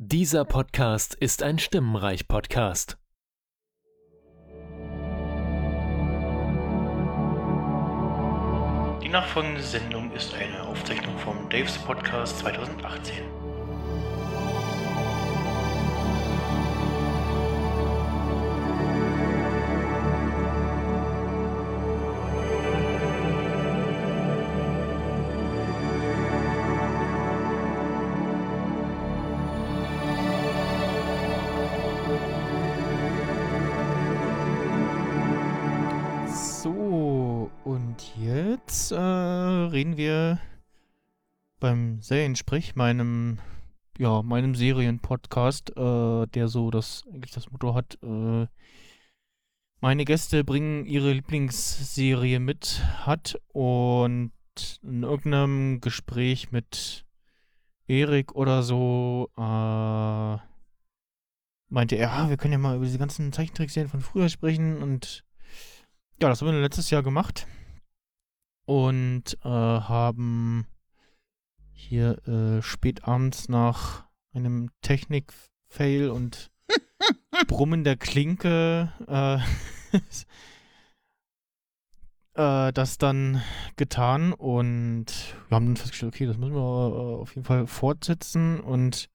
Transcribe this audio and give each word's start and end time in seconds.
Dieser 0.00 0.44
Podcast 0.44 1.16
ist 1.16 1.42
ein 1.42 1.58
Stimmenreich-Podcast. 1.58 2.98
Die 9.02 9.08
nachfolgende 9.08 9.60
Sendung 9.60 10.12
ist 10.12 10.32
eine 10.34 10.62
Aufzeichnung 10.62 11.18
vom 11.18 11.48
Daves 11.48 11.76
Podcast 11.78 12.38
2018. 12.38 13.37
beim 41.60 42.00
Seriensprich, 42.00 42.76
meinem, 42.76 43.38
ja, 43.98 44.22
meinem 44.22 44.54
Serienpodcast, 44.54 45.76
äh, 45.76 46.26
der 46.26 46.48
so 46.48 46.70
das, 46.70 47.04
eigentlich 47.12 47.32
das 47.32 47.50
Motto 47.50 47.74
hat, 47.74 47.98
äh, 48.02 48.46
meine 49.80 50.04
Gäste 50.04 50.42
bringen 50.42 50.86
ihre 50.86 51.12
Lieblingsserie 51.12 52.40
mit, 52.40 52.82
hat 53.06 53.40
und 53.48 54.32
in 54.82 55.04
irgendeinem 55.04 55.80
Gespräch 55.80 56.50
mit 56.50 57.06
Erik 57.86 58.34
oder 58.34 58.62
so, 58.64 59.30
äh, 59.36 60.38
meinte 61.68 61.96
er, 61.96 62.12
ah, 62.12 62.28
wir 62.28 62.36
können 62.36 62.52
ja 62.52 62.58
mal 62.58 62.76
über 62.76 62.86
diese 62.86 62.98
ganzen 62.98 63.32
Zeichentrickserien 63.32 63.90
von 63.90 64.00
früher 64.00 64.28
sprechen. 64.28 64.82
Und 64.82 65.24
ja, 66.20 66.28
das 66.28 66.40
haben 66.40 66.48
wir 66.48 66.60
letztes 66.60 66.90
Jahr 66.90 67.02
gemacht 67.02 67.46
und 68.66 69.38
äh, 69.44 69.48
haben 69.48 70.66
hier 71.78 72.26
äh, 72.26 72.60
spät 72.60 73.04
abends 73.04 73.48
nach 73.48 74.04
einem 74.34 74.70
Technik-Fail 74.82 76.10
und 76.10 76.50
Brummen 77.46 77.84
der 77.84 77.96
Klinke 77.96 78.92
äh, 79.06 79.38
äh, 82.68 82.72
das 82.72 82.98
dann 82.98 83.42
getan 83.76 84.32
und 84.32 85.06
wir 85.48 85.54
haben 85.54 85.66
dann 85.66 85.76
festgestellt, 85.76 86.14
okay, 86.14 86.26
das 86.26 86.36
müssen 86.36 86.54
wir 86.54 86.60
äh, 86.60 87.22
auf 87.22 87.34
jeden 87.34 87.44
Fall 87.44 87.66
fortsetzen 87.66 88.60
und 88.60 89.08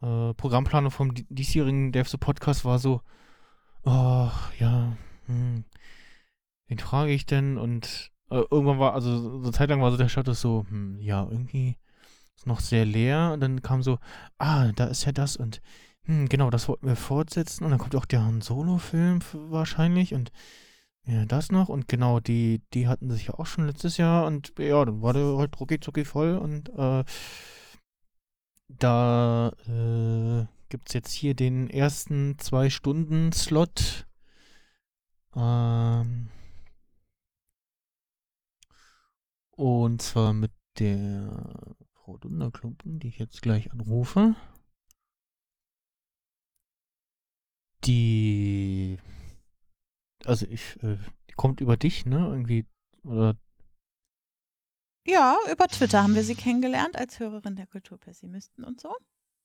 äh, 0.00 0.32
Programmplanung 0.34 0.92
vom 0.92 1.12
di- 1.12 1.26
diesjährigen 1.28 1.90
Devs 1.90 2.16
Podcast 2.18 2.64
war 2.64 2.78
so, 2.78 3.02
oh, 3.84 4.30
ja, 4.58 4.96
hm, 5.26 5.64
wen 6.68 6.78
frage 6.78 7.12
ich 7.12 7.26
denn? 7.26 7.58
Und 7.58 8.12
äh, 8.30 8.42
irgendwann 8.50 8.78
war, 8.78 8.94
also 8.94 9.18
so 9.18 9.38
eine 9.38 9.52
Zeit 9.52 9.70
lang 9.70 9.80
war 9.82 9.90
so 9.90 9.96
der 9.96 10.08
Status 10.08 10.40
so, 10.40 10.66
hm, 10.68 10.98
ja, 11.00 11.26
irgendwie 11.30 11.76
ist 12.36 12.46
noch 12.46 12.60
sehr 12.60 12.84
leer. 12.84 13.32
Und 13.34 13.40
dann 13.40 13.62
kam 13.62 13.82
so, 13.82 13.98
ah, 14.38 14.72
da 14.72 14.86
ist 14.86 15.04
ja 15.04 15.12
das 15.12 15.36
und 15.36 15.60
hm, 16.04 16.28
genau, 16.28 16.50
das 16.50 16.68
wollten 16.68 16.86
wir 16.86 16.96
fortsetzen. 16.96 17.64
Und 17.64 17.70
dann 17.70 17.78
kommt 17.78 17.96
auch 17.96 18.06
der 18.06 18.24
Han 18.24 18.40
Solo-Film 18.40 19.20
wahrscheinlich 19.32 20.14
und 20.14 20.32
ja, 21.06 21.24
das 21.26 21.50
noch. 21.52 21.68
Und 21.68 21.88
genau, 21.88 22.20
die, 22.20 22.62
die 22.74 22.88
hatten 22.88 23.10
sich 23.10 23.28
ja 23.28 23.34
auch 23.34 23.46
schon 23.46 23.66
letztes 23.66 23.96
Jahr 23.96 24.26
und 24.26 24.52
ja, 24.58 24.84
dann 24.84 25.02
war 25.02 25.12
der 25.14 25.36
halt 25.38 25.58
rucki 25.60 25.80
zucki 25.80 26.04
voll 26.04 26.36
und 26.36 26.68
äh, 26.70 27.04
da 28.68 29.52
äh, 29.66 30.46
gibt 30.68 30.88
es 30.88 30.94
jetzt 30.94 31.12
hier 31.12 31.34
den 31.34 31.70
ersten 31.70 32.38
zwei 32.38 32.70
Stunden 32.70 33.32
Slot. 33.32 34.06
Ähm, 35.34 36.28
und 39.58 40.00
zwar 40.02 40.32
mit 40.32 40.52
der 40.78 41.66
Frau 41.92 42.16
Dunderklumpen, 42.18 43.00
die 43.00 43.08
ich 43.08 43.18
jetzt 43.18 43.42
gleich 43.42 43.72
anrufe. 43.72 44.36
Die, 47.84 48.98
also 50.24 50.46
ich, 50.46 50.76
äh, 50.82 50.96
die 51.28 51.34
kommt 51.34 51.60
über 51.60 51.76
dich, 51.76 52.06
ne? 52.06 52.18
Irgendwie, 52.18 52.66
oder 53.04 53.36
Ja, 55.06 55.36
über 55.50 55.66
Twitter 55.68 56.02
haben 56.02 56.14
wir 56.14 56.22
sie 56.24 56.34
kennengelernt 56.34 56.96
als 56.96 57.18
Hörerin 57.18 57.56
der 57.56 57.66
Kulturpessimisten 57.66 58.64
und 58.64 58.80
so. 58.80 58.94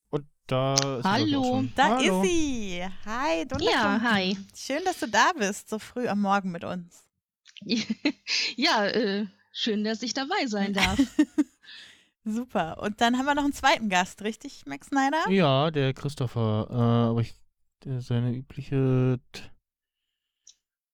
und 0.10 0.28
da 0.48 0.74
ist 0.74 1.06
Hallo. 1.06 1.64
Da 1.76 1.98
Hallo. 1.98 2.22
ist 2.22 2.30
sie. 2.30 2.84
Hi, 3.06 3.48
Dunderklumpen. 3.48 3.72
Ja, 3.72 4.02
hi. 4.02 4.38
Schön, 4.56 4.84
dass 4.86 5.00
du 5.00 5.08
da 5.08 5.32
bist, 5.38 5.70
so 5.70 5.80
früh 5.80 6.08
am 6.08 6.22
Morgen 6.22 6.52
mit 6.52 6.64
uns. 6.64 7.06
ja, 8.58 8.86
äh, 8.86 9.28
schön, 9.54 9.86
dass 9.86 10.04
ich 10.04 10.14
dabei 10.14 10.48
sein 10.48 10.74
darf. 10.74 11.00
Super. 12.26 12.82
Und 12.82 13.00
dann 13.00 13.18
haben 13.18 13.26
wir 13.26 13.36
noch 13.36 13.44
einen 13.44 13.54
zweiten 13.54 13.88
Gast, 13.90 14.22
richtig, 14.24 14.66
Max 14.66 14.88
Snyder? 14.88 15.30
Ja, 15.30 15.72
der 15.72 15.94
Christopher, 15.94 16.68
äh, 16.70 17.10
aber 17.10 17.22
ich, 17.22 17.34
der, 17.86 18.02
seine 18.02 18.34
übliche 18.34 19.20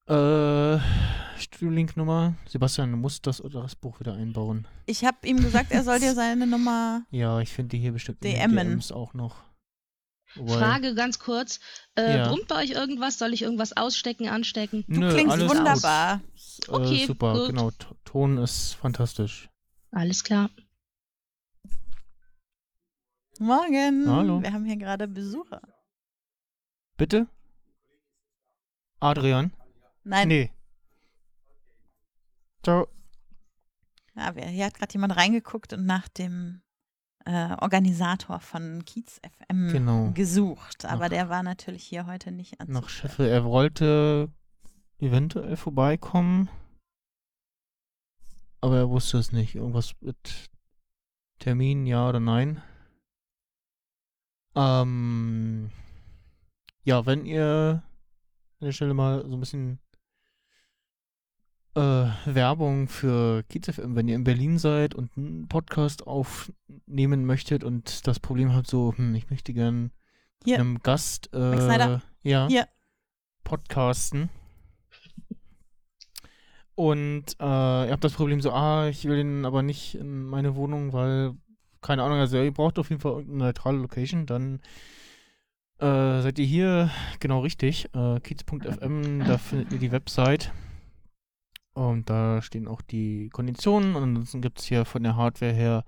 äh, 0.07 0.79
Studiolink-Nummer. 1.37 2.35
Sebastian, 2.47 2.91
du 2.91 2.97
musst 2.97 3.27
das 3.27 3.41
Adressbuch 3.41 3.99
wieder 3.99 4.13
einbauen. 4.13 4.67
Ich 4.87 5.05
habe 5.05 5.17
ihm 5.27 5.37
gesagt, 5.37 5.71
er 5.71 5.83
soll 5.83 5.99
dir 5.99 6.13
seine 6.15 6.47
Nummer. 6.47 7.03
Ja, 7.11 7.39
ich 7.39 7.49
finde 7.49 7.69
die 7.69 7.79
hier 7.79 7.91
bestimmt 7.91 8.23
in 8.25 8.33
DMen. 8.33 8.69
DMs 8.69 8.91
auch 8.91 9.13
noch. 9.13 9.48
Wobei- 10.35 10.57
Frage 10.57 10.93
ganz 10.95 11.19
kurz. 11.19 11.59
Äh, 11.95 12.17
Ja. 12.17 12.27
Brummt 12.27 12.47
bei 12.47 12.63
euch 12.63 12.71
irgendwas? 12.71 13.17
Soll 13.17 13.33
ich 13.33 13.41
irgendwas 13.41 13.75
ausstecken, 13.75 14.29
anstecken? 14.29 14.85
Du 14.87 14.99
Nö, 14.99 15.09
klingst 15.13 15.39
wunderbar. 15.39 16.21
Äh, 16.67 16.71
Okay, 16.71 17.05
super, 17.05 17.33
gut. 17.33 17.47
genau. 17.49 17.71
T- 17.71 17.87
Ton 18.05 18.37
ist 18.37 18.73
fantastisch. 18.73 19.49
Alles 19.91 20.23
klar. 20.23 20.49
Morgen. 23.39 24.05
Hallo. 24.09 24.41
Wir 24.41 24.51
haben 24.53 24.65
hier 24.65 24.75
gerade 24.77 25.07
Besucher. 25.07 25.61
Bitte? 26.97 27.27
Adrian? 28.99 29.53
Nein, 30.03 30.27
Nee. 30.27 30.51
Ciao. 32.63 32.87
ja, 34.15 34.33
hier 34.33 34.65
hat 34.65 34.73
gerade 34.73 34.91
jemand 34.93 35.15
reingeguckt 35.15 35.71
und 35.71 35.85
nach 35.85 36.09
dem 36.09 36.61
äh, 37.29 37.55
Organisator 37.61 38.39
von 38.39 38.83
Kiez 38.85 39.19
FM 39.47 39.69
Genau. 39.71 40.11
gesucht. 40.11 40.85
Aber 40.85 41.01
Nach- 41.03 41.09
der 41.09 41.29
war 41.29 41.43
natürlich 41.43 41.83
hier 41.83 42.07
heute 42.07 42.31
nicht 42.31 42.59
an. 42.59 42.69
Nach 42.71 42.89
Chef, 42.89 43.19
er 43.19 43.43
wollte 43.43 44.29
eventuell 44.97 45.55
vorbeikommen, 45.55 46.49
aber 48.61 48.77
er 48.77 48.89
wusste 48.89 49.19
es 49.19 49.31
nicht. 49.31 49.53
Irgendwas 49.55 49.93
mit 50.01 50.49
Termin, 51.37 51.85
ja 51.85 52.09
oder 52.09 52.19
nein. 52.19 52.61
Ähm, 54.55 55.71
ja, 56.83 57.05
wenn 57.05 57.25
ihr 57.25 57.83
an 58.59 58.65
der 58.65 58.71
Stelle 58.71 58.93
mal 58.93 59.23
so 59.29 59.37
ein 59.37 59.39
bisschen 59.39 59.79
äh, 61.75 61.79
Werbung 62.25 62.87
für 62.87 63.43
Kiez 63.43 63.69
FM, 63.69 63.95
wenn 63.95 64.07
ihr 64.07 64.15
in 64.15 64.23
Berlin 64.23 64.57
seid 64.57 64.95
und 64.95 65.15
einen 65.15 65.47
Podcast 65.47 66.05
aufnehmen 66.07 67.25
möchtet 67.25 67.63
und 67.63 68.07
das 68.07 68.19
Problem 68.19 68.53
habt, 68.53 68.67
so, 68.67 68.93
hm, 68.95 69.15
ich 69.15 69.29
möchte 69.29 69.53
gern 69.53 69.91
Hier. 70.43 70.59
einem 70.59 70.79
Gast 70.79 71.33
äh, 71.33 71.99
ja, 72.23 72.47
Hier. 72.47 72.67
podcasten. 73.43 74.29
Und 76.75 77.35
äh, 77.41 77.43
ihr 77.43 77.91
habt 77.91 78.03
das 78.05 78.13
Problem 78.13 78.39
so, 78.39 78.51
ah, 78.51 78.87
ich 78.87 79.03
will 79.03 79.17
den 79.17 79.45
aber 79.45 79.63
nicht 79.63 79.95
in 79.95 80.23
meine 80.23 80.55
Wohnung, 80.55 80.93
weil, 80.93 81.33
keine 81.81 82.03
Ahnung, 82.03 82.19
also 82.19 82.41
ihr 82.41 82.53
braucht 82.53 82.79
auf 82.79 82.89
jeden 82.89 83.01
Fall 83.01 83.11
irgendeine 83.13 83.43
neutrale 83.43 83.77
Location, 83.79 84.25
dann 84.25 84.61
äh, 85.79 86.21
seid 86.21 86.39
ihr 86.39 86.45
hier 86.45 86.89
genau 87.19 87.41
richtig. 87.41 87.89
Äh, 87.93 88.21
kiez.fm, 88.21 89.25
da 89.25 89.37
findet 89.37 89.73
ihr 89.73 89.79
die 89.79 89.91
Website. 89.91 90.53
Und 91.79 92.09
da 92.09 92.41
stehen 92.41 92.67
auch 92.67 92.81
die 92.81 93.29
Konditionen. 93.29 93.95
Ansonsten 93.95 94.41
gibt 94.41 94.59
es 94.59 94.65
hier 94.65 94.83
von 94.83 95.01
der 95.01 95.15
Hardware 95.15 95.53
her 95.53 95.85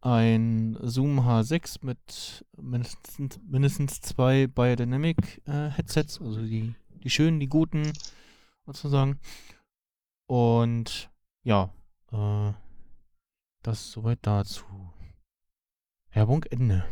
ein 0.00 0.76
Zoom 0.80 1.20
H6 1.20 1.78
mit 1.82 2.44
mindestens, 2.60 3.38
mindestens 3.48 4.00
zwei 4.00 4.48
Biodynamic 4.48 5.40
äh, 5.46 5.68
Headsets, 5.70 6.20
also 6.20 6.42
die, 6.42 6.74
die 7.04 7.08
schönen, 7.08 7.38
die 7.38 7.46
guten 7.46 7.92
sozusagen. 8.66 9.20
Und 10.26 11.08
ja, 11.44 11.70
äh, 12.10 12.52
das 13.62 13.92
soweit 13.92 14.18
dazu. 14.22 14.64
Werbung 16.10 16.42
Ende. 16.50 16.84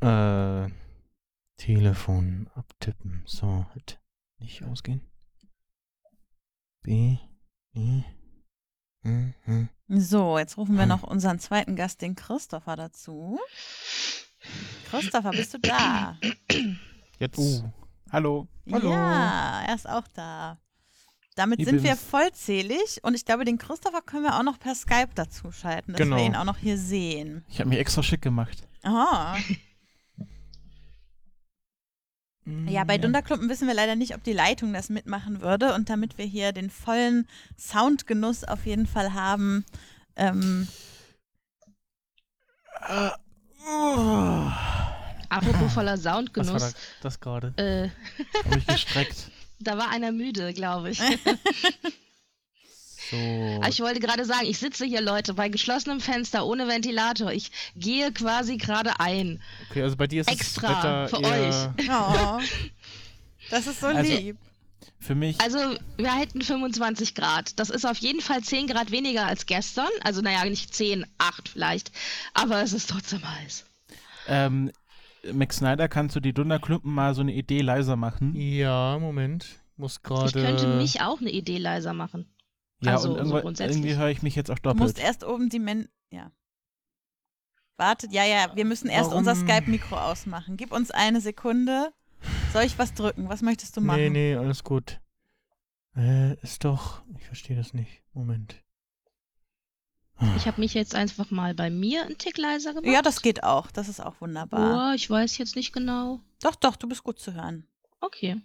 äh, 0.00 0.68
Telefon 1.56 2.50
abtippen. 2.54 3.22
So, 3.24 3.64
halt 3.70 4.02
nicht 4.38 4.62
ausgehen. 4.64 5.00
B, 6.84 7.16
E, 7.74 8.02
Hm, 9.02 9.34
hm. 9.44 9.68
So, 9.88 10.38
jetzt 10.38 10.56
rufen 10.58 10.76
wir 10.76 10.82
Hm. 10.82 10.88
noch 10.90 11.02
unseren 11.02 11.38
zweiten 11.38 11.76
Gast, 11.76 12.00
den 12.02 12.14
Christopher, 12.14 12.76
dazu. 12.76 13.38
Christopher, 14.90 15.30
bist 15.30 15.54
du 15.54 15.58
da? 15.58 16.18
Jetzt. 17.18 17.38
Uh, 17.38 17.64
hallo. 18.12 18.46
Hallo. 18.70 18.90
Ja, 18.90 19.62
er 19.66 19.74
ist 19.74 19.88
auch 19.88 20.06
da. 20.14 20.58
Damit 21.36 21.58
Wie 21.58 21.64
sind 21.64 21.82
wir 21.82 21.96
vollzählig 21.96 23.00
und 23.02 23.14
ich 23.14 23.24
glaube, 23.24 23.44
den 23.44 23.58
Christopher 23.58 24.02
können 24.02 24.22
wir 24.24 24.38
auch 24.38 24.42
noch 24.44 24.58
per 24.58 24.74
Skype 24.74 25.08
dazu 25.14 25.50
schalten, 25.52 25.92
dass 25.92 25.98
Genau. 25.98 26.16
wir 26.16 26.24
ihn 26.24 26.36
auch 26.36 26.44
noch 26.44 26.58
hier 26.58 26.78
sehen. 26.78 27.44
Ich 27.48 27.60
habe 27.60 27.70
mich 27.70 27.78
extra 27.78 28.02
schick 28.02 28.22
gemacht. 28.22 28.68
Aha. 28.82 29.36
Hm, 32.44 32.68
Ja, 32.68 32.84
bei 32.84 32.98
Dunderklumpen 32.98 33.48
wissen 33.48 33.66
wir 33.68 33.74
leider 33.74 33.96
nicht, 33.96 34.14
ob 34.14 34.22
die 34.24 34.32
Leitung 34.32 34.72
das 34.72 34.88
mitmachen 34.90 35.40
würde. 35.40 35.74
Und 35.74 35.88
damit 35.88 36.18
wir 36.18 36.24
hier 36.26 36.52
den 36.52 36.70
vollen 36.70 37.26
Soundgenuss 37.58 38.44
auf 38.44 38.66
jeden 38.66 38.86
Fall 38.86 39.14
haben, 39.14 39.64
ähm, 40.16 40.68
Oh. 43.66 44.50
Apropos 45.30 45.72
voller 45.72 45.92
Was 45.92 46.04
war 46.04 46.12
da, 46.12 46.16
Soundgenuss. 46.16 46.74
das 47.00 47.18
gerade? 47.20 47.54
Äh, 47.56 47.88
Habe 48.44 48.58
ich 48.58 48.66
gestreckt. 48.66 49.30
da 49.58 49.78
war 49.78 49.90
einer 49.90 50.12
müde, 50.12 50.52
glaube 50.52 50.90
ich. 50.90 51.00
So. 53.10 53.16
Aber 53.56 53.68
ich 53.68 53.80
wollte 53.80 54.00
gerade 54.00 54.24
sagen, 54.24 54.46
ich 54.46 54.58
sitze 54.58 54.84
hier, 54.84 55.00
Leute, 55.00 55.34
bei 55.34 55.48
geschlossenem 55.48 56.00
Fenster, 56.00 56.46
ohne 56.46 56.66
Ventilator. 56.68 57.32
Ich 57.32 57.50
gehe 57.76 58.12
quasi 58.12 58.56
gerade 58.56 58.98
ein. 59.00 59.42
Okay, 59.70 59.82
also 59.82 59.96
bei 59.96 60.06
dir 60.06 60.22
ist 60.22 60.30
Extra 60.30 61.08
das 61.08 61.12
Wetter 61.22 61.28
für 61.28 61.34
eher, 61.36 61.74
oh, 61.90 62.40
das 63.50 63.66
ist 63.66 63.80
so 63.80 63.86
Also- 63.88 64.12
lieb. 64.12 64.36
Für 65.00 65.14
mich, 65.14 65.38
Also, 65.38 65.58
wir 65.98 66.14
hätten 66.18 66.40
25 66.40 67.14
Grad. 67.14 67.58
Das 67.58 67.68
ist 67.68 67.84
auf 67.84 67.98
jeden 67.98 68.22
Fall 68.22 68.40
10 68.42 68.68
Grad 68.68 68.90
weniger 68.90 69.26
als 69.26 69.44
gestern. 69.44 69.88
Also, 70.02 70.22
naja, 70.22 70.44
nicht 70.46 70.74
10, 70.74 71.04
8 71.18 71.50
vielleicht. 71.50 71.92
Aber 72.32 72.62
es 72.62 72.72
ist 72.72 72.88
trotzdem 72.88 73.20
heiß. 73.22 73.66
ähm, 74.28 74.70
Max 75.30 75.56
Snyder, 75.58 75.88
kannst 75.88 76.16
du 76.16 76.20
die 76.20 76.32
Dunderklumpen 76.32 76.90
mal 76.90 77.14
so 77.14 77.20
eine 77.20 77.32
Idee 77.34 77.60
leiser 77.60 77.96
machen? 77.96 78.34
Ja, 78.34 78.98
Moment. 78.98 79.46
Muss 79.76 80.02
gerade. 80.02 80.26
Ich 80.26 80.32
könnte 80.32 80.66
mich 80.68 81.02
auch 81.02 81.20
eine 81.20 81.30
Idee 81.30 81.58
leiser 81.58 81.92
machen. 81.92 82.26
Ja, 82.80 82.92
Also, 82.92 83.08
und 83.08 83.14
so 83.14 83.18
irgendwo, 83.20 83.40
grundsätzlich. 83.40 83.76
irgendwie 83.78 83.96
höre 83.96 84.08
ich 84.10 84.22
mich 84.22 84.34
jetzt 84.34 84.50
auch 84.50 84.58
Du 84.58 84.74
musst 84.74 84.96
doppelt. 84.96 84.98
erst 85.06 85.24
oben 85.24 85.48
die 85.48 85.58
Men. 85.58 85.88
Ja. 86.10 86.30
Wartet, 87.76 88.12
ja, 88.12 88.24
ja, 88.24 88.54
wir 88.54 88.64
müssen 88.64 88.88
erst 88.88 89.10
Warum? 89.10 89.18
unser 89.26 89.34
Skype-Mikro 89.34 89.96
ausmachen. 89.96 90.56
Gib 90.56 90.70
uns 90.72 90.90
eine 90.90 91.20
Sekunde. 91.20 91.92
Soll 92.52 92.62
ich 92.64 92.78
was 92.78 92.94
drücken? 92.94 93.28
Was 93.28 93.42
möchtest 93.42 93.76
du 93.76 93.80
machen? 93.80 94.00
Nee, 94.00 94.10
nee, 94.10 94.36
alles 94.36 94.62
gut. 94.62 95.00
Äh, 95.96 96.34
ist 96.42 96.64
doch. 96.64 97.02
Ich 97.18 97.26
verstehe 97.26 97.56
das 97.56 97.74
nicht. 97.74 98.02
Moment. 98.12 98.62
Ich 100.36 100.46
habe 100.46 100.60
mich 100.60 100.74
jetzt 100.74 100.94
einfach 100.94 101.32
mal 101.32 101.54
bei 101.54 101.70
mir 101.70 102.04
einen 102.04 102.16
Tick 102.18 102.38
leiser 102.38 102.72
gemacht. 102.74 102.92
Ja, 102.92 103.02
das 103.02 103.20
geht 103.20 103.42
auch. 103.42 103.70
Das 103.72 103.88
ist 103.88 103.98
auch 104.00 104.20
wunderbar. 104.20 104.90
Oh, 104.90 104.94
ich 104.94 105.10
weiß 105.10 105.36
jetzt 105.38 105.56
nicht 105.56 105.72
genau. 105.72 106.20
Doch, 106.40 106.54
doch, 106.54 106.76
du 106.76 106.88
bist 106.88 107.02
gut 107.02 107.18
zu 107.18 107.34
hören. 107.34 107.66
Okay. 108.00 108.40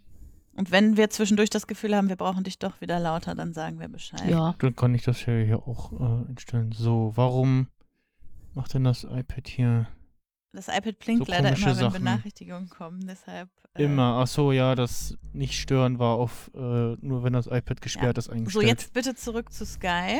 Und 0.59 0.71
wenn 0.71 0.97
wir 0.97 1.09
zwischendurch 1.09 1.49
das 1.49 1.67
Gefühl 1.67 1.95
haben, 1.95 2.09
wir 2.09 2.17
brauchen 2.17 2.43
dich 2.43 2.59
doch 2.59 2.81
wieder 2.81 2.99
lauter, 2.99 3.33
dann 3.33 3.53
sagen 3.53 3.79
wir 3.79 3.87
Bescheid. 3.87 4.29
Ja. 4.29 4.55
Dann 4.59 4.75
kann 4.75 4.93
ich 4.93 5.03
das 5.03 5.25
ja 5.25 5.33
hier 5.33 5.59
auch 5.65 5.93
äh, 5.93 6.29
einstellen. 6.29 6.73
So, 6.73 7.13
warum 7.15 7.67
macht 8.53 8.73
denn 8.73 8.83
das 8.83 9.05
iPad 9.05 9.47
hier 9.47 9.87
Das 10.51 10.67
iPad 10.67 10.99
blinkt 10.99 11.27
So 11.27 11.31
leider 11.31 11.55
immer, 11.55 11.65
wenn 11.67 11.75
Sachen. 11.75 11.93
Benachrichtigungen 11.93 12.67
kommen. 12.69 13.07
Deshalb. 13.07 13.47
äh, 13.75 13.83
immer? 13.85 14.19
Ach 14.21 14.27
so, 14.27 14.51
ja, 14.51 14.75
das 14.75 15.17
nicht 15.31 15.57
stören 15.57 15.97
war 15.97 16.15
auf 16.17 16.51
äh, 16.53 16.59
nur 16.59 17.23
wenn 17.23 17.31
das 17.31 17.47
iPad 17.47 17.79
gesperrt 17.79 18.17
ist 18.17 18.25
So, 18.25 18.31
eingestellt. 18.33 18.67
jetzt 18.67 18.91
bitte 18.93 19.15
zurück 19.15 19.53
zu 19.53 19.65
Skype. 19.65 20.19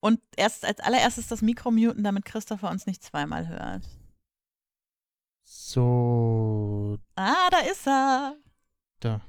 Und 0.00 0.18
erst 0.36 0.64
als 0.64 0.80
allererstes 0.80 1.28
das 1.28 1.42
Mikro 1.42 1.70
muten, 1.70 2.02
damit 2.04 2.24
Christopher 2.24 2.70
uns 2.70 2.86
nicht 2.86 3.04
zweimal 3.04 3.48
hört. 3.48 3.82
So, 5.42 6.98
Ah, 7.16 7.48
da 7.50 7.58
ist 7.70 7.86
er. 7.86 8.34
Da. 9.00 9.20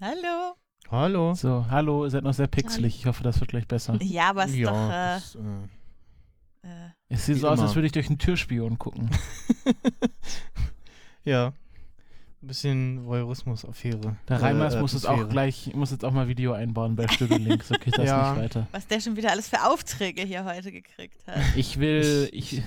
Hallo. 0.00 0.54
Hallo. 0.90 1.34
So, 1.34 1.66
hallo, 1.70 2.04
ihr 2.04 2.10
seid 2.10 2.24
noch 2.24 2.34
sehr 2.34 2.46
pixelig. 2.48 2.96
Ich 2.96 3.06
hoffe, 3.06 3.22
das 3.22 3.38
wird 3.40 3.50
gleich 3.50 3.66
besser. 3.68 3.98
Ja, 4.02 4.30
aber 4.30 4.44
es 4.44 4.50
ist 4.52 4.56
ja, 4.56 4.70
doch. 4.70 4.88
das, 4.88 5.34
äh, 5.34 6.68
Äh, 6.68 6.86
äh, 6.86 6.90
Es 7.08 7.26
sieht 7.26 7.38
so 7.38 7.48
aus, 7.48 7.60
als 7.60 7.70
immer. 7.70 7.74
würde 7.76 7.86
ich 7.86 7.92
durch 7.92 8.08
einen 8.08 8.18
Türspion 8.18 8.78
gucken. 8.78 9.10
ja. 11.24 11.52
Ein 12.42 12.46
bisschen 12.46 13.04
Voyeurismus-Affäre. 13.04 14.16
Der 14.26 14.40
Reimers 14.40 14.74
Äh, 14.74 14.80
muss 14.80 14.94
es 14.94 15.04
auch 15.04 15.28
gleich, 15.28 15.72
muss 15.74 15.90
jetzt 15.90 16.06
auch 16.06 16.12
mal 16.12 16.26
Video 16.26 16.54
einbauen 16.54 16.96
bei 16.96 17.06
Studio 17.06 17.36
Link, 17.36 17.62
so 17.62 17.74
geht 17.74 17.98
das 17.98 18.06
Ja. 18.06 18.32
nicht 18.32 18.42
weiter. 18.44 18.66
was 18.72 18.86
der 18.86 19.00
schon 19.00 19.14
wieder 19.16 19.30
alles 19.30 19.48
für 19.50 19.62
Aufträge 19.66 20.22
hier 20.22 20.44
heute 20.46 20.72
gekriegt 20.72 21.26
hat. 21.26 21.36
Ich 21.54 21.78
will, 21.78 22.30
ich, 22.32 22.62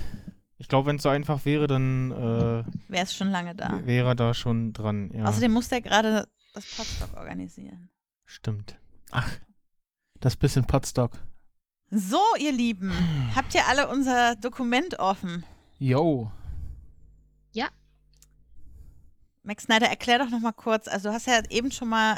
Ich 0.59 0.67
glaube, 0.67 0.87
wenn 0.89 0.97
es 0.97 1.01
so 1.03 1.09
einfach 1.09 1.43
wäre, 1.45 1.65
dann 1.65 2.11
äh, 2.11 2.63
Wäre 2.87 3.03
es 3.03 3.15
schon 3.15 3.31
lange 3.31 3.55
da. 3.55 3.79
wäre 3.83 4.09
er 4.09 4.15
da 4.15 4.35
schon 4.35 4.73
dran. 4.73 5.09
Ja, 5.11 5.25
Außerdem 5.25 5.51
muss 5.51 5.69
der 5.69 5.81
gerade 5.81 6.27
das 6.53 6.65
Podstock 6.65 7.15
organisieren. 7.17 7.89
stimmt. 8.25 8.77
ach, 9.11 9.29
das 10.19 10.35
bisschen 10.35 10.65
Potstock. 10.65 11.11
So, 11.89 12.21
ihr 12.39 12.51
Lieben, 12.51 12.91
habt 13.35 13.53
ihr 13.53 13.67
alle 13.67 13.87
unser 13.89 14.35
Dokument 14.35 14.99
offen? 14.99 15.43
Yo. 15.77 16.31
Max 19.43 19.65
Snyder, 19.65 19.87
erklär 19.89 20.19
doch 20.19 20.29
noch 20.29 20.39
mal 20.39 20.53
kurz. 20.53 20.87
Also 20.87 21.09
du 21.09 21.15
hast 21.15 21.27
ja 21.27 21.41
eben 21.49 21.69
schon 21.71 21.89
mal 21.89 22.17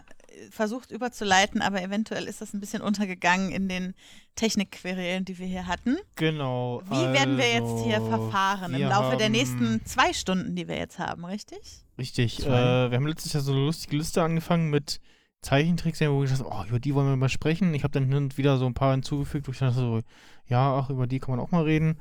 versucht 0.51 0.91
überzuleiten, 0.91 1.61
aber 1.61 1.81
eventuell 1.81 2.25
ist 2.25 2.41
das 2.41 2.53
ein 2.53 2.59
bisschen 2.59 2.81
untergegangen 2.81 3.51
in 3.51 3.67
den 3.67 3.93
Technikquerelen, 4.35 5.25
die 5.25 5.37
wir 5.37 5.47
hier 5.47 5.67
hatten. 5.67 5.97
Genau. 6.15 6.81
Wie 6.85 7.13
werden 7.13 7.37
wir 7.37 7.51
jetzt 7.51 7.83
hier 7.83 7.97
also, 7.97 8.07
verfahren 8.07 8.73
im 8.73 8.81
Laufe 8.81 9.17
der 9.17 9.29
nächsten 9.29 9.85
zwei 9.85 10.13
Stunden, 10.13 10.55
die 10.55 10.67
wir 10.67 10.77
jetzt 10.77 10.99
haben, 10.99 11.25
richtig? 11.25 11.85
Richtig. 11.97 12.45
Äh, 12.45 12.49
wir 12.49 12.97
haben 12.97 13.07
letztes 13.07 13.33
Jahr 13.33 13.43
so 13.43 13.53
eine 13.53 13.65
lustige 13.65 13.97
Liste 13.97 14.21
angefangen 14.21 14.69
mit 14.69 14.99
Zeichentricks, 15.41 16.01
wo 16.01 16.19
wir 16.19 16.21
gesagt 16.21 16.43
haben, 16.43 16.51
oh, 16.51 16.67
über 16.67 16.79
die 16.79 16.95
wollen 16.95 17.07
wir 17.07 17.15
mal 17.15 17.29
sprechen. 17.29 17.73
Ich 17.73 17.83
habe 17.83 17.91
dann 17.91 18.05
hin 18.05 18.15
und 18.15 18.37
wieder 18.37 18.57
so 18.57 18.65
ein 18.65 18.73
paar 18.73 18.91
hinzugefügt, 18.91 19.47
wo 19.47 19.51
ich 19.51 19.59
dachte 19.59 19.75
so, 19.75 20.01
ja, 20.47 20.77
ach, 20.77 20.89
über 20.89 21.07
die 21.07 21.19
kann 21.19 21.35
man 21.35 21.39
auch 21.39 21.51
mal 21.51 21.63
reden. 21.63 21.99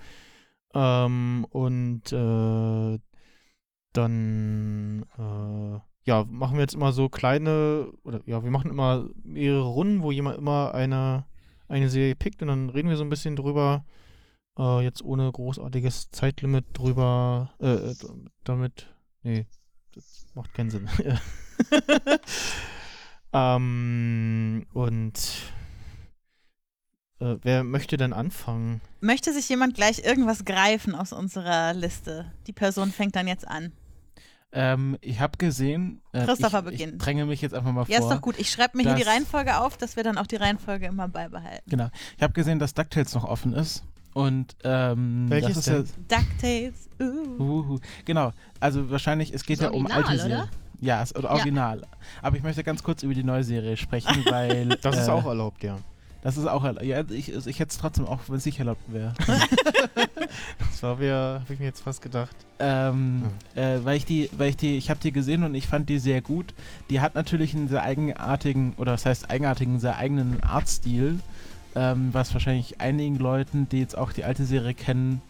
Ähm, 0.74 1.46
und 1.50 2.12
äh, 2.12 2.98
dann 3.92 5.06
äh, 5.18 5.93
ja, 6.04 6.24
machen 6.28 6.56
wir 6.56 6.62
jetzt 6.62 6.74
immer 6.74 6.92
so 6.92 7.08
kleine, 7.08 7.90
oder 8.04 8.20
ja, 8.26 8.44
wir 8.44 8.50
machen 8.50 8.70
immer 8.70 9.08
mehrere 9.22 9.66
Runden, 9.66 10.02
wo 10.02 10.12
jemand 10.12 10.38
immer 10.38 10.74
eine, 10.74 11.24
eine 11.68 11.88
Serie 11.88 12.14
pickt 12.14 12.42
und 12.42 12.48
dann 12.48 12.68
reden 12.68 12.88
wir 12.88 12.96
so 12.96 13.04
ein 13.04 13.10
bisschen 13.10 13.36
drüber. 13.36 13.84
Äh, 14.58 14.84
jetzt 14.84 15.02
ohne 15.02 15.30
großartiges 15.32 16.10
Zeitlimit 16.10 16.66
drüber, 16.74 17.54
äh, 17.60 17.90
äh, 17.90 17.94
damit, 18.44 18.94
nee, 19.22 19.46
das 19.94 20.26
macht 20.34 20.52
keinen 20.54 20.70
Sinn. 20.70 20.88
ähm, 23.32 24.66
und 24.74 25.18
äh, 27.18 27.36
wer 27.42 27.64
möchte 27.64 27.96
denn 27.96 28.12
anfangen? 28.12 28.80
Möchte 29.00 29.32
sich 29.32 29.48
jemand 29.48 29.74
gleich 29.74 30.04
irgendwas 30.04 30.44
greifen 30.44 30.94
aus 30.94 31.12
unserer 31.12 31.72
Liste? 31.72 32.30
Die 32.46 32.52
Person 32.52 32.92
fängt 32.92 33.16
dann 33.16 33.26
jetzt 33.26 33.48
an. 33.48 33.72
Ähm, 34.56 34.96
ich 35.00 35.18
habe 35.20 35.36
gesehen, 35.36 36.00
äh, 36.12 36.24
Christopher 36.24 36.60
ich, 36.68 36.72
ich 36.74 36.78
beginnt. 36.84 37.04
dränge 37.04 37.26
mich 37.26 37.40
jetzt 37.42 37.54
einfach 37.54 37.72
mal 37.72 37.84
Ja, 37.88 37.98
ist 37.98 38.04
vor. 38.04 38.14
doch 38.14 38.20
gut. 38.20 38.36
Ich 38.38 38.50
schreibe 38.50 38.76
mir 38.76 38.84
hier 38.84 38.94
die 38.94 39.02
dass- 39.02 39.12
Reihenfolge 39.12 39.58
auf, 39.58 39.76
dass 39.76 39.96
wir 39.96 40.04
dann 40.04 40.16
auch 40.16 40.28
die 40.28 40.36
Reihenfolge 40.36 40.86
immer 40.86 41.08
beibehalten. 41.08 41.68
Genau. 41.68 41.88
Ich 42.16 42.22
habe 42.22 42.32
gesehen, 42.32 42.58
dass 42.60 42.72
DuckTales 42.72 43.14
noch 43.14 43.24
offen 43.24 43.52
ist. 43.52 43.82
Und 44.12 44.54
ähm, 44.62 45.26
Welches 45.28 45.54
das 45.56 45.64
denn? 45.64 45.82
ist 45.82 45.96
DuckTales. 46.08 46.88
Uh. 47.00 47.04
ja. 47.04 47.44
Uhu. 47.44 47.78
Genau. 48.04 48.30
Also 48.60 48.88
wahrscheinlich, 48.90 49.34
es 49.34 49.44
geht 49.44 49.58
Das 49.58 49.64
ja 49.64 49.70
um 49.70 49.86
Original, 49.86 49.98
alte 50.08 50.14
oder? 50.14 50.22
Serien. 50.36 50.48
Ja, 50.80 51.02
es 51.02 51.10
ist 51.12 51.24
original. 51.24 51.82
Aber 52.22 52.36
ich 52.36 52.42
möchte 52.42 52.62
ganz 52.62 52.82
kurz 52.82 53.02
über 53.02 53.14
die 53.14 53.24
neue 53.24 53.42
Serie 53.42 53.76
sprechen, 53.76 54.24
weil. 54.30 54.68
Das 54.82 54.96
ist 54.96 55.08
äh, 55.08 55.10
auch 55.10 55.24
erlaubt, 55.26 55.64
ja. 55.64 55.78
Das 56.24 56.36
ist 56.38 56.46
auch 56.46 56.64
erlaubt. 56.64 56.84
Ja, 56.84 57.04
ich, 57.10 57.32
ich 57.32 57.58
hätte 57.60 57.70
es 57.70 57.78
trotzdem 57.78 58.06
auch, 58.06 58.18
wenn 58.26 58.36
es 58.36 58.46
nicht 58.46 58.58
erlaubt 58.58 58.82
wäre. 58.88 59.14
Das 60.58 60.82
war 60.82 60.96
mir, 60.96 61.14
habe 61.42 61.52
ich 61.52 61.60
mir 61.60 61.66
jetzt 61.66 61.82
fast 61.82 62.02
gedacht. 62.02 62.34
ähm, 62.58 63.22
äh, 63.54 63.78
weil 63.84 63.96
ich 63.96 64.04
die, 64.04 64.28
weil 64.36 64.48
ich 64.50 64.56
die, 64.56 64.76
ich 64.76 64.90
habe 64.90 64.98
die 65.00 65.12
gesehen 65.12 65.44
und 65.44 65.54
ich 65.54 65.68
fand 65.68 65.88
die 65.88 65.98
sehr 66.00 66.22
gut. 66.22 66.54
Die 66.90 67.00
hat 67.00 67.14
natürlich 67.14 67.54
einen 67.54 67.68
sehr 67.68 67.82
eigenartigen, 67.82 68.74
oder 68.76 68.92
was 68.92 69.06
heißt 69.06 69.30
eigenartigen, 69.30 69.78
sehr 69.78 69.96
eigenen 69.96 70.42
Artstil, 70.42 71.20
ähm, 71.76 72.08
was 72.12 72.32
wahrscheinlich 72.32 72.80
einigen 72.80 73.16
Leuten, 73.18 73.68
die 73.68 73.78
jetzt 73.78 73.96
auch 73.96 74.12
die 74.12 74.24
alte 74.24 74.44
Serie 74.44 74.74
kennen, 74.74 75.22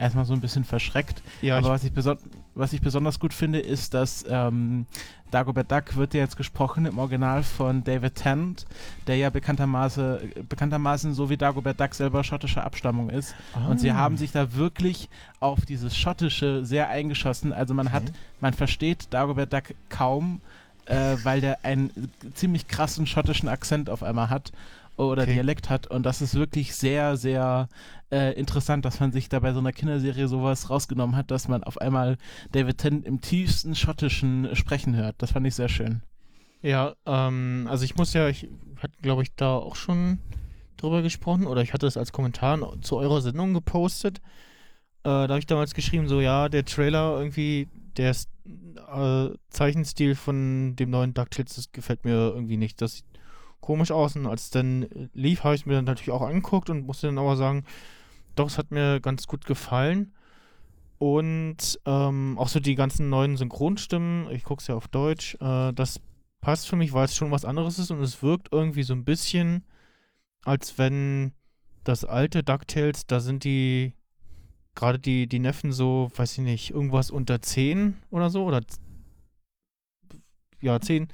erstmal 0.00 0.24
so 0.24 0.32
ein 0.32 0.40
bisschen 0.40 0.64
verschreckt. 0.64 1.22
Ja, 1.42 1.58
Aber 1.58 1.68
was 1.70 1.84
ich, 1.84 1.92
was 2.54 2.72
ich 2.72 2.80
besonders 2.80 3.20
gut 3.20 3.34
finde, 3.34 3.60
ist, 3.60 3.94
dass 3.94 4.24
ähm, 4.28 4.86
Dagobert 5.30 5.70
Duck 5.70 5.94
wird 5.96 6.14
ja 6.14 6.20
jetzt 6.20 6.36
gesprochen 6.36 6.86
im 6.86 6.98
Original 6.98 7.42
von 7.44 7.84
David 7.84 8.16
Tennant, 8.16 8.66
der 9.06 9.16
ja 9.16 9.30
bekanntermaßen, 9.30 10.18
bekanntermaßen 10.48 11.14
so 11.14 11.30
wie 11.30 11.36
Dagobert 11.36 11.78
Duck 11.78 11.94
selber 11.94 12.24
schottischer 12.24 12.64
Abstammung 12.64 13.10
ist. 13.10 13.34
Und 13.68 13.78
sie 13.78 13.90
Ah. 13.92 13.94
haben 13.96 14.16
sich 14.16 14.32
da 14.32 14.54
wirklich 14.54 15.08
auf 15.38 15.64
dieses 15.66 15.96
Schottische 15.96 16.64
sehr 16.64 16.88
eingeschossen. 16.88 17.52
Also 17.52 17.74
man 17.74 17.92
hat, 17.92 18.02
Okay. 18.04 18.12
man 18.40 18.54
versteht 18.54 19.12
Dagobert 19.14 19.52
Duck 19.52 19.64
kaum, 19.88 20.40
äh, 20.86 21.16
weil 21.22 21.40
der 21.40 21.64
einen 21.64 21.90
ziemlich 22.34 22.66
krassen 22.66 23.06
schottischen 23.06 23.48
Akzent 23.48 23.88
auf 23.90 24.02
einmal 24.02 24.30
hat. 24.30 24.50
Oder 25.08 25.22
Okay. 25.22 25.34
Dialekt 25.34 25.70
hat. 25.70 25.86
Und 25.86 26.04
das 26.04 26.22
ist 26.22 26.34
wirklich 26.34 26.74
sehr, 26.74 27.16
sehr 27.16 27.68
äh, 28.10 28.34
interessant, 28.38 28.84
dass 28.84 29.00
man 29.00 29.12
sich 29.12 29.28
da 29.28 29.40
bei 29.40 29.52
so 29.52 29.60
einer 29.60 29.72
Kinderserie 29.72 30.28
sowas 30.28 30.70
rausgenommen 30.70 31.16
hat, 31.16 31.30
dass 31.30 31.48
man 31.48 31.64
auf 31.64 31.80
einmal 31.80 32.16
David 32.52 32.78
Tennant 32.78 33.06
im 33.06 33.20
tiefsten 33.20 33.74
schottischen 33.74 34.54
sprechen 34.54 34.96
hört. 34.96 35.16
Das 35.18 35.32
fand 35.32 35.46
ich 35.46 35.54
sehr 35.54 35.68
schön. 35.68 36.02
Ja, 36.62 36.94
ähm, 37.06 37.66
also 37.70 37.84
ich 37.84 37.96
muss 37.96 38.12
ja, 38.12 38.28
ich 38.28 38.48
hatte, 38.76 38.94
glaube 39.02 39.22
ich, 39.22 39.34
da 39.34 39.54
auch 39.54 39.76
schon 39.76 40.18
drüber 40.76 41.02
gesprochen 41.02 41.46
oder 41.46 41.62
ich 41.62 41.72
hatte 41.72 41.86
es 41.86 41.96
als 41.96 42.12
Kommentar 42.12 42.58
zu 42.82 42.96
eurer 42.96 43.20
Sendung 43.20 43.54
gepostet. 43.54 44.18
Äh, 45.02 45.04
da 45.04 45.28
habe 45.28 45.38
ich 45.38 45.46
damals 45.46 45.74
geschrieben, 45.74 46.08
so 46.08 46.20
ja, 46.20 46.48
der 46.48 46.64
Trailer 46.64 47.18
irgendwie, 47.18 47.68
der 47.96 48.14
äh, 48.14 49.30
Zeichenstil 49.48 50.14
von 50.14 50.76
dem 50.76 50.90
neuen 50.90 51.14
DuckTales, 51.14 51.54
das 51.54 51.72
gefällt 51.72 52.04
mir 52.04 52.32
irgendwie 52.34 52.56
nicht. 52.56 52.80
Das 52.82 52.96
sieht 52.96 53.04
komisch 53.60 53.90
aus 53.90 54.16
und 54.16 54.26
als 54.26 54.44
es 54.44 54.50
dann 54.50 54.86
lief, 55.12 55.44
habe 55.44 55.54
ich 55.54 55.62
es 55.62 55.66
mir 55.66 55.74
dann 55.74 55.84
natürlich 55.84 56.10
auch 56.10 56.22
angeguckt 56.22 56.70
und 56.70 56.86
musste 56.86 57.08
dann 57.08 57.18
aber 57.18 57.36
sagen, 57.36 57.64
doch, 58.34 58.46
es 58.46 58.58
hat 58.58 58.70
mir 58.70 59.00
ganz 59.00 59.26
gut 59.26 59.44
gefallen. 59.44 60.12
Und 60.98 61.80
ähm, 61.86 62.36
auch 62.38 62.48
so 62.48 62.60
die 62.60 62.74
ganzen 62.74 63.08
neuen 63.08 63.36
Synchronstimmen, 63.38 64.30
ich 64.30 64.44
gucke 64.44 64.60
es 64.60 64.66
ja 64.66 64.74
auf 64.74 64.88
Deutsch, 64.88 65.34
äh, 65.40 65.72
das 65.72 66.00
passt 66.42 66.68
für 66.68 66.76
mich, 66.76 66.92
weil 66.92 67.06
es 67.06 67.16
schon 67.16 67.30
was 67.30 67.44
anderes 67.44 67.78
ist 67.78 67.90
und 67.90 68.00
es 68.02 68.22
wirkt 68.22 68.48
irgendwie 68.52 68.82
so 68.82 68.92
ein 68.92 69.04
bisschen, 69.04 69.64
als 70.44 70.78
wenn 70.78 71.32
das 71.84 72.04
alte 72.04 72.42
DuckTales, 72.42 73.06
da 73.06 73.20
sind 73.20 73.44
die, 73.44 73.94
gerade 74.74 74.98
die, 74.98 75.26
die 75.26 75.38
Neffen 75.38 75.72
so, 75.72 76.10
weiß 76.14 76.32
ich 76.32 76.44
nicht, 76.44 76.70
irgendwas 76.70 77.10
unter 77.10 77.40
10 77.40 77.96
oder 78.10 78.28
so, 78.28 78.44
oder 78.44 78.60
ja, 80.60 80.78
10, 80.80 81.08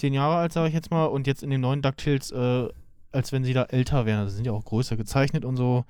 10 0.00 0.14
Jahre 0.14 0.36
alt, 0.36 0.52
sage 0.52 0.68
ich 0.68 0.74
jetzt 0.74 0.90
mal, 0.90 1.04
und 1.04 1.26
jetzt 1.26 1.42
in 1.42 1.50
den 1.50 1.60
neuen 1.60 1.82
DuckTales, 1.82 2.30
äh, 2.32 2.68
als 3.12 3.32
wenn 3.32 3.44
sie 3.44 3.52
da 3.52 3.64
älter 3.64 4.06
wären. 4.06 4.20
Also 4.20 4.34
sind 4.34 4.46
ja 4.46 4.52
auch 4.52 4.64
größer 4.64 4.96
gezeichnet 4.96 5.44
und 5.44 5.56
so. 5.56 5.84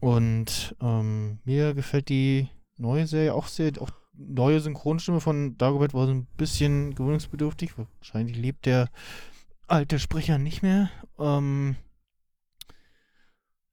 Und 0.00 0.74
ähm, 0.80 1.38
mir 1.44 1.74
gefällt 1.74 2.08
die 2.08 2.48
neue 2.76 3.06
Serie 3.06 3.34
auch 3.34 3.46
sehr, 3.46 3.80
auch 3.80 3.90
neue 4.12 4.60
Synchronstimme 4.60 5.20
von 5.20 5.56
Dagobert 5.56 5.94
war 5.94 6.06
so 6.06 6.12
ein 6.12 6.26
bisschen 6.36 6.94
gewöhnungsbedürftig. 6.96 7.72
Wahrscheinlich 8.00 8.36
lebt 8.36 8.66
der 8.66 8.88
alte 9.68 10.00
Sprecher 10.00 10.38
nicht 10.38 10.62
mehr. 10.62 10.90
Ähm, 11.18 11.76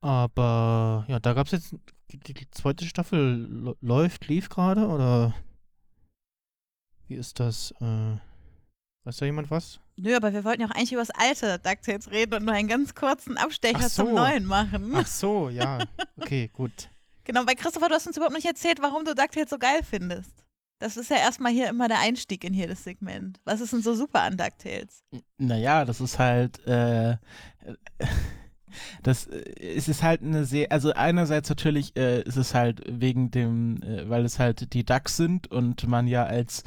aber 0.01 1.05
ja, 1.07 1.19
da 1.19 1.33
gab 1.33 1.47
es 1.47 1.53
jetzt 1.53 1.75
die, 2.11 2.19
die 2.19 2.49
zweite 2.51 2.85
Staffel 2.85 3.75
läuft, 3.81 4.27
lief 4.27 4.49
gerade 4.49 4.87
oder 4.87 5.33
wie 7.07 7.15
ist 7.15 7.39
das? 7.39 7.71
Äh, 7.81 8.17
weiß 9.03 9.17
da 9.17 9.25
jemand 9.25 9.49
was? 9.51 9.79
Nö, 9.97 10.15
aber 10.15 10.33
wir 10.33 10.43
wollten 10.43 10.61
ja 10.61 10.67
auch 10.67 10.75
eigentlich 10.75 10.93
über 10.93 11.01
das 11.01 11.11
alte 11.11 11.59
DuckTales 11.59 12.11
reden 12.11 12.35
und 12.35 12.45
nur 12.45 12.53
einen 12.53 12.67
ganz 12.67 12.95
kurzen 12.95 13.37
Abstecher 13.37 13.89
so. 13.89 14.03
zum 14.03 14.13
neuen 14.13 14.45
machen. 14.45 14.93
Ach 14.95 15.07
so, 15.07 15.49
ja. 15.49 15.79
Okay, 16.17 16.49
gut. 16.53 16.89
Genau, 17.23 17.45
weil 17.45 17.55
Christopher, 17.55 17.89
du 17.89 17.95
hast 17.95 18.07
uns 18.07 18.17
überhaupt 18.17 18.35
nicht 18.35 18.47
erzählt, 18.47 18.81
warum 18.81 19.05
du 19.05 19.13
DuckTales 19.13 19.49
so 19.49 19.57
geil 19.57 19.81
findest. 19.87 20.31
Das 20.79 20.95
ist 20.95 21.09
ja 21.09 21.17
erstmal 21.17 21.51
hier 21.51 21.67
immer 21.67 21.89
der 21.89 21.99
Einstieg 21.99 22.43
in 22.45 22.53
jedes 22.53 22.85
Segment. 22.85 23.39
Was 23.43 23.59
ist 23.59 23.73
denn 23.73 23.81
so 23.81 23.93
super 23.93 24.21
an 24.21 24.37
DuckTales? 24.37 25.03
Naja, 25.37 25.83
das 25.83 25.99
ist 25.99 26.17
halt, 26.17 26.65
äh, 26.65 27.17
das 29.03 29.27
äh, 29.27 29.43
es 29.59 29.89
ist 29.89 30.03
halt 30.03 30.21
eine 30.21 30.45
sehr, 30.45 30.71
also 30.71 30.93
einerseits 30.93 31.49
natürlich 31.49 31.95
äh, 31.97 32.21
ist 32.21 32.37
es 32.37 32.55
halt 32.55 32.81
wegen 32.87 33.29
dem, 33.29 33.83
äh, 33.83 34.09
weil 34.09 34.23
es 34.23 34.39
halt 34.39 34.73
die 34.73 34.85
Ducks 34.85 35.17
sind 35.17 35.51
und 35.51 35.85
man 35.87 36.07
ja 36.07 36.23
als 36.23 36.63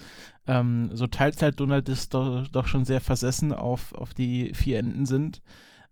ähm, 0.46 0.90
so 0.92 1.06
Teilzeit 1.06 1.58
Donald 1.60 1.88
ist 1.88 2.14
doch, 2.14 2.46
doch 2.48 2.66
schon 2.66 2.84
sehr 2.84 3.00
versessen 3.00 3.52
auf, 3.52 3.94
auf 3.94 4.14
die 4.14 4.54
vier 4.54 4.78
Enden 4.78 5.06
sind 5.06 5.42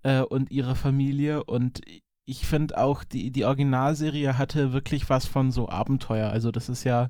äh, 0.02 0.20
und 0.20 0.50
ihre 0.50 0.76
Familie 0.76 1.44
und 1.44 1.80
ich 2.26 2.46
finde 2.46 2.78
auch, 2.78 3.02
die, 3.02 3.32
die 3.32 3.44
Originalserie 3.44 4.38
hatte 4.38 4.72
wirklich 4.72 5.10
was 5.10 5.26
von 5.26 5.50
so 5.50 5.68
Abenteuer. 5.68 6.30
Also 6.30 6.52
das 6.52 6.68
ist 6.68 6.84
ja 6.84 7.08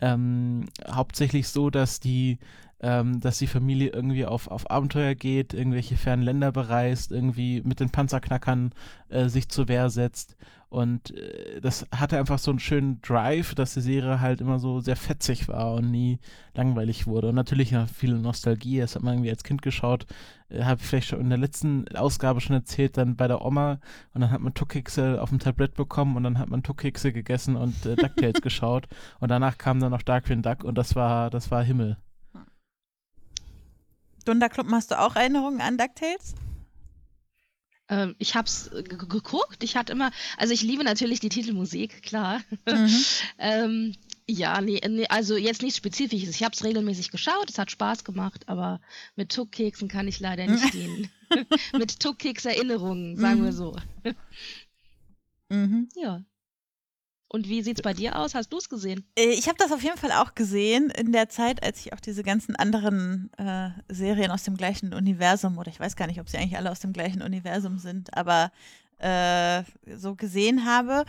ähm, 0.00 0.66
hauptsächlich 0.90 1.48
so, 1.48 1.70
dass 1.70 2.00
die 2.00 2.38
ähm, 2.80 3.20
dass 3.20 3.38
die 3.38 3.46
Familie 3.46 3.90
irgendwie 3.90 4.26
auf, 4.26 4.48
auf 4.48 4.70
Abenteuer 4.70 5.14
geht, 5.14 5.54
irgendwelche 5.54 5.96
fernen 5.96 6.22
Länder 6.22 6.52
bereist, 6.52 7.10
irgendwie 7.10 7.62
mit 7.62 7.80
den 7.80 7.90
Panzerknackern 7.90 8.72
äh, 9.08 9.28
sich 9.28 9.48
zur 9.48 9.68
Wehr 9.68 9.88
setzt. 9.88 10.36
Und 10.68 11.12
äh, 11.12 11.60
das 11.60 11.86
hatte 11.94 12.18
einfach 12.18 12.38
so 12.38 12.50
einen 12.50 12.58
schönen 12.58 13.00
Drive, 13.00 13.54
dass 13.54 13.74
die 13.74 13.80
Serie 13.80 14.20
halt 14.20 14.40
immer 14.40 14.58
so 14.58 14.80
sehr 14.80 14.96
fetzig 14.96 15.46
war 15.48 15.74
und 15.74 15.90
nie 15.90 16.18
langweilig 16.54 17.06
wurde. 17.06 17.28
Und 17.28 17.36
natürlich 17.36 17.70
ja 17.70 17.86
viel 17.86 18.14
Nostalgie, 18.14 18.80
das 18.80 18.96
hat 18.96 19.02
man 19.02 19.14
irgendwie 19.14 19.30
als 19.30 19.44
Kind 19.44 19.62
geschaut. 19.62 20.06
Äh, 20.48 20.64
Habe 20.64 20.80
ich 20.80 20.86
vielleicht 20.86 21.08
schon 21.08 21.20
in 21.20 21.28
der 21.28 21.38
letzten 21.38 21.86
Ausgabe 21.96 22.40
schon 22.40 22.56
erzählt, 22.56 22.96
dann 22.96 23.16
bei 23.16 23.28
der 23.28 23.44
Oma. 23.44 23.78
Und 24.12 24.22
dann 24.22 24.30
hat 24.30 24.40
man 24.40 24.54
Tuckkekse 24.54 25.22
auf 25.22 25.28
dem 25.28 25.38
Tablett 25.38 25.74
bekommen 25.74 26.16
und 26.16 26.24
dann 26.24 26.38
hat 26.38 26.48
man 26.48 26.64
Tuckkekse 26.64 27.12
gegessen 27.12 27.56
und 27.56 27.86
äh, 27.86 27.94
DuckTales 27.94 28.40
geschaut. 28.42 28.88
Und 29.20 29.30
danach 29.30 29.58
kam 29.58 29.78
dann 29.78 29.92
noch 29.92 30.02
Darkwing 30.02 30.42
Duck 30.42 30.64
und 30.64 30.76
das 30.76 30.96
war, 30.96 31.30
das 31.30 31.50
war 31.50 31.62
Himmel. 31.62 31.96
Dunderklumpen, 34.24 34.74
hast 34.74 34.90
du 34.90 34.98
auch 34.98 35.14
Erinnerungen 35.14 35.60
an 35.60 35.78
DuckTales? 35.78 36.34
Ähm, 37.88 38.14
ich 38.18 38.34
hab's 38.34 38.66
äh, 38.68 38.82
ge- 38.82 38.98
geguckt. 38.98 39.62
Ich 39.62 39.76
hatte 39.76 39.92
immer, 39.92 40.10
also 40.36 40.52
ich 40.52 40.62
liebe 40.62 40.82
natürlich 40.84 41.20
die 41.20 41.28
Titelmusik, 41.28 42.02
klar. 42.02 42.40
Mhm. 42.68 43.04
ähm, 43.38 43.94
ja, 44.28 44.60
nee, 44.60 44.80
nee, 44.88 45.06
also 45.08 45.36
jetzt 45.36 45.62
nichts 45.62 45.76
Spezifisches. 45.78 46.30
Ich 46.30 46.42
hab's 46.42 46.64
regelmäßig 46.64 47.10
geschaut, 47.12 47.48
es 47.48 47.58
hat 47.58 47.70
Spaß 47.70 48.02
gemacht, 48.02 48.48
aber 48.48 48.80
mit 49.14 49.30
Tuckkeksen 49.32 49.86
kann 49.88 50.08
ich 50.08 50.18
leider 50.18 50.46
nicht 50.46 50.72
dienen. 50.74 51.08
mit 51.76 52.00
Tuckkeks-Erinnerungen, 52.00 53.16
sagen 53.16 53.42
wir 53.44 53.52
Mhm. 53.52 53.56
so. 53.56 53.76
Mhm. 55.48 55.88
Ja. 55.96 56.24
Und 57.28 57.48
wie 57.48 57.62
sieht's 57.62 57.82
bei 57.82 57.92
dir 57.92 58.18
aus? 58.18 58.34
Hast 58.34 58.50
du's 58.52 58.68
gesehen? 58.68 59.04
Äh, 59.18 59.30
Ich 59.30 59.48
habe 59.48 59.58
das 59.58 59.72
auf 59.72 59.82
jeden 59.82 59.98
Fall 59.98 60.12
auch 60.12 60.34
gesehen 60.34 60.90
in 60.90 61.12
der 61.12 61.28
Zeit, 61.28 61.62
als 61.62 61.80
ich 61.80 61.92
auch 61.92 62.00
diese 62.00 62.22
ganzen 62.22 62.54
anderen 62.56 63.30
äh, 63.36 63.70
Serien 63.88 64.30
aus 64.30 64.44
dem 64.44 64.56
gleichen 64.56 64.94
Universum, 64.94 65.58
oder 65.58 65.68
ich 65.68 65.80
weiß 65.80 65.96
gar 65.96 66.06
nicht, 66.06 66.20
ob 66.20 66.28
sie 66.28 66.38
eigentlich 66.38 66.56
alle 66.56 66.70
aus 66.70 66.80
dem 66.80 66.92
gleichen 66.92 67.22
Universum 67.22 67.78
sind, 67.78 68.16
aber 68.16 68.52
äh, 68.98 69.64
so 69.96 70.14
gesehen 70.14 70.64
habe. 70.64 71.04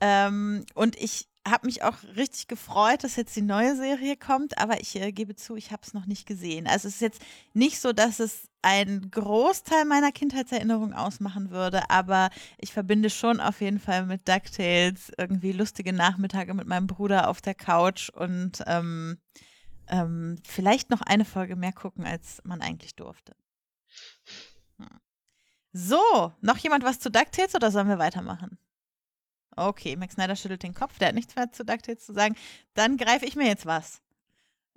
Ähm, 0.00 0.64
und 0.74 0.96
ich 0.96 1.28
habe 1.46 1.66
mich 1.66 1.82
auch 1.82 1.96
richtig 2.16 2.48
gefreut, 2.48 3.04
dass 3.04 3.16
jetzt 3.16 3.34
die 3.36 3.42
neue 3.42 3.76
Serie 3.76 4.16
kommt, 4.16 4.58
aber 4.58 4.80
ich 4.80 4.96
äh, 4.96 5.12
gebe 5.12 5.36
zu, 5.36 5.56
ich 5.56 5.70
habe 5.70 5.82
es 5.86 5.94
noch 5.94 6.06
nicht 6.06 6.26
gesehen. 6.26 6.66
Also 6.66 6.88
es 6.88 6.94
ist 6.94 7.00
jetzt 7.00 7.22
nicht 7.54 7.80
so, 7.80 7.92
dass 7.92 8.18
es 8.20 8.49
einen 8.62 9.10
Großteil 9.10 9.84
meiner 9.84 10.12
Kindheitserinnerung 10.12 10.92
ausmachen 10.92 11.50
würde, 11.50 11.88
aber 11.88 12.30
ich 12.58 12.72
verbinde 12.72 13.10
schon 13.10 13.40
auf 13.40 13.60
jeden 13.60 13.78
Fall 13.78 14.06
mit 14.06 14.28
DuckTales 14.28 15.12
irgendwie 15.16 15.52
lustige 15.52 15.92
Nachmittage 15.92 16.54
mit 16.54 16.66
meinem 16.66 16.86
Bruder 16.86 17.28
auf 17.28 17.40
der 17.40 17.54
Couch 17.54 18.10
und 18.10 18.62
ähm, 18.66 19.18
ähm, 19.88 20.38
vielleicht 20.46 20.90
noch 20.90 21.00
eine 21.02 21.24
Folge 21.24 21.56
mehr 21.56 21.72
gucken, 21.72 22.04
als 22.04 22.40
man 22.44 22.60
eigentlich 22.60 22.94
durfte. 22.94 23.34
Hm. 24.78 24.88
So, 25.72 26.32
noch 26.40 26.58
jemand 26.58 26.84
was 26.84 27.00
zu 27.00 27.10
DuckTales 27.10 27.54
oder 27.54 27.70
sollen 27.70 27.88
wir 27.88 27.98
weitermachen? 27.98 28.58
Okay, 29.56 29.96
Max 29.96 30.14
Snyder 30.14 30.36
schüttelt 30.36 30.62
den 30.62 30.74
Kopf, 30.74 30.98
der 30.98 31.08
hat 31.08 31.14
nichts 31.14 31.34
mehr 31.34 31.50
zu 31.52 31.64
DuckTales 31.64 32.04
zu 32.04 32.12
sagen. 32.12 32.36
Dann 32.74 32.96
greife 32.96 33.26
ich 33.26 33.36
mir 33.36 33.46
jetzt 33.46 33.66
was. 33.66 34.00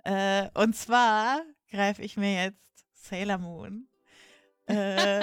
Äh, 0.04 0.48
und 0.54 0.76
zwar 0.76 1.40
greife 1.70 2.02
ich 2.02 2.16
mir 2.16 2.34
jetzt 2.44 2.64
Sailor 3.08 3.38
Moon. 3.38 3.88
Äh, 4.66 5.20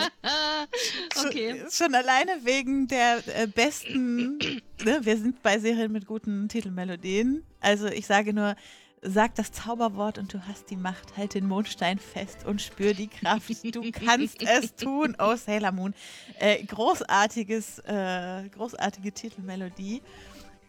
okay. 1.26 1.62
Schon, 1.62 1.72
schon 1.72 1.96
alleine 1.96 2.46
wegen 2.46 2.88
der 2.88 3.24
äh, 3.26 3.48
besten, 3.48 4.38
ne, 4.86 5.00
wir 5.02 5.18
sind 5.18 5.42
bei 5.42 5.58
Serien 5.58 5.92
mit 5.92 6.06
guten 6.06 6.48
Titelmelodien. 6.48 7.44
Also 7.60 7.88
ich 7.88 8.06
sage 8.06 8.34
nur, 8.34 8.56
sag 9.02 9.34
das 9.34 9.52
Zauberwort 9.52 10.20
und 10.20 10.32
du 10.32 10.46
hast 10.48 10.70
die 10.70 10.76
Macht. 10.76 11.18
Halt 11.18 11.34
den 11.34 11.48
Mondstein 11.48 11.98
fest 11.98 12.46
und 12.46 12.62
spür 12.62 12.94
die 12.94 13.08
Kraft. 13.08 13.50
Du 13.74 13.92
kannst 14.06 14.44
es 14.44 14.76
tun, 14.76 15.18
oh 15.18 15.36
Sailor 15.36 15.72
Moon. 15.72 15.96
Äh, 16.40 16.64
großartiges, 16.64 17.80
äh, 17.80 18.48
großartige 18.50 19.12
Titelmelodie. 19.12 20.04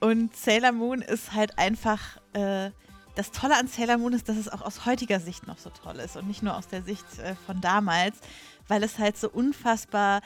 Und 0.00 0.34
Sailor 0.34 0.72
Moon 0.72 1.02
ist 1.02 1.32
halt 1.34 1.58
einfach, 1.58 2.16
äh, 2.32 2.70
das 3.14 3.30
Tolle 3.30 3.56
an 3.56 3.66
Sailor 3.66 3.98
Moon 3.98 4.12
ist, 4.12 4.28
dass 4.28 4.36
es 4.36 4.48
auch 4.48 4.62
aus 4.62 4.86
heutiger 4.86 5.20
Sicht 5.20 5.46
noch 5.46 5.58
so 5.58 5.70
toll 5.70 5.96
ist 5.96 6.16
und 6.16 6.26
nicht 6.28 6.42
nur 6.42 6.56
aus 6.56 6.68
der 6.68 6.82
Sicht 6.82 7.04
äh, 7.18 7.34
von 7.46 7.60
damals, 7.60 8.18
weil 8.68 8.82
es 8.82 8.98
halt 8.98 9.16
so 9.16 9.28
unfassbar 9.28 10.22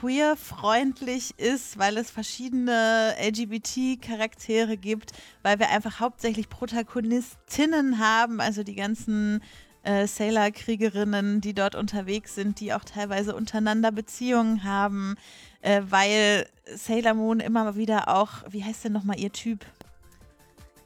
queer-freundlich 0.00 1.38
ist, 1.38 1.78
weil 1.78 1.96
es 1.96 2.10
verschiedene 2.10 3.14
LGBT-Charaktere 3.18 4.76
gibt, 4.76 5.12
weil 5.42 5.58
wir 5.58 5.70
einfach 5.70 6.00
hauptsächlich 6.00 6.48
Protagonistinnen 6.48 7.98
haben, 7.98 8.40
also 8.40 8.62
die 8.62 8.74
ganzen 8.74 9.42
äh, 9.84 10.06
Sailor-Kriegerinnen, 10.06 11.40
die 11.40 11.54
dort 11.54 11.76
unterwegs 11.76 12.34
sind, 12.34 12.60
die 12.60 12.74
auch 12.74 12.84
teilweise 12.84 13.34
untereinander 13.34 13.92
Beziehungen 13.92 14.64
haben, 14.64 15.14
äh, 15.62 15.82
weil 15.88 16.46
Sailor 16.74 17.14
Moon 17.14 17.40
immer 17.40 17.76
wieder 17.76 18.08
auch, 18.08 18.42
wie 18.50 18.64
heißt 18.64 18.84
denn 18.84 18.92
nochmal 18.92 19.18
ihr 19.18 19.32
Typ? 19.32 19.64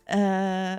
Äh, 0.04 0.76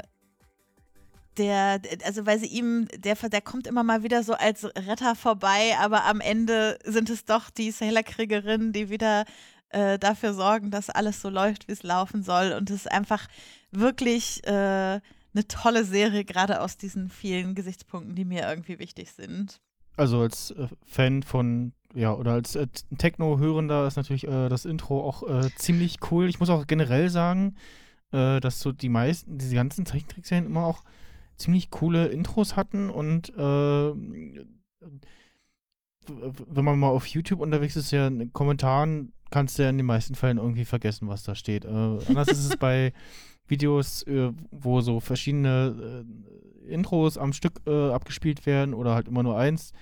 der, 1.38 1.82
also 2.06 2.26
weil 2.26 2.40
sie 2.40 2.48
ihm, 2.48 2.88
der, 2.96 3.16
der 3.16 3.42
kommt 3.42 3.68
immer 3.68 3.84
mal 3.84 4.04
wieder 4.04 4.24
so 4.24 4.34
als 4.34 4.66
Retter 4.66 5.16
vorbei, 5.16 5.76
aber 5.80 6.06
am 6.06 6.20
Ende 6.20 6.78
sind 6.84 7.10
es 7.10 7.26
doch 7.26 7.50
die 7.50 7.72
Sailor-Kriegerinnen, 7.72 8.74
die 8.74 8.90
wieder 8.90 9.26
äh, 9.70 9.98
dafür 9.98 10.34
sorgen, 10.34 10.72
dass 10.72 10.90
alles 10.90 11.22
so 11.22 11.30
läuft, 11.30 11.68
wie 11.68 11.74
es 11.74 11.84
laufen 11.84 12.24
soll. 12.24 12.54
Und 12.54 12.70
es 12.70 12.78
ist 12.78 12.92
einfach 12.92 13.28
wirklich 13.72 14.46
äh, 14.46 14.50
eine 15.34 15.48
tolle 15.48 15.86
Serie, 15.86 16.26
gerade 16.26 16.62
aus 16.62 16.78
diesen 16.78 17.10
vielen 17.10 17.56
Gesichtspunkten, 17.56 18.16
die 18.16 18.26
mir 18.26 18.48
irgendwie 18.48 18.80
wichtig 18.80 19.12
sind. 19.12 19.62
Also 19.98 20.22
als 20.22 20.52
äh, 20.52 20.68
Fan 20.86 21.24
von, 21.24 21.74
ja, 21.94 22.14
oder 22.14 22.34
als 22.34 22.56
äh, 22.56 22.68
Techno-Hörender 22.98 23.88
ist 23.88 23.98
natürlich 23.98 24.28
äh, 24.28 24.50
das 24.50 24.66
Intro 24.66 25.08
auch 25.08 25.24
äh, 25.24 25.50
ziemlich 25.56 26.00
cool. 26.12 26.28
Ich 26.28 26.40
muss 26.40 26.50
auch 26.50 26.68
generell 26.68 27.10
sagen, 27.10 27.56
äh, 28.12 28.40
dass 28.40 28.60
so 28.60 28.72
die 28.72 28.90
meisten, 28.90 29.38
diese 29.38 29.56
ganzen 29.56 29.86
Zeichentrickserien 29.86 30.46
immer 30.46 30.66
auch 30.66 30.84
ziemlich 31.42 31.70
coole 31.70 32.08
Intros 32.08 32.56
hatten 32.56 32.90
und 32.90 33.30
äh, 33.30 33.92
wenn 36.08 36.66
man 36.66 36.80
mal 36.80 36.90
auf 36.90 37.06
YouTube 37.06 37.42
unterwegs 37.42 37.76
ist, 37.76 37.92
ja 37.92 38.08
in 38.08 38.20
den 38.20 38.34
Kommentaren 38.34 39.14
kannst 39.30 39.58
du 39.58 39.64
ja 39.64 39.70
in 39.70 39.78
den 39.78 39.86
meisten 39.86 40.16
Fällen 40.16 40.38
irgendwie 40.38 40.66
vergessen, 40.66 41.08
was 41.08 41.24
da 41.24 41.36
steht. 41.36 41.66
Äh, 41.66 41.70
anders 41.70 42.28
ist 42.28 42.46
es 42.46 42.58
bei 42.58 42.94
Videos, 43.48 44.04
äh, 44.04 44.32
wo 44.52 44.82
so 44.82 45.00
verschiedene 45.00 46.06
äh, 46.68 46.74
Intros 46.74 47.18
am 47.18 47.34
Stück 47.34 47.62
äh, 47.66 47.92
abgespielt 47.92 48.46
werden 48.46 48.74
oder 48.74 48.94
halt 48.94 49.08
immer 49.08 49.24
nur 49.24 49.38
eins. 49.38 49.74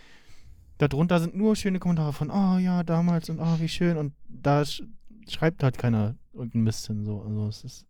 Darunter 0.78 1.20
sind 1.20 1.36
nur 1.36 1.56
schöne 1.56 1.80
Kommentare 1.80 2.14
von, 2.14 2.32
oh 2.32 2.58
ja, 2.58 2.84
damals 2.84 3.30
und 3.30 3.40
oh, 3.40 3.60
wie 3.60 3.68
schön. 3.68 3.98
Und 3.98 4.14
da 4.30 4.64
sch 4.64 4.84
schreibt 5.28 5.62
halt 5.62 5.78
keiner 5.78 6.16
irgendeinen 6.34 6.64
Mist 6.64 6.88
hin. 6.88 7.04
So. 7.06 7.22
Also 7.22 7.48
es 7.48 7.64
ist 7.64 7.86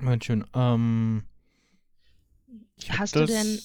immer 0.00 0.16
schön. 0.22 0.44
Ähm, 0.54 1.24
Hast 2.88 3.16
du 3.16 3.26
denn. 3.26 3.58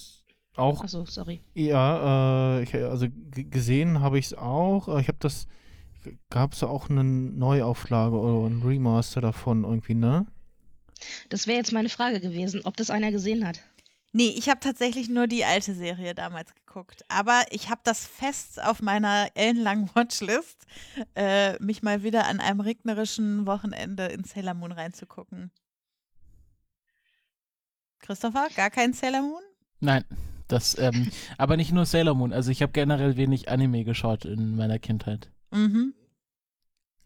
Auch 0.55 0.83
Achso, 0.83 1.05
sorry. 1.05 1.41
ja, 1.53 2.59
äh, 2.59 2.63
ich, 2.63 2.73
also 2.75 3.07
gesehen 3.33 3.99
habe 3.99 4.17
ich 4.17 4.27
es 4.27 4.33
auch. 4.33 4.87
Ich 4.99 5.09
habe 5.09 5.17
das, 5.19 5.47
gab 6.29 6.53
es 6.53 6.63
auch 6.63 6.89
eine 6.89 7.03
Neuauflage 7.03 8.15
oder 8.15 8.47
ein 8.47 8.61
Remaster 8.61 9.19
davon 9.19 9.65
irgendwie, 9.65 9.95
ne? 9.95 10.25
Das 11.27 11.45
wäre 11.45 11.57
jetzt 11.57 11.73
meine 11.73 11.89
Frage 11.89 12.21
gewesen, 12.21 12.61
ob 12.63 12.77
das 12.77 12.89
einer 12.89 13.11
gesehen 13.11 13.45
hat. 13.45 13.59
Nee, 14.13 14.33
ich 14.37 14.47
habe 14.47 14.61
tatsächlich 14.61 15.09
nur 15.09 15.27
die 15.27 15.43
alte 15.43 15.73
Serie 15.75 16.15
damals 16.15 16.55
geguckt. 16.55 17.03
Aber 17.09 17.43
ich 17.49 17.69
habe 17.69 17.81
das 17.83 18.07
fest 18.07 18.63
auf 18.63 18.81
meiner 18.81 19.27
ellenlangen 19.35 19.89
Watchlist, 19.93 20.65
äh, 21.15 21.61
mich 21.61 21.83
mal 21.83 22.01
wieder 22.01 22.25
an 22.27 22.39
einem 22.39 22.61
regnerischen 22.61 23.45
Wochenende 23.45 24.05
in 24.05 24.23
Sailor 24.23 24.53
Moon 24.53 24.71
reinzugucken. 24.71 25.51
Christopher, 28.05 28.47
gar 28.55 28.69
kein 28.69 28.93
Sailor 28.93 29.21
Moon? 29.21 29.41
Nein, 29.79 30.03
das, 30.47 30.77
ähm, 30.79 31.09
aber 31.37 31.57
nicht 31.57 31.71
nur 31.71 31.85
Sailor 31.85 32.13
Moon. 32.15 32.33
Also 32.33 32.51
ich 32.51 32.61
habe 32.61 32.71
generell 32.71 33.17
wenig 33.17 33.49
Anime 33.49 33.83
geschaut 33.83 34.25
in 34.25 34.55
meiner 34.55 34.79
Kindheit. 34.79 35.29
Mhm. 35.51 35.93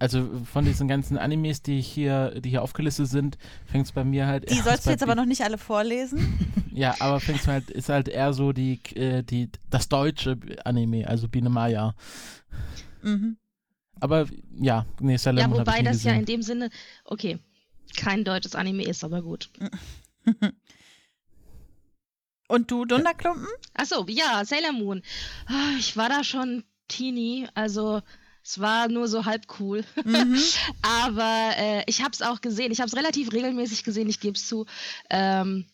Also 0.01 0.29
von 0.45 0.63
diesen 0.63 0.87
ganzen 0.87 1.17
Animes, 1.17 1.61
die 1.61 1.81
hier, 1.81 2.39
die 2.39 2.49
hier 2.51 2.61
aufgelistet 2.63 3.07
sind, 3.07 3.37
fängt 3.65 3.85
es 3.85 3.91
bei 3.91 4.05
mir 4.05 4.27
halt. 4.27 4.49
Die 4.49 4.55
sollst 4.61 4.85
du 4.85 4.91
jetzt 4.91 5.03
aber 5.03 5.15
noch 5.15 5.25
nicht 5.25 5.41
alle 5.43 5.57
vorlesen. 5.57 6.37
Ja, 6.71 6.95
aber 6.99 7.19
fängt 7.19 7.45
halt, 7.47 7.69
ist 7.71 7.89
halt 7.89 8.07
eher 8.07 8.31
so 8.31 8.53
die, 8.53 8.79
äh, 8.95 9.21
die, 9.21 9.49
das 9.69 9.89
deutsche 9.89 10.37
Anime, 10.63 11.05
also 11.05 11.27
Biene 11.27 11.49
Maya. 11.49 11.93
Mhm. 13.01 13.35
Aber 13.99 14.27
ja, 14.57 14.85
nee, 15.01 15.17
Sailor 15.17 15.41
Ja, 15.41 15.47
Moon 15.49 15.59
hab 15.59 15.67
wobei 15.67 15.81
das 15.81 16.03
ja 16.03 16.11
gesehen. 16.11 16.19
in 16.19 16.25
dem 16.25 16.41
Sinne, 16.41 16.69
okay, 17.03 17.39
kein 17.97 18.23
deutsches 18.23 18.55
Anime 18.55 18.83
ist, 18.83 19.03
aber 19.03 19.21
gut. 19.21 19.49
Und 22.49 22.71
du, 22.71 22.83
Dunderklumpen? 22.83 23.47
Achso, 23.75 24.05
ja, 24.09 24.43
Sailor 24.43 24.71
Moon. 24.71 25.03
Ah, 25.45 25.75
Ich 25.77 25.95
war 25.95 26.09
da 26.09 26.23
schon 26.23 26.63
Teenie, 26.87 27.47
also 27.53 28.01
es 28.43 28.59
war 28.59 28.87
nur 28.87 29.07
so 29.07 29.25
halb 29.25 29.45
cool. 29.59 29.85
Mhm. 30.03 30.39
Aber 30.81 31.51
äh, 31.57 31.83
ich 31.85 32.01
habe 32.01 32.11
es 32.11 32.23
auch 32.23 32.41
gesehen. 32.41 32.71
Ich 32.71 32.79
habe 32.79 32.87
es 32.87 32.95
relativ 32.95 33.31
regelmäßig 33.31 33.83
gesehen, 33.83 34.09
ich 34.09 34.19
gebe 34.19 34.35
es 34.35 34.47
zu. 34.47 34.65
Ähm, 35.11 35.67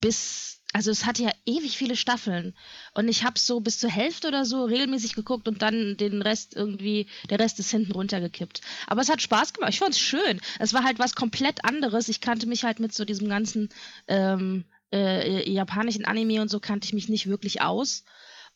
bis, 0.00 0.62
also 0.72 0.90
es 0.90 1.04
hatte 1.04 1.24
ja 1.24 1.32
ewig 1.44 1.76
viele 1.76 1.96
Staffeln. 1.96 2.56
Und 2.94 3.08
ich 3.08 3.22
habe 3.24 3.38
so 3.38 3.60
bis 3.60 3.78
zur 3.78 3.90
Hälfte 3.90 4.28
oder 4.28 4.46
so 4.46 4.64
regelmäßig 4.64 5.14
geguckt 5.14 5.48
und 5.48 5.60
dann 5.60 5.98
den 5.98 6.22
Rest 6.22 6.56
irgendwie, 6.56 7.08
der 7.28 7.40
Rest 7.40 7.58
ist 7.58 7.70
hinten 7.70 7.92
runtergekippt. 7.92 8.62
Aber 8.86 9.02
es 9.02 9.10
hat 9.10 9.20
Spaß 9.20 9.52
gemacht. 9.52 9.74
Ich 9.74 9.80
fand 9.80 9.92
es 9.92 10.00
schön. 10.00 10.40
Es 10.58 10.72
war 10.72 10.82
halt 10.82 10.98
was 10.98 11.14
komplett 11.14 11.66
anderes. 11.66 12.08
Ich 12.08 12.22
kannte 12.22 12.46
mich 12.46 12.64
halt 12.64 12.80
mit 12.80 12.94
so 12.94 13.04
diesem 13.04 13.28
ganzen 13.28 13.68
ähm, 14.08 14.64
äh, 14.96 15.50
japanischen 15.50 16.04
Anime 16.04 16.40
und 16.42 16.48
so 16.48 16.60
kannte 16.60 16.86
ich 16.86 16.92
mich 16.92 17.08
nicht 17.08 17.26
wirklich 17.28 17.62
aus. 17.62 18.04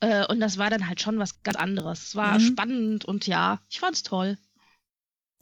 Äh, 0.00 0.26
und 0.26 0.40
das 0.40 0.56
war 0.58 0.70
dann 0.70 0.86
halt 0.88 1.00
schon 1.00 1.18
was 1.18 1.42
ganz 1.42 1.56
anderes. 1.56 2.08
Es 2.08 2.16
war 2.16 2.36
Mhm. 2.36 2.40
spannend 2.40 3.04
und 3.04 3.26
ja, 3.26 3.60
ich 3.68 3.80
fand's 3.80 4.02
toll. 4.02 4.38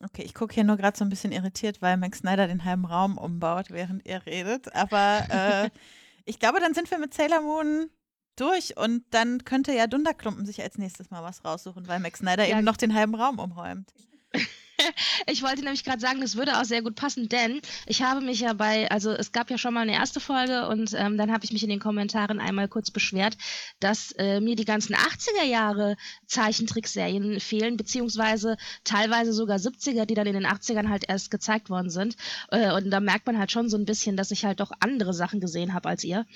Okay, 0.03 0.23
ich 0.23 0.35
gucke 0.35 0.55
hier 0.55 0.65
nur 0.65 0.77
gerade 0.77 0.97
so 0.97 1.05
ein 1.05 1.09
bisschen 1.09 1.33
irritiert, 1.33 1.83
weil 1.83 1.97
Max 1.97 2.19
Snyder 2.19 2.47
den 2.47 2.65
halben 2.65 2.85
Raum 2.85 3.19
umbaut, 3.19 3.71
während 3.71 4.07
er 4.07 4.25
redet. 4.27 4.73
Aber 4.75 5.25
äh, 5.29 5.71
ich 6.25 6.39
glaube, 6.39 6.61
dann 6.61 6.75
sind 6.75 6.91
wir 6.91 6.99
mit 6.99 7.15
Sailor 7.15 7.41
Moon 7.41 7.91
durch 8.37 8.77
und 8.77 9.03
dann 9.11 9.45
könnte 9.45 9.73
ja 9.75 9.89
Dunderklumpen 9.89 10.47
sich 10.47 10.63
als 10.63 10.79
nächstes 10.79 11.11
mal 11.11 11.25
was 11.25 11.45
raussuchen, 11.45 11.89
weil 11.89 11.99
Max 11.99 12.21
Snyder 12.21 12.47
Ja. 12.47 12.57
eben 12.57 12.65
noch 12.65 12.77
den 12.77 12.95
halben 12.95 13.15
Raum 13.17 13.39
umräumt. 13.41 13.93
Ich 15.27 15.43
wollte 15.43 15.63
nämlich 15.63 15.85
gerade 15.85 16.01
sagen, 16.01 16.21
das 16.21 16.37
würde 16.37 16.59
auch 16.59 16.65
sehr 16.65 16.83
gut 16.83 16.95
passen, 16.95 17.29
denn 17.29 17.61
ich 17.87 18.03
habe 18.03 18.21
mich 18.21 18.41
ja 18.41 18.53
bei, 18.53 18.91
also 18.91 19.11
es 19.11 19.33
gab 19.33 19.51
ja 19.51 19.59
schon 19.59 19.75
mal 19.75 19.83
eine 19.83 19.95
erste 19.95 20.21
Folge 20.21 20.69
und 20.69 20.95
ähm, 20.95 21.19
dann 21.19 21.33
habe 21.33 21.45
ich 21.45 21.53
mich 21.53 21.63
in 21.63 21.69
den 21.69 21.81
Kommentaren 21.81 22.41
einmal 22.41 22.69
kurz 22.69 22.91
beschwert, 22.91 23.37
dass 23.81 24.13
äh, 24.13 24.41
mir 24.41 24.57
die 24.57 24.65
ganzen 24.65 24.95
80er 24.95 25.45
Jahre 25.45 25.97
Zeichentrickserien 26.27 27.41
fehlen, 27.41 27.77
beziehungsweise 27.77 28.57
teilweise 28.85 29.33
sogar 29.33 29.59
70er, 29.59 30.07
die 30.07 30.15
dann 30.15 30.27
in 30.27 30.35
den 30.35 30.47
80ern 30.47 30.89
halt 30.89 31.05
erst 31.09 31.31
gezeigt 31.31 31.71
worden 31.71 31.91
sind. 31.91 32.17
Äh, 32.51 32.73
und 32.73 32.91
da 32.91 33.01
merkt 33.01 33.27
man 33.27 33.39
halt 33.39 33.53
schon 33.53 33.69
so 33.69 33.77
ein 33.77 33.85
bisschen, 33.85 34.17
dass 34.17 34.31
ich 34.31 34.45
halt 34.45 34.61
doch 34.61 34.73
andere 34.81 35.15
Sachen 35.15 35.41
gesehen 35.41 35.75
habe 35.75 35.89
als 35.89 36.05
ihr. 36.05 36.27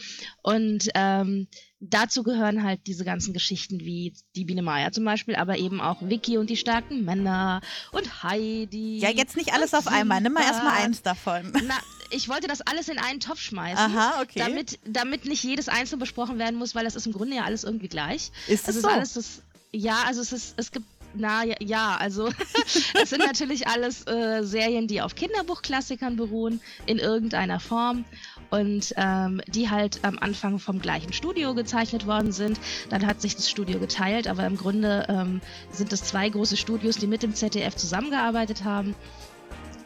Und 0.42 0.88
ähm, 0.94 1.48
dazu 1.83 2.23
gehören 2.23 2.62
halt 2.62 2.87
diese 2.87 3.05
ganzen 3.05 3.33
Geschichten 3.35 3.81
wie 3.81 4.14
die 4.37 4.45
Biene 4.45 4.62
Maya 4.62 4.92
zum 4.92 5.05
Beispiel, 5.05 5.35
aber 5.35 5.59
eben 5.59 5.81
auch 5.81 6.01
Vicky 6.01 6.38
und 6.38 6.49
die 6.49 6.57
starken 6.57 7.05
Männer 7.05 7.61
und 7.90 8.23
Heidi. 8.23 8.99
Ja, 8.99 9.11
jetzt 9.11 9.37
nicht 9.37 9.53
alles 9.53 9.75
auf 9.75 9.88
einmal. 9.88 10.21
Nimm 10.21 10.33
mal 10.33 10.45
erstmal 10.45 10.77
eins 10.83 11.03
davon. 11.03 11.53
Na, 11.66 11.75
ich 12.11 12.29
wollte 12.29 12.47
das 12.47 12.61
alles 12.61 12.88
in 12.88 12.99
einen 12.99 13.21
Topf 13.21 13.40
schmeißen. 13.40 13.79
Aha, 13.79 14.23
okay. 14.23 14.38
Damit, 14.38 14.79
damit 14.85 15.25
nicht 15.25 15.42
jedes 15.42 15.68
einzeln 15.68 15.99
besprochen 15.99 16.38
werden 16.38 16.57
muss, 16.57 16.75
weil 16.75 16.85
das 16.85 16.95
ist 16.95 17.07
im 17.07 17.12
Grunde 17.12 17.37
ja 17.37 17.45
alles 17.45 17.64
irgendwie 17.64 17.88
gleich. 17.88 18.31
ist 18.47 18.68
Es 18.68 18.77
es 18.77 18.83
so? 18.83 18.88
alles 18.88 19.14
das. 19.14 19.42
Ja, 19.73 20.05
also 20.07 20.21
es 20.21 20.33
ist, 20.33 20.55
es 20.57 20.71
gibt. 20.71 20.87
Na 21.14 21.45
ja, 21.45 21.57
ja 21.61 21.97
also 21.97 22.31
es 23.03 23.11
sind 23.11 23.18
natürlich 23.18 23.66
alles 23.66 24.07
äh, 24.07 24.42
Serien, 24.45 24.87
die 24.88 25.03
auf 25.03 25.14
Kinderbuchklassikern 25.14 26.16
beruhen, 26.16 26.61
in 26.87 26.99
irgendeiner 26.99 27.61
Form. 27.61 28.05
Und 28.53 28.93
ähm, 28.97 29.41
die 29.49 29.71
halt 29.71 30.01
am 30.03 30.19
Anfang 30.19 30.59
vom 30.59 30.79
gleichen 30.79 31.15
Studio 31.15 31.55
gezeichnet 31.55 32.07
worden 32.07 32.33
sind. 32.33 32.61
Dann 32.91 33.07
hat 33.07 33.23
sich 33.23 33.35
das 33.35 33.49
Studio 33.49 33.79
geteilt, 33.79 34.29
aber 34.29 34.47
im 34.47 34.59
Grunde 34.59 35.07
ähm, 35.09 35.41
sind 35.71 35.91
es 35.93 36.05
zwei 36.05 36.29
große 36.29 36.59
Studios, 36.59 36.97
die 36.97 37.07
mit 37.07 37.23
dem 37.23 37.35
ZDF 37.35 37.75
zusammengearbeitet 37.77 38.62
haben 38.62 38.95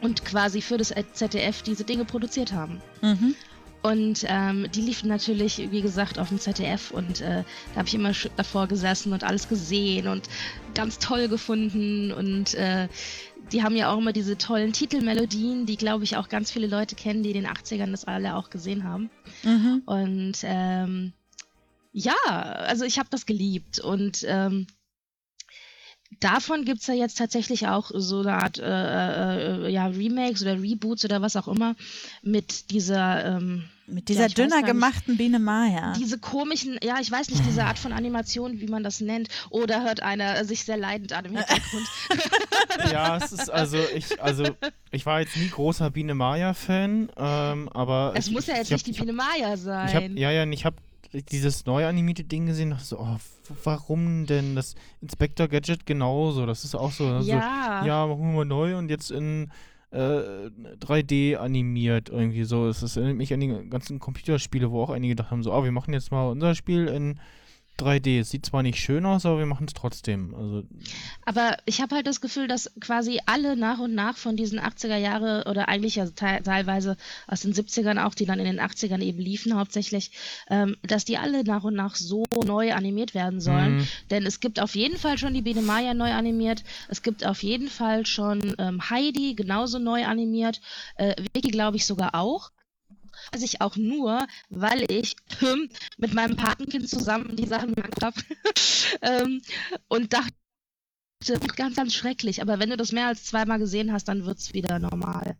und 0.02 0.24
quasi 0.24 0.60
für 0.62 0.78
das 0.78 0.92
ZDF 1.12 1.62
diese 1.62 1.84
Dinge 1.84 2.04
produziert 2.04 2.52
haben. 2.52 2.82
Mhm. 3.02 3.36
Und 3.82 4.24
ähm, 4.26 4.66
die 4.74 4.80
liefen 4.80 5.08
natürlich, 5.08 5.70
wie 5.70 5.80
gesagt, 5.80 6.18
auf 6.18 6.30
dem 6.30 6.40
ZDF 6.40 6.90
und 6.90 7.20
äh, 7.20 7.44
da 7.72 7.78
habe 7.78 7.86
ich 7.86 7.94
immer 7.94 8.10
davor 8.36 8.66
gesessen 8.66 9.12
und 9.12 9.22
alles 9.22 9.48
gesehen 9.48 10.08
und 10.08 10.28
ganz 10.74 10.98
toll 10.98 11.28
gefunden. 11.28 12.10
Und 12.10 12.54
äh, 12.54 12.88
die 13.52 13.62
haben 13.62 13.76
ja 13.76 13.92
auch 13.92 13.98
immer 13.98 14.12
diese 14.12 14.36
tollen 14.36 14.72
Titelmelodien, 14.72 15.66
die, 15.66 15.76
glaube 15.76 16.04
ich, 16.04 16.16
auch 16.16 16.28
ganz 16.28 16.50
viele 16.50 16.66
Leute 16.66 16.94
kennen, 16.94 17.22
die 17.22 17.30
in 17.30 17.42
den 17.42 17.46
80ern 17.46 17.90
das 17.90 18.04
alle 18.04 18.36
auch 18.36 18.50
gesehen 18.50 18.84
haben. 18.84 19.10
Mhm. 19.44 19.82
Und 19.86 20.38
ähm, 20.42 21.12
ja, 21.92 22.14
also 22.24 22.84
ich 22.84 22.98
habe 22.98 23.08
das 23.10 23.26
geliebt. 23.26 23.78
Und 23.78 24.24
ähm, 24.28 24.66
davon 26.20 26.64
gibt 26.64 26.80
es 26.80 26.86
ja 26.86 26.94
jetzt 26.94 27.18
tatsächlich 27.18 27.68
auch 27.68 27.90
so 27.94 28.20
eine 28.20 28.34
Art 28.34 28.58
äh, 28.58 29.66
äh, 29.66 29.68
ja, 29.70 29.86
Remakes 29.86 30.42
oder 30.42 30.60
Reboots 30.60 31.04
oder 31.04 31.22
was 31.22 31.36
auch 31.36 31.48
immer 31.48 31.74
mit 32.22 32.70
dieser 32.70 33.36
ähm, 33.36 33.68
Mit 33.88 34.08
dieser 34.08 34.22
Ja, 34.22 34.28
dünner 34.28 34.62
gemachten 34.62 35.16
Biene 35.16 35.38
Maya. 35.38 35.92
diese 35.92 36.18
komischen, 36.18 36.76
ja, 36.82 36.96
ich 37.00 37.10
weiß 37.10 37.30
nicht, 37.30 37.46
diese 37.46 37.64
Art 37.64 37.78
von 37.78 37.92
Animation, 37.92 38.60
wie 38.60 38.66
man 38.66 38.82
das 38.82 39.00
nennt. 39.00 39.28
Oder 39.50 39.84
hört 39.84 40.02
einer 40.02 40.44
sich 40.44 40.64
sehr 40.64 40.76
leidend 40.76 41.12
an 41.12 41.24
im 41.26 41.36
Hintergrund. 41.36 41.86
Ja, 42.90 43.16
es 43.16 43.32
ist 43.32 43.50
also 43.50 43.78
ich, 43.94 44.20
also 44.22 44.44
ich 44.90 45.06
war 45.06 45.20
jetzt 45.20 45.36
nie 45.36 45.48
großer 45.48 45.90
Biene 45.90 46.14
Maya-Fan, 46.14 47.10
ähm, 47.16 47.68
aber 47.72 48.12
es 48.14 48.26
ich, 48.26 48.32
muss 48.32 48.46
ja 48.46 48.56
jetzt 48.56 48.66
ich 48.66 48.72
nicht 48.72 48.86
die 48.86 48.92
hab, 48.92 49.06
Biene 49.06 49.12
Maya 49.12 49.54
ich 49.54 49.66
hab, 49.66 49.88
ich 49.88 49.94
hab, 49.94 50.02
sein. 50.02 50.16
ja, 50.16 50.30
ja, 50.30 50.44
ich 50.44 50.64
habe 50.64 50.76
dieses 51.30 51.66
neu 51.66 51.86
animierte 51.86 52.24
Ding 52.24 52.46
gesehen, 52.46 52.70
dachte 52.70 52.84
so, 52.84 52.98
oh, 52.98 53.16
warum 53.64 54.26
denn 54.26 54.54
das 54.54 54.74
Inspector 55.00 55.48
Gadget 55.48 55.86
genauso? 55.86 56.46
Das 56.46 56.64
ist 56.64 56.74
auch 56.74 56.92
so, 56.92 57.20
so 57.20 57.30
ja. 57.30 57.84
ja, 57.84 58.06
machen 58.06 58.34
wir 58.34 58.44
neu 58.44 58.76
und 58.76 58.90
jetzt 58.90 59.10
in 59.10 59.50
äh, 59.90 60.50
3D 60.80 61.36
animiert 61.36 62.08
irgendwie 62.08 62.44
so. 62.44 62.68
Es 62.68 62.96
erinnert 62.96 63.16
mich 63.16 63.32
an 63.32 63.40
die 63.40 63.68
ganzen 63.70 63.98
Computerspiele, 63.98 64.70
wo 64.70 64.82
auch 64.82 64.90
einige 64.90 65.12
gedacht 65.14 65.30
haben, 65.30 65.42
so, 65.42 65.52
ah, 65.52 65.64
wir 65.64 65.72
machen 65.72 65.94
jetzt 65.94 66.10
mal 66.10 66.28
unser 66.28 66.54
Spiel 66.54 66.88
in 66.88 67.18
3D. 67.78 68.20
Es 68.20 68.30
sieht 68.30 68.46
zwar 68.46 68.62
nicht 68.62 68.78
schön 68.80 69.04
aus, 69.04 69.26
aber 69.26 69.38
wir 69.38 69.46
machen 69.46 69.66
es 69.66 69.74
trotzdem. 69.74 70.34
Also, 70.34 70.62
Aber 71.24 71.56
ich 71.66 71.80
habe 71.80 71.94
halt 71.94 72.06
das 72.06 72.20
Gefühl, 72.20 72.48
dass 72.48 72.72
quasi 72.80 73.20
alle 73.26 73.56
nach 73.56 73.78
und 73.78 73.94
nach 73.94 74.16
von 74.16 74.36
diesen 74.36 74.58
80er 74.58 74.96
Jahre 74.96 75.44
oder 75.48 75.68
eigentlich 75.68 75.96
ja 75.96 76.06
te 76.06 76.40
teilweise 76.42 76.96
aus 77.26 77.40
den 77.40 77.52
70ern 77.52 78.02
auch, 78.02 78.14
die 78.14 78.26
dann 78.26 78.38
in 78.38 78.46
den 78.46 78.60
80ern 78.60 79.02
eben 79.02 79.18
liefen 79.18 79.56
hauptsächlich, 79.56 80.10
ähm, 80.48 80.76
dass 80.82 81.04
die 81.04 81.18
alle 81.18 81.44
nach 81.44 81.64
und 81.64 81.74
nach 81.74 81.96
so 81.96 82.24
neu 82.44 82.72
animiert 82.72 83.14
werden 83.14 83.40
sollen. 83.40 83.78
mh, 83.78 83.84
Denn 84.10 84.26
es 84.26 84.40
gibt 84.40 84.60
auf 84.60 84.74
jeden 84.74 84.96
Fall 84.98 85.18
schon 85.18 85.34
die 85.34 85.42
Biene 85.42 85.62
Maya 85.62 85.94
neu 85.94 86.12
animiert. 86.12 86.64
Es 86.88 87.02
gibt 87.02 87.26
auf 87.26 87.42
jeden 87.42 87.68
Fall 87.68 88.06
schon 88.06 88.54
ähm, 88.58 88.88
Heidi 88.90 89.34
genauso 89.34 89.78
neu 89.78 90.06
animiert. 90.06 90.60
Äh, 90.96 91.14
Vicky 91.34 91.50
glaube 91.50 91.76
ich 91.76 91.86
sogar 91.86 92.14
auch. 92.14 92.50
Weiß 93.32 93.42
ich 93.42 93.60
auch 93.60 93.76
nur, 93.76 94.26
weil 94.48 94.90
ich 94.90 95.16
ähm, 95.42 95.68
mit 95.96 96.14
meinem 96.14 96.36
Patenkind 96.36 96.88
zusammen 96.88 97.36
die 97.36 97.46
Sachen 97.46 97.74
gemacht 97.74 98.02
habe. 98.02 98.20
ähm, 99.02 99.42
und 99.88 100.12
dachte, 100.12 100.32
ganz, 101.56 101.76
ganz 101.76 101.94
schrecklich. 101.94 102.42
Aber 102.42 102.58
wenn 102.58 102.70
du 102.70 102.76
das 102.76 102.92
mehr 102.92 103.06
als 103.06 103.24
zweimal 103.24 103.58
gesehen 103.58 103.92
hast, 103.92 104.04
dann 104.04 104.26
wird 104.26 104.38
es 104.38 104.54
wieder 104.54 104.78
normal. 104.78 105.36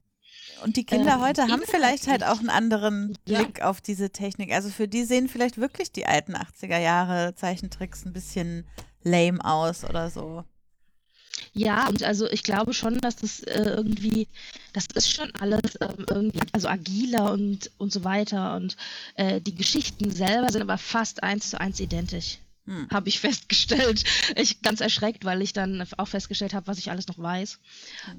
Und 0.64 0.76
die 0.76 0.84
Kinder 0.84 1.14
Ähm, 1.14 1.20
heute 1.20 1.48
haben 1.48 1.62
vielleicht 1.64 2.06
halt 2.06 2.24
auch 2.24 2.38
einen 2.38 2.48
anderen 2.48 3.16
Ja. 3.26 3.42
Blick 3.42 3.62
auf 3.62 3.80
diese 3.80 4.10
Technik. 4.10 4.52
Also 4.52 4.70
für 4.70 4.88
die 4.88 5.04
sehen 5.04 5.28
vielleicht 5.28 5.58
wirklich 5.58 5.92
die 5.92 6.06
alten 6.06 6.34
80er 6.34 6.78
Jahre 6.78 7.34
Zeichentricks 7.34 8.04
ein 8.04 8.12
bisschen 8.12 8.66
lame 9.02 9.44
aus 9.44 9.84
oder 9.84 10.10
so. 10.10 10.44
Ja, 11.52 11.88
und 11.88 12.02
also 12.02 12.30
ich 12.30 12.42
glaube 12.42 12.72
schon, 12.74 12.98
dass 12.98 13.16
das 13.16 13.40
äh, 13.40 13.62
irgendwie, 13.62 14.28
das 14.72 14.86
ist 14.94 15.10
schon 15.12 15.30
alles 15.40 15.78
ähm, 15.80 16.06
irgendwie, 16.08 16.40
also 16.52 16.68
agiler 16.68 17.32
und, 17.32 17.70
und 17.78 17.92
so 17.92 18.04
weiter. 18.04 18.56
Und 18.56 18.76
äh, 19.14 19.40
die 19.40 19.54
Geschichten 19.54 20.10
selber 20.10 20.50
sind 20.52 20.62
aber 20.62 20.78
fast 20.78 21.22
eins 21.22 21.50
zu 21.50 21.60
eins 21.60 21.80
identisch. 21.80 22.38
Hm. 22.66 22.88
Habe 22.92 23.08
ich 23.08 23.20
festgestellt. 23.20 24.04
Ich 24.36 24.60
ganz 24.62 24.80
erschreckt, 24.80 25.24
weil 25.24 25.40
ich 25.42 25.52
dann 25.52 25.84
auch 25.98 26.08
festgestellt 26.08 26.52
habe, 26.54 26.66
was 26.66 26.78
ich 26.78 26.90
alles 26.90 27.06
noch 27.08 27.18
weiß. 27.18 27.58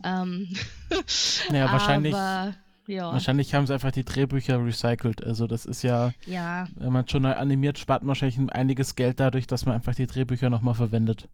Ähm, 0.03 0.49
Naja, 1.51 1.71
wahrscheinlich, 1.71 2.13
Aber, 2.13 2.55
ja, 2.87 3.11
wahrscheinlich 3.11 3.53
haben 3.53 3.67
sie 3.67 3.73
einfach 3.73 3.91
die 3.91 4.05
Drehbücher 4.05 4.63
recycelt. 4.63 5.23
Also 5.23 5.47
das 5.47 5.65
ist 5.65 5.83
ja, 5.83 6.13
ja, 6.25 6.67
wenn 6.75 6.93
man 6.93 7.07
schon 7.07 7.23
neu 7.23 7.33
animiert, 7.33 7.77
spart 7.77 8.03
man 8.03 8.09
wahrscheinlich 8.09 8.37
ein- 8.37 8.49
einiges 8.49 8.95
Geld 8.95 9.19
dadurch, 9.19 9.47
dass 9.47 9.65
man 9.65 9.75
einfach 9.75 9.95
die 9.95 10.07
Drehbücher 10.07 10.49
nochmal 10.49 10.75
verwendet. 10.75 11.27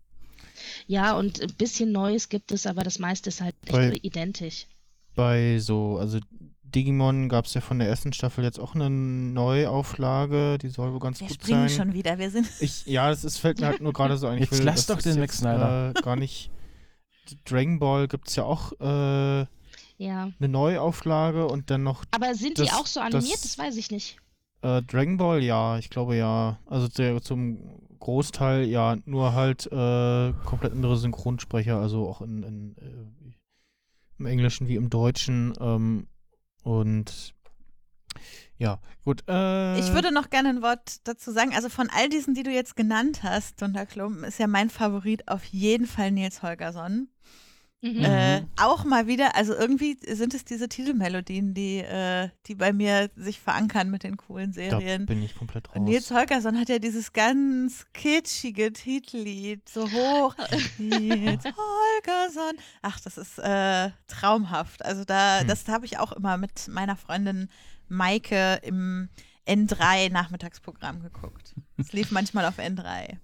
Ja, 0.87 1.17
und 1.17 1.41
ein 1.41 1.53
bisschen 1.55 1.91
Neues 1.91 2.29
gibt 2.29 2.51
es, 2.51 2.65
aber 2.67 2.83
das 2.83 2.99
meiste 2.99 3.29
ist 3.29 3.41
halt 3.41 3.55
echt 3.65 3.73
Weil- 3.73 3.99
identisch. 4.01 4.67
bei 5.15 5.59
so, 5.59 5.97
also 5.97 6.19
Digimon 6.63 7.29
gab 7.29 7.45
es 7.45 7.53
ja 7.53 7.61
von 7.61 7.77
der 7.77 7.87
ersten 7.87 8.13
Staffel 8.13 8.43
jetzt 8.43 8.59
auch 8.59 8.73
eine 8.73 8.89
Neuauflage, 8.89 10.57
die 10.57 10.69
soll 10.69 10.91
wohl 10.91 10.99
ganz 10.99 11.19
Wir 11.19 11.27
gut 11.27 11.35
springen 11.35 11.69
sein. 11.69 11.77
schon 11.77 11.93
wieder. 11.93 12.17
Wir 12.17 12.31
sind. 12.31 12.47
Ich, 12.59 12.85
ja, 12.87 13.11
es 13.11 13.23
ist, 13.23 13.37
fällt 13.37 13.59
mir 13.59 13.67
halt 13.67 13.81
nur 13.81 13.93
gerade 13.93 14.17
so 14.17 14.27
ein. 14.27 14.35
Ich 14.41 14.49
Jetzt 14.49 14.59
will- 14.59 14.65
lass 14.65 14.87
doch 14.87 15.01
den 15.01 15.17
jetzt, 15.17 15.37
Snyder. 15.37 15.93
Äh, 15.95 16.01
gar 16.01 16.15
nicht. 16.15 16.49
Dragon 17.45 17.79
Ball 17.79 18.07
gibt 18.07 18.27
es 18.27 18.35
ja 18.35 18.43
auch 18.43 18.71
äh, 18.81 19.45
Ja. 19.97 20.31
eine 20.39 20.47
Neuauflage 20.49 21.47
und 21.47 21.69
dann 21.69 21.83
noch 21.83 22.03
Aber 22.11 22.33
sind 22.35 22.57
die 22.57 22.63
Das- 22.63 22.73
auch 22.73 22.87
so 22.87 22.99
animiert? 22.99 23.33
das- 23.35 23.41
Das, 23.41 23.57
weiß 23.57 23.77
ich 23.77 23.91
nicht. 23.91 24.17
Äh, 24.63 24.81
Dragon 24.81 25.17
Ball, 25.17 25.43
ja, 25.43 25.77
ich 25.77 25.89
glaube 25.89 26.15
ja. 26.15 26.59
Also 26.65 26.87
der, 26.87 27.21
zum 27.21 27.59
Großteil 27.99 28.65
ja, 28.65 28.97
nur 29.05 29.33
halt 29.33 29.67
äh, 29.67 30.33
komplett 30.45 30.73
andere 30.73 30.97
Synchronsprecher, 30.97 31.77
also 31.79 32.07
auch 32.07 32.21
in, 32.21 32.43
in 32.43 32.75
äh, 32.77 33.33
im 34.19 34.25
Englischen 34.25 34.67
wie 34.67 34.75
im 34.75 34.89
Deutschen. 34.89 35.53
Ähm, 35.59 36.07
und 36.63 37.33
ja, 38.57 38.79
gut. 39.03 39.23
Äh, 39.27 39.79
Ich 39.79 39.93
würde 39.93 40.13
noch 40.13 40.29
gerne 40.29 40.49
ein 40.49 40.61
Wort 40.61 41.07
dazu 41.07 41.31
sagen. 41.31 41.51
Also 41.53 41.69
von 41.69 41.89
all 41.89 42.09
diesen, 42.09 42.33
die 42.33 42.43
du 42.43 42.51
jetzt 42.51 42.75
genannt 42.75 43.23
hast, 43.23 43.61
Dunter 43.61 43.85
Klumpen, 43.85 44.23
ist 44.23 44.39
ja 44.39 44.47
mein 44.47 44.69
Favorit 44.69 45.27
auf 45.27 45.43
jeden 45.45 45.87
Fall 45.87 46.11
Nils 46.11 46.41
Holgersson. 46.43 47.09
Mhm. 47.85 48.05
Äh, 48.05 48.43
auch 48.55 48.85
mal 48.85 49.07
wieder, 49.07 49.35
also 49.35 49.53
irgendwie 49.53 49.97
sind 50.07 50.33
es 50.33 50.45
diese 50.45 50.69
Titelmelodien, 50.69 51.53
die, 51.53 51.79
äh, 51.79 52.29
die 52.45 52.55
bei 52.55 52.71
mir 52.71 53.09
sich 53.17 53.41
verankern 53.41 53.91
mit 53.91 54.03
den 54.03 54.15
coolen 54.15 54.51
da 54.53 54.55
Serien. 54.55 55.05
bin 55.05 55.21
ich 55.21 55.35
komplett 55.35 55.67
raus. 55.67 55.75
Und 55.75 55.83
Nils 55.83 56.09
Holgersson 56.09 56.57
hat 56.57 56.69
ja 56.69 56.79
dieses 56.79 57.11
ganz 57.11 57.85
kitschige 57.91 58.71
Titellied, 58.71 59.67
so 59.67 59.91
hoch. 59.91 60.33
Nils 60.77 61.43
Holgersson. 61.43 62.57
Ach, 62.81 63.01
das 63.01 63.17
ist 63.17 63.37
äh, 63.39 63.89
traumhaft. 64.07 64.85
Also 64.85 65.03
da, 65.03 65.41
Hm. 65.41 65.47
das 65.49 65.67
habe 65.67 65.85
ich 65.85 65.99
auch 65.99 66.13
immer 66.13 66.37
mit 66.37 66.69
meiner 66.69 66.95
Freundin 66.95 67.49
Maike 67.89 68.61
im 68.63 69.09
N3 69.45 70.09
Nachmittagsprogramm 70.09 71.01
geguckt. 71.01 71.53
Es 71.77 71.91
lief 71.91 72.11
manchmal 72.11 72.45
auf 72.45 72.59
N3. 72.59 73.17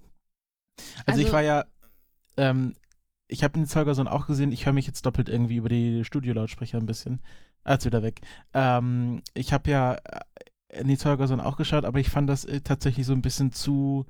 Also, 1.05 1.21
ich 1.21 1.27
Also- 1.27 1.31
war 1.31 1.41
ja, 1.43 1.63
ähm, 2.35 2.75
ich 3.29 3.43
habe 3.43 3.53
den 3.53 3.67
Zeugerson 3.67 4.07
auch 4.07 4.27
gesehen. 4.27 4.51
Ich 4.51 4.65
höre 4.65 4.73
mich 4.73 4.87
jetzt 4.87 5.05
doppelt 5.05 5.29
irgendwie 5.29 5.57
über 5.57 5.69
die 5.69 6.03
Studiolautsprecher 6.03 6.77
ein 6.77 6.87
bisschen. 6.87 7.21
Ah, 7.63 7.73
jetzt 7.73 7.85
wieder 7.85 8.03
weg. 8.03 8.21
Ähm, 8.53 9.21
ich 9.35 9.53
habe 9.53 9.69
ja 9.69 9.97
äh, 10.69 10.83
die 10.83 10.97
Zeugerson 10.97 11.39
auch 11.39 11.55
geschaut, 11.55 11.85
aber 11.85 11.99
ich 11.99 12.09
fand 12.09 12.29
das 12.29 12.43
äh, 12.45 12.61
tatsächlich 12.61 13.05
so 13.05 13.13
ein 13.13 13.21
bisschen 13.21 13.51
zu 13.51 14.05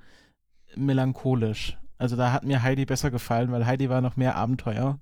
melancholisch. 0.75 1.77
Also 1.97 2.15
da 2.15 2.31
hat 2.31 2.45
mir 2.45 2.63
Heidi 2.63 2.85
besser 2.85 3.11
gefallen, 3.11 3.51
weil 3.51 3.65
Heidi 3.65 3.89
war 3.89 4.01
noch 4.01 4.15
mehr 4.15 4.35
Abenteuer. 4.35 4.99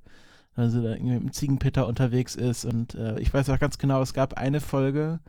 Also 0.56 0.82
da 0.82 0.93
irgendwie 0.93 1.13
mit 1.13 1.23
dem 1.23 1.34
Ziegenpeter 1.34 1.86
unterwegs 1.86 2.36
ist 2.36 2.65
und 2.65 2.95
äh, 2.95 3.19
ich 3.19 3.32
weiß 3.32 3.49
auch 3.51 3.60
ganz 3.60 3.77
genau, 3.77 4.01
es 4.01 4.15
gab 4.15 4.34
eine 4.34 4.60
Folge, 4.60 5.19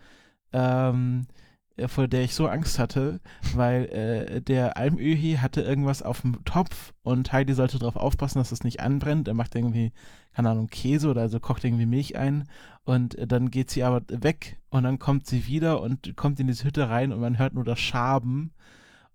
ähm, 0.54 1.26
äh, 1.28 1.47
vor 1.86 2.08
der 2.08 2.24
ich 2.24 2.34
so 2.34 2.48
Angst 2.48 2.78
hatte, 2.78 3.20
weil 3.54 3.84
äh, 3.86 4.40
der 4.40 4.76
Almöhi 4.76 5.38
hatte 5.40 5.60
irgendwas 5.60 6.02
auf 6.02 6.22
dem 6.22 6.44
Topf 6.44 6.92
und 7.02 7.32
Heidi 7.32 7.54
sollte 7.54 7.78
darauf 7.78 7.96
aufpassen, 7.96 8.38
dass 8.38 8.52
es 8.52 8.64
nicht 8.64 8.80
anbrennt. 8.80 9.28
Er 9.28 9.34
macht 9.34 9.54
irgendwie, 9.54 9.92
keine 10.32 10.50
Ahnung, 10.50 10.66
Käse 10.68 11.08
oder 11.08 11.20
also 11.20 11.38
kocht 11.38 11.64
irgendwie 11.64 11.86
Milch 11.86 12.16
ein 12.16 12.48
und 12.84 13.14
äh, 13.16 13.26
dann 13.26 13.50
geht 13.50 13.70
sie 13.70 13.84
aber 13.84 14.02
weg 14.08 14.58
und 14.70 14.82
dann 14.82 14.98
kommt 14.98 15.26
sie 15.26 15.46
wieder 15.46 15.80
und 15.80 16.16
kommt 16.16 16.40
in 16.40 16.46
diese 16.46 16.64
Hütte 16.64 16.88
rein 16.88 17.12
und 17.12 17.20
man 17.20 17.38
hört 17.38 17.54
nur 17.54 17.64
das 17.64 17.78
Schaben 17.78 18.52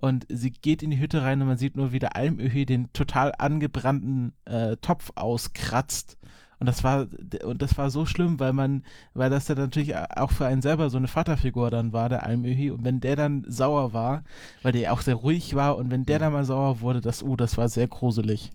und 0.03 0.25
sie 0.27 0.51
geht 0.51 0.83
in 0.83 0.91
die 0.91 0.99
Hütte 0.99 1.21
rein 1.21 1.41
und 1.41 1.47
man 1.47 1.57
sieht 1.57 1.77
nur, 1.77 1.93
wie 1.93 1.99
der 1.99 2.17
Almöhi 2.17 2.65
den 2.65 2.91
total 2.91 3.31
angebrannten 3.37 4.33
äh, 4.43 4.75
Topf 4.77 5.11
auskratzt. 5.15 6.17
Und 6.59 6.67
das 6.67 6.83
war 6.83 7.07
und 7.43 7.61
das 7.61 7.77
war 7.77 7.89
so 7.89 8.05
schlimm, 8.05 8.39
weil 8.39 8.53
man, 8.53 8.83
weil 9.13 9.29
das 9.29 9.47
ja 9.47 9.55
natürlich 9.55 9.95
auch 9.95 10.31
für 10.31 10.45
einen 10.45 10.61
selber 10.61 10.89
so 10.89 10.97
eine 10.97 11.07
Vaterfigur 11.07 11.69
dann 11.69 11.93
war, 11.93 12.09
der 12.09 12.23
Almöhi. 12.23 12.71
Und 12.71 12.85
wenn 12.85 12.99
der 12.99 13.15
dann 13.15 13.43
sauer 13.47 13.93
war, 13.93 14.23
weil 14.61 14.71
der 14.71 14.93
auch 14.93 15.01
sehr 15.01 15.15
ruhig 15.15 15.55
war, 15.55 15.77
und 15.77 15.91
wenn 15.91 16.05
der 16.05 16.19
dann 16.19 16.33
mal 16.33 16.45
sauer 16.45 16.79
wurde, 16.81 17.01
das, 17.01 17.23
uh, 17.23 17.35
das 17.35 17.57
war 17.57 17.67
sehr 17.69 17.87
gruselig. 17.87 18.51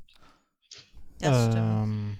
Das 1.20 1.46
stimmt. 1.46 1.56
ähm, 1.56 2.18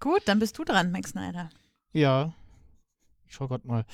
Gut, 0.00 0.22
dann 0.26 0.38
bist 0.38 0.58
du 0.58 0.64
dran, 0.64 0.92
Max 0.92 1.10
Snyder. 1.10 1.48
Ja. 1.92 2.32
Ich 3.26 3.34
schau 3.34 3.48
grad 3.48 3.64
mal. 3.64 3.84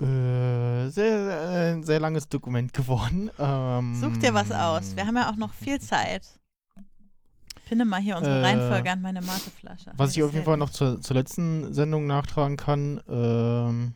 Äh, 0.00 0.88
sehr, 0.88 1.24
sehr, 1.24 1.74
ein 1.74 1.82
sehr 1.82 2.00
langes 2.00 2.28
Dokument 2.28 2.72
geworden. 2.72 3.30
Ähm, 3.38 3.94
Such 3.94 4.16
dir 4.16 4.34
was 4.34 4.50
aus. 4.50 4.96
Wir 4.96 5.06
haben 5.06 5.16
ja 5.16 5.30
auch 5.30 5.36
noch 5.36 5.52
viel 5.52 5.80
Zeit. 5.80 6.40
Pinne 7.72 7.86
mal 7.86 8.00
hier 8.02 8.18
unsere 8.18 8.40
Äh, 8.40 8.44
Reihenfolge 8.44 8.90
an 8.90 9.00
meine 9.00 9.22
Mateflasche. 9.22 9.92
Was 9.96 10.14
ich 10.14 10.22
auf 10.22 10.34
jeden 10.34 10.44
Fall 10.44 10.58
noch 10.58 10.68
zur, 10.68 11.00
zur 11.00 11.16
letzten 11.16 11.72
Sendung 11.72 12.06
nachtragen 12.06 12.58
kann, 12.58 13.00
ähm, 13.08 13.94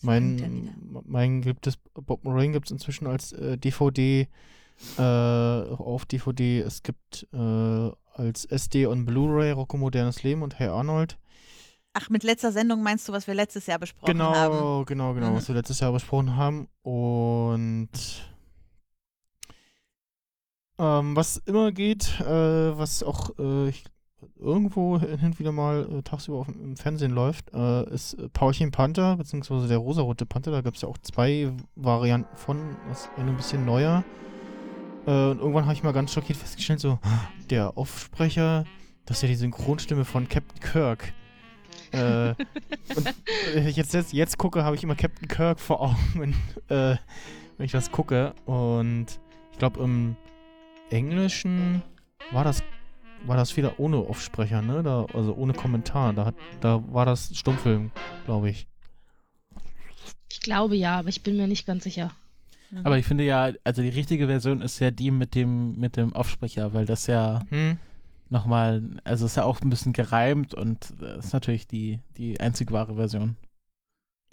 mein, 0.00 0.70
mein 1.04 1.42
gibt 1.42 1.66
es, 1.66 1.76
Bob 1.92 2.24
Moraine 2.24 2.52
gibt 2.52 2.66
es 2.66 2.70
inzwischen 2.72 3.06
als 3.06 3.32
äh, 3.32 3.58
DVD, 3.58 4.28
äh, 4.96 5.02
auf 5.02 6.06
DVD. 6.06 6.60
Es 6.60 6.82
gibt 6.82 7.26
äh, 7.34 7.90
als 8.14 8.46
SD 8.46 8.86
und 8.86 9.04
Blu-ray 9.04 9.50
Rocco 9.52 9.76
Modernes 9.76 10.22
Leben 10.22 10.40
und 10.42 10.58
Hey 10.58 10.68
Arnold. 10.68 11.18
Ach, 11.92 12.08
mit 12.08 12.24
letzter 12.24 12.50
Sendung 12.52 12.82
meinst 12.82 13.06
du, 13.08 13.12
was 13.12 13.26
wir 13.26 13.34
letztes 13.34 13.66
Jahr 13.66 13.78
besprochen 13.78 14.12
Genau, 14.12 14.34
haben? 14.34 14.86
genau, 14.86 15.12
genau, 15.14 15.30
Mhm. 15.32 15.34
was 15.36 15.48
wir 15.48 15.54
letztes 15.54 15.80
Jahr 15.80 15.92
besprochen 15.92 16.34
haben. 16.36 16.68
Und 16.82 17.88
ähm, 20.78 21.16
was 21.16 21.38
immer 21.46 21.72
geht, 21.72 22.20
äh, 22.20 22.78
was 22.78 23.02
auch 23.02 23.30
äh, 23.38 23.72
irgendwo 24.38 24.98
hin 24.98 25.18
und 25.22 25.38
wieder 25.38 25.52
mal 25.52 25.88
äh, 25.90 26.02
tagsüber 26.02 26.38
auf, 26.38 26.48
im 26.48 26.76
Fernsehen 26.76 27.12
läuft, 27.12 27.52
äh, 27.54 27.88
ist 27.92 28.14
äh, 28.14 28.28
Paulchen 28.28 28.70
Panther, 28.70 29.16
beziehungsweise 29.16 29.68
der 29.68 29.78
rosarote 29.78 30.26
Panther. 30.26 30.50
Da 30.50 30.60
gibt 30.60 30.76
es 30.76 30.82
ja 30.82 30.88
auch 30.88 30.98
zwei 30.98 31.52
Varianten 31.74 32.36
von, 32.36 32.76
das 32.88 33.08
eine 33.16 33.30
ein 33.30 33.36
bisschen 33.36 33.64
neuer. 33.64 34.04
Und 35.06 35.38
irgendwann 35.38 35.66
habe 35.66 35.74
ich 35.74 35.84
mal 35.84 35.92
ganz 35.92 36.12
schockiert 36.12 36.36
festgestellt, 36.36 36.80
so, 36.80 36.98
der 37.48 37.78
Aufsprecher, 37.78 38.64
das 39.04 39.18
ist 39.18 39.22
ja 39.22 39.28
die 39.28 39.36
Synchronstimme 39.36 40.04
von 40.04 40.28
Captain 40.28 40.58
Kirk. 40.58 41.12
Äh, 41.92 42.34
und 42.96 43.14
jetzt, 43.76 43.94
jetzt, 43.94 44.12
jetzt 44.12 44.38
gucke, 44.38 44.64
habe 44.64 44.74
ich 44.74 44.82
immer 44.82 44.96
Captain 44.96 45.28
Kirk 45.28 45.60
vor 45.60 45.80
Augen, 45.80 45.96
wenn, 46.14 46.30
äh, 46.76 46.96
wenn 47.56 47.66
ich 47.66 47.72
das 47.72 47.92
gucke. 47.92 48.34
Und 48.46 49.06
ich 49.52 49.58
glaube, 49.58 49.80
im 49.80 50.16
Englischen 50.90 51.82
war 52.32 52.44
das 52.44 52.62
war 53.24 53.36
das 53.36 53.56
wieder 53.56 53.80
ohne 53.80 54.06
Offsprecher, 54.08 54.62
ne? 54.62 54.82
Da, 54.82 55.06
also 55.12 55.34
ohne 55.34 55.52
Kommentar. 55.52 56.12
Da, 56.12 56.26
hat, 56.26 56.34
da 56.60 56.82
war 56.92 57.06
das 57.06 57.36
Stummfilm, 57.36 57.90
glaube 58.24 58.50
ich. 58.50 58.68
Ich 60.30 60.40
glaube 60.40 60.76
ja, 60.76 60.98
aber 60.98 61.08
ich 61.08 61.22
bin 61.22 61.36
mir 61.36 61.46
nicht 61.48 61.66
ganz 61.66 61.84
sicher. 61.84 62.12
Mhm. 62.70 62.80
Aber 62.84 62.98
ich 62.98 63.06
finde 63.06 63.24
ja, 63.24 63.52
also 63.64 63.82
die 63.82 63.88
richtige 63.88 64.26
Version 64.26 64.60
ist 64.60 64.78
ja 64.78 64.90
die 64.90 65.10
mit 65.10 65.34
dem, 65.34 65.78
mit 65.78 65.96
dem 65.96 66.12
Offsprecher, 66.12 66.72
weil 66.74 66.84
das 66.86 67.06
ja 67.06 67.42
Hm? 67.48 67.78
nochmal, 68.28 68.82
also 69.04 69.26
ist 69.26 69.36
ja 69.36 69.44
auch 69.44 69.60
ein 69.60 69.70
bisschen 69.70 69.92
gereimt 69.92 70.54
und 70.54 70.92
das 71.00 71.26
ist 71.26 71.32
natürlich 71.32 71.66
die, 71.66 72.00
die 72.16 72.38
einzig 72.40 72.70
wahre 72.70 72.94
Version. 72.96 73.36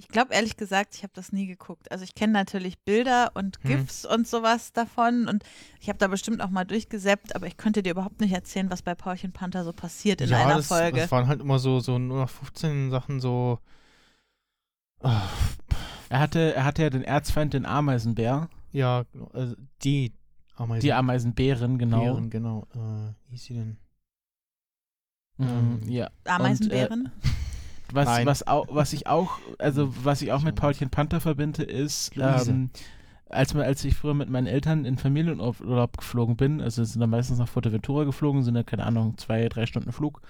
Ich 0.04 0.10
glaube 0.10 0.34
ehrlich 0.34 0.58
gesagt, 0.58 0.96
ich 0.96 1.04
habe 1.04 1.14
das 1.16 1.32
nie 1.32 1.48
geguckt. 1.48 1.90
Also 1.92 2.04
ich 2.04 2.14
kenne 2.14 2.34
natürlich 2.34 2.78
Bilder 2.80 3.32
und 3.36 3.58
Hm. 3.62 3.70
GIFs 3.72 4.06
und 4.06 4.28
sowas 4.28 4.74
davon 4.74 5.28
und 5.30 5.44
ich 5.80 5.88
habe 5.88 5.98
da 5.98 6.08
bestimmt 6.08 6.42
auch 6.42 6.50
mal 6.50 6.66
durchgesäppt, 6.66 7.36
aber 7.36 7.48
ich 7.48 7.56
könnte 7.56 7.82
dir 7.82 7.92
überhaupt 7.92 8.20
nicht 8.20 8.34
erzählen, 8.34 8.70
was 8.70 8.82
bei 8.82 8.96
Paulchen 8.96 9.32
Panther 9.32 9.64
so 9.64 9.72
passiert 9.72 10.20
in 10.20 10.30
ja, 10.30 10.44
einer 10.44 10.58
das, 10.58 10.68
Folge. 10.68 11.00
das 11.00 11.12
waren 11.12 11.28
halt 11.28 11.40
immer 11.40 11.58
so, 11.58 11.80
so 11.80 11.98
nur 11.98 12.20
noch 12.20 12.30
15 12.30 12.92
Sachen 12.92 13.22
so. 13.22 13.60
Er 16.10 16.20
hatte, 16.20 16.54
er 16.54 16.66
hatte 16.66 16.84
ja 16.84 16.90
den 16.90 17.04
Erzfeind, 17.04 17.54
den 17.54 17.66
Ameisenbär, 17.66 18.50
ja, 18.72 19.06
also 19.32 19.56
die 19.84 20.14
Ameisen. 20.56 20.82
die 20.82 20.94
Ameisenbären, 20.94 21.78
genau. 21.78 22.04
Bären, 22.04 22.30
genau. 22.30 22.68
Äh, 22.76 23.14
wie 23.28 23.32
hieß 23.32 23.44
sie 23.46 23.54
denn? 23.54 23.78
Mhm, 25.38 25.48
Ähm, 25.48 25.90
ja. 25.90 26.10
Ameisenbären. 26.26 27.12
Was, 27.94 28.08
Nein. 28.08 28.26
was, 28.26 28.48
auch, 28.48 28.66
was 28.72 28.92
ich 28.92 29.06
auch, 29.06 29.38
also 29.60 29.94
was 30.04 30.24
ich 30.24 30.32
auch 30.32 30.42
mit 30.42 30.56
Paulchen 30.56 30.90
Panther 30.90 31.22
verbinde, 31.22 31.62
ist, 31.62 32.12
ähm, 32.18 32.72
als, 33.30 33.56
als 33.56 33.86
ich 33.86 33.96
früher 33.96 34.16
mit 34.16 34.30
meinen 34.30 34.48
Eltern 34.48 34.86
in 34.86 34.98
Familienurlaub 34.98 35.98
geflogen 35.98 36.36
bin, 36.36 36.60
also 36.60 36.84
sind 36.84 37.02
dann 37.02 37.12
meistens 37.12 37.38
nach 37.38 37.48
Fuerteventura 37.48 38.04
geflogen, 38.04 38.42
sind 38.42 38.56
ja, 38.56 38.64
keine 38.64 38.86
Ahnung, 38.86 39.18
zwei, 39.18 39.48
drei 39.48 39.68
Stunden 39.68 39.92
Flug. 39.92 40.22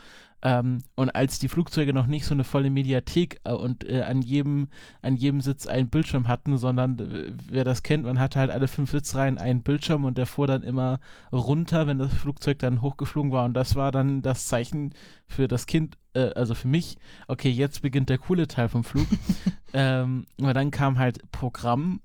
Ähm, 0.46 0.80
und 0.96 1.10
als 1.16 1.40
die 1.40 1.48
Flugzeuge 1.48 1.94
noch 1.94 2.06
nicht 2.06 2.26
so 2.26 2.34
eine 2.34 2.44
volle 2.44 2.70
Mediathek 2.70 3.40
äh, 3.46 3.54
und 3.54 3.90
äh, 3.90 4.02
an, 4.02 4.22
jedem, 4.22 4.68
an 5.02 5.16
jedem 5.16 5.40
Sitz 5.40 5.68
einen 5.68 5.90
Bildschirm 5.90 6.28
hatten, 6.28 6.58
sondern 6.58 7.00
äh, 7.00 7.32
wer 7.50 7.64
das 7.64 7.82
kennt, 7.82 8.04
man 8.04 8.20
hatte 8.20 8.40
halt 8.40 8.52
alle 8.52 8.68
fünf 8.68 8.92
Sitzreihen 8.92 9.38
einen 9.38 9.64
Bildschirm 9.64 10.04
und 10.04 10.18
der 10.18 10.26
fuhr 10.26 10.46
dann 10.46 10.62
immer 10.62 11.00
runter, 11.32 11.88
wenn 11.88 11.98
das 11.98 12.14
Flugzeug 12.14 12.60
dann 12.60 12.82
hochgeflogen 12.82 13.32
war. 13.32 13.46
Und 13.46 13.54
das 13.54 13.78
war 13.78 13.94
dann 13.94 14.22
das 14.22 14.46
Zeichen 14.48 14.94
für 15.28 15.48
das 15.48 15.66
Kind, 15.66 15.98
äh, 16.14 16.32
also 16.34 16.56
für 16.56 16.68
mich, 16.68 16.98
okay, 17.30 17.50
jetzt 17.50 17.82
beginnt 17.82 18.10
der 18.10 18.18
coole 18.18 18.50
Teil 18.50 18.68
vom 18.68 18.84
Flug. 18.84 19.08
ähm, 19.74 20.26
aber 20.42 20.54
dann 20.54 20.72
kam 20.72 21.00
halt 21.00 21.32
Programm 21.32 22.02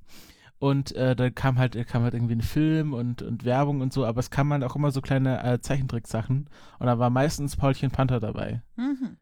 und 0.58 0.92
äh, 0.96 1.14
da 1.14 1.30
kam 1.30 1.58
halt, 1.58 1.74
kam 1.86 2.02
halt 2.02 2.14
irgendwie 2.14 2.34
ein 2.34 2.42
Film 2.42 2.92
und, 2.92 3.22
und 3.22 3.44
Werbung 3.44 3.80
und 3.80 3.92
so, 3.92 4.04
aber 4.04 4.20
es 4.20 4.30
kamen 4.30 4.52
halt 4.52 4.64
auch 4.64 4.76
immer 4.76 4.90
so 4.90 5.00
kleine 5.00 5.42
äh, 5.44 5.60
Zeichentricksachen 5.60 6.50
und 6.78 6.86
da 6.86 6.98
war 6.98 7.10
meistens 7.10 7.56
Paulchen 7.56 7.90
Panther 7.90 8.20
dabei. 8.20 8.62
Mhm. 8.76 9.16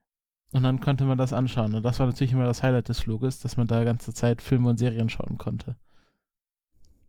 Und 0.52 0.62
dann 0.62 0.80
konnte 0.80 1.04
man 1.04 1.18
das 1.18 1.32
anschauen. 1.32 1.74
Und 1.74 1.82
das 1.82 1.98
war 1.98 2.06
natürlich 2.06 2.32
immer 2.32 2.46
das 2.46 2.62
Highlight 2.62 2.88
des 2.88 3.00
Fluges, 3.00 3.40
dass 3.40 3.56
man 3.56 3.66
da 3.66 3.84
ganze 3.84 4.14
Zeit 4.14 4.40
Filme 4.40 4.70
und 4.70 4.78
Serien 4.78 5.08
schauen 5.08 5.38
konnte. 5.38 5.76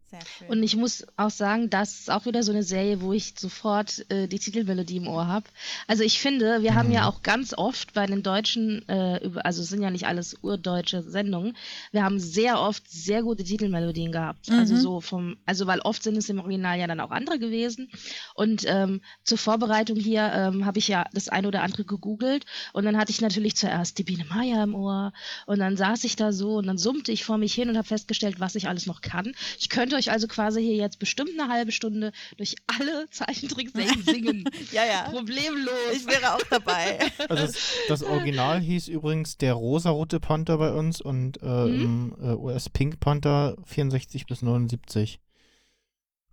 Sehr 0.10 0.26
schön. 0.26 0.48
Und 0.48 0.63
ich 0.63 0.78
muss 0.78 1.06
auch 1.17 1.30
sagen, 1.30 1.70
das 1.70 2.00
ist 2.00 2.10
auch 2.12 2.26
wieder 2.26 2.41
so 2.41 2.54
eine 2.54 2.63
Serie, 2.63 3.02
wo 3.02 3.12
ich 3.12 3.34
sofort 3.38 4.10
äh, 4.10 4.28
die 4.30 4.39
Titelmelodie 4.39 4.96
im 4.98 5.08
Ohr 5.10 5.28
habe. 5.28 5.48
Also 5.86 6.04
ich 6.04 6.20
finde, 6.22 6.62
wir 6.62 6.76
haben 6.76 6.88
Mhm. 6.88 6.93
ja 6.93 7.08
auch 7.08 7.24
ganz 7.24 7.54
oft 7.54 7.93
bei 7.93 8.06
den 8.06 8.24
deutschen, 8.24 8.88
äh, 8.88 9.20
also 9.43 9.62
es 9.62 9.67
sind 9.67 9.82
ja 9.82 9.91
nicht 9.91 10.08
alles 10.08 10.38
urdeutsche 10.41 11.04
Sendungen, 11.04 11.58
wir 11.91 12.06
haben 12.06 12.20
sehr 12.22 12.62
oft 12.62 12.89
sehr 12.89 13.22
gute 13.22 13.43
Titelmelodien 13.43 14.13
gehabt. 14.13 14.50
Also 14.50 14.76
Mhm. 14.76 14.80
so 14.80 15.02
vom, 15.02 15.36
also 15.46 15.67
weil 15.67 15.82
oft 15.82 16.02
sind 16.04 16.15
es 16.15 16.30
im 16.30 16.39
Original 16.39 16.80
ja 16.80 16.88
dann 16.88 17.02
auch 17.02 17.12
andere 17.12 17.38
gewesen. 17.38 17.89
Und 18.34 18.63
ähm, 18.65 19.02
zur 19.26 19.38
Vorbereitung 19.38 19.98
hier 19.98 20.32
ähm, 20.34 20.65
habe 20.65 20.80
ich 20.80 20.88
ja 20.88 21.06
das 21.13 21.28
eine 21.28 21.50
oder 21.50 21.63
andere 21.63 21.84
gegoogelt 21.84 22.46
und 22.72 22.86
dann 22.86 22.96
hatte 22.96 23.12
ich 23.12 23.20
natürlich 23.20 23.58
zuerst 23.58 23.98
die 23.98 24.04
Biene 24.04 24.24
Meier 24.24 24.63
im 24.63 24.74
Ohr 24.74 25.12
und 25.48 25.60
dann 25.60 25.76
saß 25.76 26.06
ich 26.06 26.15
da 26.15 26.32
so 26.32 26.56
und 26.56 26.67
dann 26.67 26.78
summte 26.78 27.12
ich 27.12 27.26
vor 27.26 27.38
mich 27.38 27.54
hin 27.54 27.67
und 27.67 27.76
habe 27.78 27.88
festgestellt, 27.88 28.39
was 28.39 28.56
ich 28.56 28.70
alles 28.70 28.86
noch 28.86 29.02
kann. 29.02 29.34
Ich 29.60 29.67
könnte 29.67 29.96
euch 29.97 30.12
also 30.12 30.27
quasi 30.27 30.62
hier 30.62 30.75
jetzt 30.75 30.99
bestimmt 30.99 31.31
eine 31.38 31.49
halbe 31.51 31.71
Stunde 31.71 32.12
durch 32.38 32.55
alle 32.67 33.10
Zeichentrickserien 33.10 34.03
singen. 34.03 34.49
ja, 34.71 34.86
ja. 34.86 35.10
Problemlos. 35.10 35.73
Ich 35.93 36.05
wäre 36.07 36.33
auch 36.36 36.43
dabei. 36.49 36.99
Also 37.29 37.45
das, 37.47 37.55
das 37.89 38.03
Original 38.03 38.60
hieß 38.62 38.88
übrigens 38.88 39.38
der 39.38 39.53
rosarote 39.53 40.19
Panther 40.19 40.57
bei 40.57 40.71
uns 40.71 41.01
und 41.01 41.41
äh, 41.41 41.65
Mhm. 41.65 41.81
im 41.81 42.15
äh, 42.21 42.33
US 42.36 42.69
Pink 42.69 42.99
Panther 42.99 43.55
64 43.65 44.25
bis 44.27 44.41
79. 44.41 45.19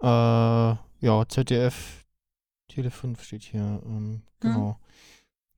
Äh, 0.00 0.06
ja, 0.06 1.24
ZDF 1.28 2.04
Tele 2.68 2.90
5 2.90 3.22
steht 3.22 3.42
hier. 3.42 3.80
Ähm, 3.84 4.22
genau. 4.40 4.78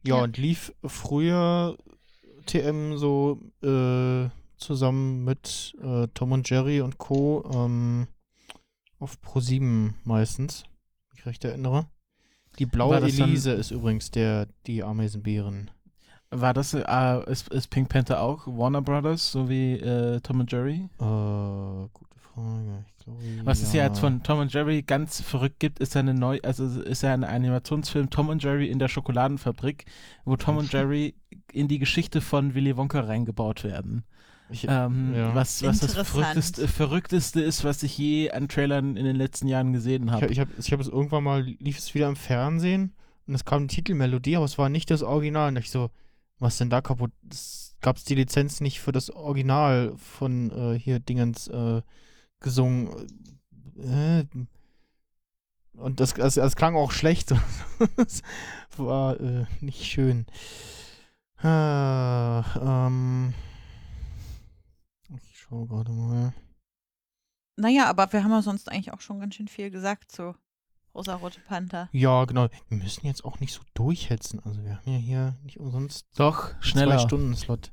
Ja, 0.04 0.16
Ja. 0.16 0.22
und 0.24 0.36
lief 0.38 0.72
früher 0.84 1.76
TM 2.46 2.96
so 2.96 3.40
äh, 3.62 4.28
zusammen 4.56 5.24
mit 5.24 5.74
äh, 5.82 6.06
Tom 6.14 6.32
und 6.32 6.48
Jerry 6.48 6.80
und 6.80 6.98
Co. 6.98 7.48
Ähm, 7.54 8.06
auf 8.98 9.20
Pro 9.20 9.40
7 9.40 9.94
meistens, 10.04 10.62
wenn 10.64 11.18
ich 11.18 11.24
mich 11.24 11.26
recht 11.26 11.44
erinnere. 11.44 11.86
Die 12.58 12.66
blaue 12.66 13.00
das 13.00 13.16
dann- 13.16 13.28
Elise 13.28 13.52
ist 13.52 13.70
übrigens 13.70 14.10
der, 14.10 14.48
die 14.66 14.82
Ameisenbären. 14.82 15.70
War 16.30 16.54
das, 16.54 16.74
äh, 16.74 17.30
ist, 17.30 17.48
ist 17.48 17.68
Pink 17.68 17.88
Panther 17.88 18.20
auch 18.20 18.46
Warner 18.46 18.82
Brothers, 18.82 19.30
so 19.30 19.48
wie 19.48 19.74
äh, 19.74 20.20
Tom 20.20 20.40
und 20.40 20.50
Jerry? 20.50 20.88
Äh, 20.98 21.88
gute 21.92 22.18
Frage. 22.18 22.84
Ich 22.98 23.04
glaube, 23.04 23.20
Was 23.44 23.62
es 23.62 23.72
ja 23.72 23.84
jetzt 23.84 24.00
von 24.00 24.22
Tom 24.24 24.40
und 24.40 24.52
Jerry 24.52 24.82
ganz 24.82 25.20
verrückt 25.20 25.60
gibt, 25.60 25.78
ist 25.78 25.94
ja 25.94 26.00
eine 26.00 26.14
neu, 26.14 26.40
also 26.42 26.64
ist 26.80 27.02
ja 27.02 27.14
ein 27.14 27.22
Animationsfilm 27.22 28.10
Tom 28.10 28.28
und 28.30 28.42
Jerry 28.42 28.68
in 28.68 28.80
der 28.80 28.88
Schokoladenfabrik, 28.88 29.84
wo 30.24 30.36
Tom 30.36 30.56
und 30.56 30.72
Jerry 30.72 31.14
in 31.52 31.68
die 31.68 31.78
Geschichte 31.78 32.20
von 32.20 32.54
Willy 32.54 32.76
Wonka 32.76 33.00
reingebaut 33.00 33.62
werden. 33.62 34.04
Ich, 34.48 34.66
Ähm, 34.68 35.12
ja. 35.14 35.34
Was, 35.34 35.62
was 35.62 35.80
das 35.80 35.94
verrückteste, 35.94 36.68
verrückteste 36.68 37.40
ist, 37.40 37.64
was 37.64 37.82
ich 37.82 37.98
je 37.98 38.30
an 38.30 38.48
Trailern 38.48 38.96
in 38.96 39.04
den 39.04 39.16
letzten 39.16 39.48
Jahren 39.48 39.72
gesehen 39.72 40.10
habe. 40.10 40.22
habe 40.22 40.32
ich 40.32 40.40
hab, 40.40 40.48
ich 40.58 40.72
hab 40.72 40.80
es 40.80 40.88
irgendwann 40.88 41.24
mal, 41.24 41.42
lief 41.42 41.78
es 41.78 41.94
wieder 41.94 42.08
im 42.08 42.16
Fernsehen 42.16 42.94
und 43.26 43.34
es 43.34 43.44
kam 43.44 43.66
die 43.66 43.74
Titelmelodie, 43.74 44.36
aber 44.36 44.44
es 44.44 44.58
war 44.58 44.68
nicht 44.68 44.90
das 44.90 45.02
Original. 45.02 45.48
Und 45.48 45.58
ich 45.58 45.70
so, 45.70 45.90
was 46.38 46.58
denn 46.58 46.70
da 46.70 46.80
kaputt? 46.80 47.12
Gab 47.80 47.96
es 47.96 48.04
die 48.04 48.14
Lizenz 48.14 48.60
nicht 48.60 48.80
für 48.80 48.92
das 48.92 49.10
Original 49.10 49.94
von 49.96 50.50
äh, 50.50 50.78
hier 50.78 51.00
Dingens 51.00 51.48
äh, 51.48 51.82
gesungen? 52.40 53.06
Äh, 53.78 54.24
und 55.76 56.00
das, 56.00 56.14
das, 56.14 56.34
das 56.34 56.56
klang 56.56 56.76
auch 56.76 56.92
schlecht. 56.92 57.34
das 57.96 58.22
war 58.76 59.20
äh, 59.20 59.44
nicht 59.60 59.84
schön. 59.84 60.26
Ah, 61.38 62.86
ähm, 62.88 63.34
ich 65.46 65.50
schaue 65.50 65.66
gerade 65.68 65.92
mal. 65.92 66.34
Naja, 67.56 67.88
aber 67.88 68.12
wir 68.12 68.24
haben 68.24 68.32
ja 68.32 68.42
sonst 68.42 68.70
eigentlich 68.70 68.92
auch 68.92 69.00
schon 69.00 69.20
ganz 69.20 69.36
schön 69.36 69.48
viel 69.48 69.70
gesagt 69.70 70.10
zu 70.10 70.34
Rosarote 70.94 71.40
Panther. 71.40 71.88
Ja, 71.92 72.24
genau. 72.24 72.48
Wir 72.68 72.78
müssen 72.78 73.06
jetzt 73.06 73.24
auch 73.24 73.38
nicht 73.38 73.52
so 73.52 73.62
durchhetzen. 73.74 74.40
Also 74.44 74.64
wir 74.64 74.76
haben 74.76 74.90
ja 74.92 74.98
hier 74.98 75.36
nicht 75.42 75.58
umsonst 75.60 76.06
Doch, 76.16 76.60
schneller. 76.62 76.96
Zwei-Stunden-Slot. 76.96 77.72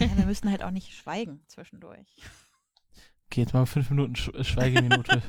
Ja, 0.00 0.16
wir 0.16 0.26
müssen 0.26 0.50
halt 0.50 0.62
auch 0.62 0.70
nicht 0.70 0.92
schweigen 0.94 1.42
zwischendurch. 1.46 2.06
Okay, 3.26 3.42
jetzt 3.42 3.54
mal 3.54 3.64
fünf 3.66 3.88
Minuten 3.90 4.16
Sch 4.16 4.30
Schweigeminute. 4.42 5.22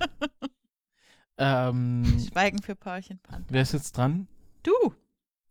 ähm, 1.38 2.26
Schweigen 2.32 2.62
für 2.62 2.76
Paulchen 2.76 3.20
Panther. 3.20 3.46
wer 3.50 3.62
ist 3.62 3.74
jetzt 3.74 3.96
dran? 3.96 4.28
Du! 4.64 4.74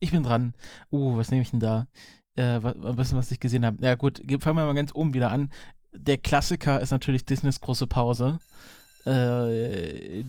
Ich 0.00 0.10
bin 0.10 0.22
dran. 0.22 0.54
Uh, 0.90 1.16
was 1.16 1.30
nehme 1.30 1.42
ich 1.42 1.50
denn 1.50 1.60
da? 1.60 1.86
Äh, 2.34 2.58
was, 2.62 3.14
was, 3.14 3.30
ich 3.30 3.40
gesehen 3.40 3.64
habe. 3.64 3.84
Ja 3.84 3.94
gut, 3.94 4.20
ge- 4.24 4.40
fangen 4.40 4.56
wir 4.56 4.64
mal 4.64 4.74
ganz 4.74 4.94
oben 4.94 5.14
wieder 5.14 5.30
an. 5.30 5.50
Der 5.92 6.18
Klassiker 6.18 6.80
ist 6.80 6.90
natürlich 6.90 7.24
Disneys 7.24 7.60
große 7.60 7.86
Pause. 7.86 8.38
Äh, 9.04 10.20
äh, 10.20 10.24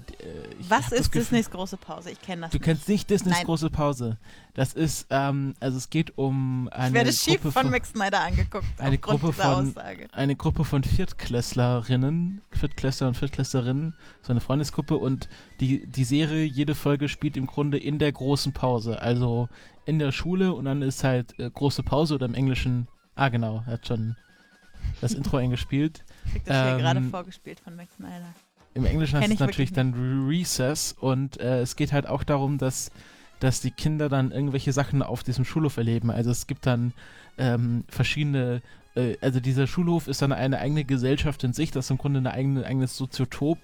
Was 0.68 0.92
ist 0.92 1.12
Gefühl- 1.12 1.22
Disneys 1.22 1.52
große 1.52 1.78
Pause? 1.78 2.10
Ich 2.10 2.20
kenne 2.22 2.42
das 2.42 2.52
Du 2.52 2.58
nicht. 2.58 2.66
kennst 2.66 2.90
nicht 2.90 3.08
Disneys 3.10 3.36
Nein. 3.38 3.46
große 3.46 3.70
Pause. 3.70 4.18
Das 4.56 4.74
ist, 4.74 5.06
ähm, 5.12 5.54
also 5.60 5.78
es 5.78 5.92
geht 5.92 6.18
um 6.18 6.68
eine 6.72 6.88
ich 6.88 6.94
werde 6.96 7.14
schief 7.14 7.36
Gruppe 7.42 7.52
von 7.52 7.62
von, 7.64 7.72
Max 7.72 7.90
Snyder 7.92 8.22
angeguckt. 8.22 8.66
eine 8.80 8.98
Gruppe 8.98 9.32
von- 9.32 9.70
Aussage. 9.70 10.08
eine 10.12 10.36
Gruppe 10.36 10.66
von 10.66 10.84
Viertklässlerinnen, 10.84 12.42
Viertklässler 12.50 13.08
und 13.10 13.16
Viertklässlerinnen, 13.18 13.94
so 14.24 14.32
eine 14.34 14.42
Freundesgruppe 14.42 14.98
und 14.98 15.30
die, 15.60 15.86
die 15.86 16.04
Serie, 16.04 16.44
jede 16.44 16.74
Folge 16.74 17.10
spielt 17.10 17.38
im 17.38 17.46
Grunde 17.46 17.78
in 17.78 18.00
der 18.00 18.12
großen 18.12 18.54
Pause, 18.54 19.00
also 19.02 19.50
in 19.86 20.00
der 20.00 20.12
Schule 20.12 20.52
und 20.54 20.66
dann 20.66 20.82
ist 20.82 21.04
halt 21.04 21.38
äh, 21.40 21.48
große 21.50 21.84
Pause 21.84 22.16
oder 22.16 22.26
im 22.26 22.34
Englischen, 22.34 22.88
ah 23.16 23.30
genau, 23.30 23.64
hat 23.68 23.86
schon 23.86 24.16
das 25.02 25.14
Intro 25.14 25.38
eingespielt. 25.38 26.04
Kriegt 26.32 26.50
das 26.50 26.64
hier 26.64 26.74
ähm, 26.74 26.80
gerade 26.80 27.02
vorgespielt 27.02 27.60
von 27.60 27.76
Max 27.76 27.96
Snyder. 27.96 28.34
Im 28.74 28.86
Englischen 28.86 29.20
heißt 29.20 29.34
es 29.34 29.40
natürlich 29.40 29.74
dann 29.74 30.26
Recess 30.28 30.96
und 31.00 31.40
äh, 31.40 31.62
es 31.62 31.76
geht 31.76 31.94
halt 31.94 32.08
auch 32.08 32.24
darum, 32.24 32.58
dass, 32.58 32.92
dass 33.40 33.62
die 33.62 33.72
Kinder 33.72 34.10
dann 34.10 34.32
irgendwelche 34.32 34.74
Sachen 34.74 35.04
auf 35.04 35.24
diesem 35.24 35.46
Schulhof 35.46 35.78
erleben. 35.78 36.10
Also 36.10 36.32
es 36.32 36.48
gibt 36.48 36.66
dann 36.66 36.94
ähm, 37.38 37.84
verschiedene 37.88 38.62
äh, 38.96 39.18
also 39.22 39.40
dieser 39.40 39.68
Schulhof 39.68 40.08
ist 40.08 40.22
dann 40.22 40.32
eine 40.32 40.60
eigene 40.60 40.86
Gesellschaft 40.86 41.44
in 41.44 41.54
sich, 41.54 41.72
das 41.72 41.86
ist 41.86 41.92
im 41.92 41.98
Grunde 41.98 42.20
ein 42.20 42.28
eigene, 42.28 42.66
eigenes 42.66 42.98
Soziotop. 42.98 43.60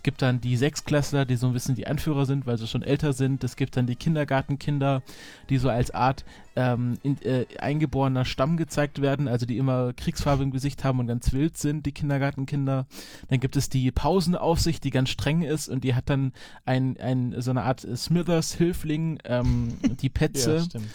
Es 0.00 0.02
gibt 0.02 0.22
dann 0.22 0.40
die 0.40 0.56
Sechsklässler, 0.56 1.26
die 1.26 1.36
so 1.36 1.46
ein 1.46 1.52
bisschen 1.52 1.74
die 1.74 1.86
Anführer 1.86 2.24
sind, 2.24 2.46
weil 2.46 2.56
sie 2.56 2.66
schon 2.66 2.80
älter 2.80 3.12
sind. 3.12 3.44
Es 3.44 3.54
gibt 3.54 3.76
dann 3.76 3.86
die 3.86 3.96
Kindergartenkinder, 3.96 5.02
die 5.50 5.58
so 5.58 5.68
als 5.68 5.90
Art 5.90 6.24
ähm, 6.56 6.96
in, 7.02 7.20
äh, 7.20 7.44
eingeborener 7.58 8.24
Stamm 8.24 8.56
gezeigt 8.56 9.02
werden, 9.02 9.28
also 9.28 9.44
die 9.44 9.58
immer 9.58 9.92
Kriegsfarbe 9.92 10.42
im 10.42 10.52
Gesicht 10.52 10.84
haben 10.84 11.00
und 11.00 11.06
ganz 11.08 11.34
wild 11.34 11.58
sind, 11.58 11.84
die 11.84 11.92
Kindergartenkinder. 11.92 12.86
Dann 13.28 13.40
gibt 13.40 13.56
es 13.56 13.68
die 13.68 13.92
Pausenaufsicht, 13.92 14.82
die 14.84 14.90
ganz 14.90 15.10
streng 15.10 15.42
ist 15.42 15.68
und 15.68 15.84
die 15.84 15.94
hat 15.94 16.08
dann 16.08 16.32
ein, 16.64 16.96
ein, 16.98 17.34
so 17.36 17.50
eine 17.50 17.64
Art 17.64 17.80
Smithers-Hilfling, 17.80 19.18
ähm, 19.24 19.76
die 19.82 20.08
Petze. 20.08 20.56
Ja, 20.56 20.62
stimmt. 20.62 20.88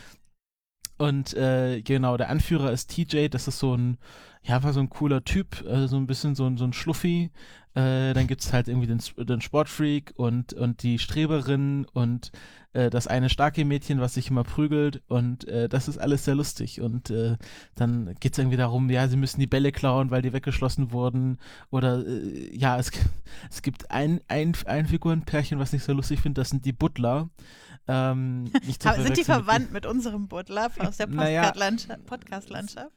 Und 0.97 1.35
äh, 1.35 1.83
genau, 1.83 2.17
der 2.17 2.29
Anführer 2.29 2.71
ist 2.71 2.89
TJ, 2.89 3.27
das 3.27 3.47
ist 3.47 3.59
so 3.59 3.75
ein, 3.75 3.99
ja, 4.41 4.63
war 4.63 4.73
so 4.73 4.79
ein 4.79 4.89
cooler 4.89 5.23
Typ, 5.23 5.63
äh, 5.63 5.87
so 5.87 5.97
ein 5.97 6.07
bisschen 6.07 6.33
so 6.33 6.47
ein, 6.47 6.57
so 6.57 6.63
ein 6.63 6.73
Schluffi. 6.73 7.29
Äh, 7.75 8.13
dann 8.13 8.27
gibt's 8.27 8.53
halt 8.53 8.69
irgendwie 8.69 8.87
den, 8.87 9.01
den 9.25 9.41
Sportfreak 9.41 10.13
und, 10.15 10.53
und 10.53 10.81
die 10.81 10.97
Streberin 10.97 11.85
und 11.91 12.31
äh, 12.71 12.89
das 12.89 13.07
eine 13.07 13.29
starke 13.29 13.65
Mädchen, 13.65 13.99
was 13.99 14.13
sich 14.13 14.29
immer 14.29 14.43
prügelt 14.43 15.01
und 15.07 15.45
äh, 15.49 15.67
das 15.67 15.89
ist 15.89 15.97
alles 15.97 16.23
sehr 16.23 16.35
lustig. 16.35 16.79
Und 16.79 17.09
äh, 17.09 17.37
dann 17.75 18.15
geht's 18.21 18.37
irgendwie 18.37 18.55
darum, 18.57 18.89
ja, 18.89 19.07
sie 19.09 19.17
müssen 19.17 19.41
die 19.41 19.47
Bälle 19.47 19.73
klauen, 19.73 20.09
weil 20.09 20.21
die 20.21 20.31
weggeschlossen 20.31 20.91
wurden. 20.91 21.37
Oder 21.69 22.05
äh, 22.07 22.55
ja, 22.55 22.79
es, 22.79 22.91
es 23.49 23.61
gibt 23.61 23.91
ein, 23.91 24.21
ein, 24.29 24.53
ein 24.65 24.87
Figurenpärchen, 24.87 25.59
was 25.59 25.73
ich 25.73 25.83
sehr 25.83 25.95
lustig 25.95 26.21
finde, 26.21 26.41
das 26.41 26.49
sind 26.49 26.63
die 26.65 26.73
Butler. 26.73 27.29
Ähm, 27.87 28.49
sind 28.63 28.67
die 28.67 28.73
verwechseln 28.73 29.09
mit 29.09 29.25
verwandt 29.25 29.71
mit 29.73 29.85
unserem 29.85 30.27
Butler 30.27 30.71
aus 30.79 30.97
der 30.97 31.07
Naja. 31.07 31.51
Podcast-Landschaft? 32.05 32.91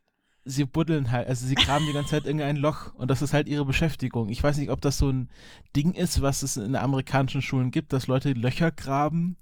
Sie 0.51 0.65
buddeln 0.65 1.11
halt, 1.11 1.29
also 1.29 1.47
sie 1.47 1.55
graben 1.55 1.85
die 1.87 1.93
ganze 1.93 2.13
Zeit 2.13 2.25
irgendein 2.25 2.57
Loch 2.57 2.95
und 2.95 3.11
das 3.11 3.21
ist 3.21 3.35
halt 3.35 3.49
ihre 3.49 3.67
Beschäftigung. 3.67 4.31
Ich 4.31 4.43
weiß 4.43 4.57
nicht, 4.57 4.71
ob 4.71 4.81
das 4.81 4.97
so 4.97 5.11
ein 5.11 5.29
Ding 5.77 5.93
ist, 5.93 6.23
was 6.23 6.43
es 6.43 6.57
in 6.57 6.75
amerikanischen 6.75 7.43
Schulen 7.43 7.71
gibt, 7.71 7.93
dass 7.93 8.07
Leute 8.07 8.33
Löcher 8.33 8.71
graben, 8.71 9.37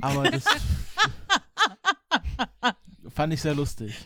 aber 0.00 0.30
das 0.30 0.44
fand 3.08 3.32
ich 3.32 3.42
sehr 3.42 3.54
lustig. 3.54 3.96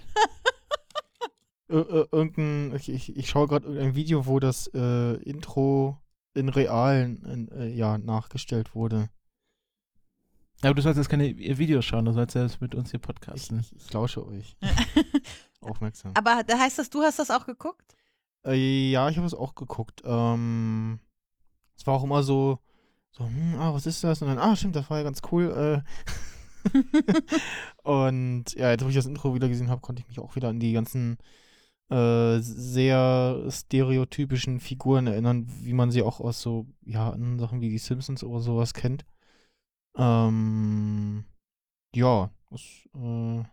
Ir 1.69 1.87
ir 1.91 2.09
irgendein, 2.13 2.75
ich, 2.77 2.89
ich, 2.89 3.15
ich 3.15 3.29
schaue 3.29 3.47
gerade 3.47 3.67
irgendein 3.67 3.95
Video, 3.95 4.25
wo 4.25 4.41
das 4.41 4.69
äh, 4.69 5.15
Intro 5.23 5.99
in 6.33 6.49
realen 6.49 7.25
in, 7.25 7.49
äh, 7.53 7.69
ja, 7.69 7.99
nachgestellt 7.99 8.75
wurde. 8.75 9.11
Aber 10.63 10.75
du 10.75 10.83
sollst 10.83 10.99
jetzt 10.99 11.11
keine 11.11 11.37
Videos 11.37 11.85
schauen, 11.85 12.05
du 12.05 12.13
sollst 12.13 12.35
jetzt 12.35 12.61
mit 12.61 12.75
uns 12.75 12.91
hier 12.91 12.99
Ich, 12.99 13.07
podcasten. 13.07 13.61
ich, 13.61 13.77
ich 13.77 13.93
lausche 13.93 14.27
euch. 14.27 14.57
Aufmerksam. 15.61 16.13
Aber 16.15 16.43
da 16.45 16.59
heißt 16.59 16.79
das, 16.79 16.91
du 16.91 17.03
hast 17.03 17.19
das 17.19 17.31
auch 17.31 17.47
geguckt? 17.47 17.97
Äh, 18.45 18.91
ja, 18.91 19.09
ich 19.09 19.17
habe 19.17 19.27
es 19.27 19.35
auch 19.35 19.55
geguckt. 19.55 20.03
Ähm, 20.05 21.01
es 21.77 21.87
war 21.87 21.95
auch 21.95 22.05
immer 22.05 22.23
so, 22.23 22.59
so, 23.11 23.25
hm, 23.25 23.57
ah, 23.59 23.75
was 23.75 23.87
ist 23.87 24.05
das? 24.05 24.23
Und 24.23 24.29
dann, 24.29 24.39
ah, 24.39 24.55
stimmt, 24.57 24.77
das 24.77 24.89
war 24.91 24.99
ja 24.99 25.05
ganz 25.05 25.21
cool. 25.33 25.85
Äh. 25.85 26.69
und 27.83 28.55
ja, 28.55 28.71
jetzt, 28.71 28.85
wo 28.85 28.89
ich 28.89 28.95
das 28.95 29.07
Intro 29.07 29.35
wieder 29.35 29.49
gesehen 29.49 29.71
habe, 29.71 29.81
konnte 29.81 30.03
ich 30.03 30.09
mich 30.09 30.21
auch 30.21 30.37
wieder 30.37 30.49
an 30.49 30.61
die 30.61 30.73
ganzen 30.73 31.19
äh, 31.91 32.39
sehr 32.41 33.47
stereotypischen 33.49 34.61
Figuren 34.61 35.07
erinnern, 35.07 35.47
wie 35.63 35.73
man 35.73 35.91
sie 35.91 36.03
auch 36.03 36.21
aus 36.21 36.41
so, 36.41 36.67
ja, 36.85 37.11
anderen 37.11 37.39
Sachen 37.39 37.61
wie 37.61 37.71
die 37.71 37.79
Simpsons 37.79 38.23
oder 38.23 38.41
sowas 38.41 38.75
kennt. 38.75 39.05
Ähm, 39.97 41.25
ja, 41.95 42.31
das 42.51 42.61
äh, 42.95 43.45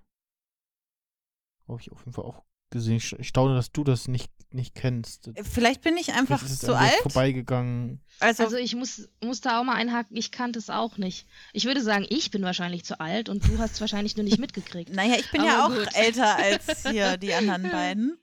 habe 1.68 1.82
ich 1.82 1.92
auf 1.92 2.00
jeden 2.00 2.14
Fall 2.14 2.26
auch 2.26 2.44
gesehen. 2.72 2.98
Ich, 2.98 3.14
ich 3.14 3.28
staune, 3.28 3.56
dass 3.56 3.72
du 3.72 3.84
das 3.84 4.08
nicht, 4.08 4.32
nicht 4.52 4.76
kennst. 4.76 5.30
Vielleicht 5.44 5.82
bin 5.82 5.98
ich 5.98 6.14
einfach 6.14 6.42
ist 6.44 6.52
es 6.52 6.60
zu 6.60 6.76
alt. 6.76 6.94
vorbeigegangen. 7.04 8.02
Also, 8.20 8.44
Also 8.44 8.58
ich 8.58 8.76
muss, 8.76 9.08
muss 9.24 9.42
da 9.42 9.60
auch 9.60 9.64
mal 9.64 9.76
einhaken, 9.76 10.18
ich 10.18 10.32
kannte 10.32 10.60
es 10.60 10.70
auch 10.70 10.98
nicht. 10.98 11.28
Ich 11.54 11.66
würde 11.66 11.82
sagen, 11.82 12.06
ich 12.10 12.32
bin 12.32 12.44
wahrscheinlich 12.44 12.84
zu 12.84 13.00
alt 13.00 13.30
und 13.30 13.48
du 13.48 13.58
hast 13.60 13.74
es 13.74 13.82
wahrscheinlich 13.82 14.16
nur 14.18 14.24
nicht 14.24 14.40
mitgekriegt. 14.40 14.90
naja, 14.94 15.16
ich 15.20 15.32
bin 15.32 15.44
ja 15.44 15.62
auch 15.66 15.72
Aber 15.72 15.80
gut. 15.86 15.96
älter 15.96 16.36
als 16.36 16.84
hier 16.90 17.18
die 17.18 17.34
anderen 17.34 17.64
beiden. 17.70 18.18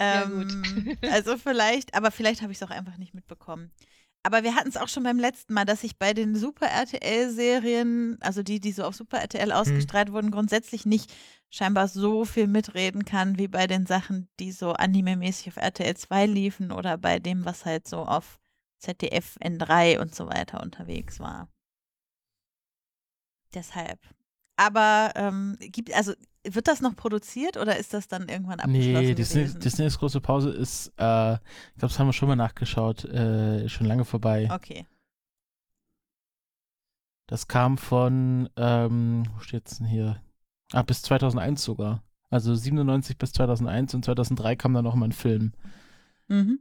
Ja, 0.00 0.24
Ähm, 0.24 0.96
also 1.10 1.36
vielleicht, 1.36 1.94
aber 1.94 2.10
vielleicht 2.10 2.42
habe 2.42 2.52
ich 2.52 2.58
es 2.58 2.62
auch 2.62 2.70
einfach 2.70 2.96
nicht 2.96 3.14
mitbekommen. 3.14 3.70
Aber 4.26 4.42
wir 4.42 4.54
hatten 4.56 4.70
es 4.70 4.78
auch 4.78 4.88
schon 4.88 5.02
beim 5.02 5.18
letzten 5.18 5.52
Mal, 5.52 5.66
dass 5.66 5.84
ich 5.84 5.98
bei 5.98 6.14
den 6.14 6.34
Super 6.34 6.66
RTL-Serien, 6.68 8.16
also 8.20 8.42
die, 8.42 8.58
die 8.58 8.72
so 8.72 8.84
auf 8.84 8.94
Super 8.96 9.18
RTL 9.18 9.52
ausgestrahlt 9.52 10.12
wurden, 10.12 10.30
grundsätzlich 10.30 10.86
nicht 10.86 11.12
scheinbar 11.54 11.86
so 11.86 12.24
viel 12.24 12.48
mitreden 12.48 13.04
kann, 13.04 13.38
wie 13.38 13.46
bei 13.46 13.66
den 13.68 13.86
Sachen, 13.86 14.28
die 14.40 14.50
so 14.50 14.72
anime-mäßig 14.72 15.48
auf 15.48 15.56
RTL 15.56 15.96
2 15.96 16.26
liefen 16.26 16.72
oder 16.72 16.98
bei 16.98 17.20
dem, 17.20 17.44
was 17.44 17.64
halt 17.64 17.86
so 17.86 17.98
auf 17.98 18.40
ZDF, 18.80 19.36
N3 19.40 20.00
und 20.00 20.14
so 20.14 20.26
weiter 20.26 20.60
unterwegs 20.62 21.20
war. 21.20 21.48
Deshalb. 23.54 24.00
Aber 24.56 25.12
ähm, 25.14 25.56
gibt, 25.60 25.94
also 25.94 26.12
wird 26.42 26.66
das 26.66 26.80
noch 26.80 26.96
produziert 26.96 27.56
oder 27.56 27.76
ist 27.76 27.94
das 27.94 28.08
dann 28.08 28.28
irgendwann 28.28 28.60
abgeschlossen 28.60 29.06
Nee, 29.06 29.14
Disney? 29.14 29.46
Disneys 29.58 29.98
große 29.98 30.20
Pause 30.20 30.50
ist, 30.50 30.88
äh, 30.98 31.34
ich 31.34 31.76
glaube, 31.76 31.88
das 31.88 31.98
haben 31.98 32.08
wir 32.08 32.12
schon 32.12 32.28
mal 32.28 32.36
nachgeschaut, 32.36 33.04
äh, 33.04 33.68
schon 33.68 33.86
lange 33.86 34.04
vorbei. 34.04 34.48
Okay. 34.52 34.86
Das 37.26 37.46
kam 37.48 37.78
von, 37.78 38.50
ähm, 38.56 39.24
wo 39.34 39.40
steht's 39.40 39.78
denn 39.78 39.86
hier? 39.86 40.20
Ah, 40.74 40.82
bis 40.82 41.02
2001 41.02 41.62
sogar. 41.62 42.02
Also 42.30 42.54
97 42.54 43.16
bis 43.18 43.32
2001 43.32 43.94
und 43.94 44.04
2003 44.04 44.56
kam 44.56 44.74
dann 44.74 44.84
noch 44.84 44.94
mal 44.94 45.06
ein 45.08 45.12
Film. 45.12 45.52
Mhm. 46.28 46.60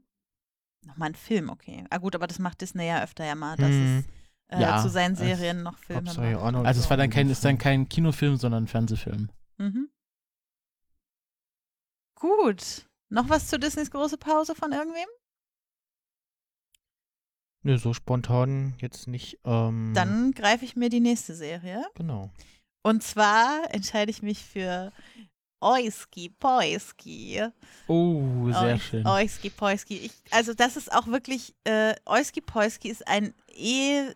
Nochmal 0.85 1.09
ein 1.09 1.15
Film, 1.15 1.49
okay. 1.49 1.85
Ah 1.89 1.97
gut, 1.97 2.15
aber 2.15 2.27
das 2.27 2.39
macht 2.39 2.61
Disney 2.61 2.85
ja 2.87 3.03
öfter 3.03 3.25
ja 3.25 3.35
mal, 3.35 3.55
dass 3.57 3.69
Hm. 3.69 3.99
es 4.49 4.57
äh, 4.57 4.61
Ja, 4.61 4.81
zu 4.81 4.89
seinen 4.89 5.15
Serien 5.15 5.63
noch 5.63 5.77
Filme 5.77 6.03
macht. 6.03 6.19
Arnold 6.19 6.65
Also 6.67 6.81
es 6.81 6.89
war 6.89 6.97
dann 6.97 7.09
kein, 7.09 7.29
ist 7.29 7.43
dann 7.45 7.57
kein 7.57 7.87
Kinofilm, 7.89 8.35
sondern 8.35 8.65
ein 8.65 8.67
Fernsehfilm. 8.67 9.29
Mhm. 9.57 9.89
Gut. 12.15 12.85
Noch 13.09 13.29
was 13.29 13.47
zu 13.47 13.57
Disneys 13.59 13.91
große 13.91 14.17
Pause 14.17 14.55
von 14.55 14.71
irgendwem? 14.71 15.07
Nö, 17.63 17.77
so 17.77 17.93
spontan 17.93 18.75
jetzt 18.79 19.07
nicht. 19.07 19.39
Ähm, 19.45 19.93
Dann 19.95 20.33
greife 20.33 20.65
ich 20.65 20.75
mir 20.75 20.89
die 20.89 20.99
nächste 20.99 21.33
Serie. 21.33 21.83
Genau. 21.95 22.29
Und 22.83 23.01
zwar 23.01 23.73
entscheide 23.73 24.11
ich 24.11 24.21
mich 24.21 24.43
für 24.43 24.91
Oiski 25.61 26.29
Poiski. 26.29 27.41
Oh, 27.87 28.51
sehr 28.51 28.73
Oi- 28.73 28.79
schön. 28.79 29.07
Oiski 29.07 29.49
Poiski. 29.49 29.97
Ich, 29.97 30.11
also 30.31 30.53
das 30.53 30.75
ist 30.75 30.91
auch 30.91 31.07
wirklich, 31.07 31.55
äh, 31.63 31.95
Oiski 32.05 32.41
Poiski 32.41 32.89
ist 32.89 33.07
ein 33.07 33.33
e 33.47 34.11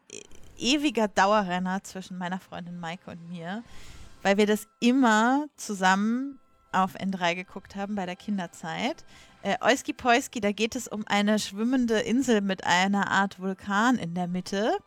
ewiger 0.59 1.07
Dauerrenner 1.07 1.83
zwischen 1.83 2.17
meiner 2.17 2.39
Freundin 2.39 2.79
Maike 2.79 3.11
und 3.11 3.29
mir, 3.29 3.63
weil 4.23 4.37
wir 4.37 4.47
das 4.47 4.67
immer 4.79 5.45
zusammen 5.55 6.39
auf 6.71 6.95
N3 6.95 7.35
geguckt 7.35 7.75
haben 7.75 7.95
bei 7.95 8.05
der 8.05 8.15
Kinderzeit. 8.15 9.05
Äh, 9.43 9.55
Oiski 9.61 9.93
Poiski, 9.93 10.41
da 10.41 10.51
geht 10.51 10.75
es 10.75 10.87
um 10.87 11.05
eine 11.07 11.39
schwimmende 11.39 11.99
Insel 11.99 12.41
mit 12.41 12.65
einer 12.65 13.09
Art 13.11 13.39
Vulkan 13.39 13.97
in 13.97 14.15
der 14.15 14.27
Mitte, 14.27 14.77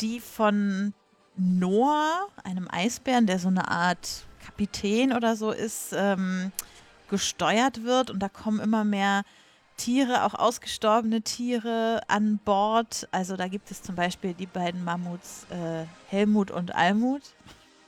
die 0.00 0.18
von 0.18 0.94
Noah, 1.36 2.28
einem 2.44 2.68
Eisbären, 2.70 3.26
der 3.26 3.38
so 3.38 3.48
eine 3.48 3.68
Art 3.68 4.24
Kapitän 4.44 5.12
oder 5.12 5.36
so 5.36 5.50
ist, 5.50 5.92
ähm, 5.96 6.52
gesteuert 7.08 7.84
wird 7.84 8.10
und 8.10 8.20
da 8.20 8.28
kommen 8.28 8.60
immer 8.60 8.84
mehr 8.84 9.22
Tiere, 9.76 10.24
auch 10.24 10.34
ausgestorbene 10.34 11.22
Tiere 11.22 12.02
an 12.08 12.38
Bord. 12.44 13.08
Also 13.10 13.36
da 13.36 13.48
gibt 13.48 13.70
es 13.70 13.82
zum 13.82 13.94
Beispiel 13.94 14.34
die 14.34 14.46
beiden 14.46 14.84
Mammuts 14.84 15.46
äh, 15.50 15.84
Helmut 16.08 16.50
und 16.50 16.74
Almut, 16.74 17.22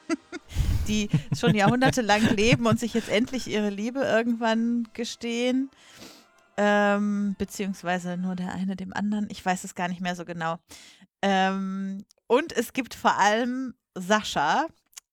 die 0.88 1.08
schon 1.36 1.54
jahrhundertelang 1.54 2.22
leben 2.34 2.66
und 2.66 2.80
sich 2.80 2.94
jetzt 2.94 3.08
endlich 3.08 3.46
ihre 3.46 3.70
Liebe 3.70 4.00
irgendwann 4.00 4.88
gestehen. 4.92 5.70
Ähm, 6.56 7.34
beziehungsweise 7.38 8.16
nur 8.16 8.36
der 8.36 8.52
eine 8.52 8.76
dem 8.76 8.92
anderen. 8.92 9.26
Ich 9.28 9.44
weiß 9.44 9.64
es 9.64 9.74
gar 9.74 9.88
nicht 9.88 10.00
mehr 10.00 10.14
so 10.14 10.24
genau. 10.24 10.58
Ähm, 11.26 12.04
und 12.26 12.52
es 12.52 12.72
gibt 12.72 12.94
vor 12.94 13.16
allem 13.18 13.74
Sascha. 13.94 14.66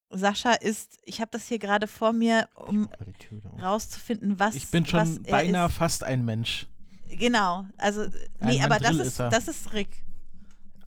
Sascha 0.10 0.54
ist, 0.54 0.98
ich 1.06 1.22
habe 1.22 1.32
das 1.32 1.48
hier 1.48 1.58
gerade 1.58 1.88
vor 1.88 2.12
mir, 2.12 2.50
um 2.56 2.90
Ich 3.18 3.30
die 3.30 3.42
rauszufinden, 3.62 4.38
was 4.40 4.56
ich 4.56 4.70
bin 4.70 4.86
schon 4.86 5.24
beinahe 5.24 5.68
ist. 5.68 5.76
fast 5.76 6.04
ein 6.04 6.26
Mensch. 6.26 6.68
Genau, 7.10 7.66
also 7.78 8.06
nee, 8.42 8.60
Ein 8.60 8.66
aber 8.66 8.80
das 8.80 8.96
ist, 8.96 9.08
ist 9.08 9.20
das 9.20 9.48
ist 9.48 9.72
Rick. 9.74 10.04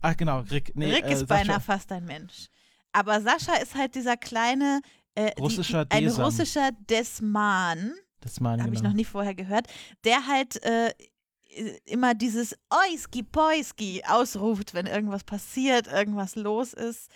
Ach 0.01 0.15
genau, 0.15 0.39
Rick. 0.41 0.75
Nee, 0.75 0.91
Rick 0.93 1.05
äh, 1.05 1.13
ist 1.13 1.19
Sascha. 1.21 1.25
beinahe 1.43 1.59
fast 1.59 1.91
ein 1.91 2.05
Mensch. 2.05 2.47
Aber 2.91 3.19
Sascha 3.21 3.55
ist 3.55 3.73
halt 3.75 3.95
dieser 3.95 4.15
kleine 4.17 4.81
äh, 5.15 5.31
die- 5.35 5.41
Russischer 5.41 5.85
ein 5.89 6.03
Desam. 6.03 6.25
russischer 6.25 6.69
Desman, 6.89 7.93
Das 8.21 8.39
meine 8.39 8.61
habe 8.63 8.73
ich 8.73 8.79
genau. 8.79 8.89
noch 8.89 8.95
nie 8.95 9.05
vorher 9.05 9.33
gehört, 9.35 9.67
der 10.03 10.27
halt 10.27 10.61
äh, 10.63 10.93
immer 11.85 12.13
dieses 12.13 12.55
Oiski 12.69 13.23
Poiski 13.23 14.03
ausruft, 14.07 14.73
wenn 14.73 14.85
irgendwas 14.85 15.23
passiert, 15.23 15.87
irgendwas 15.87 16.35
los 16.35 16.73
ist. 16.73 17.09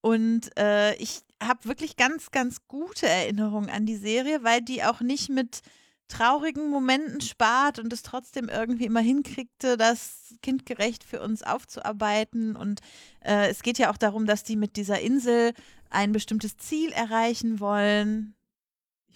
Und 0.00 0.50
äh, 0.58 0.94
ich 0.96 1.22
habe 1.42 1.64
wirklich 1.64 1.96
ganz, 1.96 2.30
ganz 2.30 2.66
gute 2.68 3.08
Erinnerungen 3.08 3.70
an 3.70 3.86
die 3.86 3.96
Serie, 3.96 4.44
weil 4.44 4.60
die 4.60 4.84
auch 4.84 5.00
nicht 5.00 5.30
mit 5.30 5.62
traurigen 6.08 6.68
Momenten 6.68 7.20
spart 7.20 7.78
und 7.78 7.92
es 7.92 8.02
trotzdem 8.02 8.48
irgendwie 8.48 8.84
immer 8.84 9.00
hinkriegte, 9.00 9.76
das 9.76 10.34
kindgerecht 10.42 11.04
für 11.04 11.22
uns 11.22 11.42
aufzuarbeiten. 11.42 12.56
Und 12.56 12.80
äh, 13.20 13.48
es 13.48 13.62
geht 13.62 13.78
ja 13.78 13.90
auch 13.90 13.96
darum, 13.96 14.26
dass 14.26 14.42
die 14.42 14.56
mit 14.56 14.76
dieser 14.76 15.00
Insel 15.00 15.54
ein 15.90 16.12
bestimmtes 16.12 16.56
Ziel 16.56 16.92
erreichen 16.92 17.60
wollen. 17.60 18.34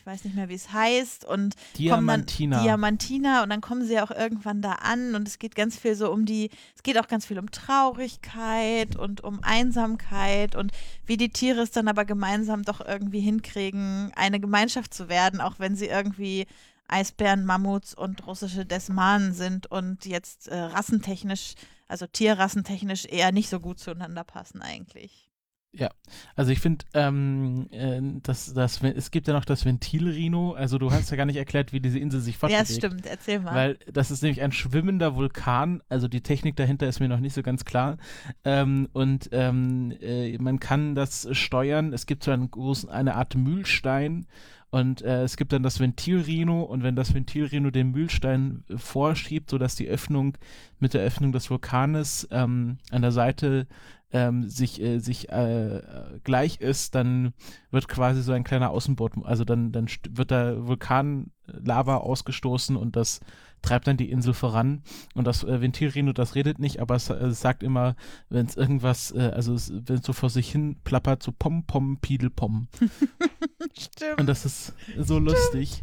Weiß 0.09 0.25
nicht 0.25 0.35
mehr, 0.35 0.49
wie 0.49 0.55
es 0.55 0.73
heißt. 0.73 1.27
Und 1.27 1.55
Diamantina. 1.77 2.57
Dann, 2.57 2.65
Diamantina. 2.65 3.43
Und 3.43 3.51
dann 3.51 3.61
kommen 3.61 3.85
sie 3.87 4.01
auch 4.01 4.11
irgendwann 4.11 4.63
da 4.63 4.73
an. 4.73 5.15
Und 5.15 5.29
es 5.29 5.39
geht 5.39 5.55
ganz 5.55 5.79
viel 5.79 5.95
so 5.95 6.11
um 6.11 6.25
die, 6.25 6.49
es 6.75 6.83
geht 6.83 6.97
auch 6.97 7.09
ganz 7.09 7.27
viel 7.27 7.39
um 7.39 7.51
Traurigkeit 7.51 8.97
und 8.97 9.23
um 9.23 9.41
Einsamkeit 9.43 10.55
und 10.55 10.73
wie 11.05 11.19
die 11.19 11.29
Tiere 11.29 11.61
es 11.61 11.73
dann 11.73 11.89
aber 11.89 12.07
gemeinsam 12.07 12.63
doch 12.63 12.81
irgendwie 12.81 13.21
hinkriegen, 13.21 14.11
eine 14.17 14.41
Gemeinschaft 14.41 14.95
zu 14.95 15.11
werden, 15.11 15.43
auch 15.43 15.59
wenn 15.59 15.77
sie 15.77 15.89
irgendwie 15.89 16.47
Eisbären, 16.89 17.45
Mammuts 17.45 17.93
und 17.93 18.27
russische 18.27 18.65
Desmanen 18.65 19.35
sind 19.35 19.71
und 19.71 20.07
jetzt 20.07 20.49
äh, 20.49 20.59
rassentechnisch, 20.59 21.53
also 21.87 22.07
tierrassentechnisch 22.07 23.05
eher 23.05 23.31
nicht 23.31 23.51
so 23.51 23.61
gut 23.61 23.79
zueinander 23.79 24.25
passen 24.25 24.63
eigentlich. 24.63 25.28
Ja, 25.73 25.91
also 26.35 26.51
ich 26.51 26.61
finde, 26.61 26.87
ähm, 26.95 27.69
äh, 27.71 28.01
das, 28.23 28.55
das, 28.55 28.83
es 28.83 29.11
gibt 29.11 29.29
ja 29.29 29.35
noch 29.35 29.45
das 29.45 29.67
Ventilrino, 29.67 30.53
also 30.53 30.79
du 30.79 30.91
hast 30.91 31.11
ja 31.11 31.17
gar 31.17 31.27
nicht 31.27 31.37
erklärt, 31.37 31.75
wie 31.75 31.81
diese 31.81 31.99
Insel 31.99 32.21
sich 32.21 32.39
fortbewegt. 32.39 32.71
Ja, 32.71 32.75
stimmt, 32.75 33.07
erzähl 33.07 33.41
mal. 33.41 33.55
Weil 33.55 33.79
das 33.93 34.11
ist 34.11 34.23
nämlich 34.23 34.41
ein 34.41 34.53
schwimmender 34.53 35.15
Vulkan, 35.15 35.83
also 35.91 36.09
die 36.09 36.23
Technik 36.23 36.57
dahinter 36.57 36.89
ist 36.89 37.01
mir 37.01 37.09
noch 37.09 37.21
nicht 37.21 37.35
so 37.35 37.43
ganz 37.43 37.67
klar. 37.67 37.99
Ähm, 38.45 38.89
und 38.95 39.29
ähm, 39.33 39.93
äh, 40.01 40.39
man 40.39 40.59
kann 40.59 40.95
das 40.95 41.29
steuern, 41.33 41.93
es 41.93 42.07
gibt 42.07 42.25
so 42.25 42.31
einen 42.31 42.51
großen, 42.51 42.89
eine 42.89 43.17
Art 43.17 43.35
Mühlstein, 43.35 44.27
und 44.71 45.01
äh, 45.01 45.23
es 45.23 45.39
gibt 45.39 45.53
dann 45.55 45.63
das 45.63 45.81
Ventilrino 45.81 46.63
und 46.63 46.83
wenn 46.83 46.95
das 46.95 47.15
Ventilrino 47.15 47.71
den 47.71 47.91
Mühlstein 47.91 48.65
äh, 48.69 48.77
vorschiebt, 48.77 49.49
sodass 49.49 49.77
die 49.77 49.89
Öffnung 49.89 50.37
mit 50.79 50.93
der 50.93 51.01
Öffnung 51.01 51.33
des 51.33 51.49
Vulkanes 51.49 52.29
ähm, 52.31 52.77
an 52.91 53.01
der 53.01 53.13
Seite 53.13 53.67
ähm, 54.13 54.49
sich, 54.49 54.81
äh, 54.81 54.99
sich 54.99 55.29
äh, 55.29 55.83
gleich 56.25 56.61
ist, 56.61 56.95
dann 56.95 57.35
wird 57.71 57.89
quasi 57.89 58.23
so 58.23 58.33
ein 58.33 58.45
kleiner 58.45 58.71
Außenbord, 58.71 59.15
also 59.25 59.45
dann, 59.45 59.73
dann 59.73 59.87
wird 60.11 60.31
da 60.31 60.67
Vulkanlava 60.67 61.97
ausgestoßen 61.97 62.77
und 62.77 62.97
das 62.97 63.21
treibt 63.63 63.87
dann 63.87 63.97
die 63.97 64.11
Insel 64.11 64.35
voran. 64.35 64.83
Und 65.15 65.27
das 65.27 65.45
äh, 65.45 65.61
Ventilrino, 65.61 66.13
das 66.13 66.35
redet 66.35 66.59
nicht, 66.59 66.81
aber 66.81 66.95
es, 66.95 67.11
es 67.11 67.41
sagt 67.41 67.63
immer, 67.63 67.97
wenn 68.29 68.47
es 68.47 68.57
irgendwas, 68.57 69.11
äh, 69.11 69.33
also 69.35 69.53
wenn 69.53 69.97
es 69.97 70.07
so 70.07 70.13
vor 70.13 70.31
sich 70.31 70.51
hin 70.51 70.77
plappert, 70.85 71.23
so 71.23 71.33
pom 71.33 71.65
pom 71.65 71.99
pidel 71.99 72.31
pom. 72.31 72.69
Stimmt. 73.79 74.21
Und 74.21 74.27
das 74.27 74.45
ist 74.45 74.75
so 74.97 75.19
lustig. 75.19 75.83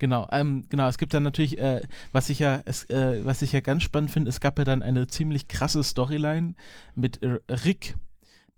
Genau, 0.00 0.26
ähm, 0.32 0.64
genau, 0.70 0.88
es 0.88 0.96
gibt 0.96 1.12
dann 1.12 1.22
natürlich, 1.22 1.58
äh, 1.58 1.82
was 2.10 2.30
ich 2.30 2.38
ja, 2.38 2.62
es, 2.64 2.88
äh, 2.88 3.22
was 3.22 3.42
ich 3.42 3.52
ja 3.52 3.60
ganz 3.60 3.82
spannend 3.82 4.10
finde, 4.10 4.30
es 4.30 4.40
gab 4.40 4.58
ja 4.58 4.64
dann 4.64 4.82
eine 4.82 5.06
ziemlich 5.08 5.46
krasse 5.46 5.84
Storyline 5.84 6.54
mit 6.94 7.20
Rick, 7.22 7.96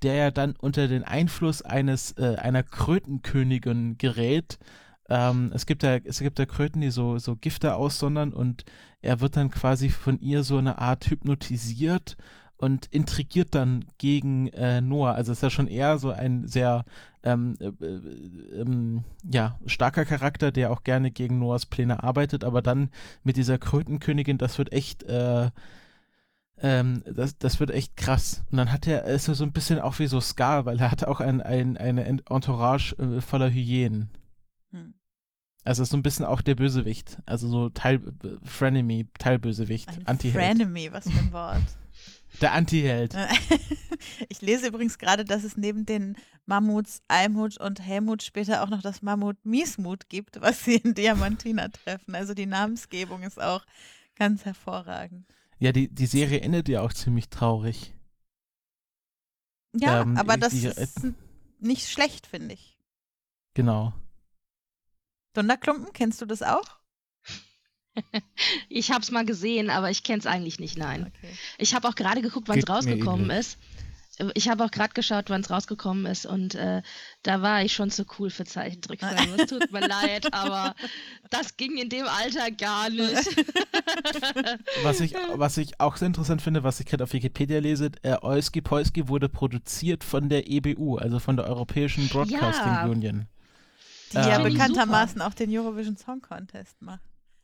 der 0.02 0.14
ja 0.14 0.30
dann 0.30 0.54
unter 0.56 0.86
den 0.86 1.02
Einfluss 1.02 1.60
eines, 1.60 2.12
äh, 2.12 2.36
einer 2.36 2.62
Krötenkönigin 2.62 3.98
gerät. 3.98 4.60
Ähm, 5.08 5.50
es 5.52 5.66
gibt 5.66 5.82
ja, 5.82 5.96
es 5.96 6.20
gibt 6.20 6.38
ja 6.38 6.46
Kröten, 6.46 6.80
die 6.80 6.90
so, 6.92 7.18
so 7.18 7.34
Gifte 7.34 7.74
aussondern 7.74 8.32
und 8.32 8.64
er 9.00 9.20
wird 9.20 9.36
dann 9.36 9.50
quasi 9.50 9.88
von 9.88 10.20
ihr 10.20 10.44
so 10.44 10.58
eine 10.58 10.78
Art 10.78 11.10
hypnotisiert 11.10 12.16
und 12.62 12.86
intrigiert 12.86 13.56
dann 13.56 13.84
gegen 13.98 14.46
äh, 14.46 14.80
Noah. 14.80 15.14
Also 15.14 15.32
ist 15.32 15.42
ja 15.42 15.50
schon 15.50 15.66
eher 15.66 15.98
so 15.98 16.10
ein 16.10 16.46
sehr 16.46 16.84
ähm, 17.24 17.56
äh, 17.58 17.66
äh, 17.84 18.60
ähm, 18.60 19.02
ja, 19.28 19.58
starker 19.66 20.04
Charakter, 20.04 20.52
der 20.52 20.70
auch 20.70 20.84
gerne 20.84 21.10
gegen 21.10 21.40
Noahs 21.40 21.66
Pläne 21.66 22.04
arbeitet, 22.04 22.44
aber 22.44 22.62
dann 22.62 22.90
mit 23.24 23.36
dieser 23.36 23.58
Krötenkönigin, 23.58 24.38
das 24.38 24.58
wird 24.58 24.72
echt 24.72 25.02
äh, 25.02 25.50
ähm, 26.58 27.02
das, 27.04 27.36
das 27.36 27.58
wird 27.58 27.72
echt 27.72 27.96
krass. 27.96 28.44
Und 28.52 28.58
dann 28.58 28.70
hat 28.70 28.86
er, 28.86 29.06
ist 29.06 29.26
er 29.26 29.34
so 29.34 29.42
ein 29.42 29.52
bisschen 29.52 29.80
auch 29.80 29.98
wie 29.98 30.06
so 30.06 30.20
Scar, 30.20 30.64
weil 30.64 30.78
er 30.78 30.92
hat 30.92 31.02
auch 31.02 31.18
ein, 31.18 31.40
ein, 31.40 31.76
eine 31.76 32.04
Entourage 32.04 32.94
äh, 32.96 33.20
voller 33.20 33.50
Hyänen. 33.50 34.08
Hm. 34.70 34.94
Also 35.64 35.82
ist 35.82 35.90
so 35.90 35.96
ein 35.96 36.04
bisschen 36.04 36.26
auch 36.26 36.40
der 36.40 36.54
Bösewicht. 36.54 37.18
Also 37.26 37.48
so 37.48 37.70
Teil 37.70 38.00
Frenemy, 38.44 39.08
Teilbösewicht, 39.18 39.88
Anti-Held. 40.04 40.44
Frenemy, 40.44 40.92
was 40.92 41.10
für 41.10 41.18
ein 41.18 41.32
Wort. 41.32 41.62
Der 42.42 42.52
Anti-Held. 42.52 43.16
Ich 44.28 44.40
lese 44.40 44.66
übrigens 44.66 44.98
gerade, 44.98 45.24
dass 45.24 45.44
es 45.44 45.56
neben 45.56 45.86
den 45.86 46.16
Mammuts 46.44 47.02
Almut 47.06 47.56
und 47.58 47.80
Helmut 47.80 48.24
später 48.24 48.64
auch 48.64 48.68
noch 48.68 48.82
das 48.82 49.00
Mammut 49.00 49.36
Miesmut 49.44 50.08
gibt, 50.08 50.40
was 50.40 50.64
sie 50.64 50.74
in 50.74 50.94
Diamantina 50.94 51.68
treffen. 51.68 52.16
Also 52.16 52.34
die 52.34 52.46
Namensgebung 52.46 53.22
ist 53.22 53.40
auch 53.40 53.64
ganz 54.16 54.44
hervorragend. 54.44 55.32
Ja, 55.60 55.70
die, 55.70 55.88
die 55.88 56.06
Serie 56.06 56.40
endet 56.40 56.68
ja 56.68 56.80
auch 56.80 56.92
ziemlich 56.92 57.28
traurig. 57.28 57.94
Ja, 59.74 60.02
ähm, 60.02 60.16
aber 60.16 60.36
das 60.36 60.52
die, 60.52 60.66
ist 60.66 61.06
nicht 61.60 61.88
schlecht, 61.88 62.26
finde 62.26 62.54
ich. 62.54 62.76
Genau. 63.54 63.92
Dunderklumpen, 65.34 65.92
kennst 65.92 66.20
du 66.20 66.26
das 66.26 66.42
auch? 66.42 66.81
ich 68.68 68.90
habe 68.90 69.00
es 69.00 69.10
mal 69.10 69.24
gesehen, 69.24 69.70
aber 69.70 69.90
ich 69.90 70.02
kenne 70.02 70.18
es 70.18 70.26
eigentlich 70.26 70.58
nicht, 70.58 70.78
nein. 70.78 71.12
Okay. 71.16 71.32
Ich 71.58 71.74
habe 71.74 71.88
auch 71.88 71.94
gerade 71.94 72.22
geguckt, 72.22 72.48
wann 72.48 72.58
es 72.58 72.68
rausgekommen 72.68 73.30
ist. 73.30 73.58
Ich 74.34 74.50
habe 74.50 74.62
auch 74.64 74.70
gerade 74.70 74.92
geschaut, 74.92 75.30
wann 75.30 75.40
es 75.40 75.50
rausgekommen 75.50 76.04
ist 76.04 76.26
und 76.26 76.54
äh, 76.54 76.82
da 77.22 77.40
war 77.40 77.64
ich 77.64 77.72
schon 77.72 77.90
zu 77.90 78.04
cool 78.18 78.28
für 78.28 78.44
Zeichentrickfilme. 78.44 79.36
es 79.38 79.46
tut 79.46 79.72
mir 79.72 79.80
leid, 79.80 80.32
aber 80.34 80.74
das 81.30 81.56
ging 81.56 81.78
in 81.78 81.88
dem 81.88 82.06
Alter 82.06 82.50
gar 82.50 82.90
nicht. 82.90 83.14
was, 84.82 85.00
ich, 85.00 85.14
was 85.34 85.56
ich 85.56 85.80
auch 85.80 85.96
sehr 85.96 86.08
interessant 86.08 86.42
finde, 86.42 86.62
was 86.62 86.78
ich 86.78 86.86
gerade 86.86 87.04
auf 87.04 87.14
Wikipedia 87.14 87.58
lese, 87.58 87.90
äh, 88.02 88.16
Oiski 88.20 88.60
Poiski 88.60 89.08
wurde 89.08 89.30
produziert 89.30 90.04
von 90.04 90.28
der 90.28 90.48
EBU, 90.48 90.98
also 90.98 91.18
von 91.18 91.36
der 91.36 91.46
Europäischen 91.46 92.08
Broadcasting 92.08 92.72
ja. 92.72 92.84
Union. 92.84 93.26
Die 94.12 94.18
ähm, 94.18 94.28
ja 94.28 94.38
bekanntermaßen 94.40 95.22
auch 95.22 95.32
den 95.32 95.50
Eurovision 95.56 95.96
Song 95.96 96.20
Contest 96.20 96.80
macht. 96.82 97.00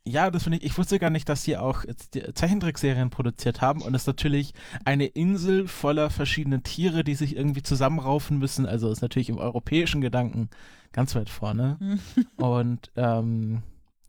Ja, 0.09 0.31
das 0.31 0.43
finde 0.43 0.57
ich. 0.57 0.65
Ich 0.65 0.77
wusste 0.77 0.99
gar 0.99 1.09
nicht, 1.09 1.29
dass 1.29 1.43
sie 1.43 1.57
auch 1.57 1.85
Zeichentrickserien 2.33 3.09
produziert 3.09 3.61
haben 3.61 3.81
und 3.81 3.93
es 3.95 4.03
ist 4.03 4.07
natürlich 4.07 4.53
eine 4.85 5.05
Insel 5.05 5.67
voller 5.67 6.09
verschiedener 6.09 6.63
Tiere, 6.63 7.03
die 7.03 7.15
sich 7.15 7.35
irgendwie 7.35 7.63
zusammenraufen 7.63 8.39
müssen. 8.39 8.65
Also 8.65 8.91
ist 8.91 9.01
natürlich 9.01 9.29
im 9.29 9.37
europäischen 9.37 10.01
Gedanken 10.01 10.49
ganz 10.91 11.15
weit 11.15 11.29
vorne. 11.29 11.77
und 12.37 12.91
ähm, 12.95 13.63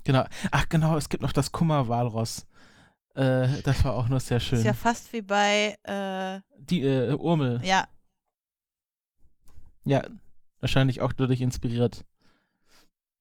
genau. 0.05 0.25
Ach 0.51 0.69
genau, 0.69 0.97
es 0.97 1.09
gibt 1.09 1.23
noch 1.23 1.33
das 1.33 1.53
Kummerwalross. 1.53 2.47
Äh, 3.15 3.63
das 3.63 3.85
war 3.85 3.95
auch 3.95 4.09
noch 4.09 4.21
sehr 4.21 4.41
schön. 4.41 4.59
Ist 4.59 4.65
ja 4.65 4.73
fast 4.73 5.13
wie 5.13 5.23
bei 5.23 5.77
äh, 5.83 6.41
die 6.59 6.83
äh, 6.83 7.15
Urmel. 7.15 7.61
Ja. 7.65 7.87
Ja, 9.85 10.05
wahrscheinlich 10.61 11.01
auch 11.01 11.13
dadurch 11.13 11.41
inspiriert. 11.41 12.05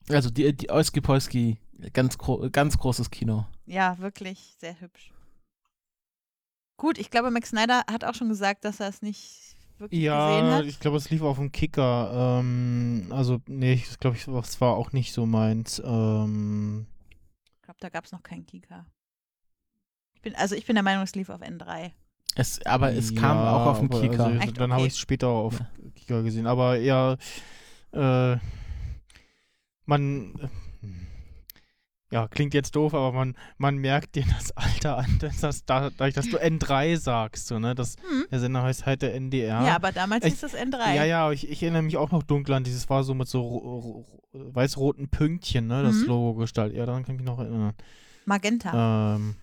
Also 0.10 0.30
die, 0.30 0.54
die 0.54 0.70
Oiski 0.70 1.02
Poiski 1.02 1.58
Ganz, 1.94 2.18
gro 2.18 2.50
ganz 2.52 2.78
großes 2.78 3.10
Kino. 3.10 3.46
Ja, 3.66 3.98
wirklich 4.00 4.56
sehr 4.60 4.80
hübsch. 4.80 5.14
Gut, 6.78 6.98
ich 6.98 7.10
glaube, 7.10 7.32
Max 7.32 7.50
Snyder 7.50 7.84
hat 7.90 8.04
auch 8.04 8.16
schon 8.16 8.30
gesagt, 8.30 8.66
dass 8.66 8.80
er 8.80 8.90
es 8.90 9.02
nicht 9.02 9.56
wirklich 9.78 10.02
ja, 10.02 10.30
gesehen 10.30 10.54
hat. 10.54 10.64
Ja, 10.64 10.70
ich 10.70 10.80
glaube, 10.80 10.98
es 10.98 11.10
lief 11.10 11.22
auf 11.22 11.38
dem 11.38 11.52
Kicker. 11.52 12.40
Ähm, 12.40 13.08
also, 13.12 13.40
nee, 13.48 13.74
ich 13.74 14.00
glaube, 14.00 14.18
es 14.18 14.62
war 14.62 14.76
auch 14.76 14.92
nicht 14.92 15.14
so 15.14 15.26
meins. 15.26 15.82
Ähm, 15.86 16.88
ich 17.56 17.62
glaube, 17.62 17.80
da 17.80 17.90
gab 17.90 18.06
es 18.06 18.12
noch 18.12 18.24
keinen 18.24 18.46
Kicker. 18.46 18.86
Ich 20.14 20.22
bin, 20.22 20.36
also, 20.36 20.56
ich 20.56 20.66
bin 20.66 20.76
der 20.76 20.84
Meinung, 20.84 21.04
es 21.04 21.16
lief 21.16 21.30
auf 21.30 21.42
N3. 21.42 21.92
Es, 22.36 22.66
aber 22.66 22.94
es 22.94 23.12
ja, 23.12 23.22
kam 23.22 23.38
auch 23.38 23.66
auf 23.68 23.80
dem 23.80 23.90
Kicker. 23.90 24.26
Also, 24.26 24.52
dann 24.52 24.72
okay. 24.72 24.74
habe 24.74 24.88
ich 24.88 24.94
es 24.94 25.00
später 25.00 25.28
auf 25.28 25.60
ja. 25.60 25.68
Kicker 25.96 26.24
gesehen. 26.24 26.48
Aber 26.48 26.78
ja, 26.78 27.18
äh, 27.92 28.38
man 29.90 30.50
ja, 32.12 32.28
klingt 32.28 32.56
jetzt 32.56 32.76
doof, 32.76 32.96
aber 32.96 33.12
man, 33.12 33.36
man 33.58 33.78
merkt 33.78 34.16
dir 34.16 34.26
das 34.36 34.52
Alter 34.58 34.98
an, 34.98 35.20
dass 35.20 35.42
das, 35.42 35.66
dadurch, 35.66 36.16
dass 36.16 36.28
du 36.28 36.38
N3 36.38 36.98
sagst, 36.98 37.48
so, 37.48 37.60
ne? 37.60 37.76
Das, 37.76 37.98
hm. 37.98 38.26
Der 38.32 38.40
Sender 38.40 38.64
heißt 38.64 38.86
halt 38.86 39.04
der 39.04 39.14
NDR. 39.14 39.64
Ja, 39.64 39.76
aber 39.76 39.92
damals 39.92 40.26
ich, 40.26 40.34
hieß 40.34 40.42
das 40.42 40.56
N3. 40.56 40.96
Ja, 40.96 41.04
ja, 41.06 41.32
ich, 41.32 41.48
ich 41.48 41.62
erinnere 41.62 41.84
mich 41.84 41.98
auch 41.98 42.10
noch 42.10 42.24
dunkel 42.24 42.56
an 42.56 42.64
dieses 42.64 42.90
war 42.90 43.04
so 43.04 43.14
mit 43.14 43.28
so 43.28 44.06
weiß-roten 44.32 45.10
Pünktchen, 45.10 45.68
ne? 45.68 45.84
Das 45.84 45.96
mhm. 45.96 46.06
Logo 46.06 46.40
gestaltet. 46.40 46.78
Ja, 46.78 46.88
daran 46.88 47.06
kann 47.06 47.16
ich 47.16 47.22
mich 47.22 47.30
noch 47.30 47.40
erinnern. 47.40 47.74
Magenta. 48.26 49.16
Ähm, 49.16 49.36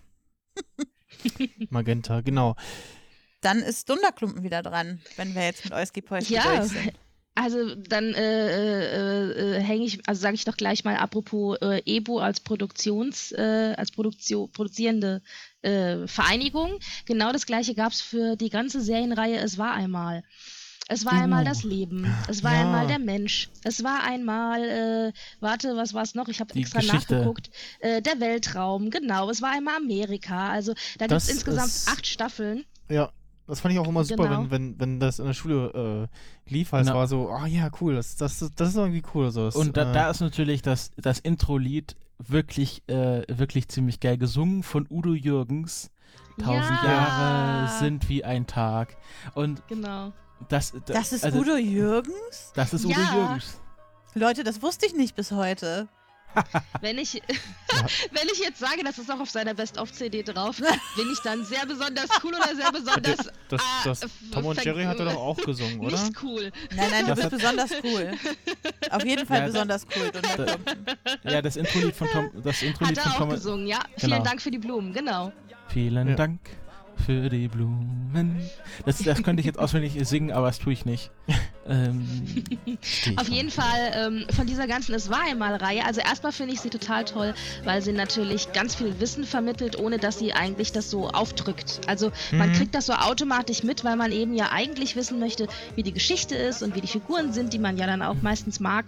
Magenta, 1.69 2.19
genau. 2.19 2.55
Dann 3.39 3.59
ist 3.59 3.89
Dunderklumpen 3.89 4.43
wieder 4.43 4.61
dran, 4.61 4.99
wenn 5.15 5.35
wir 5.35 5.43
jetzt 5.43 5.63
mit 5.63 5.73
Euski 5.73 6.01
Polski 6.01 6.33
ja, 6.33 6.57
durch 6.57 6.71
sind. 6.71 6.93
Also 7.39 7.75
dann 7.75 8.15
äh, 8.15 8.47
äh, 8.49 9.57
äh, 9.57 9.61
hänge 9.61 9.85
ich, 9.85 9.99
also 10.07 10.19
sage 10.19 10.33
ich 10.33 10.43
doch 10.45 10.57
gleich 10.57 10.83
mal, 10.83 10.95
apropos 10.95 11.55
äh, 11.61 11.83
EBO 11.85 12.17
als 12.19 12.39
Produktions, 12.39 13.31
äh, 13.31 13.75
als 13.77 13.91
Produktion, 13.91 14.51
produzierende 14.51 15.21
äh, 15.61 16.07
Vereinigung. 16.07 16.79
Genau 17.05 17.31
das 17.31 17.45
gleiche 17.45 17.75
gab 17.75 17.91
es 17.91 18.01
für 18.01 18.35
die 18.37 18.49
ganze 18.49 18.81
Serienreihe 18.81 19.37
Es 19.37 19.59
war 19.59 19.73
einmal. 19.73 20.23
Es 20.89 21.05
war 21.05 21.13
einmal 21.13 21.43
Uh. 21.43 21.45
das 21.45 21.63
Leben. 21.63 22.11
Es 22.27 22.43
war 22.43 22.53
Ja. 22.53 22.61
einmal 22.61 22.87
der 22.87 22.97
Mensch. 22.97 23.49
Es 23.63 23.83
war 23.83 24.03
einmal, 24.03 24.63
äh, 24.63 25.13
warte, 25.39 25.75
was 25.75 25.93
war 25.93 26.01
es 26.01 26.15
noch? 26.15 26.29
Ich 26.29 26.39
habe 26.39 26.55
extra 26.55 26.79
Geschichte. 26.79 27.13
nachgeguckt. 27.15 27.49
Äh, 27.81 28.01
der 28.01 28.19
Weltraum, 28.19 28.89
genau. 28.89 29.29
Es 29.29 29.41
war 29.43 29.51
einmal 29.51 29.75
Amerika. 29.75 30.49
Also 30.49 30.73
da 30.97 31.05
gibt 31.05 31.11
Das 31.11 31.25
es 31.25 31.29
insgesamt 31.35 31.67
ist- 31.67 31.87
acht 31.89 32.07
Staffeln. 32.07 32.65
Ja, 32.89 33.11
das 33.47 33.59
fand 33.61 33.73
ich 33.73 33.79
auch 33.79 33.87
immer 33.87 34.03
super, 34.03 34.23
Genau. 34.27 34.39
wenn, 34.43 34.51
wenn, 34.51 34.79
wenn 34.79 34.99
das 34.99 35.19
in 35.19 35.25
der 35.25 35.33
Schule 35.33 36.07
äh, 36.47 36.51
lief, 36.53 36.71
weil 36.71 36.81
es 36.83 36.93
war 36.93 37.07
so, 37.07 37.29
oh 37.31 37.45
ja, 37.45 37.69
cool, 37.81 37.95
das, 37.95 38.15
das, 38.15 38.39
das 38.55 38.69
ist 38.69 38.75
irgendwie 38.75 39.03
cool. 39.13 39.31
So. 39.31 39.45
Das, 39.45 39.55
Und 39.55 39.77
da, 39.77 39.89
äh, 39.89 39.93
da 39.93 40.09
ist 40.09 40.19
natürlich 40.21 40.61
das, 40.61 40.91
das 40.97 41.19
Intro-Lied 41.19 41.95
wirklich, 42.19 42.83
äh, 42.87 43.23
wirklich 43.27 43.67
ziemlich 43.69 43.99
geil 43.99 44.17
gesungen 44.17 44.63
von 44.63 44.85
Udo 44.89 45.13
Jürgens. 45.13 45.91
Tausend 46.39 46.77
Ja. 46.83 46.91
Jahre 46.91 47.79
sind 47.79 48.09
wie 48.09 48.23
ein 48.23 48.45
Tag. 48.47 48.95
Und 49.33 49.67
Genau. 49.67 50.11
das, 50.49 50.73
Das 50.85 51.11
ist 51.13 51.23
also, 51.23 51.39
Udo 51.39 51.55
Jürgens? 51.57 52.51
Das 52.55 52.73
ist 52.73 52.85
Udo 52.85 52.99
Ja. 52.99 53.13
Jürgens. 53.15 53.59
Leute, 54.13 54.43
das 54.43 54.61
wusste 54.61 54.85
ich 54.85 54.95
nicht 54.95 55.15
bis 55.15 55.31
heute. 55.31 55.87
Wenn 56.81 56.97
ich, 56.99 57.13
wenn 58.11 58.27
ich 58.31 58.39
jetzt 58.39 58.59
sage, 58.59 58.83
das 58.83 58.97
ist 58.99 59.09
auch 59.11 59.19
auf 59.19 59.29
seiner 59.29 59.53
Best-of-CD 59.55 60.21
drauf, 60.23 60.57
bin 60.57 61.11
ich 61.11 61.19
dann 61.23 61.43
sehr 61.43 61.65
besonders 61.65 62.09
cool 62.23 62.33
oder 62.35 62.55
sehr 62.55 62.71
besonders 62.71 63.17
das, 63.49 63.61
das, 63.83 64.03
f- 64.03 64.11
Tom 64.31 64.45
und 64.45 64.63
Jerry 64.63 64.83
hat 64.83 64.99
er 64.99 65.05
doch 65.05 65.15
auch 65.15 65.37
gesungen, 65.37 65.79
oder? 65.79 65.99
nicht 65.99 66.21
cool. 66.23 66.51
Nein, 66.75 66.87
nein, 66.91 67.05
du 67.07 67.15
Das 67.15 67.19
bist 67.19 67.31
besonders 67.31 67.71
cool. 67.83 68.11
Auf 68.91 69.03
jeden 69.05 69.25
Fall 69.25 69.39
Ja, 69.39 69.45
besonders 69.47 69.85
cool. 69.95 70.11
Und 70.13 70.39
da- 71.23 71.31
Ja, 71.31 71.41
das 71.41 71.55
Intro-Lied 71.55 71.95
von 71.95 72.07
Tom, 72.09 72.29
das 72.43 72.57
Hat 72.57 72.63
Intro-Lied 72.63 72.97
er 72.97 73.03
von 73.03 73.11
auch 73.13 73.17
Tom. 73.17 73.29
gesungen, 73.29 73.67
ja. 73.67 73.79
Genau. 73.79 73.97
Vielen 74.15 74.23
Dank 74.23 74.41
für 74.41 74.51
die 74.51 74.59
Blumen, 74.59 74.93
genau. 74.93 75.31
Vielen 75.69 76.09
Ja. 76.09 76.15
Dank 76.15 76.39
für 77.05 77.29
die 77.29 77.47
Blumen. 77.47 78.39
Das, 78.85 78.97
das 78.99 79.23
könnte 79.23 79.39
ich 79.41 79.45
jetzt 79.45 79.59
auswendig 79.59 79.93
singen, 80.07 80.31
aber 80.31 80.47
das 80.47 80.59
tue 80.59 80.73
ich 80.73 80.85
nicht. 80.85 81.11
Ähm, 81.69 82.07
Stefan. 82.81 83.17
Auf 83.17 83.27
jeden 83.27 83.51
Fall 83.51 83.91
ähm, 83.93 84.25
von 84.33 84.47
dieser 84.47 84.67
ganzen 84.67 84.95
Es 84.95 85.09
war 85.09 85.19
einmal 85.29 85.53
Reihe. 85.55 85.83
Also 85.85 85.99
erstmal 85.99 86.31
finde 86.31 86.53
ich 86.53 86.61
sie 86.61 86.69
total 86.69 87.03
toll, 87.03 87.33
weil 87.65 87.81
sie 87.81 87.91
natürlich 87.91 88.53
ganz 88.53 88.73
viel 88.73 89.01
Wissen 89.01 89.25
vermittelt, 89.25 89.77
ohne 89.77 89.97
dass 89.97 90.17
sie 90.17 90.31
eigentlich 90.31 90.71
das 90.71 90.89
so 90.89 91.09
aufdrückt. 91.09 91.81
Also 91.85 92.13
man 92.31 92.51
Mhm. 92.51 92.53
kriegt 92.53 92.73
das 92.73 92.85
so 92.85 92.93
automatisch 92.93 93.63
mit, 93.63 93.83
weil 93.83 93.97
man 93.97 94.13
eben 94.13 94.33
ja 94.33 94.53
eigentlich 94.53 94.95
wissen 94.95 95.19
möchte, 95.19 95.49
wie 95.75 95.83
die 95.83 95.91
Geschichte 95.91 96.35
ist 96.35 96.63
und 96.63 96.73
wie 96.73 96.79
die 96.79 96.87
Figuren 96.87 97.33
sind, 97.33 97.51
die 97.51 97.59
man 97.59 97.75
ja 97.75 97.85
dann 97.85 98.01
auch 98.01 98.15
meistens 98.21 98.61
mag. 98.61 98.85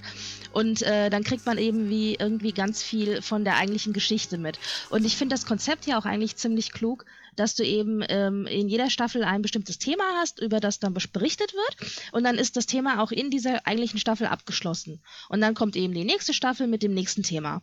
Und 0.53 0.81
äh, 0.81 1.09
dann 1.09 1.25
kriegt 1.25 1.45
man 1.45 1.57
eben 1.57 1.89
wie 1.89 2.15
irgendwie 2.15 2.53
ganz 2.53 2.81
viel 2.81 3.21
von 3.21 3.43
der 3.43 3.57
eigentlichen 3.57 3.91
Geschichte 3.91 4.37
mit. 4.37 4.57
Und 4.89 5.03
ich 5.05 5.17
finde 5.17 5.35
das 5.35 5.45
Konzept 5.45 5.85
ja 5.85 5.99
auch 5.99 6.05
eigentlich 6.05 6.37
ziemlich 6.37 6.71
klug, 6.71 7.03
dass 7.39 7.55
du 7.55 7.63
eben 7.63 8.03
ähm, 8.09 8.45
in 8.45 8.67
jeder 8.67 8.89
Staffel 8.89 9.23
ein 9.23 9.41
bestimmtes 9.41 9.77
Thema 9.79 10.03
hast, 10.19 10.39
über 10.39 10.59
das 10.59 10.79
dann 10.79 10.93
berichtet 10.93 11.53
wird. 11.53 11.91
Und 12.11 12.23
dann 12.23 12.37
ist 12.37 12.57
das 12.57 12.65
Thema 12.65 13.01
auch 13.01 13.11
in 13.11 13.29
dieser 13.29 13.65
eigentlichen 13.65 13.99
Staffel 13.99 14.27
abgeschlossen. 14.27 15.01
Und 15.29 15.41
dann 15.41 15.55
kommt 15.55 15.75
eben 15.75 15.93
die 15.93 16.03
nächste 16.03 16.33
Staffel 16.33 16.67
mit 16.67 16.83
dem 16.83 16.93
nächsten 16.93 17.23
Thema. 17.23 17.61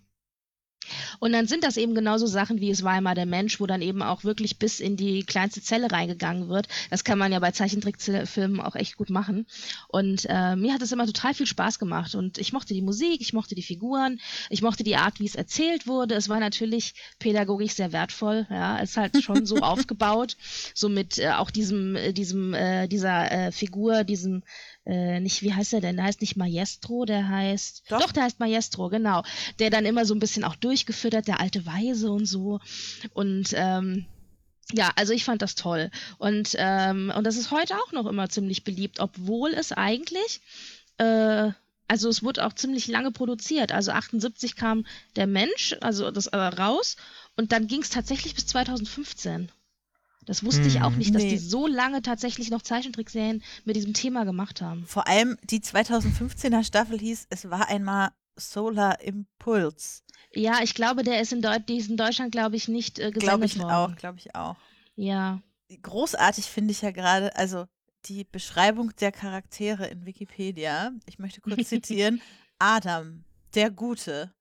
Und 1.19 1.33
dann 1.33 1.47
sind 1.47 1.65
das 1.65 1.77
eben 1.77 1.95
genauso 1.95 2.27
Sachen 2.27 2.61
wie 2.61 2.71
es 2.71 2.83
war 2.83 2.93
einmal 2.93 3.15
der 3.15 3.27
Mensch, 3.27 3.61
wo 3.61 3.67
dann 3.67 3.83
eben 3.83 4.03
auch 4.03 4.25
wirklich 4.25 4.59
bis 4.59 4.81
in 4.81 4.97
die 4.97 5.25
kleinste 5.25 5.63
Zelle 5.63 5.91
reingegangen 5.91 6.49
wird. 6.49 6.69
Das 6.91 7.05
kann 7.05 7.19
man 7.19 7.33
ja 7.33 7.39
bei 7.39 7.51
Zeichentrickfilmen 7.51 8.61
auch 8.61 8.75
echt 8.75 8.97
gut 8.97 9.11
machen. 9.11 9.47
Und 9.89 10.27
äh, 10.29 10.57
mir 10.57 10.73
hat 10.73 10.83
es 10.83 10.93
immer 10.93 11.07
total 11.07 11.35
viel 11.35 11.47
Spaß 11.47 11.79
gemacht. 11.79 12.15
Und 12.15 12.39
ich 12.39 12.53
mochte 12.53 12.75
die 12.75 12.83
Musik, 12.83 13.21
ich 13.21 13.33
mochte 13.33 13.55
die 13.55 13.63
Figuren, 13.63 14.21
ich 14.51 14.63
mochte 14.63 14.85
die 14.85 14.97
Art, 14.97 15.21
wie 15.21 15.27
es 15.27 15.35
erzählt 15.35 15.87
wurde. 15.87 16.15
Es 16.15 16.29
war 16.29 16.41
natürlich 16.41 16.95
pädagogisch 17.19 17.73
sehr 17.73 17.93
wertvoll. 17.93 18.47
Ja, 18.51 18.81
es 18.81 18.91
ist 18.91 18.97
halt 18.97 19.23
schon 19.23 19.47
so 19.47 19.57
aufgebaut, 19.63 20.37
so 20.75 20.89
mit 20.89 21.19
äh, 21.19 21.31
auch 21.31 21.51
diesem, 21.51 21.97
äh, 21.97 22.13
diesem, 22.13 22.55
äh, 22.55 22.89
dieser 22.89 23.31
äh, 23.31 23.53
Figur, 23.53 24.05
diesem 24.05 24.43
äh, 24.87 25.21
nicht, 25.21 25.43
wie 25.43 25.53
heißt 25.53 25.73
er 25.73 25.81
denn? 25.81 25.97
Der 25.97 26.05
heißt 26.05 26.21
nicht 26.21 26.37
Maestro, 26.37 27.05
der 27.05 27.29
heißt. 27.29 27.85
Doch. 27.89 28.01
Doch, 28.01 28.13
der 28.13 28.23
heißt 28.23 28.39
Maestro, 28.41 28.89
genau. 28.89 29.25
Der 29.59 29.71
dann 29.71 29.85
immer 29.85 30.05
so 30.07 30.15
ein 30.15 30.21
bisschen 30.21 30.45
auch 30.45 30.55
durchgefüttert, 30.55 31.27
der 31.27 31.41
alte 31.41 31.67
Weise 31.67 32.11
und 32.11 32.27
so. 32.27 32.61
Und 33.13 33.49
ähm, 33.55 34.07
ja, 34.73 34.93
also 34.97 35.13
ich 35.13 35.25
fand 35.25 35.43
das 35.43 35.55
toll. 35.55 35.91
Und, 36.19 36.55
ähm, 36.59 37.13
und 37.17 37.25
das 37.25 37.37
ist 37.37 37.51
heute 37.51 37.77
auch 37.77 37.93
noch 37.93 38.07
immer 38.07 38.29
ziemlich 38.29 38.65
beliebt, 38.65 39.01
obwohl 39.01 39.53
es 39.53 39.73
eigentlich, 39.73 40.41
äh, 40.99 41.51
also 41.89 42.09
es 42.09 42.23
wurde 42.23 42.45
auch 42.47 42.53
ziemlich 42.53 42.87
lange 42.89 43.13
produziert. 43.13 43.73
Also 43.73 43.93
78 43.93 44.57
kam 44.57 44.87
der 45.15 45.27
Mensch, 45.27 45.77
also 45.81 46.11
das 46.11 46.29
äh, 46.29 46.37
raus, 46.37 46.97
und 47.37 47.53
dann 47.53 47.67
ging 47.67 47.83
es 47.83 47.91
tatsächlich 47.91 48.35
bis 48.35 48.47
2015. 48.47 49.51
Das 50.27 50.45
wusste 50.45 50.63
ich 50.67 50.83
auch 50.83 50.91
Mhm. 50.91 50.99
nicht, 50.99 51.15
dass 51.15 51.23
Nee. 51.23 51.31
die 51.31 51.39
so 51.39 51.67
lange 51.67 52.03
tatsächlich 52.03 52.51
noch 52.51 52.63
Zeichentrickserien 52.63 53.43
mit 53.65 53.77
diesem 53.77 53.95
Thema 53.95 54.25
gemacht 54.25 54.61
haben. 54.61 54.85
Vor 54.87 55.07
allem 55.09 55.39
die 55.45 55.61
2015er 55.61 56.65
Staffel 56.65 56.99
hieß, 56.99 57.27
es 57.31 57.49
war 57.49 57.69
einmal 57.69 58.11
Solar 58.39 59.01
Impulse. 59.01 60.03
Ja, 60.33 60.59
ich 60.63 60.75
glaube, 60.75 61.03
der 61.05 61.21
ist 61.23 61.33
in, 61.33 61.41
Deu 61.41 61.59
die 61.59 61.79
ist 61.79 61.89
in 61.89 61.97
Deutschland, 61.97 62.33
glaube 62.33 62.57
ich, 62.57 62.69
nicht 62.69 62.99
äh, 62.99 63.11
gesendet 63.13 63.23
Glaube 63.23 63.45
ich 63.47 63.59
worden. 63.59 63.71
auch, 63.93 63.97
glaube 63.97 64.19
ich 64.19 64.35
auch. 64.35 64.57
Ja. 64.97 65.41
Großartig 65.83 66.45
finde 66.47 66.73
ich 66.73 66.83
ja 66.83 66.91
gerade, 66.91 67.35
also 67.37 67.65
die 68.07 68.25
Beschreibung 68.25 68.95
der 69.01 69.13
Charaktere 69.13 69.87
in 69.87 70.05
Wikipedia. 70.07 70.93
Ich 71.07 71.19
möchte 71.19 71.41
kurz 71.41 71.69
zitieren. 71.69 72.21
Adam, 72.59 73.25
der 73.55 73.71
Gute. 73.71 74.33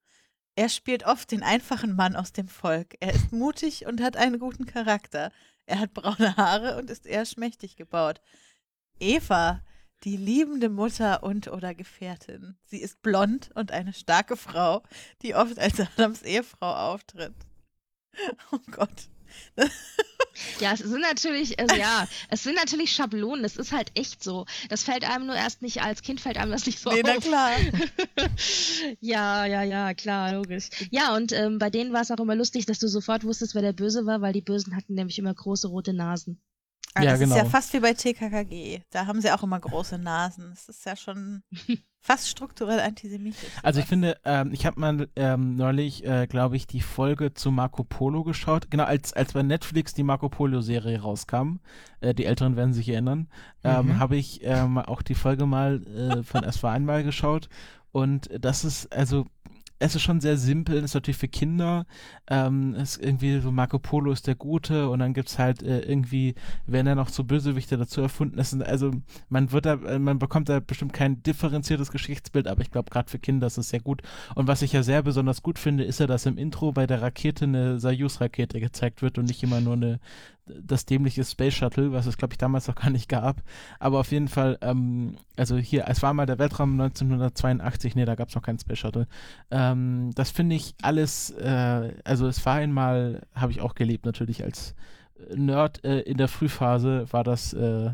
Er 0.56 0.70
spielt 0.70 1.06
oft 1.06 1.32
den 1.32 1.44
einfachen 1.44 1.96
Mann 1.96 2.16
aus 2.16 2.32
dem 2.32 2.48
Volk. 2.48 2.96
Er 3.00 3.14
ist 3.14 3.32
mutig 3.32 3.86
und 3.86 4.02
hat 4.02 4.18
einen 4.18 4.40
guten 4.40 4.66
Charakter. 4.66 5.32
Er 5.66 5.80
hat 5.80 5.93
braune 5.93 6.38
Haare 6.38 6.78
und 6.78 6.89
ist 6.89 7.05
eher 7.05 7.26
schmächtig 7.26 7.76
gebaut. 7.76 8.22
Eva, 8.99 9.61
die 10.03 10.18
liebende 10.18 10.70
Mutter 10.70 11.24
und 11.24 11.47
oder 11.47 11.74
Gefährtin. 11.74 12.57
Sie 12.66 12.80
ist 12.80 13.01
blond 13.01 13.49
und 13.55 13.72
eine 13.72 13.93
starke 13.93 14.38
Frau, 14.38 14.84
die 15.22 15.36
oft 15.36 15.57
als 15.57 15.80
Adams 15.80 16.22
Ehefrau 16.22 16.93
auftritt. 16.93 17.36
Oh 18.53 18.59
Gott. 18.72 19.09
Ja, 20.60 20.74
es 20.74 20.80
sind 20.80 21.02
natürlich, 21.02 21.60
also 21.60 21.76
ja, 21.76 22.08
es 22.30 22.44
sind 22.44 22.56
natürlich 22.56 22.92
Schablonen, 22.94 23.46
es 23.46 23.56
ist 23.56 23.72
halt 23.72 23.92
echt 23.96 24.22
so. 24.22 24.46
Das 24.70 24.84
fällt 24.84 25.10
einem 25.10 25.28
nur 25.28 25.36
erst 25.36 25.62
nicht, 25.62 25.82
als 25.82 26.02
Kind 26.02 26.20
fällt 26.20 26.38
einem 26.38 26.52
das 26.52 26.66
nicht 26.66 26.80
so 26.80 26.92
Nee, 26.92 27.04
na 27.06 27.16
auf. 27.16 27.24
klar. 27.24 27.52
ja, 29.00 29.46
ja, 29.46 29.64
ja, 29.64 29.94
klar, 29.94 30.34
logisch. 30.34 30.70
Ja, 30.92 31.16
und 31.16 31.32
ähm, 31.32 31.58
bei 31.58 31.70
denen 31.70 31.94
war 31.94 32.02
es 32.02 32.12
auch 32.12 32.20
immer 32.20 32.36
lustig, 32.36 32.66
dass 32.66 32.80
du 32.80 32.88
sofort 32.88 33.24
wusstest, 33.24 33.56
wer 33.56 33.62
der 33.62 33.74
Böse 33.74 34.06
war, 34.06 34.22
weil 34.22 34.34
die 34.34 34.42
Bösen 34.42 34.76
hatten 34.76 34.94
nämlich 34.96 35.18
immer 35.20 35.34
große 35.34 35.68
rote 35.70 35.94
Nasen. 35.94 36.42
Ah, 36.96 37.04
Ja, 37.04 37.12
das 37.12 37.22
ist 37.22 37.30
ja 37.30 37.38
genau. 37.39 37.50
fast 37.50 37.74
wie 37.74 37.80
bei 37.80 37.93
TKKG. 37.93 38.82
Da 38.89 39.06
haben 39.06 39.22
sie 39.22 39.32
auch 39.32 39.43
immer 39.43 39.60
große 39.60 39.98
Nasen. 40.00 40.50
Das 40.52 40.70
ist 40.70 40.86
ja 40.86 40.96
schon 40.96 41.43
fast 42.02 42.30
strukturell 42.30 42.80
antisemitisch. 42.80 43.50
Also 43.64 43.80
ich 43.82 43.86
finde, 43.86 44.18
ähm, 44.24 44.52
ich 44.54 44.66
habe 44.66 44.80
mal 44.80 45.08
ähm, 45.16 45.56
neulich, 45.56 46.06
äh, 46.06 46.26
glaube 46.28 46.56
ich, 46.56 46.68
die 46.68 46.82
Folge 46.82 47.34
zu 47.34 47.52
Marco 47.52 47.84
Polo 47.84 48.24
geschaut. 48.24 48.72
Genau, 48.72 48.86
als, 48.86 49.12
als 49.14 49.34
bei 49.34 49.43
Netflix 49.43 49.93
die 49.93 50.04
Marco 50.04 50.30
Polo-Serie 50.30 51.02
rauskam, 51.02 51.58
äh, 52.00 52.14
die 52.14 52.26
Älteren 52.26 52.56
werden 52.56 52.74
sich 52.74 52.88
erinnern, 52.89 53.28
ähm, 53.64 53.88
Mhm. 53.88 54.00
habe 54.00 54.16
ich 54.16 54.39
ähm, 54.43 54.78
auch 54.78 55.02
die 55.02 55.16
Folge 55.16 55.46
mal 55.46 55.84
äh, 55.88 56.24
von 56.24 56.43
Es 56.43 56.64
war 56.64 56.72
einmal 56.72 57.04
geschaut. 57.04 57.50
Und 57.91 58.30
das 58.39 58.64
ist, 58.66 58.91
also, 58.93 59.26
es 59.80 59.95
ist 59.95 60.03
schon 60.03 60.21
sehr 60.21 60.38
simpel, 60.38 60.84
ist 60.84 60.93
natürlich 60.93 61.17
für 61.17 61.28
Kinder. 61.28 61.86
Ähm, 62.28 62.76
es 62.76 62.95
ist 62.95 63.03
irgendwie 63.03 63.39
so 63.39 63.51
Marco 63.51 63.78
Polo 63.78 64.11
ist 64.11 64.26
der 64.28 64.36
Gute 64.36 64.89
und 64.89 64.99
dann 64.99 65.13
gibt 65.13 65.30
es 65.30 65.38
halt 65.38 65.61
äh, 65.63 65.82
irgendwie, 65.82 66.36
werden 66.65 66.86
da 66.86 66.95
noch 66.95 67.09
so 67.09 67.23
Bösewichte 67.23 67.78
dazu 67.78 68.01
erfunden. 68.01 68.41
Sind, 68.43 68.63
also 68.63 68.91
man 69.28 69.51
wird 69.51 69.65
da, 69.65 69.73
äh, 69.73 69.99
man 69.99 70.17
bekommt 70.17 70.47
da 70.47 70.59
bestimmt 70.61 70.93
kein 70.93 71.21
differenziertes 71.23 71.91
Geschichtsbild, 71.91 72.47
aber 72.47 72.61
ich 72.61 72.71
glaube 72.71 72.89
gerade 72.89 73.09
für 73.09 73.19
Kinder 73.19 73.47
ist 73.47 73.57
es 73.57 73.69
sehr 73.69 73.82
gut. 73.82 74.01
Und 74.36 74.47
was 74.47 74.61
ich 74.61 74.71
ja 74.71 74.82
sehr 74.82 75.03
besonders 75.03 75.43
gut 75.43 75.59
finde, 75.59 75.84
ist 75.84 75.99
ja, 75.99 76.07
dass 76.07 76.26
im 76.26 76.38
Intro 76.38 76.71
bei 76.71 76.88
der 76.88 77.01
Rakete 77.01 77.45
eine 77.45 77.80
Soyuz-Rakete 77.80 78.59
gezeigt 78.61 79.01
wird 79.01 79.17
und 79.17 79.26
nicht 79.26 79.43
immer 79.43 79.59
nur 79.59 79.73
eine 79.73 79.99
das 80.46 80.86
dämliche 80.86 81.24
Space 81.24 81.54
Shuttle, 81.54 81.91
was 81.91 82.06
es 82.06 82.18
glaube 82.18 82.34
ich 82.34 82.38
damals 82.38 82.68
noch 82.68 82.76
gar 82.76 82.89
nicht 82.89 83.10
gab. 83.10 83.41
Aber 83.80 84.00
auf 84.00 84.12
jeden 84.12 84.28
Fall, 84.28 84.58
ähm, 84.62 85.16
also 85.36 85.58
hier, 85.58 85.86
es 85.88 86.02
war 86.02 86.14
mal 86.14 86.26
der 86.26 86.39
Weltraum 86.39 86.74
1982, 86.74 87.96
nee, 87.96 88.06
da 88.06 88.16
gab 88.16 88.30
es 88.30 88.36
noch 88.36 88.43
keinen 88.43 88.60
Space 88.60 88.80
Shuttle. 88.80 89.08
Ähm, 89.52 90.12
das 90.16 90.30
finde 90.32 90.56
ich 90.56 90.76
alles, 90.82 91.32
äh, 91.32 91.93
also 92.04 92.28
es 92.28 92.46
war 92.46 92.56
einmal, 92.56 93.22
habe 93.34 93.52
ich 93.52 93.62
auch 93.62 93.76
gelebt 93.76 94.06
natürlich 94.06 94.43
als 94.43 94.76
Nerd 95.34 95.84
äh, 95.84 96.02
in 96.02 96.18
der 96.18 96.28
Frühphase, 96.28 97.08
war 97.12 97.24
das, 97.24 97.54
äh, 97.54 97.91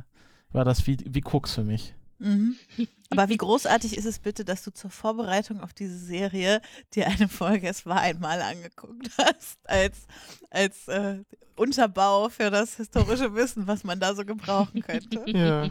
war 0.52 0.66
das 0.66 0.88
wie, 0.88 0.98
wie 1.08 1.22
Koks 1.22 1.56
für 1.56 1.64
mich. 1.64 1.94
Mhm. 2.22 2.56
Aber 3.10 3.28
wie 3.30 3.38
großartig 3.38 3.98
ist 3.98 4.06
es 4.06 4.20
bitte, 4.20 4.46
dass 4.46 4.64
du 4.64 4.72
zur 4.72 4.90
Vorbereitung 4.90 5.60
auf 5.60 5.74
diese 5.74 5.98
Serie 5.98 6.62
dir 6.94 7.08
eine 7.08 7.28
Folge 7.28 7.68
Es 7.68 7.86
war 7.86 8.00
einmal 8.00 8.42
angeguckt 8.42 9.10
hast, 9.18 9.60
als, 9.66 10.08
als 10.50 10.88
äh, 10.88 11.24
Unterbau 11.58 12.30
für 12.30 12.50
das 12.50 12.78
historische 12.78 13.36
Wissen, 13.36 13.68
was 13.68 13.84
man 13.84 14.00
da 14.00 14.16
so 14.16 14.24
gebrauchen 14.26 14.82
könnte. 14.82 15.24
Ja. 15.28 15.70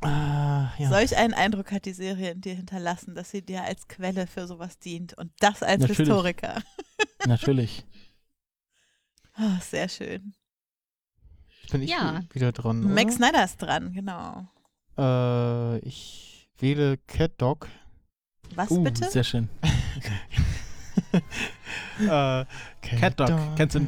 Ah, 0.00 0.72
ja. 0.78 0.90
Solch 0.90 1.16
einen 1.16 1.34
Eindruck 1.34 1.72
hat 1.72 1.84
die 1.84 1.92
Serie 1.92 2.30
in 2.30 2.40
dir 2.40 2.54
hinterlassen, 2.54 3.16
dass 3.16 3.32
sie 3.32 3.42
dir 3.42 3.64
als 3.64 3.88
Quelle 3.88 4.28
für 4.28 4.46
sowas 4.46 4.78
dient 4.78 5.18
und 5.18 5.32
das 5.40 5.60
als 5.64 5.80
Natürlich. 5.80 5.98
Historiker. 5.98 6.62
Natürlich. 7.26 7.84
Ah, 9.34 9.58
sehr 9.60 9.88
schön. 9.88 10.34
Bin 11.72 11.82
ich 11.82 11.90
Ja. 11.90 12.20
wieder 12.32 12.52
dran. 12.52 12.84
Oder? 12.84 12.94
Max 12.94 13.16
Snyder 13.16 13.44
ist 13.44 13.56
dran, 13.58 13.92
genau. 13.92 14.48
Äh, 14.98 15.78
ich 15.78 16.48
wähle 16.58 16.96
Cat 17.06 17.32
Dog. 17.38 17.68
Was 18.54 18.70
Uh, 18.70 18.82
bitte? 18.82 19.08
sehr 19.10 19.24
schön. 19.24 19.48
äh, 22.00 22.44
Cat 22.82 23.20
Dog. 23.20 23.30
Kennst 23.56 23.74
du- 23.76 23.80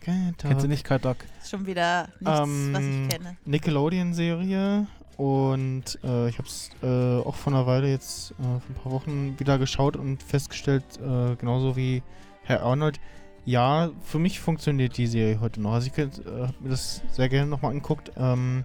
Cat 0.00 0.32
Dog. 0.42 0.50
Kennst 0.50 0.64
du 0.64 0.68
nicht 0.68 0.84
Cat 0.84 1.04
Dog? 1.04 1.16
Ist 1.40 1.50
schon 1.50 1.66
wieder 1.66 2.08
nichts, 2.20 2.40
Ähm, 2.40 2.70
was 2.72 2.82
ich 2.82 3.08
kenne. 3.08 3.36
Nickelodeon-Serie 3.44 4.86
und 5.16 5.98
äh, 6.04 6.28
ich 6.28 6.38
habe 6.38 6.48
es 6.48 6.70
äh, 6.82 7.18
auch 7.20 7.34
vor 7.34 7.52
einer 7.52 7.66
Weile 7.66 7.88
jetzt, 7.88 8.32
äh, 8.32 8.34
vor 8.42 8.60
ein 8.68 8.74
paar 8.82 8.92
Wochen 8.92 9.38
wieder 9.38 9.58
geschaut 9.58 9.96
und 9.96 10.22
festgestellt, 10.22 10.84
äh, 11.00 11.36
genauso 11.36 11.76
wie 11.76 12.02
Herr 12.44 12.62
Arnold, 12.62 13.00
ja, 13.44 13.90
für 14.02 14.18
mich 14.18 14.40
funktioniert 14.40 14.96
die 14.96 15.06
Serie 15.06 15.40
heute 15.40 15.60
noch. 15.60 15.72
Also 15.72 15.88
ich 15.92 15.98
äh, 15.98 16.08
habe 16.26 16.54
mir 16.60 16.70
das 16.70 17.02
sehr 17.10 17.28
gerne 17.28 17.48
nochmal 17.50 17.72
angeguckt. 17.72 18.12
Ähm, 18.16 18.64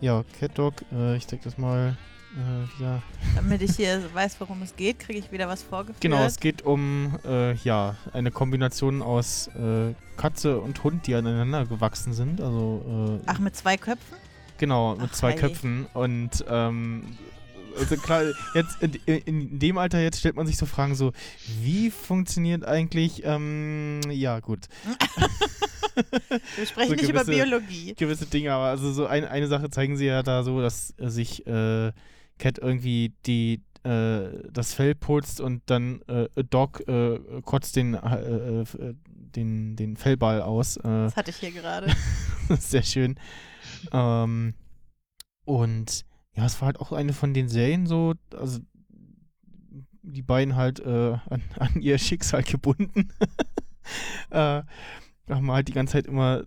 ja, 0.00 0.24
Cat 0.38 0.58
Dog, 0.58 0.74
äh, 0.92 1.16
ich 1.16 1.26
zeig 1.26 1.42
das 1.42 1.58
mal 1.58 1.96
äh, 2.36 2.78
wieder. 2.78 3.02
Damit 3.34 3.62
ich 3.62 3.76
hier 3.76 4.02
weiß, 4.14 4.36
worum 4.40 4.62
es 4.62 4.76
geht, 4.76 4.98
kriege 4.98 5.18
ich 5.18 5.32
wieder 5.32 5.48
was 5.48 5.62
vorgeführt. 5.62 6.00
Genau, 6.00 6.22
es 6.24 6.38
geht 6.38 6.62
um 6.62 7.18
äh, 7.24 7.54
ja 7.54 7.96
eine 8.12 8.30
Kombination 8.30 9.02
aus 9.02 9.48
äh, 9.48 9.94
Katze 10.16 10.60
und 10.60 10.82
Hund, 10.84 11.06
die 11.06 11.14
aneinander 11.14 11.66
gewachsen 11.66 12.12
sind. 12.12 12.40
Also 12.40 13.20
äh, 13.20 13.24
Ach, 13.26 13.38
mit 13.38 13.56
zwei 13.56 13.76
Köpfen? 13.76 14.18
Genau, 14.58 14.96
mit 14.96 15.10
Ach, 15.10 15.12
zwei 15.12 15.32
hey. 15.32 15.40
Köpfen. 15.40 15.86
Und 15.92 16.44
ähm, 16.48 17.16
also 17.78 17.96
klar, 17.96 18.22
jetzt 18.54 18.82
in, 18.82 18.92
in 19.04 19.58
dem 19.58 19.78
Alter 19.78 20.00
jetzt 20.00 20.18
stellt 20.20 20.36
man 20.36 20.46
sich 20.46 20.56
so 20.56 20.66
Fragen 20.66 20.94
so, 20.94 21.12
wie 21.62 21.90
funktioniert 21.90 22.64
eigentlich, 22.64 23.22
ähm, 23.24 24.00
ja 24.10 24.40
gut, 24.40 24.66
Wir 26.56 26.66
sprechen 26.66 26.88
So 26.90 26.94
nicht 26.94 27.08
über 27.08 27.20
gewisse- 27.22 27.30
Biologie. 27.30 27.94
gewisse 27.94 28.26
Dinge, 28.26 28.52
aber 28.52 28.64
also 28.66 28.92
so 28.92 29.06
ein, 29.06 29.24
eine 29.24 29.46
Sache 29.48 29.70
zeigen 29.70 29.96
sie 29.96 30.06
ja 30.06 30.22
da 30.22 30.42
so, 30.42 30.60
dass 30.60 30.92
äh, 30.98 31.08
sich 31.08 31.46
äh, 31.46 31.92
Cat 32.38 32.58
irgendwie 32.58 33.14
die 33.24 33.62
äh, 33.84 34.28
das 34.52 34.74
Fell 34.74 34.94
putzt 34.94 35.40
und 35.40 35.62
dann 35.66 36.02
äh, 36.02 36.28
Doc 36.50 36.86
äh, 36.86 37.18
kotzt 37.42 37.76
den, 37.76 37.94
äh, 37.94 38.64
den, 39.08 39.76
den 39.76 39.96
Fellball 39.96 40.42
aus. 40.42 40.78
Das 40.82 41.16
hatte 41.16 41.30
ich 41.30 41.36
hier 41.38 41.52
gerade. 41.52 41.90
Sehr 42.58 42.82
schön. 42.82 43.18
Ähm, 43.92 44.52
und 45.46 46.04
ja, 46.36 46.44
es 46.46 46.60
war 46.60 46.66
halt 46.66 46.80
auch 46.80 46.92
eine 46.92 47.12
von 47.12 47.34
den 47.34 47.48
Serien 47.48 47.86
so, 47.86 48.14
also 48.36 48.60
die 50.02 50.22
beiden 50.22 50.56
halt 50.56 50.80
äh, 50.80 51.12
an, 51.30 51.42
an 51.58 51.80
ihr 51.80 51.98
Schicksal 51.98 52.42
gebunden. 52.42 53.08
äh, 54.30 54.62
haben 55.28 55.50
halt 55.50 55.68
die 55.68 55.72
ganze 55.72 55.94
Zeit 55.94 56.06
immer 56.06 56.44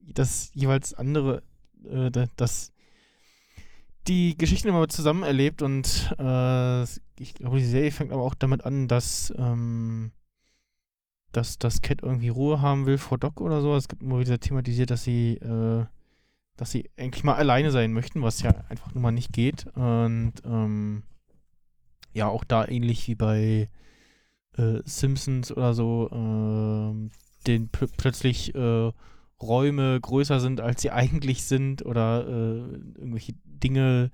das 0.00 0.50
jeweils 0.54 0.94
andere, 0.94 1.42
äh, 1.84 2.10
da- 2.10 2.26
das 2.36 2.72
die 4.08 4.36
Geschichten 4.36 4.68
immer 4.68 4.88
zusammen 4.88 5.22
erlebt 5.22 5.62
und 5.62 6.12
äh, 6.18 6.82
ich 6.82 7.34
glaube, 7.34 7.58
die 7.58 7.64
Serie 7.64 7.92
fängt 7.92 8.12
aber 8.12 8.22
auch 8.22 8.34
damit 8.34 8.64
an, 8.64 8.88
dass 8.88 9.32
ähm, 9.36 10.10
dass 11.30 11.58
das 11.58 11.80
Cat 11.80 12.02
irgendwie 12.02 12.28
Ruhe 12.28 12.60
haben 12.60 12.84
will 12.86 12.98
vor 12.98 13.16
Doc 13.16 13.40
oder 13.40 13.62
so. 13.62 13.74
Es 13.74 13.88
gibt 13.88 14.02
immer 14.02 14.18
wieder 14.20 14.38
thematisiert, 14.38 14.90
dass 14.90 15.04
sie, 15.04 15.36
äh, 15.36 15.86
dass 16.62 16.70
sie 16.70 16.88
eigentlich 16.96 17.24
mal 17.24 17.34
alleine 17.34 17.72
sein 17.72 17.92
möchten, 17.92 18.22
was 18.22 18.40
ja 18.40 18.54
einfach 18.68 18.94
nun 18.94 19.02
mal 19.02 19.10
nicht 19.10 19.32
geht. 19.32 19.66
Und 19.74 20.34
ähm, 20.44 21.02
ja, 22.12 22.28
auch 22.28 22.44
da 22.44 22.68
ähnlich 22.68 23.08
wie 23.08 23.16
bei 23.16 23.68
äh, 24.56 24.78
Simpsons 24.84 25.50
oder 25.50 25.74
so, 25.74 26.08
ähm, 26.12 27.10
den 27.48 27.68
pl 27.68 27.88
plötzlich 27.96 28.54
äh, 28.54 28.92
Räume 29.42 30.00
größer 30.00 30.38
sind, 30.38 30.60
als 30.60 30.82
sie 30.82 30.90
eigentlich 30.92 31.42
sind 31.42 31.84
oder 31.84 32.28
äh, 32.28 32.60
irgendwelche 32.96 33.32
Dinge 33.44 34.12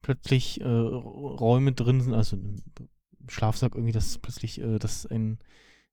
plötzlich 0.00 0.60
äh, 0.60 0.68
Räume 0.68 1.72
drin 1.72 2.00
sind, 2.02 2.14
also 2.14 2.36
im 2.36 2.62
Schlafsack 3.26 3.74
irgendwie, 3.74 3.92
dass 3.92 4.18
plötzlich 4.18 4.60
äh, 4.60 4.78
das 4.78 5.06
ein 5.06 5.40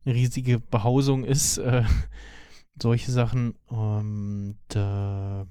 eine 0.05 0.13
riesige 0.13 0.59
Behausung 0.59 1.23
ist. 1.23 1.57
Äh, 1.57 1.83
solche 2.79 3.11
Sachen. 3.11 3.55
Und 3.65 4.59
äh, 4.75 5.45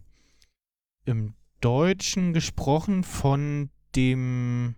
im 1.06 1.34
Deutschen 1.60 2.32
gesprochen 2.34 3.02
von 3.02 3.70
dem 3.94 4.74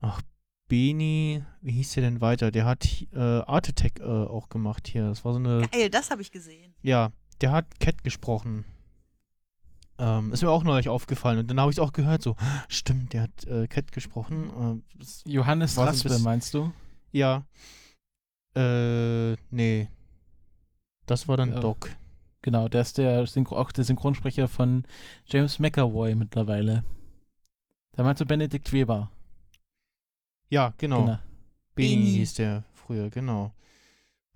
ach, 0.00 0.22
Beni, 0.68 1.42
wie 1.62 1.72
hieß 1.72 1.94
der 1.94 2.04
denn 2.04 2.20
weiter? 2.20 2.52
Der 2.52 2.64
hat 2.64 2.86
äh, 3.12 3.18
Art 3.18 3.68
Attack 3.68 3.98
äh, 3.98 4.04
auch 4.04 4.48
gemacht 4.48 4.86
hier. 4.86 5.08
Das 5.08 5.24
war 5.24 5.32
so 5.32 5.38
eine, 5.40 5.66
Geil, 5.72 5.90
das 5.90 6.10
habe 6.10 6.22
ich 6.22 6.30
gesehen. 6.30 6.72
ja, 6.82 7.10
der 7.40 7.50
hat 7.52 7.80
Cat 7.80 8.04
gesprochen. 8.04 8.64
Ähm, 9.98 10.32
ist 10.32 10.42
mir 10.42 10.50
auch 10.50 10.62
neulich 10.62 10.88
aufgefallen 10.88 11.38
und 11.40 11.50
dann 11.50 11.58
habe 11.60 11.70
ich 11.70 11.76
es 11.76 11.80
auch 11.80 11.92
gehört, 11.92 12.22
so, 12.22 12.36
stimmt, 12.68 13.12
der 13.12 13.22
hat 13.22 13.44
äh, 13.46 13.66
Cat 13.66 13.92
gesprochen. 13.92 14.82
Äh, 14.96 15.30
Johannes 15.30 15.76
Raspe, 15.76 16.08
bisschen- 16.08 16.22
meinst 16.22 16.54
du? 16.54 16.72
Ja. 17.12 17.44
Äh, 18.56 19.32
nee. 19.50 19.88
Das 21.06 21.26
war 21.28 21.36
dann 21.36 21.52
Ja. 21.52 21.60
Doc. 21.60 21.90
Genau, 22.42 22.68
der 22.68 22.80
ist 22.80 22.98
der 22.98 23.26
Synchro 23.26 23.56
auch 23.56 23.70
der 23.72 23.84
Synchronsprecher 23.84 24.48
von 24.48 24.84
James 25.26 25.58
McAvoy 25.58 26.14
mittlerweile. 26.14 26.84
Da 27.92 28.02
meinst 28.02 28.20
du 28.20 28.26
Benedikt 28.26 28.72
Weber. 28.72 29.10
Ja, 30.48 30.72
genau. 30.78 31.04
Genau. 31.04 31.18
Beni 31.74 32.10
hieß 32.12 32.34
der 32.34 32.64
früher, 32.74 33.10
genau. 33.10 33.52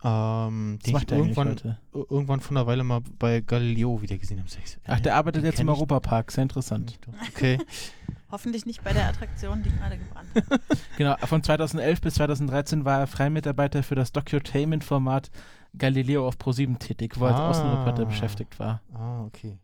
Ähm, 0.02 0.78
den 0.84 0.96
ich 0.96 1.10
irgendwann, 1.10 1.78
irgendwann 1.92 2.40
von 2.40 2.56
einer 2.56 2.66
Weile 2.66 2.84
mal 2.84 3.00
bei 3.18 3.40
Galileo 3.40 4.02
wieder 4.02 4.18
gesehen 4.18 4.38
habe. 4.38 4.50
Ach, 4.86 5.00
der 5.00 5.16
arbeitet 5.16 5.42
den 5.42 5.50
jetzt 5.50 5.60
im 5.60 5.68
Europapark, 5.70 6.30
sehr 6.30 6.42
interessant. 6.42 6.98
Okay. 7.30 7.58
Hoffentlich 8.30 8.66
nicht 8.66 8.84
bei 8.84 8.92
der 8.92 9.08
Attraktion, 9.08 9.62
die 9.62 9.70
gerade 9.70 9.96
gebrannt 9.96 10.28
hat. 10.34 10.60
Genau, 10.98 11.16
von 11.24 11.42
2011 11.42 12.00
bis 12.00 12.14
2013 12.14 12.84
war 12.84 13.00
er 13.00 13.06
Freimitarbeiter 13.06 13.82
für 13.82 13.94
das 13.94 14.12
Docutainment-Format 14.12 15.30
Galileo 15.76 16.26
auf 16.26 16.38
ProSieben 16.38 16.78
tätig, 16.78 17.18
wo 17.18 17.24
er 17.26 17.30
als 17.34 17.40
Ah. 17.40 17.50
Außenreporter 17.50 18.06
beschäftigt 18.06 18.58
war. 18.58 18.80
Ah, 18.92 19.24
okay. 19.24 19.58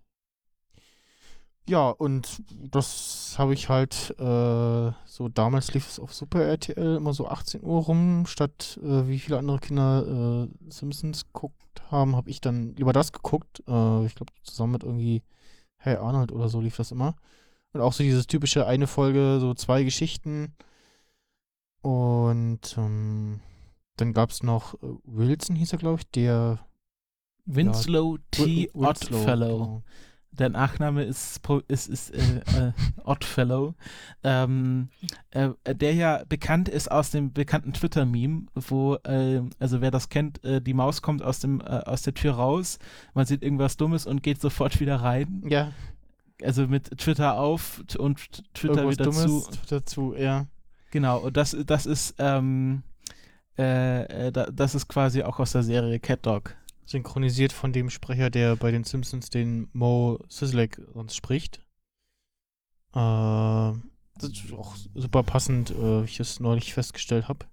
Ja, 1.69 1.91
und 1.91 2.43
das 2.49 3.37
habe 3.39 3.55
ich 3.55 3.69
halt 3.69 4.15
äh, 4.19 4.93
so, 5.05 5.29
damals 5.33 5.73
lief 5.73 5.89
es 5.89 6.01
auf 6.01 6.13
Super 6.13 6.43
RTL 6.43 6.97
immer 6.97 7.13
so 7.13 7.29
18 7.29 7.63
Uhr 7.63 7.83
rum, 7.83 8.27
statt 8.27 8.81
äh, 8.83 9.07
wie 9.07 9.21
viele 9.21 9.39
andere 9.39 9.61
Kinder 9.61 10.49
äh, 10.49 10.71
Simpsons 10.73 11.27
geguckt 11.27 11.83
haben, 11.91 12.17
habe 12.17 12.29
ich 12.31 12.41
dann 12.41 12.75
lieber 12.75 12.93
das 12.93 13.13
geguckt. 13.13 13.63
Äh, 13.69 14.07
ich 14.07 14.17
glaube, 14.17 14.33
zusammen 14.43 14.73
mit 14.73 14.83
irgendwie 14.83 15.23
Hey 15.77 15.97
Arnold 15.97 16.33
oder 16.33 16.49
so 16.49 16.61
lief 16.61 16.77
das 16.77 16.91
immer. 16.91 17.15
Und 17.73 17.83
auch 17.83 17.93
so 17.93 18.03
dieses 18.03 18.27
typische 18.27 18.67
eine 18.67 18.89
Folge, 18.89 19.39
so 19.39 19.55
zwei 19.55 19.85
Geschichten. 19.85 20.55
Und 21.83 22.75
ähm, 22.77 23.41
dann 24.01 24.13
gab 24.13 24.31
es 24.31 24.43
noch 24.43 24.75
äh, 24.75 24.87
Wilson, 25.05 25.57
hieß 25.57 25.73
er, 25.73 25.79
glaube 25.79 26.01
ich, 26.01 26.11
der 26.11 26.59
Winslow 27.47 28.19
T. 28.31 28.43
Wil- 28.45 28.71
Winslow, 28.75 28.89
Oddfellow. 28.89 29.59
genau. 29.59 29.83
Der 30.33 30.49
Nachname 30.49 31.03
ist, 31.03 31.41
ist, 31.67 31.89
ist 31.89 32.11
äh, 32.15 32.39
äh, 32.69 32.73
Oddfellow, 33.05 33.75
ähm, 34.23 34.89
äh, 35.33 35.51
der 35.75 35.93
ja 35.95 36.23
bekannt 36.29 36.69
ist 36.69 36.89
aus 36.91 37.11
dem 37.11 37.33
bekannten 37.33 37.73
Twitter-Meme, 37.73 38.47
wo, 38.55 38.95
äh, 39.03 39.43
also 39.59 39.81
wer 39.81 39.91
das 39.91 40.09
kennt, 40.09 40.43
äh, 40.45 40.63
die 40.63 40.73
Maus 40.73 41.03
kommt 41.03 41.23
aus, 41.23 41.41
dem, 41.41 41.61
äh, 41.61 41.65
aus 41.65 42.03
der 42.03 42.15
Tür 42.15 42.35
raus, 42.35 42.79
man 43.13 43.27
sieht 43.27 43.43
irgendwas 43.43 43.77
Dummes 43.77 44.07
und 44.07 44.23
geht 44.23 44.41
sofort 44.41 44.79
wieder 44.79 44.97
rein. 45.03 45.43
Ja, 45.49 45.73
Also 46.43 46.69
mit 46.69 46.97
Twitter 46.99 47.37
auf 47.37 47.83
t- 47.89 47.99
und 47.99 48.31
t- 48.33 48.43
Twitter 48.55 48.85
irgendwas 48.85 48.95
wieder 48.99 49.05
Dummes 49.27 49.45
zu. 49.47 49.51
Twitter 49.51 49.85
zu, 49.85 50.15
ja. 50.15 50.47
Genau, 50.93 51.19
und 51.19 51.37
das, 51.37 51.57
das 51.67 51.87
ist, 51.87 52.15
ähm, 52.19 52.83
äh, 53.61 54.29
äh, 54.29 54.33
da, 54.33 54.47
das 54.47 54.75
ist 54.75 54.89
quasi 54.89 55.23
auch 55.23 55.39
aus 55.39 55.53
der 55.53 55.63
Serie 55.63 56.01
Cat 56.01 56.25
Dog. 56.25 56.57
Synchronisiert 56.87 57.53
von 57.53 57.73
dem 57.73 57.91
Sprecher, 57.91 58.31
der 58.31 58.57
bei 58.57 58.71
den 58.71 58.85
Simpsons 58.85 59.31
den 59.31 59.69
Mo 59.73 60.19
Sislek 60.29 60.81
sonst 60.95 61.15
spricht. 61.15 61.59
Äh, 62.95 63.73
das 64.21 64.31
ist 64.31 64.53
auch 64.53 64.75
super 64.95 65.23
passend, 65.23 65.71
äh, 65.71 66.03
wie 66.03 66.07
ich 66.07 66.21
es 66.21 66.41
neulich 66.41 66.73
festgestellt 66.73 67.29
habe. 67.29 67.47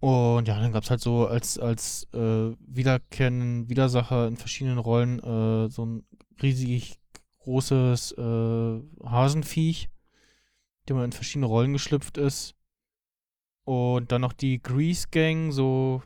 Und 0.00 0.48
ja, 0.48 0.58
dann 0.58 0.72
gab 0.72 0.82
es 0.82 0.90
halt 0.90 1.02
so 1.02 1.26
als, 1.26 1.58
als 1.58 2.08
äh, 2.14 2.56
wiederkehrenden 2.58 3.68
Widersacher 3.68 4.26
in 4.26 4.38
verschiedenen 4.38 4.78
Rollen 4.78 5.18
äh, 5.18 5.68
so 5.68 5.84
ein 5.84 6.06
riesig 6.42 6.98
großes 7.40 8.12
äh, 8.12 8.80
Hasenviech, 9.04 9.90
der 10.88 10.96
mal 10.96 11.04
in 11.04 11.12
verschiedene 11.12 11.46
Rollen 11.46 11.74
geschlüpft 11.74 12.16
ist. 12.16 12.54
Und 13.70 14.10
dann 14.10 14.22
noch 14.22 14.32
die 14.32 14.60
Grease 14.60 15.06
Gang, 15.12 15.52
so, 15.52 16.02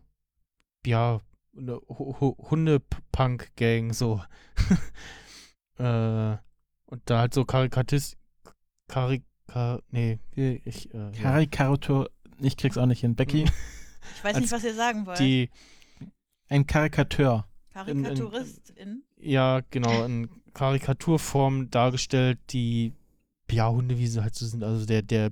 ja, 0.84 1.22
eine 1.56 1.76
Hu- 1.88 2.14
Hu- 2.20 2.36
Hunde-Punk-Gang, 2.50 3.94
so. 3.94 4.22
äh, 5.78 6.36
und 6.86 7.02
da 7.06 7.20
halt 7.20 7.32
so 7.32 7.46
Karikatist, 7.46 8.18
Karika, 8.88 9.80
nee, 9.90 10.18
ich, 10.34 10.92
äh, 10.92 10.98
ja. 10.98 11.22
Karikatur, 11.22 12.10
ich 12.38 12.58
krieg's 12.58 12.76
auch 12.76 12.84
nicht 12.84 13.00
hin. 13.00 13.14
Becky, 13.14 13.44
Ich 14.16 14.22
weiß 14.24 14.38
nicht, 14.40 14.52
was 14.52 14.62
ihr 14.64 14.74
sagen 14.74 15.06
wollt. 15.06 15.18
die, 15.18 15.48
ein 16.48 16.66
Karikateur. 16.66 17.48
Karikaturistin? 17.72 19.04
ja, 19.16 19.62
genau, 19.70 20.02
ein 20.02 20.28
Karikaturform 20.52 21.70
dargestellt, 21.70 22.38
die 22.50 22.92
ja, 23.50 23.70
Hunde, 23.70 23.96
wie 23.98 24.06
sie 24.06 24.22
halt 24.22 24.34
so 24.34 24.44
sind. 24.44 24.62
Also 24.62 24.84
der, 24.84 25.00
der, 25.00 25.30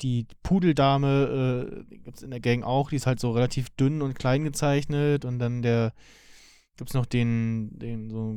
die 0.00 0.26
Pudeldame 0.42 1.84
äh, 1.88 1.96
gibt 1.96 2.16
es 2.16 2.22
in 2.22 2.30
der 2.30 2.40
Gang 2.40 2.62
auch, 2.62 2.90
die 2.90 2.96
ist 2.96 3.06
halt 3.06 3.20
so 3.20 3.32
relativ 3.32 3.70
dünn 3.70 4.02
und 4.02 4.18
klein 4.18 4.44
gezeichnet 4.44 5.24
und 5.24 5.38
dann 5.38 5.62
der 5.62 5.92
gibt 6.76 6.90
es 6.90 6.94
noch 6.94 7.06
den, 7.06 7.78
den 7.78 8.08
so 8.08 8.34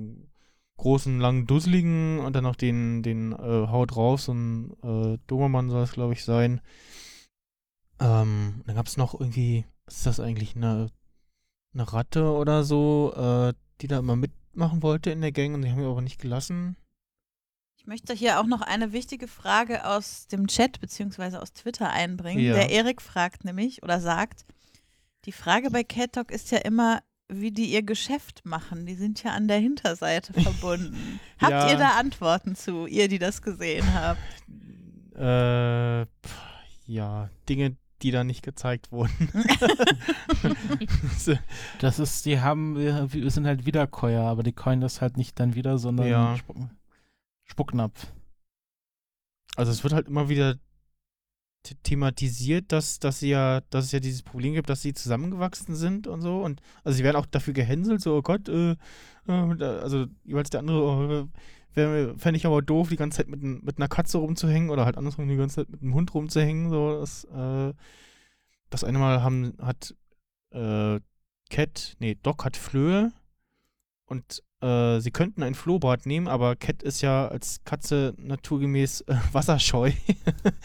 großen, 0.77 1.19
langen, 1.19 1.45
dusseligen 1.45 2.19
und 2.19 2.35
dann 2.35 2.43
noch 2.43 2.55
den, 2.55 3.03
den 3.03 3.33
äh, 3.33 3.67
Haut 3.67 3.95
drauf, 3.95 4.21
so 4.21 4.33
ein 4.33 4.73
äh, 4.83 5.19
Dobermann 5.27 5.69
soll 5.69 5.83
es, 5.83 5.91
glaube 5.91 6.13
ich, 6.13 6.25
sein. 6.25 6.59
Ähm, 7.99 8.63
dann 8.65 8.75
gab 8.75 8.87
es 8.87 8.97
noch 8.97 9.13
irgendwie, 9.13 9.65
was 9.85 9.97
ist 9.97 10.05
das 10.07 10.19
eigentlich, 10.19 10.55
eine, 10.55 10.87
eine 11.73 11.93
Ratte 11.93 12.31
oder 12.31 12.63
so, 12.63 13.13
äh, 13.15 13.53
die 13.79 13.87
da 13.87 13.99
immer 13.99 14.15
mitmachen 14.15 14.81
wollte 14.81 15.11
in 15.11 15.21
der 15.21 15.31
Gang 15.31 15.53
und 15.53 15.61
die 15.61 15.69
haben 15.69 15.81
wir 15.81 15.87
aber 15.87 16.01
nicht 16.01 16.19
gelassen. 16.19 16.75
Ich 17.81 17.87
möchte 17.87 18.13
hier 18.13 18.39
auch 18.39 18.45
noch 18.45 18.61
eine 18.61 18.93
wichtige 18.93 19.27
Frage 19.27 19.87
aus 19.87 20.27
dem 20.27 20.45
Chat 20.45 20.79
bzw. 20.79 21.37
aus 21.37 21.51
Twitter 21.51 21.89
einbringen. 21.89 22.39
Ja. 22.45 22.53
Der 22.53 22.69
Erik 22.69 23.01
fragt 23.01 23.43
nämlich 23.43 23.81
oder 23.81 23.99
sagt, 23.99 24.45
die 25.25 25.31
Frage 25.31 25.71
bei 25.71 25.83
Cat 25.83 26.13
Talk 26.13 26.29
ist 26.29 26.51
ja 26.51 26.59
immer, 26.59 27.01
wie 27.27 27.49
die 27.49 27.65
ihr 27.71 27.81
Geschäft 27.81 28.41
machen. 28.45 28.85
Die 28.85 28.93
sind 28.93 29.23
ja 29.23 29.31
an 29.31 29.47
der 29.47 29.57
Hinterseite 29.57 30.31
verbunden. 30.43 31.19
Habt 31.39 31.51
Ja. 31.53 31.71
ihr 31.71 31.77
da 31.77 31.97
Antworten 31.97 32.55
zu, 32.55 32.85
ihr, 32.85 33.07
die 33.07 33.17
das 33.17 33.41
gesehen 33.41 33.91
habt? 33.95 34.21
Äh, 35.15 36.05
pff, 36.23 36.35
ja, 36.85 37.31
Dinge, 37.49 37.77
die 38.03 38.11
da 38.11 38.23
nicht 38.23 38.43
gezeigt 38.43 38.91
wurden. 38.91 39.11
Das 41.79 41.97
ist, 41.97 42.25
die 42.27 42.39
haben, 42.41 42.77
wir, 42.77 43.31
sind 43.31 43.47
halt 43.47 43.65
Wiederkäuer, 43.65 44.23
aber 44.23 44.43
die 44.43 44.53
coin 44.53 44.81
das 44.81 45.01
halt 45.01 45.17
nicht 45.17 45.39
dann 45.39 45.55
wieder, 45.55 45.79
sondern 45.79 46.07
Ja. 46.07 46.35
Spuck, 47.51 47.71
Spucknapf. 47.71 48.13
also 49.55 49.71
es 49.71 49.83
wird 49.83 49.93
halt 49.93 50.07
immer 50.07 50.29
wieder 50.29 50.57
th- 51.65 51.77
thematisiert, 51.83 52.71
dass, 52.71 52.99
dass 52.99 53.19
sie 53.19 53.29
ja, 53.29 53.61
dass 53.69 53.85
es 53.85 53.91
ja 53.91 53.99
dieses 53.99 54.23
Problem 54.23 54.53
gibt, 54.53 54.69
dass 54.69 54.81
sie 54.81 54.93
zusammengewachsen 54.93 55.75
sind 55.75 56.07
und 56.07 56.21
so. 56.21 56.41
Und 56.43 56.61
also 56.83 56.97
sie 56.97 57.03
werden 57.03 57.17
auch 57.17 57.25
dafür 57.25 57.53
gehänselt, 57.53 58.01
so, 58.01 58.15
oh 58.15 58.21
Gott, 58.21 58.47
äh, 58.49 58.71
äh, 59.27 59.63
also 59.63 60.07
jeweils 60.23 60.49
der 60.49 60.61
andere, 60.61 60.81
oh, 60.83 61.27
wär- 61.75 62.17
fände 62.17 62.37
ich 62.37 62.45
aber 62.45 62.61
doof, 62.61 62.89
die 62.89 62.95
ganze 62.97 63.17
Zeit 63.17 63.27
mit, 63.27 63.41
mit 63.43 63.77
einer 63.77 63.87
Katze 63.87 64.17
rumzuhängen 64.17 64.69
oder 64.69 64.85
halt 64.85 64.97
andersrum 64.97 65.27
die 65.27 65.35
ganze 65.35 65.57
Zeit 65.57 65.69
mit 65.69 65.81
einem 65.81 65.93
Hund 65.93 66.13
rumzuhängen. 66.13 66.69
So, 66.69 66.99
das, 66.99 67.25
äh, 67.25 67.73
das 68.69 68.83
eine 68.83 68.99
Mal 68.99 69.21
haben, 69.23 69.53
hat 69.61 69.95
äh, 70.51 70.99
Cat, 71.49 71.95
nee, 71.99 72.15
Doc 72.23 72.45
hat 72.45 72.55
Flöhe 72.55 73.11
und 74.05 74.41
äh, 74.61 74.99
sie 74.99 75.11
könnten 75.11 75.43
ein 75.43 75.55
Flohbad 75.55 76.05
nehmen, 76.05 76.27
aber 76.27 76.55
Cat 76.55 76.83
ist 76.83 77.01
ja 77.01 77.27
als 77.27 77.63
Katze 77.63 78.13
naturgemäß 78.17 79.01
äh, 79.01 79.15
wasserscheu. 79.31 79.91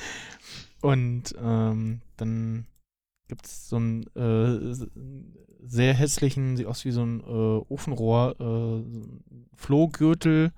und 0.83 1.35
ähm, 1.41 2.03
dann 2.17 2.67
gibt 3.29 3.47
es 3.47 3.69
so 3.69 3.77
einen 3.77 4.03
äh, 4.15 4.87
sehr 5.63 5.95
hässlichen, 5.95 6.57
sieht 6.57 6.67
aus 6.67 6.85
wie 6.85 6.91
so 6.93 7.03
ein 7.03 7.21
äh, 7.21 7.73
Ofenrohr, 7.73 8.37
äh, 8.39 8.85
Flohgürtel, 9.55 10.53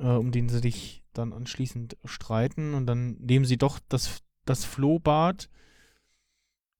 um 0.00 0.30
den 0.30 0.48
sie 0.48 0.60
sich 0.60 1.02
dann 1.12 1.32
anschließend 1.32 1.96
streiten. 2.04 2.74
Und 2.74 2.86
dann 2.86 3.16
nehmen 3.18 3.44
sie 3.44 3.56
doch 3.56 3.80
das, 3.88 4.22
das 4.44 4.64
Flohbad. 4.64 5.48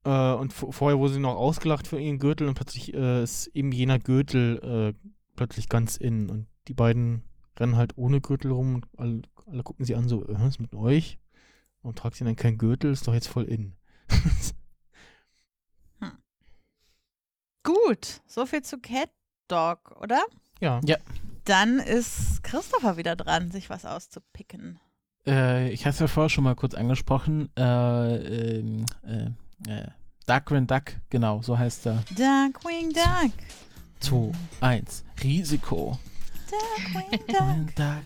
Und 0.05 0.53
vorher 0.53 1.01
wurde 1.01 1.15
sie 1.15 1.19
noch 1.19 1.35
ausgelacht 1.35 1.89
für 1.89 1.99
ihren 1.99 2.21
Gürtel 2.21 2.47
und 2.47 2.55
plötzlich 2.55 2.95
äh, 2.95 3.25
ist 3.25 3.49
eben 3.49 3.73
jener 3.73 3.99
Gürtel 3.99 4.95
äh, 4.95 5.18
plötzlich 5.39 5.69
ganz 5.69 5.97
in. 5.97 6.29
Und 6.29 6.49
die 6.67 6.75
beiden 6.75 7.23
rennen 7.57 7.77
halt 7.77 7.97
ohne 7.97 8.21
Gürtel 8.21 8.51
rum 8.51 8.75
und 8.75 8.87
alle, 8.99 9.23
alle 9.47 9.63
gucken 9.63 9.85
sie 9.85 9.95
an, 9.95 10.09
so, 10.09 10.25
äh, 10.25 10.35
was 10.35 10.49
ist 10.55 10.61
mit 10.61 10.75
euch? 10.75 11.19
Und 11.81 11.97
tragt 11.97 12.17
sie 12.17 12.25
dann 12.25 12.37
keinen 12.37 12.59
Gürtel, 12.59 12.93
ist 12.93 13.07
doch 13.07 13.15
jetzt 13.15 13.29
voll 13.29 13.45
in. 13.45 13.77
Gut, 17.63 18.21
so 18.27 18.47
viel 18.47 18.63
zu 18.63 18.79
Cat 18.79 19.11
Dog, 19.47 19.97
oder? 20.01 20.21
ja. 20.85 20.97
Dann 21.45 21.79
ist 21.79 22.43
Christopher 22.43 22.97
wieder 22.99 23.17
dran, 23.17 23.51
sich 23.51 23.71
was 23.71 23.87
auszupicken. 23.87 24.81
Äh, 25.27 25.71
ich 25.71 25.87
hatte 25.87 25.95
es 25.95 26.01
ja 26.01 26.07
vorher 26.09 26.29
schon 26.29 26.45
mal 26.45 26.57
kurz 26.57 26.75
angesprochen. 26.75 27.49
Äh, 27.57 28.59
ähm, 28.59 28.85
äh, 29.03 29.31
äh, 29.71 29.87
Darkwing 30.27 30.67
Duck, 30.67 30.97
genau, 31.09 31.41
so 31.43 31.57
heißt 31.57 31.87
er. 31.87 32.03
Darkwing 32.17 32.93
Duck. 32.93 33.33
2, 34.01 34.33
1, 34.61 35.05
Risiko. 35.23 35.99
Darkwing 36.51 37.67
Duck. 37.75 38.03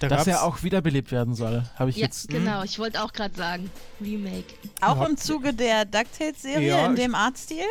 Da 0.00 0.06
Dass 0.08 0.28
er 0.28 0.44
auch 0.44 0.62
wiederbelebt 0.62 1.10
werden 1.10 1.34
soll, 1.34 1.64
habe 1.76 1.90
ich 1.90 1.96
Ja, 1.96 2.06
jetzt. 2.06 2.28
genau. 2.28 2.62
Ich 2.62 2.78
wollte 2.78 3.02
auch 3.02 3.12
gerade 3.12 3.34
sagen, 3.34 3.68
Remake. 4.00 4.44
Auch 4.80 5.04
im 5.04 5.16
Zuge 5.16 5.52
der 5.52 5.84
DuckTales-Serie 5.86 6.68
Ja, 6.68 6.86
in 6.86 6.94
dem 6.94 7.14
Artstil? 7.16 7.64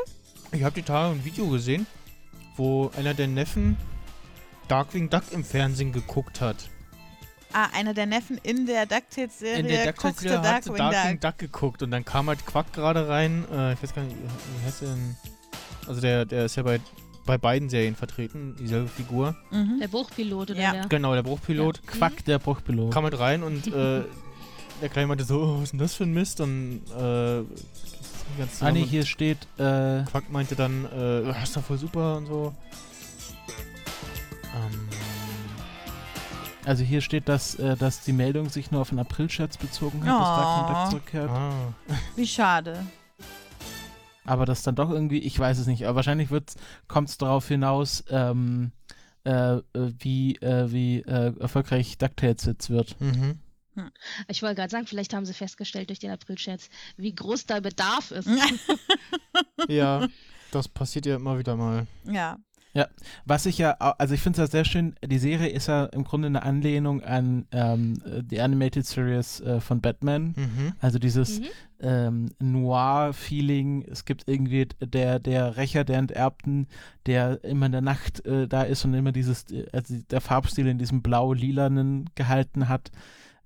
ich 0.51 0.61
habe 0.63 0.75
die 0.75 0.81
Tage 0.83 1.15
ein 1.15 1.23
Video 1.23 1.47
gesehen, 1.47 1.87
wo 2.57 2.91
einer 2.97 3.13
der 3.13 3.27
Neffen 3.27 3.77
Darkwing 4.67 5.09
Duck 5.09 5.23
im 5.31 5.45
Fernsehen 5.45 5.93
geguckt 5.93 6.41
hat. 6.41 6.69
Ah, 7.53 7.67
einer 7.73 7.93
der 7.93 8.05
Neffen 8.07 8.37
in 8.43 8.65
der 8.65 8.85
DuckTales-Serie 8.85 9.59
In 9.59 9.67
der 9.67 9.93
guckte 9.93 10.07
DuckTales-Serie 10.27 10.37
hat 10.53 10.63
sie 10.65 10.69
Darkwing 10.71 10.91
Darkwing 10.91 11.19
Duck. 11.21 11.31
Duck 11.31 11.37
geguckt 11.37 11.83
und 11.83 11.91
dann 11.91 12.03
kam 12.03 12.27
halt 12.27 12.45
Quack 12.45 12.73
gerade 12.73 13.07
rein. 13.07 13.45
Äh, 13.49 13.71
ich 13.73 13.83
weiß 13.83 13.95
gar 13.95 14.01
nicht, 14.03 14.17
wie 14.17 14.65
heißt 14.65 14.81
der 14.81 14.89
denn? 14.89 15.15
Also 15.87 16.01
der, 16.01 16.25
der 16.25 16.43
ist 16.45 16.57
ja 16.57 16.63
bei, 16.63 16.81
bei 17.27 17.37
beiden 17.37 17.69
Serien 17.69 17.95
vertreten, 17.95 18.55
dieselbe 18.59 18.87
Figur. 18.87 19.35
Mhm. 19.51 19.77
Der 19.79 19.87
Buchpilot 19.87 20.49
oder 20.51 20.59
Ja. 20.59 20.73
wer? 20.73 20.87
Genau, 20.87 21.13
der 21.13 21.21
Bruchpilot. 21.23 21.85
Quack, 21.85 22.25
der 22.25 22.39
Bruchpilot. 22.39 22.91
kam 22.91 23.03
halt 23.03 23.19
rein 23.19 23.43
und 23.43 23.67
äh, 23.73 24.01
der 24.81 24.89
Kleine 24.89 25.07
meinte 25.07 25.23
so, 25.25 25.39
oh, 25.41 25.55
was 25.57 25.63
ist 25.65 25.71
denn 25.73 25.79
das 25.79 25.93
für 25.93 26.03
ein 26.05 26.13
Mist? 26.13 26.41
Und 26.41 26.81
äh, 26.97 27.43
ganz 28.39 28.61
Ah, 28.61 28.71
nee, 28.71 28.83
hier 28.85 29.05
steht, 29.05 29.37
äh, 29.57 30.03
Quack 30.03 30.31
meinte 30.31 30.55
dann, 30.55 30.85
äh, 30.85 31.29
"Ah, 31.31 31.43
ist 31.43 31.55
doch 31.55 31.63
voll 31.63 31.77
super 31.77 32.17
und 32.17 32.25
so. 32.27 32.53
Ähm, 34.55 34.87
also 36.65 36.83
hier 36.83 37.01
steht, 37.01 37.29
dass, 37.29 37.55
äh, 37.55 37.75
dass 37.77 38.01
die 38.01 38.13
Meldung 38.13 38.49
sich 38.49 38.71
nur 38.71 38.81
auf 38.81 38.89
einen 38.89 38.99
April-Scherz 38.99 39.57
bezogen 39.57 40.01
hat, 40.05 40.19
dass 40.19 40.27
Darkwing 40.27 40.65
Oh. 40.65 40.73
Duck 40.81 40.89
zurückkehrt. 40.91 41.29
ah. 41.29 41.51
Wie 42.15 42.27
schade. 42.27 42.85
Aber 44.27 44.45
das 44.45 44.63
dann 44.63 44.75
doch 44.75 44.89
irgendwie, 44.89 45.19
ich 45.19 45.37
weiß 45.37 45.57
es 45.57 45.67
nicht, 45.67 45.85
aber 45.85 45.97
wahrscheinlich 45.97 46.29
kommt 46.87 47.09
es 47.09 47.17
darauf 47.17 47.47
hinaus, 47.47 48.03
ähm, 48.09 48.71
äh, 49.23 49.57
äh, 49.57 49.61
wie, 49.73 50.35
äh, 50.35 50.71
wie 50.71 50.99
äh, 51.01 51.37
erfolgreich 51.39 51.97
DuckTales 51.97 52.45
jetzt 52.45 52.69
wird. 52.69 52.99
Mhm. 53.01 53.39
Ich 54.27 54.41
wollte 54.41 54.55
gerade 54.55 54.71
sagen, 54.71 54.87
vielleicht 54.87 55.13
haben 55.13 55.25
sie 55.25 55.33
festgestellt 55.33 55.89
durch 55.89 55.99
den 55.99 56.11
April-Scherz, 56.11 56.69
wie 56.95 57.13
groß 57.13 57.45
der 57.45 57.61
Bedarf 57.61 58.11
ist. 58.11 58.27
Ja, 59.67 60.07
das 60.51 60.67
passiert 60.67 61.05
ja 61.05 61.17
immer 61.17 61.37
wieder 61.37 61.55
mal. 61.55 61.87
Ja. 62.05 62.37
Was 63.25 63.45
ich 63.45 63.57
ja, 63.57 63.71
also 63.71 64.13
ich 64.13 64.21
finde 64.21 64.41
es 64.41 64.47
ja 64.47 64.51
sehr 64.51 64.65
schön, 64.65 64.95
die 65.05 65.19
Serie 65.19 65.49
ist 65.49 65.67
ja 65.67 65.85
im 65.85 66.03
Grunde 66.03 66.27
eine 66.27 66.43
Anlehnung 66.43 67.01
an 67.03 67.45
ähm, 67.51 67.93
äh, 68.05 68.23
die 68.23 68.39
Animated 68.41 68.85
Series 68.85 69.39
äh, 69.41 69.59
von 69.59 69.81
Batman. 69.81 70.33
Mhm. 70.35 70.73
Also 70.79 70.99
dieses 70.99 71.39
Mhm. 71.39 71.45
ähm, 71.81 72.29
Noir-Feeling. 72.39 73.85
Es 73.89 74.05
gibt 74.05 74.23
irgendwie 74.27 74.67
der, 74.81 75.19
der 75.19 75.57
Rächer 75.57 75.83
der 75.83 75.97
Enterbten, 75.99 76.67
der 77.05 77.43
immer 77.43 77.67
in 77.67 77.71
der 77.71 77.81
Nacht 77.81 78.25
äh, 78.25 78.47
da 78.47 78.63
ist 78.63 78.85
und 78.85 78.93
immer 78.93 79.11
dieses, 79.11 79.43
äh, 79.51 79.65
also 79.71 79.95
der 80.09 80.21
Farbstil 80.21 80.67
in 80.67 80.77
diesem 80.77 81.01
blau-lilanen 81.01 82.09
gehalten 82.15 82.69
hat. 82.69 82.91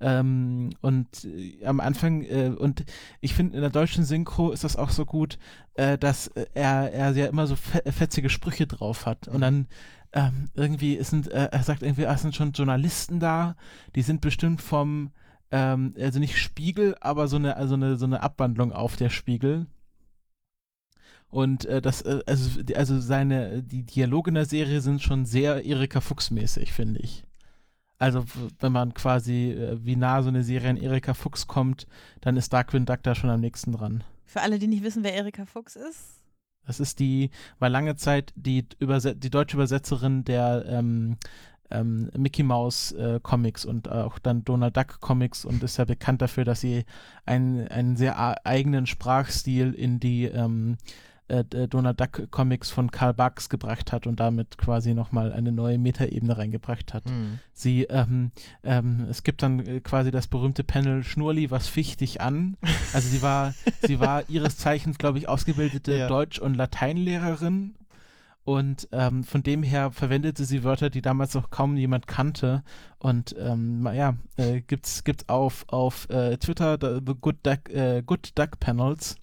Ähm, 0.02 0.72
und 0.82 1.26
äh, 1.26 1.64
am 1.66 1.80
Anfang, 1.80 2.24
äh, 2.24 2.54
und 2.58 2.86
ich 3.22 3.34
finde, 3.36 3.56
in 3.56 3.62
der 3.62 3.70
deutschen 3.70 4.04
Synchro 4.04 4.52
ist 4.52 4.64
das 4.64 4.76
auch 4.76 4.90
so 4.90 5.06
gut, 5.06 5.38
äh, 5.76 5.98
dass 5.98 6.28
äh, 6.30 6.48
er, 6.56 6.92
er 6.92 7.12
ja 7.12 7.28
immer 7.28 7.48
so 7.48 7.56
fe 7.56 7.82
fetzige 7.92 8.30
Sprüche 8.30 8.68
drauf 8.68 9.06
hat. 9.06 9.28
Und 9.28 9.42
dann 9.42 9.68
ähm, 10.14 10.50
irgendwie 10.56 10.96
ist, 10.96 11.14
ein- 11.14 11.28
äh, 11.30 11.50
er 11.52 11.64
sagt 11.64 11.84
irgendwie, 11.84 12.08
ah, 12.08 12.14
es 12.16 12.22
sind 12.24 12.36
schon 12.36 12.52
Journalisten 12.54 13.20
da, 13.20 13.56
die 13.96 14.02
sind 14.02 14.22
bestimmt 14.22 14.62
vom, 14.62 15.12
ähm, 15.52 15.94
also 16.00 16.20
nicht 16.20 16.38
Spiegel, 16.38 16.96
aber 17.02 17.28
so 17.28 17.38
eine, 17.38 17.56
also 17.58 17.76
eine, 17.76 17.96
so 17.98 18.06
eine 18.06 18.24
Abwandlung 18.24 18.72
auf 18.74 18.96
der 18.98 19.10
Spiegel. 19.10 19.68
Und 21.30 21.66
äh, 21.66 21.82
das, 21.82 22.02
äh, 22.02 22.22
also, 22.26 22.60
also 22.76 23.00
seine, 23.00 23.64
die 23.64 23.84
Dialoge 23.84 24.30
in 24.32 24.36
der 24.36 24.46
Serie 24.46 24.82
sind 24.82 25.02
schon 25.02 25.26
sehr 25.26 25.66
Erika 25.66 26.02
Fuchs-mäßig, 26.02 26.74
finde 26.74 27.00
ich. 27.02 27.24
Also, 28.02 28.26
wenn 28.60 28.72
man 28.72 28.96
quasi, 28.96 29.52
äh, 29.52 29.78
wie 29.86 29.96
nah 29.96 30.24
so 30.24 30.30
eine 30.30 30.44
Serie 30.44 30.72
an 30.72 30.78
Erika 30.78 31.14
Fuchs 31.14 31.46
kommt, 31.46 31.86
dann 32.22 32.36
ist 32.36 32.52
Darkwing 32.52 32.88
Duck 32.88 33.04
da 33.04 33.14
schon 33.14 33.30
am 33.30 33.42
nächsten 33.42 33.74
dran. 33.74 34.04
Für 34.26 34.42
alle, 34.42 34.58
die 34.58 34.66
nicht 34.66 34.82
wissen, 34.82 35.04
wer 35.04 35.14
Erika 35.14 35.46
Fuchs 35.46 35.76
ist. 35.76 36.24
Das 36.66 36.80
ist 36.80 36.98
die, 36.98 37.30
war 37.60 37.70
lange 37.70 37.96
Zeit 37.96 38.34
die, 38.36 38.66
Überse 38.80 39.16
die 39.16 39.30
deutsche 39.30 39.56
Übersetzerin 39.56 40.24
der 40.24 40.66
ähm, 40.68 41.18
ähm, 41.70 42.10
Mickey 42.18 42.42
Mouse 42.42 42.92
äh, 42.94 43.20
Comics 43.22 43.66
und 43.66 43.88
auch 43.88 44.18
dann 44.18 44.44
Donald 44.46 44.76
Duck 44.76 45.00
Comics 45.00 45.46
und 45.46 45.62
ist 45.62 45.78
ja 45.78 45.86
bekannt 45.86 46.24
dafür, 46.24 46.44
dass 46.44 46.60
sie 46.60 46.86
einen, 47.28 47.68
einen 47.68 47.98
sehr 47.98 48.46
eigenen 48.48 48.88
Sprachstil 48.88 49.74
in 49.74 50.00
die 50.00 50.26
ähm, 50.26 50.78
äh, 51.32 51.68
Donald 51.68 52.00
Duck 52.00 52.30
Comics 52.32 52.70
von 52.70 52.92
Karl 52.92 53.14
Barks 53.14 53.50
gebracht 53.50 53.92
hat 53.92 54.08
und 54.08 54.20
damit 54.20 54.58
quasi 54.58 54.94
nochmal 54.94 55.32
eine 55.32 55.52
neue 55.52 55.78
Metaebene 55.78 56.38
reingebracht 56.38 56.94
hat. 56.94 57.06
Hm. 57.10 57.40
Sie, 57.54 57.84
ähm, 57.84 58.32
ähm, 58.64 59.08
es 59.10 59.24
gibt 59.24 59.42
dann 59.44 59.60
äh, 59.60 59.80
quasi 59.80 60.12
das 60.12 60.28
berühmte 60.28 60.64
Panel 60.64 61.04
Schnurli, 61.04 61.52
was 61.52 61.68
ficht 61.68 62.02
dich 62.02 62.22
an? 62.22 62.58
Also 62.94 63.08
sie 63.08 63.22
war, 63.22 63.54
sie 63.82 64.00
war 64.00 64.24
ihres 64.30 64.58
Zeichens, 64.58 64.98
glaube 64.98 65.18
ich, 65.18 65.30
ausgebildete 65.30 65.96
Ja. 65.96 66.08
Deutsch- 66.08 66.40
und 66.40 66.56
Lateinlehrerin 66.56 67.76
und 68.44 68.88
ähm, 68.92 69.24
von 69.24 69.44
dem 69.44 69.62
her 69.62 69.92
verwendete 69.92 70.46
sie 70.46 70.64
Wörter, 70.64 70.90
die 70.90 71.02
damals 71.02 71.36
noch 71.36 71.52
kaum 71.52 71.78
jemand 71.78 72.08
kannte. 72.08 72.64
Und 72.98 73.36
ähm, 73.40 73.88
ja, 73.94 74.16
äh, 74.38 74.62
gibt's 74.62 75.04
gibt's 75.04 75.30
auf 75.30 75.66
auf 75.68 76.10
äh, 76.10 76.38
Twitter 76.38 76.78
the 76.82 77.14
Good 77.20 77.38
Duck 77.44 77.70
äh, 77.70 78.02
Good 78.04 78.32
Duck 78.36 78.60
Panels, 78.60 79.16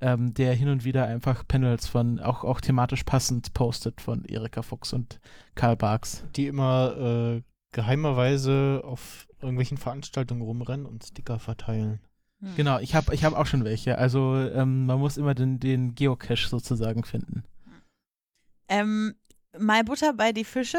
ähm, 0.00 0.34
der 0.34 0.54
hin 0.54 0.68
und 0.68 0.84
wieder 0.84 1.06
einfach 1.06 1.46
Panels 1.46 1.86
von 1.86 2.20
auch 2.20 2.44
auch 2.44 2.60
thematisch 2.60 3.04
passend 3.04 3.54
postet 3.54 4.00
von 4.00 4.24
Erika 4.24 4.62
Fuchs 4.62 4.92
und 4.92 5.20
Karl 5.54 5.76
Barks. 5.76 6.24
Die 6.36 6.46
immer 6.46 6.96
äh, 7.36 7.42
geheimerweise 7.72 8.82
auf 8.84 9.28
irgendwelchen 9.40 9.78
Veranstaltungen 9.78 10.42
rumrennen 10.42 10.86
und 10.86 11.04
Sticker 11.04 11.38
verteilen. 11.38 12.00
Hm. 12.40 12.54
Genau, 12.56 12.78
ich 12.78 12.94
habe 12.94 13.14
ich 13.14 13.24
hab 13.24 13.34
auch 13.34 13.46
schon 13.46 13.64
welche. 13.64 13.98
Also 13.98 14.36
ähm, 14.36 14.86
man 14.86 14.98
muss 14.98 15.16
immer 15.16 15.34
den, 15.34 15.60
den 15.60 15.94
Geocache 15.94 16.48
sozusagen 16.48 17.04
finden. 17.04 17.44
Ähm, 18.68 19.14
mal 19.58 19.84
Butter 19.84 20.12
bei 20.12 20.32
die 20.32 20.44
Fische. 20.44 20.78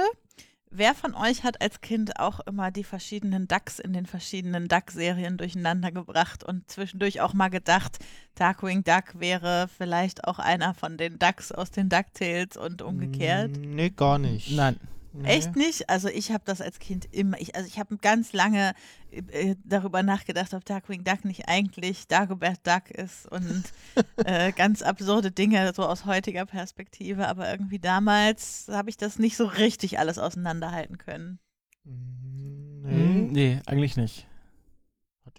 Wer 0.70 0.94
von 0.94 1.16
euch 1.16 1.44
hat 1.44 1.62
als 1.62 1.80
Kind 1.82 2.20
auch 2.20 2.42
immer 2.42 2.72
die 2.72 2.84
verschiedenen 2.84 3.48
Ducks 3.48 3.80
in 3.80 3.94
den 3.94 4.06
verschiedenen 4.06 4.68
Duck-Serien 4.68 5.38
durcheinander 5.38 5.92
gebracht 5.92 6.44
und 6.44 6.70
zwischendurch 6.70 7.22
auch 7.22 7.34
mal 7.34 7.48
gedacht, 7.48 8.00
Darkwing 8.36 8.84
Duck 8.84 9.20
wäre 9.20 9.70
vielleicht 9.76 10.26
auch 10.26 10.40
einer 10.40 10.74
von 10.74 10.98
den 10.98 11.20
Ducks 11.20 11.52
aus 11.54 11.72
den 11.72 11.88
DuckTales 11.90 12.58
und 12.58 12.82
umgekehrt? 12.82 13.58
Mm, 13.58 13.76
Nee, 13.76 13.90
gar 13.92 14.20
nicht. 14.20 14.52
Nein, 14.52 14.78
Nee. 15.14 15.30
Echt 15.30 15.56
nicht? 15.56 15.90
Also 15.90 16.10
ich 16.10 16.32
habe 16.32 16.44
das 16.46 16.62
als 16.62 16.80
Kind 16.80 17.06
immer, 17.12 17.40
ich, 17.40 17.56
also 17.56 17.68
ich 17.68 17.80
habe 17.80 17.98
ganz 17.98 18.34
lange 18.34 18.74
äh, 19.10 19.56
darüber 19.64 20.04
nachgedacht, 20.04 20.54
ob 20.54 20.64
Darkwing 20.66 21.04
Duck 21.04 21.26
nicht 21.26 21.48
eigentlich 21.48 22.08
Dagobert 22.08 22.66
Duck 22.68 22.92
ist 22.92 23.26
und 23.32 23.64
äh, 24.26 24.52
ganz 24.52 24.82
absurde 24.82 25.32
Dinge 25.32 25.72
so 25.76 25.86
aus 25.86 26.06
heutiger 26.06 26.46
Perspektive, 26.46 27.28
aber 27.28 27.50
irgendwie 27.50 27.80
damals 27.80 28.68
habe 28.70 28.90
ich 28.90 28.98
das 28.98 29.18
nicht 29.18 29.38
so 29.38 29.46
richtig 29.46 29.98
alles 30.00 30.20
auseinanderhalten 30.20 30.98
können. 30.98 31.40
Nee, 31.84 32.92
Nee. 32.92 33.28
nee 33.32 33.62
eigentlich 33.66 33.98
nicht. 33.98 34.28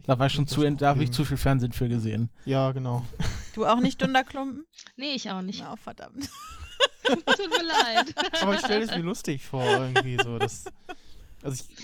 Da 0.05 0.19
war 0.19 0.27
ich 0.27 0.33
schon 0.33 0.47
zu, 0.47 0.63
da 0.63 0.89
habe 0.89 1.03
ich 1.03 1.11
Problem. 1.11 1.13
zu 1.13 1.25
viel 1.25 1.37
Fernsehen 1.37 1.73
für 1.73 1.89
gesehen. 1.89 2.31
Ja, 2.45 2.73
genau. 2.73 3.05
Du 3.55 3.67
auch 3.67 3.81
nicht, 3.81 4.01
Dunderklumpen? 4.01 4.65
Nee, 4.97 5.13
ich 5.15 5.31
auch 5.31 5.43
nicht. 5.43 5.61
Na, 5.61 5.77
verdammt. 5.77 6.31
Tut 7.37 7.51
mir 7.51 7.65
leid. 7.67 8.15
Aber 8.43 8.55
ich 8.55 8.61
stelle 8.61 8.85
es 8.85 8.91
mir 8.91 9.03
lustig 9.03 9.45
vor, 9.45 9.65
irgendwie 9.65 10.19
so. 10.23 10.39
Das, 10.39 10.65
also 11.43 11.65
ich. 11.69 11.77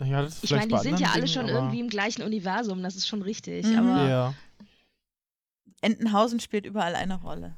Naja, 0.00 0.22
das 0.22 0.34
ist 0.36 0.44
Ich 0.44 0.50
meine, 0.52 0.68
die 0.68 0.78
sind 0.78 1.00
ja 1.00 1.08
alle 1.08 1.22
Dingen, 1.24 1.28
schon 1.34 1.44
aber- 1.44 1.54
irgendwie 1.54 1.80
im 1.80 1.88
gleichen 1.88 2.22
Universum, 2.22 2.82
das 2.82 2.94
ist 2.96 3.08
schon 3.08 3.22
richtig. 3.22 3.66
Mhm. 3.66 3.78
Aber 3.78 4.08
Ja. 4.08 4.34
Entenhausen 5.80 6.40
spielt 6.40 6.66
überall 6.66 6.94
eine 6.94 7.20
Rolle. 7.20 7.56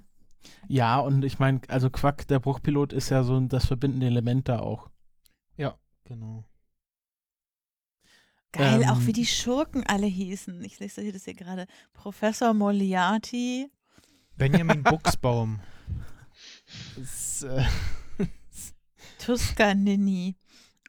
Ja, 0.68 0.98
und 0.98 1.22
ich 1.24 1.38
meine, 1.38 1.60
also 1.68 1.90
Quack, 1.90 2.26
der 2.28 2.38
Bruchpilot 2.38 2.92
ist 2.92 3.10
ja 3.10 3.24
so 3.24 3.36
ein- 3.36 3.48
das 3.48 3.66
verbindende 3.66 4.06
Element 4.06 4.48
da 4.48 4.60
auch. 4.60 4.88
Genau. 6.04 6.44
Geil, 8.52 8.82
auch 8.84 8.96
Ähm, 8.96 9.06
wie 9.06 9.12
die 9.12 9.26
Schurken 9.26 9.86
alle 9.86 10.06
hießen. 10.08 10.64
Ich 10.64 10.80
lese 10.80 11.12
das 11.12 11.24
hier 11.24 11.34
gerade. 11.34 11.68
Professor 11.92 12.52
Moriarty. 12.52 13.70
Benjamin 14.36 14.82
Buchsbaum. 14.82 15.60
Das, 16.96 17.42
äh, 17.42 17.64
Tuscanini. 19.24 20.36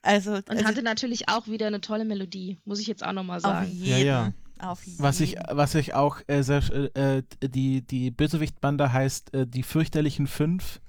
Also, 0.04 0.34
und 0.34 0.50
also 0.50 0.66
hatte 0.66 0.82
natürlich 0.82 1.30
auch 1.30 1.48
wieder 1.48 1.68
eine 1.68 1.82
tolle 1.82 2.06
Melodie, 2.06 2.58
muss 2.66 2.80
ich 2.80 2.88
jetzt 2.88 3.06
auch 3.06 3.14
nochmal 3.14 3.38
auf 3.38 3.44
sagen. 3.44 3.72
jeden. 3.72 3.88
Ja, 3.88 3.98
ja. 3.98 4.34
Auf 4.60 4.84
jeden. 4.86 5.00
Was 5.00 5.20
ich, 5.20 5.38
was 5.50 5.76
ich 5.76 5.94
auch 5.94 6.22
äh, 6.28 6.42
sehr, 6.42 6.62
äh, 6.96 7.24
die, 7.44 7.82
die 7.82 8.12
Bösewichtbande 8.12 8.92
heißt 8.92 9.34
äh, 9.34 9.48
die 9.48 9.64
fürchterlichen 9.64 10.28
Fünf, 10.28 10.82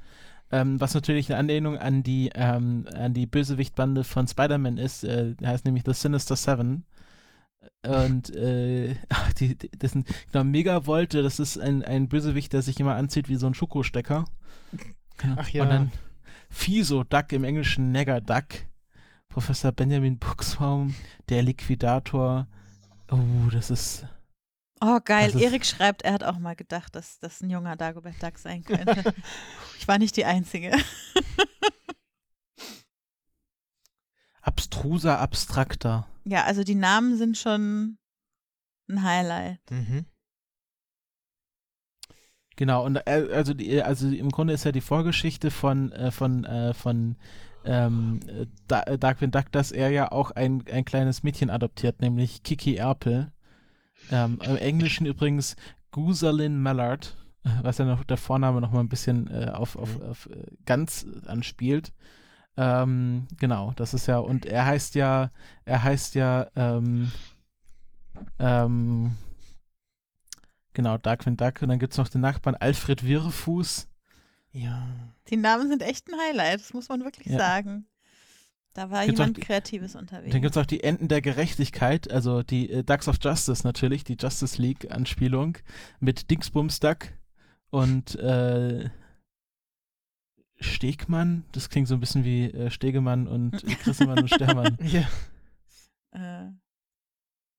ähm, 0.51 0.81
was 0.81 0.95
natürlich 0.95 1.31
eine 1.31 1.39
Anlehnung 1.39 1.79
an 1.79 2.03
die, 2.03 2.31
ähm, 2.35 2.87
an 2.95 3.15
die 3.15 3.27
Bösewichtbande 3.27 4.05
von 4.05 4.29
Spider-Man 4.29 4.79
ist, 4.79 5.05
äh, 5.05 5.35
die 5.35 5.47
heißt 5.47 5.65
nämlich 5.65 5.85
The 5.87 5.95
Sinister 5.95 6.37
Seven. 6.37 6.85
Und 7.87 8.35
äh, 8.35 8.95
ach, 9.09 9.33
die, 9.35 9.57
die, 9.57 9.71
das 9.79 9.93
sind, 9.93 10.07
genau, 10.31 10.45
Megavolte, 10.45 11.23
das 11.23 11.39
ist 11.39 11.59
ein, 11.59 11.83
ein 11.83 12.09
Bösewicht, 12.09 12.53
der 12.53 12.63
sich 12.63 12.79
immer 12.81 12.97
anzieht 12.97 13.29
wie 13.29 13.37
so 13.37 13.47
ein 13.47 13.55
Schokostecker. 13.55 14.25
Ach 15.37 15.49
ja. 15.49 15.63
Und 15.63 15.69
dann 15.71 15.93
Fiso 16.51 17.05
Duck 17.05 17.33
im 17.33 17.45
Englischen 17.45 17.93
Nagger 17.93 18.21
Duck. 18.21 18.45
Professor 19.29 19.73
Benjamin 19.73 20.19
Buchsbaum, 20.19 20.95
der 21.31 21.43
Liquidator. 21.43 22.47
Oh, 23.11 23.49
das 23.51 23.71
ist. 23.71 24.07
Oh, 24.81 24.99
geil. 25.03 25.31
Ist- 25.31 25.41
Erik 25.41 25.65
schreibt, 25.65 26.03
er 26.03 26.13
hat 26.13 26.23
auch 26.25 26.39
mal 26.39 26.55
gedacht, 26.55 26.95
dass 26.95 27.19
das 27.19 27.41
ein 27.41 27.49
junger 27.49 27.77
Dagobert 27.77 28.23
Duck 28.23 28.39
sein 28.39 28.63
könnte. 28.63 29.15
ich 29.79 29.89
war 29.89 29.97
nicht 29.99 30.17
die 30.19 30.27
Einzige. 30.27 30.73
abstruser, 34.43 35.19
abstrakter. 35.21 36.07
Ja, 36.25 36.45
also 36.45 36.63
die 36.65 36.75
Namen 36.75 37.17
sind 37.17 37.39
schon 37.39 37.99
ein 38.89 39.03
Highlight. 39.03 39.61
Mhm. 39.71 40.05
Genau, 42.63 42.87
und 42.87 42.95
äh, 43.07 43.27
also, 43.35 43.55
die, 43.55 43.83
also 43.83 44.07
im 44.07 44.29
Grunde 44.29 44.53
ist 44.55 44.63
ja 44.63 44.71
die 44.71 44.81
Vorgeschichte 44.81 45.51
von, 45.51 45.91
äh, 45.91 46.13
von, 46.13 46.45
äh, 46.45 46.73
von 46.75 47.17
ähm, 47.65 48.21
äh, 48.29 48.47
Da- 48.69 48.85
äh, 48.85 48.99
Darkwing 48.99 49.33
Duck, 49.33 49.51
dass 49.51 49.73
er 49.73 49.91
ja 49.91 50.13
auch 50.13 50.31
ein, 50.31 50.63
ein 50.71 50.85
kleines 50.85 51.25
Mädchen 51.25 51.51
adoptiert, 51.51 52.01
nämlich 52.01 52.45
Kiki 52.45 52.77
Erpel. 52.77 53.33
Ähm, 54.13 54.39
Im 54.45 54.57
Englischen 54.59 55.07
übrigens 55.07 55.57
Gusalin 55.91 56.63
Mallard, 56.63 57.17
was 57.63 57.79
ja 57.79 57.85
noch 57.85 58.05
der 58.05 58.17
Vorname 58.17 58.61
noch 58.61 58.71
mal 58.71 58.79
ein 58.79 58.89
bisschen 58.89 59.29
äh, 59.29 59.51
auf, 59.53 59.75
auf, 59.75 59.99
Mhm. 59.99 60.05
auf 60.05 60.29
ganz 60.65 61.05
anspielt. 61.27 61.93
Ähm, 62.57 63.27
genau, 63.41 63.73
das 63.75 63.93
ist 63.93 64.07
ja, 64.07 64.19
und 64.19 64.47
er 64.47 64.67
heißt 64.67 64.95
ja, 64.95 65.33
er 65.65 65.83
heißt 65.83 66.15
ja, 66.15 66.47
ähm, 66.55 67.11
ähm, 68.39 69.17
genau, 70.75 70.99
Darkwing 70.99 71.37
Duck, 71.37 71.63
und 71.63 71.69
dann 71.69 71.79
gibt 71.79 71.93
es 71.93 71.99
noch 71.99 72.09
den 72.09 72.21
Nachbarn 72.21 72.55
Alfred 72.57 73.07
Wirrfuß. 73.07 73.89
Ja. 74.53 74.87
Die 75.29 75.37
Namen 75.37 75.69
sind 75.69 75.83
echt 75.83 76.09
ein 76.09 76.19
Highlight, 76.29 76.61
das 76.61 76.75
muss 76.75 76.89
man 76.89 77.05
wirklich 77.05 77.27
Ja. 77.29 77.39
sagen. 77.39 77.87
Da 78.75 78.91
war 78.91 79.05
Gibt's 79.05 79.19
jemand 79.19 79.37
die- 79.37 79.41
Kreatives 79.43 79.95
unterwegs. 79.97 80.33
Dann 80.33 80.41
gibt 80.43 80.57
es 80.57 80.61
auch 80.63 80.67
die 80.67 80.83
Enden 80.83 81.09
der 81.09 81.21
Gerechtigkeit, 81.21 82.11
also 82.11 82.43
die 82.43 82.71
äh, 82.71 82.83
Ducks 82.85 83.07
of 83.09 83.17
Justice 83.23 83.67
natürlich, 83.67 84.03
die 84.05 84.17
Justice 84.19 84.61
League-Anspielung 84.61 85.59
mit 86.01 86.31
Dingsbums 86.31 86.81
Duck 86.81 87.09
und 87.71 88.15
äh, 88.17 88.89
Stegmann, 90.61 91.45
das 91.53 91.69
klingt 91.69 91.89
so 91.89 91.95
ein 91.95 92.01
bisschen 92.01 92.25
wie 92.25 92.45
äh, 92.47 92.71
Stegemann 92.71 93.27
und 93.27 93.63
Christemann 93.83 94.21
und 94.21 94.29
Stermann. 94.29 94.79
Ja. 94.83 95.09
äh, 96.13 96.51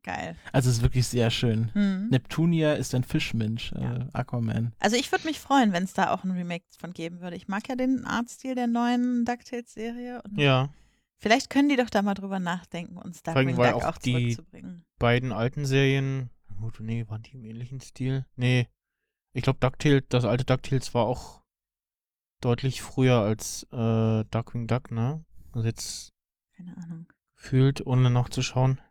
geil. 0.03 0.35
Also 0.51 0.69
es 0.69 0.77
ist 0.77 0.81
wirklich 0.83 1.07
sehr 1.07 1.29
schön. 1.31 1.73
Hm. 1.73 2.09
Neptunia 2.09 2.73
ist 2.73 2.93
ein 2.93 3.03
Fischmensch, 3.03 3.71
äh, 3.73 3.81
Ja. 3.81 4.07
Aquaman. 4.13 4.73
Also 4.79 4.95
ich 4.97 5.11
würde 5.11 5.25
mich 5.27 5.39
freuen, 5.39 5.71
wenn 5.73 5.83
es 5.83 5.93
da 5.93 6.11
auch 6.11 6.23
ein 6.23 6.31
Remake 6.31 6.65
von 6.77 6.93
geben 6.93 7.21
würde. 7.21 7.35
Ich 7.35 7.47
mag 7.47 7.67
ja 7.69 7.75
den 7.75 8.05
Artstil 8.05 8.55
der 8.55 8.67
neuen 8.67 9.25
DuckTales-Serie. 9.25 10.21
und 10.23 10.37
Ja. 10.39 10.69
Vielleicht 11.17 11.49
können 11.49 11.69
die 11.69 11.77
doch 11.77 11.89
da 11.89 12.01
mal 12.01 12.15
drüber 12.15 12.39
nachdenken, 12.39 12.97
uns 12.97 13.23
Darkwing 13.23 13.55
Duck 13.55 13.65
auch 13.65 13.85
auch 13.85 13.97
die- 13.97 14.11
zurückzubringen. 14.11 14.83
Beiden 14.99 15.31
alten 15.31 15.65
Serien. 15.65 16.29
Gut, 16.59 16.79
nee, 16.81 17.05
waren 17.07 17.23
die 17.23 17.31
im 17.33 17.45
ähnlichen 17.45 17.79
Stil? 17.81 18.25
Nee. 18.35 18.67
Ich 19.33 19.41
glaube, 19.43 19.59
DuckTales, 19.59 20.03
das 20.09 20.25
alte 20.25 20.43
DuckTales 20.45 20.93
war 20.93 21.05
auch 21.05 21.41
deutlich 22.41 22.81
früher 22.81 23.19
als 23.19 23.63
äh, 23.71 24.25
Darkwing 24.29 24.67
Duck, 24.67 24.91
ne? 24.91 25.23
Also 25.53 25.67
jetzt 25.67 26.13
Keine 26.57 26.75
Ahnung. 26.77 27.07
gefühlt, 27.37 27.85
ohne 27.87 28.09
nachzuschauen. 28.09 28.81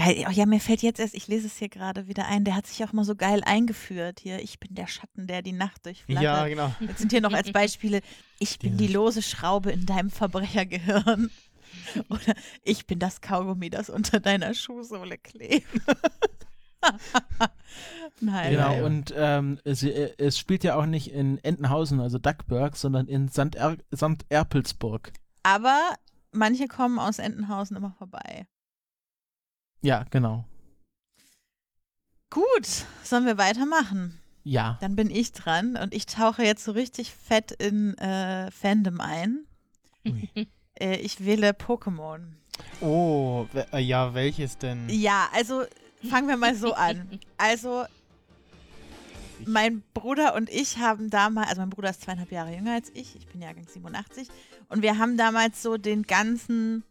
Geil, 0.00 0.24
oh 0.26 0.30
ja, 0.30 0.46
mir 0.46 0.60
fällt 0.60 0.80
jetzt 0.80 0.98
erst, 0.98 1.14
ich 1.14 1.28
lese 1.28 1.46
es 1.46 1.56
hier 1.58 1.68
gerade 1.68 2.08
wieder 2.08 2.26
ein, 2.26 2.44
der 2.44 2.56
hat 2.56 2.66
sich 2.66 2.82
auch 2.82 2.94
mal 2.94 3.04
so 3.04 3.14
geil 3.14 3.42
eingeführt 3.44 4.20
hier. 4.20 4.42
Ich 4.42 4.58
bin 4.58 4.74
der 4.74 4.86
Schatten, 4.86 5.26
der 5.26 5.42
die 5.42 5.52
Nacht 5.52 5.84
durchflattert. 5.84 6.22
Ja, 6.22 6.48
genau. 6.48 6.74
Jetzt 6.80 7.00
sind 7.00 7.12
hier 7.12 7.20
noch 7.20 7.34
als 7.34 7.52
Beispiele, 7.52 8.00
ich 8.38 8.58
bin 8.58 8.78
die 8.78 8.86
lose 8.86 9.20
Schraube 9.20 9.70
in 9.72 9.84
deinem 9.84 10.10
Verbrechergehirn. 10.10 11.30
Oder 12.08 12.34
ich 12.62 12.86
bin 12.86 12.98
das 12.98 13.20
Kaugummi, 13.20 13.68
das 13.68 13.90
unter 13.90 14.20
deiner 14.20 14.54
Schuhsohle 14.54 15.18
klebt. 15.18 15.68
Nein. 18.20 18.52
Genau, 18.52 18.72
ja. 18.76 18.84
und 18.86 19.12
ähm, 19.14 19.58
es, 19.64 19.82
äh, 19.82 20.14
es 20.16 20.38
spielt 20.38 20.64
ja 20.64 20.76
auch 20.76 20.86
nicht 20.86 21.12
in 21.12 21.36
Entenhausen, 21.44 22.00
also 22.00 22.18
Duckburg, 22.18 22.74
sondern 22.76 23.06
in 23.06 23.28
St. 23.28 23.54
Er 23.54 23.76
St. 23.94 24.24
Erpelsburg. 24.30 25.12
Aber 25.42 25.78
manche 26.32 26.68
kommen 26.68 26.98
aus 26.98 27.18
Entenhausen 27.18 27.76
immer 27.76 27.92
vorbei. 27.98 28.46
Ja, 29.82 30.04
genau. 30.10 30.44
Gut, 32.30 32.86
sollen 33.02 33.26
wir 33.26 33.38
weitermachen? 33.38 34.20
Ja. 34.44 34.78
Dann 34.80 34.96
bin 34.96 35.10
ich 35.10 35.32
dran 35.32 35.76
und 35.76 35.94
ich 35.94 36.06
tauche 36.06 36.44
jetzt 36.44 36.64
so 36.64 36.72
richtig 36.72 37.12
fett 37.12 37.50
in 37.52 37.96
äh, 37.98 38.50
Fandom 38.50 39.00
ein. 39.00 39.46
Ui. 40.06 40.48
Äh, 40.78 40.96
ich 40.96 41.26
wähle 41.26 41.50
Pokémon. 41.50 42.20
Oh, 42.80 43.46
äh, 43.70 43.80
ja, 43.80 44.14
welches 44.14 44.56
denn? 44.56 44.88
Ja, 44.88 45.28
also 45.34 45.64
fangen 46.08 46.26
wir 46.26 46.38
mal 46.38 46.54
so 46.54 46.72
an. 46.72 47.20
Also 47.36 47.84
mein 49.46 49.82
Bruder 49.92 50.34
und 50.34 50.48
ich 50.48 50.78
haben 50.78 51.10
damals, 51.10 51.48
also 51.48 51.60
mein 51.60 51.68
Bruder 51.68 51.90
ist 51.90 52.00
zweieinhalb 52.02 52.32
Jahre 52.32 52.54
jünger 52.54 52.74
als 52.74 52.90
ich, 52.94 53.14
ich 53.16 53.26
bin 53.26 53.42
Jahrgang 53.42 53.66
87, 53.66 54.28
und 54.68 54.82
wir 54.82 54.98
haben 54.98 55.16
damals 55.16 55.62
so 55.62 55.76
den 55.76 56.04
ganzen 56.04 56.82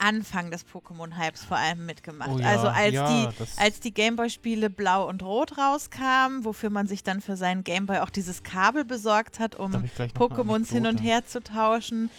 Anfang 0.00 0.50
des 0.50 0.64
Pokémon-Hypes 0.66 1.44
vor 1.44 1.58
allem 1.58 1.86
mitgemacht. 1.86 2.30
Oh 2.32 2.38
ja, 2.38 2.48
also 2.48 2.68
als 2.68 2.94
ja, 2.94 3.08
die 3.08 3.28
als 3.58 3.80
die 3.80 3.92
Gameboy-Spiele 3.92 4.70
Blau 4.70 5.08
und 5.08 5.22
Rot 5.22 5.58
rauskamen, 5.58 6.44
wofür 6.44 6.70
man 6.70 6.86
sich 6.86 7.02
dann 7.02 7.20
für 7.20 7.36
seinen 7.36 7.64
Gameboy 7.64 7.98
auch 7.98 8.10
dieses 8.10 8.42
Kabel 8.42 8.84
besorgt 8.84 9.38
hat, 9.38 9.56
um 9.56 9.72
Pokémons 9.72 10.70
hin 10.70 10.86
und 10.86 10.98
her 10.98 11.26
zu 11.26 11.42
tauschen, 11.42 12.10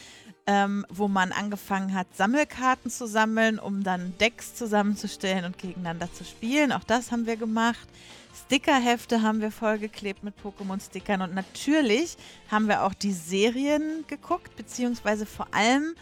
ähm, 0.47 0.85
wo 0.89 1.07
man 1.07 1.31
angefangen 1.31 1.93
hat, 1.93 2.07
Sammelkarten 2.15 2.91
zu 2.91 3.07
sammeln, 3.07 3.59
um 3.59 3.83
dann 3.83 4.17
Decks 4.19 4.55
zusammenzustellen 4.55 5.45
und 5.45 5.57
gegeneinander 5.57 6.11
zu 6.13 6.23
spielen. 6.23 6.71
Auch 6.71 6.83
das 6.83 7.11
haben 7.11 7.25
wir 7.25 7.37
gemacht. 7.37 7.87
Stickerhefte 8.45 9.21
haben 9.21 9.41
wir 9.41 9.51
vollgeklebt 9.51 10.23
mit 10.23 10.35
Pokémon-Stickern 10.43 11.21
und 11.21 11.33
natürlich 11.33 12.17
haben 12.49 12.67
wir 12.67 12.83
auch 12.83 12.93
die 12.93 13.11
Serien 13.11 14.05
geguckt, 14.07 14.55
beziehungsweise 14.55 15.25
vor 15.25 15.47
allem 15.51 15.95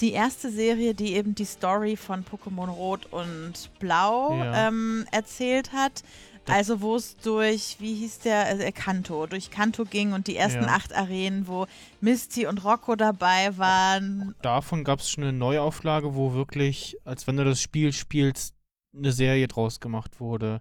die 0.00 0.12
erste 0.12 0.50
Serie, 0.50 0.94
die 0.94 1.14
eben 1.14 1.34
die 1.34 1.44
Story 1.44 1.96
von 1.96 2.24
Pokémon 2.24 2.68
Rot 2.68 3.06
und 3.12 3.70
Blau 3.78 4.42
Ja. 4.42 4.68
ähm, 4.68 5.06
erzählt 5.12 5.72
hat. 5.72 6.02
Also 6.48 6.80
wo 6.80 6.94
es 6.94 7.16
durch, 7.16 7.76
wie 7.80 7.94
hieß 7.94 8.20
der, 8.20 8.60
äh, 8.64 8.70
Kanto, 8.70 9.26
durch 9.26 9.50
Kanto 9.50 9.84
ging 9.84 10.12
und 10.12 10.28
die 10.28 10.36
ersten 10.36 10.62
Ja. 10.62 10.76
acht 10.76 10.94
Arenen, 10.94 11.48
wo 11.48 11.66
Misty 12.00 12.46
und 12.46 12.62
Rocco 12.64 12.94
dabei 12.94 13.58
waren. 13.58 14.32
Davon 14.42 14.84
gab 14.84 15.00
es 15.00 15.10
schon 15.10 15.24
eine 15.24 15.32
Neuauflage, 15.32 16.14
wo 16.14 16.34
wirklich, 16.34 16.96
als 17.04 17.26
wenn 17.26 17.36
du 17.36 17.44
das 17.44 17.60
Spiel 17.60 17.92
spielst, 17.92 18.54
eine 18.96 19.10
Serie 19.10 19.48
draus 19.48 19.80
gemacht 19.80 20.20
wurde. 20.20 20.60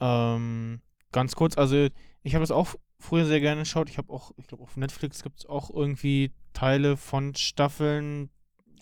Ähm, 0.00 0.80
ganz 1.12 1.34
kurz, 1.36 1.56
also 1.58 1.88
ich 2.22 2.34
habe 2.34 2.42
das 2.42 2.50
auch 2.50 2.74
früher 2.98 3.26
sehr 3.26 3.40
gerne 3.40 3.60
geschaut. 3.62 3.90
Ich 3.90 3.98
habe 3.98 4.12
auch, 4.12 4.32
ich 4.38 4.46
glaube, 4.46 4.62
auf 4.64 4.76
Netflix 4.76 5.22
gibt 5.22 5.38
es 5.40 5.46
auch 5.46 5.68
irgendwie 5.70 6.32
Teile 6.54 6.96
von 6.96 7.34
Staffeln. 7.34 8.30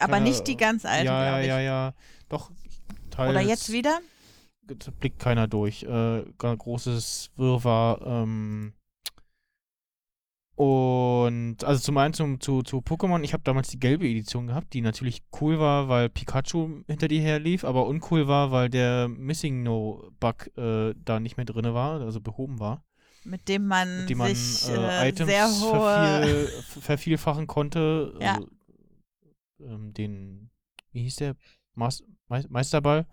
Aber 0.02 0.14
Keine- 0.14 0.28
nicht 0.28 0.46
die 0.46 0.56
ganz 0.56 0.84
alten, 0.84 1.06
ja, 1.06 1.38
ja, 1.38 1.40
ja, 1.40 1.60
ja. 1.60 1.94
Doch, 2.28 2.50
Teils, 3.10 3.30
Oder 3.30 3.40
jetzt 3.40 3.70
wieder? 3.72 3.98
da 4.66 4.90
blickt 4.98 5.18
keiner 5.18 5.46
durch. 5.48 5.82
Äh, 5.82 6.24
großes 6.38 7.30
Wirrwarr. 7.36 8.00
Ähm, 8.06 8.72
und 10.54 11.64
also 11.64 11.80
zum 11.80 11.96
einen 11.98 12.14
zum, 12.14 12.40
zu, 12.40 12.62
zu 12.62 12.78
Pokémon, 12.78 13.22
ich 13.22 13.32
habe 13.32 13.42
damals 13.42 13.68
die 13.68 13.80
gelbe 13.80 14.06
Edition 14.06 14.46
gehabt, 14.48 14.74
die 14.74 14.80
natürlich 14.82 15.22
cool 15.40 15.58
war, 15.58 15.88
weil 15.88 16.08
Pikachu 16.10 16.82
hinter 16.86 17.08
dir 17.08 17.20
herlief, 17.22 17.64
aber 17.64 17.86
uncool 17.86 18.28
war, 18.28 18.50
weil 18.50 18.68
der 18.68 19.08
Missing 19.08 19.62
No 19.62 20.10
Bug 20.20 20.50
äh, 20.58 20.94
da 21.04 21.20
nicht 21.20 21.36
mehr 21.36 21.46
drin 21.46 21.72
war, 21.74 22.00
also 22.02 22.20
behoben 22.20 22.60
war. 22.60 22.84
Mit 23.24 23.48
dem 23.48 23.66
man, 23.66 24.00
Mit 24.00 24.10
dem 24.10 24.18
man 24.18 24.34
sich 24.34 24.68
äh, 24.68 24.74
äh, 25.06 25.08
Items 25.08 25.30
sehr 25.30 25.46
hohe. 25.48 25.80
verviel, 25.80 26.48
vervielfachen 26.80 27.46
konnte. 27.46 28.14
Ja. 28.20 28.34
Also, 28.34 28.48
ähm, 29.62 29.92
den, 29.94 30.50
wie 30.92 31.02
hieß 31.02 31.16
der? 31.16 31.36
Mas 31.74 32.04
Mei- 32.28 32.46
Meisterball, 32.48 33.06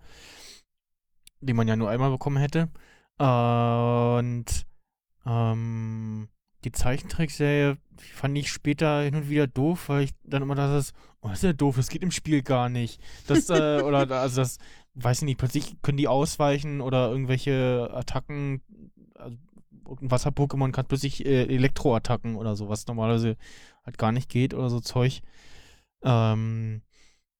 den 1.40 1.56
man 1.56 1.68
ja 1.68 1.76
nur 1.76 1.90
einmal 1.90 2.10
bekommen 2.10 2.36
hätte. 2.36 2.68
Und 3.18 4.44
ähm, 5.26 6.28
die 6.64 6.72
Zeichentrickserie 6.72 7.78
fand 8.14 8.36
ich 8.38 8.50
später 8.50 9.02
hin 9.02 9.14
und 9.14 9.28
wieder 9.28 9.46
doof, 9.46 9.88
weil 9.88 10.04
ich 10.04 10.10
dann 10.24 10.42
immer 10.42 10.54
dachte, 10.54 10.92
oh, 11.20 11.28
das 11.28 11.38
ist 11.38 11.44
ja 11.44 11.52
doof, 11.52 11.76
das 11.76 11.88
geht 11.88 12.02
im 12.02 12.10
Spiel 12.10 12.42
gar 12.42 12.68
nicht. 12.68 13.00
Das, 13.26 13.48
äh, 13.50 13.80
oder 13.84 14.10
also 14.10 14.40
das, 14.40 14.58
weiß 14.94 15.18
ich 15.18 15.24
nicht, 15.24 15.38
plötzlich 15.38 15.80
können 15.82 15.98
die 15.98 16.08
ausweichen 16.08 16.80
oder 16.80 17.10
irgendwelche 17.10 17.90
Attacken, 17.92 18.62
also 19.14 19.36
irgendein 19.84 20.10
Wasser-Pokémon 20.10 20.72
kann 20.72 20.86
plötzlich 20.86 21.24
äh, 21.26 21.44
Elektroattacken 21.44 22.36
oder 22.36 22.56
so, 22.56 22.68
was 22.68 22.86
normalerweise 22.86 23.36
halt 23.84 23.98
gar 23.98 24.12
nicht 24.12 24.28
geht 24.28 24.54
oder 24.54 24.70
so 24.70 24.80
Zeug. 24.80 25.20
Ähm, 26.02 26.82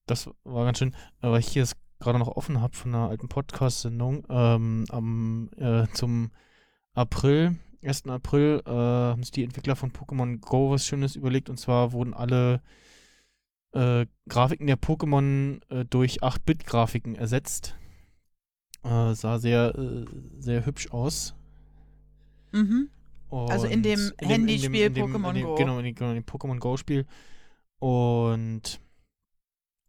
das 0.05 0.29
war 0.43 0.65
ganz 0.65 0.79
schön, 0.79 0.95
aber 1.19 1.39
ich 1.39 1.47
hier 1.47 1.63
es 1.63 1.75
gerade 1.99 2.19
noch 2.19 2.27
offen 2.27 2.61
habe 2.61 2.75
von 2.75 2.93
einer 2.93 3.09
alten 3.09 3.29
Podcast-Sendung 3.29 4.25
ähm, 4.29 4.85
am 4.89 5.49
äh, 5.57 5.87
zum 5.93 6.31
April, 6.93 7.57
1. 7.83 8.07
April, 8.07 8.61
äh, 8.65 8.71
haben 8.71 9.23
sich 9.23 9.31
die 9.31 9.43
Entwickler 9.43 9.75
von 9.75 9.91
Pokémon 9.91 10.39
Go 10.39 10.71
was 10.71 10.85
Schönes 10.85 11.15
überlegt 11.15 11.49
und 11.49 11.57
zwar 11.57 11.91
wurden 11.93 12.13
alle 12.13 12.61
äh, 13.73 14.05
Grafiken 14.27 14.67
der 14.67 14.77
Pokémon 14.77 15.61
äh, 15.69 15.85
durch 15.85 16.21
8-Bit-Grafiken 16.23 17.15
ersetzt. 17.15 17.75
Äh, 18.83 19.13
sah 19.13 19.37
sehr, 19.37 19.75
äh, 19.75 20.05
sehr 20.39 20.65
hübsch 20.65 20.91
aus. 20.91 21.35
Mhm. 22.51 22.89
Also 23.29 23.65
in 23.65 23.75
Und 23.75 23.83
dem 23.83 24.11
Handyspiel 24.19 24.87
Pokémon 24.87 25.41
Go. 25.41 25.55
Genau, 25.55 25.77
in 25.77 25.85
dem, 25.85 25.95
genau, 25.95 26.09
in 26.09 26.15
dem 26.15 26.25
Pokémon 26.25 26.59
Go-Spiel. 26.59 27.05
Und 27.81 28.79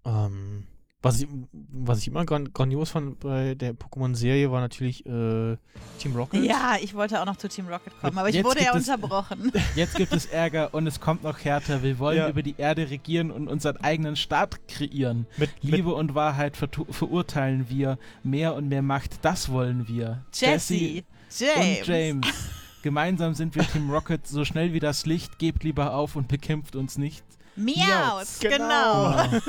ähm, 0.06 0.66
was, 1.02 1.20
ich, 1.20 1.28
was 1.52 1.98
ich 1.98 2.08
immer 2.08 2.24
gran 2.24 2.52
grandios 2.54 2.90
fand 2.90 3.20
bei 3.20 3.54
der 3.54 3.74
Pokémon-Serie 3.74 4.50
war 4.50 4.60
natürlich 4.62 5.04
äh, 5.04 5.56
Team 5.98 6.16
Rocket. 6.16 6.42
Ja, 6.42 6.76
ich 6.80 6.94
wollte 6.94 7.20
auch 7.20 7.26
noch 7.26 7.36
zu 7.36 7.48
Team 7.48 7.68
Rocket 7.68 7.92
kommen, 8.00 8.16
aber 8.16 8.30
ich 8.30 8.36
Jetzt 8.36 8.46
wurde 8.46 8.62
ja 8.64 8.72
unterbrochen. 8.72 9.52
Jetzt 9.76 9.96
gibt 9.96 10.12
es 10.14 10.24
Ärger 10.24 10.72
und 10.72 10.86
es 10.86 11.00
kommt 11.00 11.22
noch 11.22 11.38
härter. 11.44 11.82
Wir 11.82 11.98
wollen 11.98 12.16
Ja. 12.16 12.28
über 12.30 12.42
die 12.42 12.54
Erde 12.56 12.88
regieren 12.88 13.30
und 13.30 13.46
unseren 13.48 13.76
eigenen 13.78 14.16
Staat 14.16 14.66
kreieren. 14.68 15.26
Mit, 15.36 15.50
Liebe 15.60 15.92
und 15.94 16.14
Wahrheit 16.14 16.56
vertu- 16.56 16.90
verurteilen 16.90 17.66
wir. 17.68 17.98
Mehr 18.22 18.54
und 18.54 18.68
mehr 18.68 18.82
Macht, 18.82 19.22
das 19.24 19.50
wollen 19.50 19.86
wir. 19.88 20.24
Jesse, 20.32 21.02
James. 21.30 21.80
und 21.80 21.86
James. 21.88 22.26
Gemeinsam 22.82 23.34
sind 23.34 23.54
wir 23.54 23.64
Team 23.68 23.90
Rocket. 23.90 24.26
So 24.26 24.44
schnell 24.46 24.72
wie 24.72 24.80
das 24.80 25.04
Licht, 25.04 25.38
gebt 25.38 25.62
lieber 25.62 25.94
auf 25.94 26.16
und 26.16 26.28
bekämpft 26.28 26.74
uns 26.74 26.96
nicht. 26.96 27.22
Miaus, 27.56 28.38
Genau. 28.40 29.12
genau. 29.12 29.42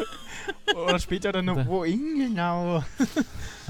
oder 0.84 1.00
später 1.00 1.32
dann 1.32 1.46
noch, 1.46 1.66
wohin 1.68 2.18
genau? 2.18 2.84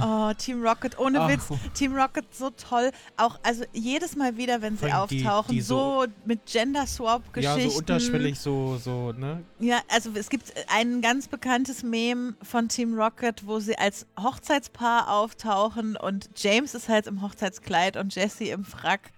Oh, 0.01 0.31
Team 0.35 0.65
Rocket, 0.65 0.97
ohne 0.97 1.21
Ach, 1.21 1.29
Witz. 1.29 1.43
Team 1.75 1.93
Rocket 1.95 2.25
so 2.33 2.49
toll. 2.49 2.89
Auch, 3.15 3.39
also 3.43 3.63
jedes 3.73 4.15
Mal 4.15 4.35
wieder, 4.37 4.61
wenn 4.63 4.75
sie 4.77 4.91
allem 4.91 5.07
die- 5.07 5.23
auftauchen, 5.25 5.51
die 5.53 5.61
so- 5.61 6.05
so, 6.05 6.11
mit 6.25 6.45
Gender-Swap-Geschichten. 6.47 7.59
Ja, 7.61 7.69
so 7.69 7.77
unterschwellig, 7.77 8.39
so, 8.39 8.77
so, 8.77 9.11
ne? 9.11 9.43
Ja, 9.59 9.81
also 9.89 10.09
es 10.15 10.29
gibt 10.29 10.51
ein 10.67 11.01
ganz 11.01 11.27
bekanntes 11.27 11.83
Meme 11.83 12.33
von 12.41 12.69
Team 12.69 12.95
Rocket, 12.99 13.45
wo 13.45 13.59
sie 13.59 13.77
als 13.77 14.07
Hochzeitspaar 14.19 15.09
auftauchen 15.09 15.95
und 15.95 16.29
James 16.35 16.73
ist 16.73 16.89
halt 16.89 17.05
im 17.05 17.21
Hochzeitskleid 17.21 17.95
und 17.97 18.15
Jesse 18.15 18.45
im 18.45 18.65
Frack. 18.65 19.11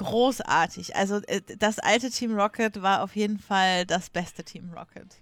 Großartig. 0.00 0.96
Also 0.96 1.16
äh, 1.26 1.42
das 1.58 1.78
alte 1.78 2.10
Team 2.10 2.34
Rocket 2.34 2.80
war 2.82 3.02
auf 3.02 3.16
jeden 3.16 3.38
Fall 3.38 3.84
das 3.86 4.08
beste 4.10 4.42
Team 4.44 4.72
Rocket. 4.72 5.16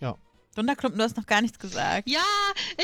Ja. 0.00 0.16
Dunderklumpen, 0.56 0.98
du 0.98 1.04
hast 1.04 1.16
noch 1.16 1.26
gar 1.26 1.40
nichts 1.40 1.60
gesagt. 1.60 2.08
Ja, 2.08 2.24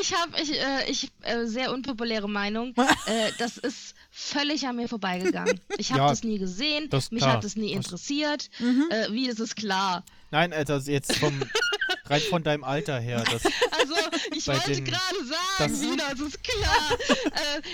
ich 0.00 0.14
habe 0.14 0.40
ich, 0.40 0.52
äh, 0.52 0.88
ich 0.88 1.10
äh, 1.22 1.46
sehr 1.46 1.72
unpopuläre 1.72 2.28
Meinung. 2.28 2.74
äh, 3.06 3.32
das 3.38 3.58
ist 3.58 3.96
völlig 4.10 4.66
an 4.68 4.76
mir 4.76 4.88
vorbeigegangen. 4.88 5.60
Ich 5.76 5.90
habe 5.90 6.02
Ja, 6.02 6.08
das 6.08 6.22
nie 6.22 6.38
gesehen, 6.38 6.88
mich 6.92 7.22
klar. 7.22 7.32
hat 7.34 7.44
das 7.44 7.56
nie 7.56 7.72
interessiert. 7.72 8.50
Mhm. 8.60 8.86
Äh, 8.90 9.10
wie 9.12 9.28
ist 9.28 9.40
es 9.40 9.56
klar? 9.56 10.04
Nein, 10.30 10.52
also 10.52 10.76
jetzt 10.90 11.16
vom, 11.16 11.42
rein 12.06 12.20
von 12.20 12.42
deinem 12.42 12.64
Alter 12.64 12.98
her. 13.00 13.24
Das, 13.30 13.44
Also, 13.78 13.94
ich 14.34 14.46
wollte 14.48 14.72
den- 14.72 14.84
gerade 14.84 15.00
sagen, 15.24 15.38
das- 15.58 15.80
wie 15.80 15.96
das 15.96 16.20
ist 16.20 16.42
klar. 16.42 16.98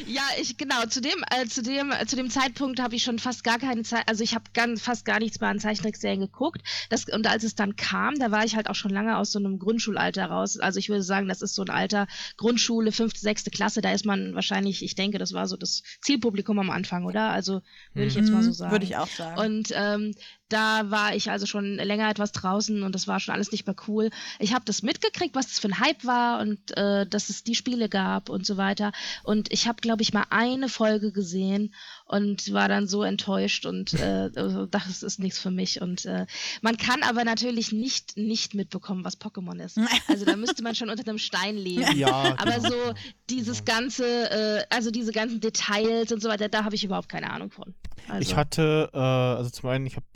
äh, 0.06 0.10
ja, 0.10 0.22
ich 0.40 0.56
genau, 0.58 0.84
zu 0.86 1.00
dem, 1.00 1.24
äh, 1.30 1.46
zu 1.46 1.62
dem, 1.62 1.90
äh, 1.90 2.06
zu 2.06 2.16
dem 2.16 2.30
Zeitpunkt 2.30 2.80
habe 2.80 2.94
ich 2.94 3.02
schon 3.02 3.18
fast 3.18 3.44
gar 3.44 3.58
keine 3.58 3.82
Zeit, 3.82 4.02
also 4.08 4.22
ich 4.24 4.34
habe 4.34 4.44
ganz 4.54 4.82
fast 4.82 5.04
gar 5.04 5.18
nichts 5.18 5.40
mehr 5.40 5.48
an 5.50 5.58
Zeichentrickserien 5.60 6.20
geguckt. 6.20 6.62
Das, 6.90 7.04
und 7.06 7.26
als 7.26 7.44
es 7.44 7.54
dann 7.54 7.76
kam, 7.76 8.18
da 8.18 8.30
war 8.30 8.44
ich 8.44 8.56
halt 8.56 8.68
auch 8.68 8.74
schon 8.74 8.90
lange 8.90 9.16
aus 9.16 9.32
so 9.32 9.38
einem 9.38 9.58
Grundschulalter 9.58 10.26
raus. 10.26 10.58
Also 10.58 10.78
ich 10.78 10.88
würde 10.88 11.02
sagen, 11.02 11.28
das 11.28 11.40
ist 11.42 11.54
so 11.54 11.62
ein 11.62 11.70
Alter, 11.70 12.06
Grundschule, 12.36 12.92
fünfte, 12.92 13.20
sechste 13.20 13.50
Klasse, 13.50 13.80
da 13.80 13.92
ist 13.92 14.04
man 14.04 14.34
wahrscheinlich, 14.34 14.82
ich 14.82 14.94
denke, 14.94 15.18
das 15.18 15.32
war 15.32 15.46
so 15.48 15.56
das 15.56 15.82
Zielpublikum 16.02 16.58
am 16.58 16.70
Anfang, 16.70 17.04
oder? 17.04 17.30
Also 17.30 17.62
würde 17.94 18.08
ich 18.08 18.14
jetzt 18.14 18.30
mal 18.32 18.42
so 18.42 18.50
Mhm, 18.50 18.54
sagen. 18.54 18.72
Würde 18.72 18.84
ich 18.84 18.96
auch 18.96 19.08
sagen. 19.08 19.40
Und 19.40 19.68
ähm, 19.74 20.14
da 20.52 20.90
war 20.90 21.14
ich 21.14 21.30
also 21.30 21.46
schon 21.46 21.76
länger 21.76 22.10
etwas 22.10 22.32
draußen 22.32 22.82
und 22.82 22.94
das 22.94 23.08
war 23.08 23.20
schon 23.20 23.34
alles 23.34 23.52
nicht 23.52 23.66
mehr 23.66 23.76
cool. 23.88 24.10
ich 24.38 24.52
habe 24.52 24.64
das 24.64 24.82
mitgekriegt, 24.82 25.34
was 25.34 25.48
das 25.48 25.58
für 25.58 25.68
ein 25.68 25.80
Hype 25.80 26.04
war 26.04 26.40
und 26.40 26.76
äh, 26.76 27.06
dass 27.06 27.30
es 27.30 27.44
die 27.44 27.54
Spiele 27.54 27.88
gab 27.88 28.28
und 28.28 28.44
so 28.46 28.56
weiter. 28.56 28.92
Und 29.24 29.52
ich 29.52 29.66
habe, 29.66 29.80
glaube 29.80 30.02
ich, 30.02 30.12
mal 30.12 30.24
eine 30.30 30.68
Folge 30.68 31.12
gesehen 31.12 31.74
und 32.04 32.52
war 32.52 32.68
dann 32.68 32.86
so 32.86 33.02
enttäuscht 33.02 33.64
und 33.66 33.94
äh, 33.94 34.30
also 34.36 34.66
dachte, 34.66 34.90
es 34.90 35.02
ist 35.02 35.18
nichts 35.18 35.38
für 35.38 35.50
mich. 35.50 35.80
Und 35.80 36.04
äh, 36.04 36.26
man 36.60 36.76
kann 36.76 37.02
aber 37.02 37.24
natürlich 37.24 37.72
nicht, 37.72 38.16
nicht 38.16 38.54
mitbekommen, 38.54 39.04
was 39.04 39.20
Pokémon 39.20 39.62
ist. 39.62 39.78
Also 40.08 40.24
da 40.26 40.36
müsste 40.36 40.62
man 40.62 40.74
schon 40.74 40.90
unter 40.90 41.08
einem 41.08 41.18
Stein 41.18 41.56
leben. 41.56 41.96
Ja, 41.96 42.36
Aber 42.36 42.52
genau. 42.52 42.68
so 42.68 42.94
dieses 43.30 43.64
ganze, 43.64 44.04
äh, 44.30 44.64
also 44.68 44.90
diese 44.90 45.12
ganzen 45.12 45.40
Details 45.40 46.12
und 46.12 46.20
so 46.20 46.28
weiter, 46.28 46.48
da 46.48 46.64
habe 46.64 46.74
ich 46.74 46.84
überhaupt 46.84 47.08
keine 47.08 47.30
Ahnung 47.30 47.50
von. 47.50 47.74
Also, 48.08 48.20
Ich 48.20 48.36
hatte, 48.36 48.90
äh, 48.92 48.98
also 48.98 49.50
zum 49.50 49.70
einen, 49.70 49.86
ich 49.86 49.96
habe 49.96 50.06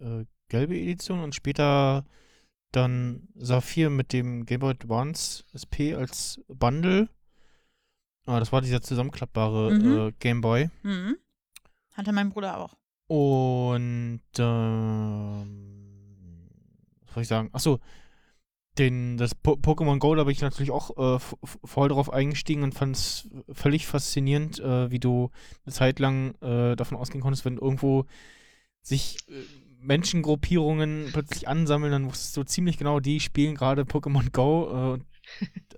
äh, 0.00 0.24
gelbe 0.48 0.76
Edition 0.78 1.20
und 1.20 1.34
später 1.34 2.04
dann 2.72 3.28
Saphir 3.34 3.90
mit 3.90 4.12
dem 4.12 4.46
Game 4.46 4.60
Boy 4.60 4.70
Advance 4.70 5.44
SP 5.50 5.94
als 5.94 6.40
Bundle. 6.48 7.08
Ah, 8.26 8.38
das 8.38 8.52
war 8.52 8.60
dieser 8.60 8.80
zusammenklappbare 8.82 9.72
Mhm. 9.74 9.98
äh, 10.08 10.12
Game 10.20 10.40
Boy. 10.40 10.70
Mhm. 10.82 11.16
Hatte 11.94 12.12
mein 12.12 12.30
Bruder 12.30 12.58
auch. 12.58 12.76
Und 13.08 14.20
ähm, 14.38 15.66
was 17.06 17.14
soll 17.14 17.22
ich 17.22 17.28
sagen? 17.28 17.48
Achso, 17.52 17.80
den, 18.78 19.16
das 19.16 19.34
po 19.34 19.54
Pokémon 19.54 19.98
Go, 19.98 20.14
da 20.14 20.22
bin 20.24 20.32
ich 20.32 20.40
natürlich 20.42 20.70
auch 20.70 21.16
äh, 21.16 21.18
voll 21.64 21.88
drauf 21.88 22.12
eingestiegen 22.12 22.62
und 22.62 22.72
fand 22.72 22.94
es 22.94 23.28
völlig 23.52 23.88
faszinierend, 23.88 24.60
äh, 24.60 24.92
wie 24.92 25.00
du 25.00 25.30
eine 25.64 25.72
Zeit 25.74 25.98
lang 25.98 26.36
äh, 26.40 26.76
davon 26.76 26.96
ausgehen 26.96 27.20
konntest, 27.20 27.44
wenn 27.44 27.58
irgendwo 27.58 28.06
sich 28.80 29.16
äh, 29.28 29.32
Menschengruppierungen 29.80 31.08
plötzlich 31.12 31.48
ansammeln, 31.48 31.92
dann 31.92 32.06
wusstest 32.06 32.36
du 32.36 32.42
ziemlich 32.44 32.78
genau, 32.78 33.00
die 33.00 33.20
spielen 33.20 33.54
gerade 33.54 33.82
Pokémon 33.82 34.30
Go. 34.32 34.68
Äh, 34.68 34.92
und, 34.92 35.04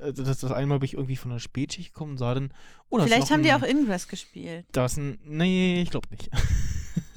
äh, 0.01 0.13
das, 0.13 0.41
das 0.41 0.53
einmal 0.53 0.79
bin 0.79 0.87
ich 0.87 0.95
irgendwie 0.95 1.17
von 1.17 1.31
der 1.31 1.39
Spätschicht 1.39 1.93
gekommen 1.93 2.13
und 2.13 2.19
sah 2.19 2.35
dann, 2.35 2.53
oh, 2.89 3.01
Vielleicht 3.01 3.31
haben 3.31 3.43
die 3.43 3.53
ein, 3.53 3.63
auch 3.63 3.67
Ingress 3.67 4.09
gespielt. 4.09 4.67
Da 4.73 4.87
ist 4.87 4.97
ein, 4.97 5.19
nee, 5.25 5.83
ich 5.83 5.91
glaube 5.91 6.09
nicht. 6.11 6.31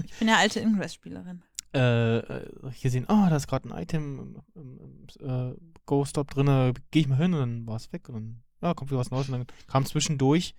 Ich 0.03 0.19
bin 0.19 0.29
ja 0.29 0.37
alte 0.37 0.61
Ingress-Spielerin. 0.61 1.43
äh, 1.73 2.17
äh, 2.19 2.49
hier 2.71 2.89
sehen, 2.89 3.09
ah, 3.09 3.29
da 3.29 3.35
ist 3.35 3.47
gerade 3.47 3.69
ein 3.69 3.81
Item 3.81 4.19
im, 4.19 4.41
im, 4.55 5.07
im 5.19 5.51
äh, 5.51 5.55
Go-Stop 5.85 6.31
drin, 6.31 6.73
gehe 6.91 7.01
ich 7.01 7.07
mal 7.09 7.17
hin 7.17 7.33
und 7.33 7.39
dann 7.39 7.67
war 7.67 7.75
es 7.75 7.91
weg 7.91 8.07
und 8.07 8.15
dann, 8.15 8.43
ja, 8.61 8.73
kommt 8.73 8.91
wieder 8.91 8.99
was 8.99 9.11
Neues 9.11 9.27
und 9.27 9.33
dann 9.33 9.47
kam 9.67 9.85
zwischendurch 9.85 10.55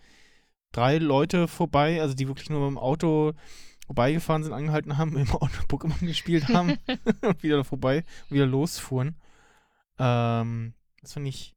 drei 0.73 0.99
Leute 0.99 1.49
vorbei, 1.49 2.03
also 2.03 2.15
die 2.15 2.29
wirklich 2.29 2.51
nur 2.51 2.61
mit 2.61 2.69
dem 2.69 2.79
Auto 2.79 3.33
vorbeigefahren 3.87 4.45
sind, 4.45 4.53
angehalten 4.53 4.99
haben, 4.99 5.17
im 5.17 5.31
Auto 5.31 5.63
Pokémon 5.69 6.05
gespielt 6.05 6.49
haben 6.49 6.79
und 7.23 7.43
wieder 7.43 7.65
vorbei 7.65 8.05
und 8.29 8.37
wieder 8.37 8.47
losfuhren. 8.47 9.17
Ähm, 9.99 10.75
das 11.01 11.15
fand 11.15 11.27
ich 11.27 11.56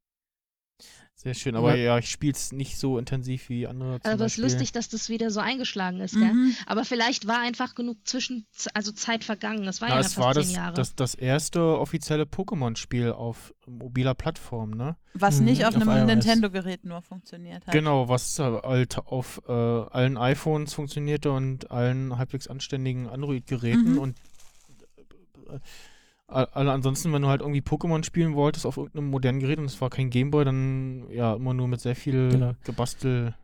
sehr 1.22 1.34
schön, 1.34 1.54
aber 1.54 1.76
Ja. 1.76 1.82
ja, 1.84 1.98
ich 1.98 2.10
spiele 2.10 2.32
es 2.32 2.50
nicht 2.50 2.78
so 2.78 2.96
intensiv 2.98 3.48
wie 3.50 3.66
andere. 3.66 4.00
zum 4.00 4.10
aber 4.12 4.24
es 4.24 4.32
ist 4.32 4.38
lustig, 4.38 4.72
dass 4.72 4.88
das 4.88 5.08
wieder 5.10 5.30
so 5.30 5.40
eingeschlagen 5.40 6.00
ist, 6.00 6.14
gell? 6.14 6.32
Mhm. 6.32 6.56
Aber 6.66 6.84
vielleicht 6.86 7.26
war 7.26 7.40
einfach 7.40 7.74
genug 7.74 7.98
zwischen, 8.06 8.46
also 8.72 8.90
Zeit 8.92 9.22
vergangen. 9.24 9.64
Das 9.64 9.82
war 9.82 9.88
Na, 9.90 9.94
ja 9.96 10.00
es 10.00 10.14
fast 10.14 10.18
war 10.26 10.32
zehn 10.34 10.42
das, 10.44 10.52
Jahre. 10.54 10.74
das, 10.74 10.94
das 10.94 11.14
erste 11.14 11.60
offizielle 11.78 12.24
Pokémon-Spiel 12.24 13.12
auf 13.12 13.52
mobiler 13.66 14.14
Plattform, 14.14 14.70
ne? 14.70 14.96
Was 15.14 15.40
Mhm, 15.40 15.44
nicht 15.44 15.66
auf 15.66 15.76
auf 15.76 15.86
einem. 15.86 16.06
Nintendo-Gerät 16.06 16.84
nur 16.84 17.02
funktioniert 17.02 17.66
hat. 17.66 17.72
Genau, 17.74 18.08
was 18.08 18.38
halt 18.38 18.96
auf 18.98 19.42
äh, 19.46 19.52
allen 19.52 20.16
iPhones 20.16 20.72
funktionierte 20.72 21.30
und 21.32 21.70
allen 21.70 22.16
halbwegs 22.16 22.46
anständigen 22.48 23.08
Android-Geräten 23.08 23.92
Mhm. 23.92 23.98
und 23.98 24.18
äh, 25.50 25.58
alle 26.30 26.72
ansonsten, 26.72 27.12
wenn 27.12 27.22
du 27.22 27.28
halt 27.28 27.40
irgendwie 27.40 27.60
Pokémon 27.60 28.04
spielen 28.04 28.34
wolltest 28.34 28.66
auf 28.66 28.76
irgendeinem 28.76 29.10
modernen 29.10 29.40
Gerät 29.40 29.58
und 29.58 29.64
es 29.66 29.80
war 29.80 29.90
kein 29.90 30.10
Gameboy, 30.10 30.44
dann 30.44 31.08
ja 31.10 31.34
immer 31.34 31.54
nur 31.54 31.68
mit 31.68 31.80
sehr 31.80 31.96
viel 31.96 32.30
Genau. 32.30 32.52
Gebastel. 32.64 33.34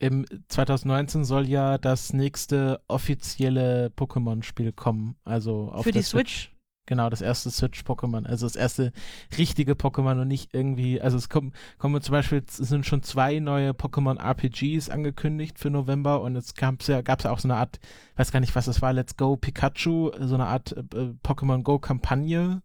Im 0.00 0.26
2019 0.48 1.24
soll 1.24 1.48
ja 1.48 1.78
das 1.78 2.12
nächste 2.12 2.80
offizielle 2.88 3.92
Pokémon-Spiel 3.96 4.72
kommen. 4.72 5.16
Also 5.24 5.70
auf 5.70 5.84
Für 5.84 5.92
der 5.92 6.02
die 6.02 6.06
Switch. 6.06 6.53
Genau, 6.86 7.08
das 7.08 7.22
erste 7.22 7.50
Switch-Pokémon. 7.50 8.26
Also 8.26 8.44
das 8.46 8.56
erste 8.56 8.92
richtige 9.38 9.72
Pokémon 9.72 10.20
und 10.20 10.28
nicht 10.28 10.52
irgendwie. 10.52 11.00
Also 11.00 11.16
es 11.16 11.30
kommen, 11.30 11.54
kommen 11.78 12.02
zum 12.02 12.12
Beispiel, 12.12 12.42
es 12.46 12.56
sind 12.56 12.84
schon 12.84 13.02
zwei 13.02 13.38
neue 13.38 13.70
Pokémon-RPGs 13.70 14.90
angekündigt 14.90 15.58
für 15.58 15.70
November 15.70 16.20
und 16.20 16.34
jetzt 16.34 16.56
gab's 16.56 16.86
ja, 16.88 17.00
gab's 17.00 17.24
ja 17.24 17.30
auch 17.30 17.38
so 17.38 17.48
eine 17.48 17.56
Art, 17.56 17.80
weiß 18.16 18.32
gar 18.32 18.40
nicht, 18.40 18.54
was 18.54 18.66
das 18.66 18.82
war, 18.82 18.92
Let's 18.92 19.16
Go 19.16 19.36
Pikachu, 19.36 20.10
so 20.20 20.34
eine 20.34 20.46
Art 20.46 20.72
äh, 20.72 21.14
Pokémon 21.24 21.62
Go-Kampagne. 21.62 22.60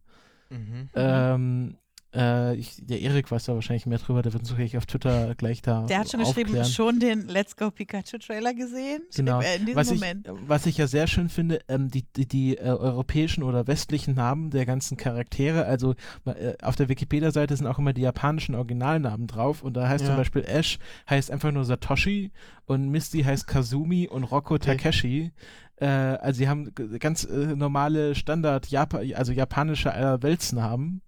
Mhm. 0.50 0.90
Ähm, 0.96 1.78
äh, 2.16 2.56
ich, 2.56 2.78
der 2.86 3.02
Erik 3.02 3.30
weiß 3.32 3.46
da 3.46 3.54
wahrscheinlich 3.54 3.86
mehr 3.86 3.98
drüber, 4.00 4.22
der 4.22 4.34
wird 4.34 4.42
uns 4.44 4.52
wirklich 4.52 4.78
auf 4.78 4.86
Twitter 4.86 5.36
gleich 5.36 5.62
da 5.62 5.86
Der 5.86 6.00
hat 6.00 6.10
schon 6.10 6.20
geschrieben, 6.22 6.50
aufklären. 6.50 6.68
schon 6.68 7.00
den 7.00 7.28
Let's 7.28 7.56
Go 7.56 7.70
Pikachu-Trailer 7.72 8.54
gesehen. 8.54 9.02
Genau. 9.16 9.40
In 9.42 9.66
diesem 9.66 9.76
Was 9.76 9.92
ich, 9.92 10.00
Moment. 10.00 10.28
was 10.48 10.66
ich 10.66 10.78
ja 10.78 10.88
sehr 10.88 11.08
schön 11.08 11.30
finde, 11.30 11.60
ähm, 11.68 11.90
die, 11.90 12.04
die, 12.16 12.28
die 12.28 12.58
äh, 12.58 12.62
europäischen 12.64 13.44
oder 13.44 13.68
westlichen 13.68 14.16
Namen 14.16 14.50
der 14.50 14.66
ganzen 14.66 14.98
Charaktere, 14.98 15.66
also 15.66 15.94
äh, 16.26 16.54
auf 16.62 16.76
der 16.76 16.90
Wikipedia-Seite 16.90 17.56
sind 17.56 17.68
auch 17.68 17.78
immer 17.80 17.94
die 17.94 18.02
japanischen 18.02 18.56
Originalnamen 18.56 19.28
drauf 19.28 19.62
und 19.64 19.74
da 19.78 19.88
heißt 19.88 20.02
Ja. 20.04 20.08
zum 20.12 20.18
Beispiel 20.18 20.44
Ash 20.48 20.80
heißt 21.10 21.30
einfach 21.32 21.52
nur 21.52 21.66
Satoshi 21.66 22.32
und 22.66 22.90
Misty 22.90 23.22
heißt 23.24 23.46
Kazumi 23.48 24.08
und 24.08 24.24
Rocco 24.24 24.56
Okay. 24.56 24.78
Takeshi. 24.78 25.32
Äh, 25.78 25.86
also 25.86 26.40
sie 26.40 26.50
haben 26.50 26.74
ganz 27.00 27.24
äh, 27.24 27.56
normale 27.56 28.16
Standard, 28.16 28.68
Japa 28.68 29.00
also 29.16 29.32
japanische 29.32 29.90
äh, 29.90 30.22
Weltsnamen. 30.22 31.02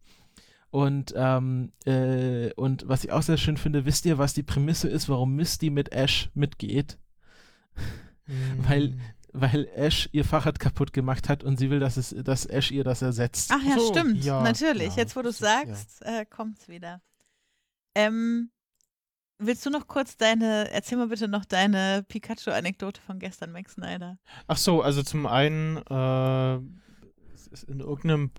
Und, 0.72 1.13
ähm, 1.17 1.72
äh, 1.86 2.51
und 2.53 2.88
was 2.88 3.03
ich 3.03 3.11
auch 3.11 3.22
sehr 3.22 3.38
schön 3.38 3.57
finde, 3.57 3.86
wisst 3.86 4.05
ihr, 4.05 4.17
was 4.17 4.34
die 4.34 4.43
Prämisse 4.43 4.88
ist, 4.88 5.09
warum 5.09 5.36
Misty 5.36 5.69
mit 5.69 5.91
Ash 5.91 6.30
mitgeht? 6.34 6.97
weil- 8.57 8.97
weil 9.34 9.67
Ash 9.76 10.09
ihr 10.11 10.26
Fahrrad 10.26 10.59
kaputt 10.59 10.91
gemacht 10.91 11.30
hat 11.30 11.43
und 11.43 11.57
sie 11.57 11.69
will, 11.69 11.80
dass, 11.80 11.95
es, 11.97 12.13
dass 12.24 12.45
Ash 12.45 12.69
ihr 12.72 12.84
das 12.84 13.01
ersetzt. 13.01 13.49
Ach 13.53 13.63
ja, 13.63 13.78
so, 13.80 13.88
stimmt. 13.93 14.24
ja, 14.26 14.41
Natürlich. 14.43 14.89
ja, 14.95 15.03
Jetzt, 15.03 15.15
wo 15.15 15.22
du 15.22 15.30
es 15.30 15.38
das 15.38 15.49
ist- 15.63 15.67
ja. 15.69 15.76
sagst, 15.76 16.01
äh, 16.05 16.26
kommt's 16.26 16.67
wieder. 16.67 17.01
Ähm, 17.95 18.49
willst 19.39 19.65
du 19.65 19.69
noch 19.69 19.88
kurz 19.88 20.17
deine, 20.17 20.69
erzähl 20.72 20.97
mal 20.97 21.07
bitte 21.07 21.28
noch 21.30 21.45
deine 21.45 22.03
Pikachu-Anekdote 22.09 22.99
von 23.01 23.19
gestern, 23.19 23.51
Max 23.53 23.74
Snyder. 23.76 24.17
Ach 24.47 24.57
so, 24.57 24.82
also 24.82 25.01
zum 25.01 25.26
einen, 25.26 25.78
äh, 25.78 26.55
es 27.34 27.47
ist 27.47 27.63
in 27.63 27.80
irgendeinem 27.80 28.32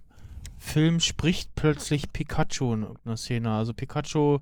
Film 0.63 1.01
spricht 1.01 1.55
plötzlich 1.57 2.13
Pikachu 2.13 2.73
in 2.75 2.83
irgendeiner 2.83 3.17
Szene. 3.17 3.51
Also 3.51 3.75
Pikachu 3.75 4.39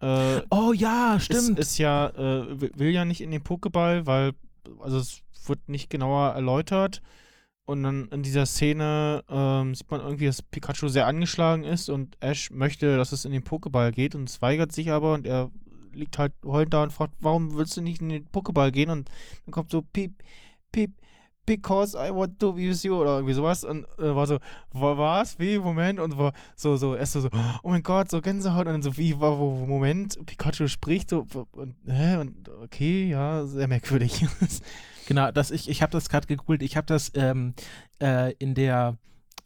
äh, 0.00 0.40
Oh 0.50 0.72
ja, 0.72 1.16
ist, 1.16 1.24
stimmt. 1.24 1.58
ist 1.58 1.78
ja, 1.78 2.08
äh, 2.10 2.60
will- 2.60 2.72
will 2.76 2.90
ja 2.90 3.04
nicht 3.04 3.20
in 3.20 3.30
den 3.32 3.42
Pokéball, 3.42 4.06
weil, 4.06 4.32
also 4.78 4.98
es 4.98 5.22
wird 5.46 5.68
nicht 5.68 5.90
genauer 5.90 6.30
erläutert. 6.34 7.02
Und 7.66 7.82
dann 7.82 8.08
in 8.08 8.22
dieser 8.22 8.46
Szene 8.46 9.24
ähm, 9.28 9.74
sieht 9.74 9.90
man 9.90 10.00
irgendwie, 10.00 10.26
dass 10.26 10.42
Pikachu 10.42 10.88
sehr 10.88 11.06
angeschlagen 11.06 11.64
ist 11.64 11.88
und 11.88 12.16
Ash 12.20 12.50
möchte, 12.50 12.96
dass 12.96 13.12
es 13.12 13.24
in 13.24 13.32
den 13.32 13.44
Pokéball 13.44 13.92
geht 13.92 14.14
und 14.14 14.28
es 14.28 14.40
weigert 14.42 14.72
sich 14.72 14.90
aber 14.90 15.14
und 15.14 15.26
er 15.26 15.50
liegt 15.92 16.18
halt 16.18 16.32
heulend 16.44 16.72
da 16.74 16.82
und 16.84 16.92
fragt, 16.92 17.14
warum 17.20 17.54
willst 17.56 17.76
du 17.76 17.80
nicht 17.80 18.00
in 18.00 18.08
den 18.08 18.26
Pokéball 18.28 18.70
gehen? 18.70 18.90
Und 18.90 19.08
dann 19.44 19.52
kommt 19.52 19.70
so 19.70 19.82
piep, 19.82 20.12
piep, 20.72 20.92
because 21.58 21.94
I 21.96 22.10
want 22.10 22.38
to 22.40 22.52
use 22.56 22.86
you 22.86 22.94
oder 23.00 23.16
irgendwie 23.16 23.34
sowas. 23.34 23.64
Und 23.64 23.84
äh, 23.98 24.14
war 24.14 24.26
so, 24.26 24.38
wa- 24.72 24.96
was, 24.96 25.38
wie, 25.38 25.58
Moment. 25.58 25.98
Und 26.00 26.16
war 26.16 26.32
so, 26.56 26.76
so, 26.76 26.94
erst 26.94 27.14
so, 27.14 27.28
oh 27.62 27.70
mein 27.70 27.82
Gott, 27.82 28.10
so 28.10 28.20
Gänsehaut. 28.20 28.66
Und 28.66 28.72
dann 28.74 28.82
so, 28.82 28.96
wie, 28.96 29.20
wa- 29.20 29.36
wo, 29.38 29.66
Moment, 29.66 30.18
Pikachu 30.26 30.68
spricht 30.68 31.10
so, 31.10 31.26
und, 31.52 31.74
hä, 31.86 32.16
und 32.16 32.48
okay, 32.62 33.08
ja, 33.08 33.44
sehr 33.46 33.68
merkwürdig. 33.68 34.24
Genau, 35.06 35.32
das 35.32 35.50
ich, 35.50 35.68
ich 35.68 35.82
habe 35.82 35.90
das 35.90 36.08
gerade 36.08 36.28
gegoogelt. 36.28 36.62
Ich 36.62 36.76
habe 36.76 36.86
das 36.86 37.10
ähm, 37.16 37.54
äh, 38.00 38.32
in 38.34 38.54
der 38.54 38.96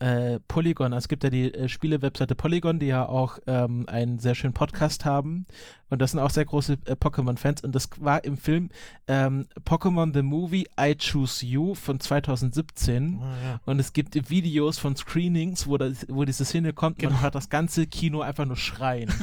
äh, 0.01 0.41
Polygon, 0.49 0.93
also 0.93 1.05
es 1.05 1.09
gibt 1.09 1.25
ja 1.25 1.31
die 1.31 1.53
äh, 1.53 1.69
Spiele-Webseite 1.69 2.35
Polygon, 2.35 2.79
die 2.79 2.87
ja 2.87 3.09
auch 3.09 3.39
ähm, 3.47 3.89
einen 3.89 4.19
sehr 4.19 4.35
schönen 4.35 4.55
Podcast 4.55 5.05
haben. 5.05 5.47
Und 5.91 6.01
das 6.01 6.11
sind 6.13 6.21
auch 6.21 6.31
sehr 6.31 6.45
große 6.45 6.79
äh, 6.87 6.93
Pokémon-Fans. 6.93 7.63
Und 7.63 7.75
das 7.75 7.89
war 7.99 8.25
im 8.25 8.37
Film 8.37 8.71
ähm, 9.07 9.47
Pokémon 9.65 10.13
The 10.13 10.23
Movie 10.23 10.67
I 10.81 10.97
Choose 10.97 11.45
You 11.47 11.75
von 11.75 12.01
2017. 12.01 13.21
Ah, 13.21 13.35
ja. 13.45 13.61
Und 13.65 13.79
es 13.79 13.93
gibt 13.93 14.31
Videos 14.31 14.79
von 14.79 14.97
Screenings, 14.97 15.67
wo, 15.67 15.79
das, 15.79 16.07
wo 16.09 16.25
diese 16.25 16.45
Szene 16.45 16.73
kommt 16.73 16.97
und 16.97 17.03
Genau. 17.03 17.13
man 17.15 17.23
hört 17.23 17.35
das 17.35 17.49
ganze 17.49 17.87
Kino 17.87 18.23
einfach 18.23 18.47
nur 18.47 18.57
schreien. 18.57 19.13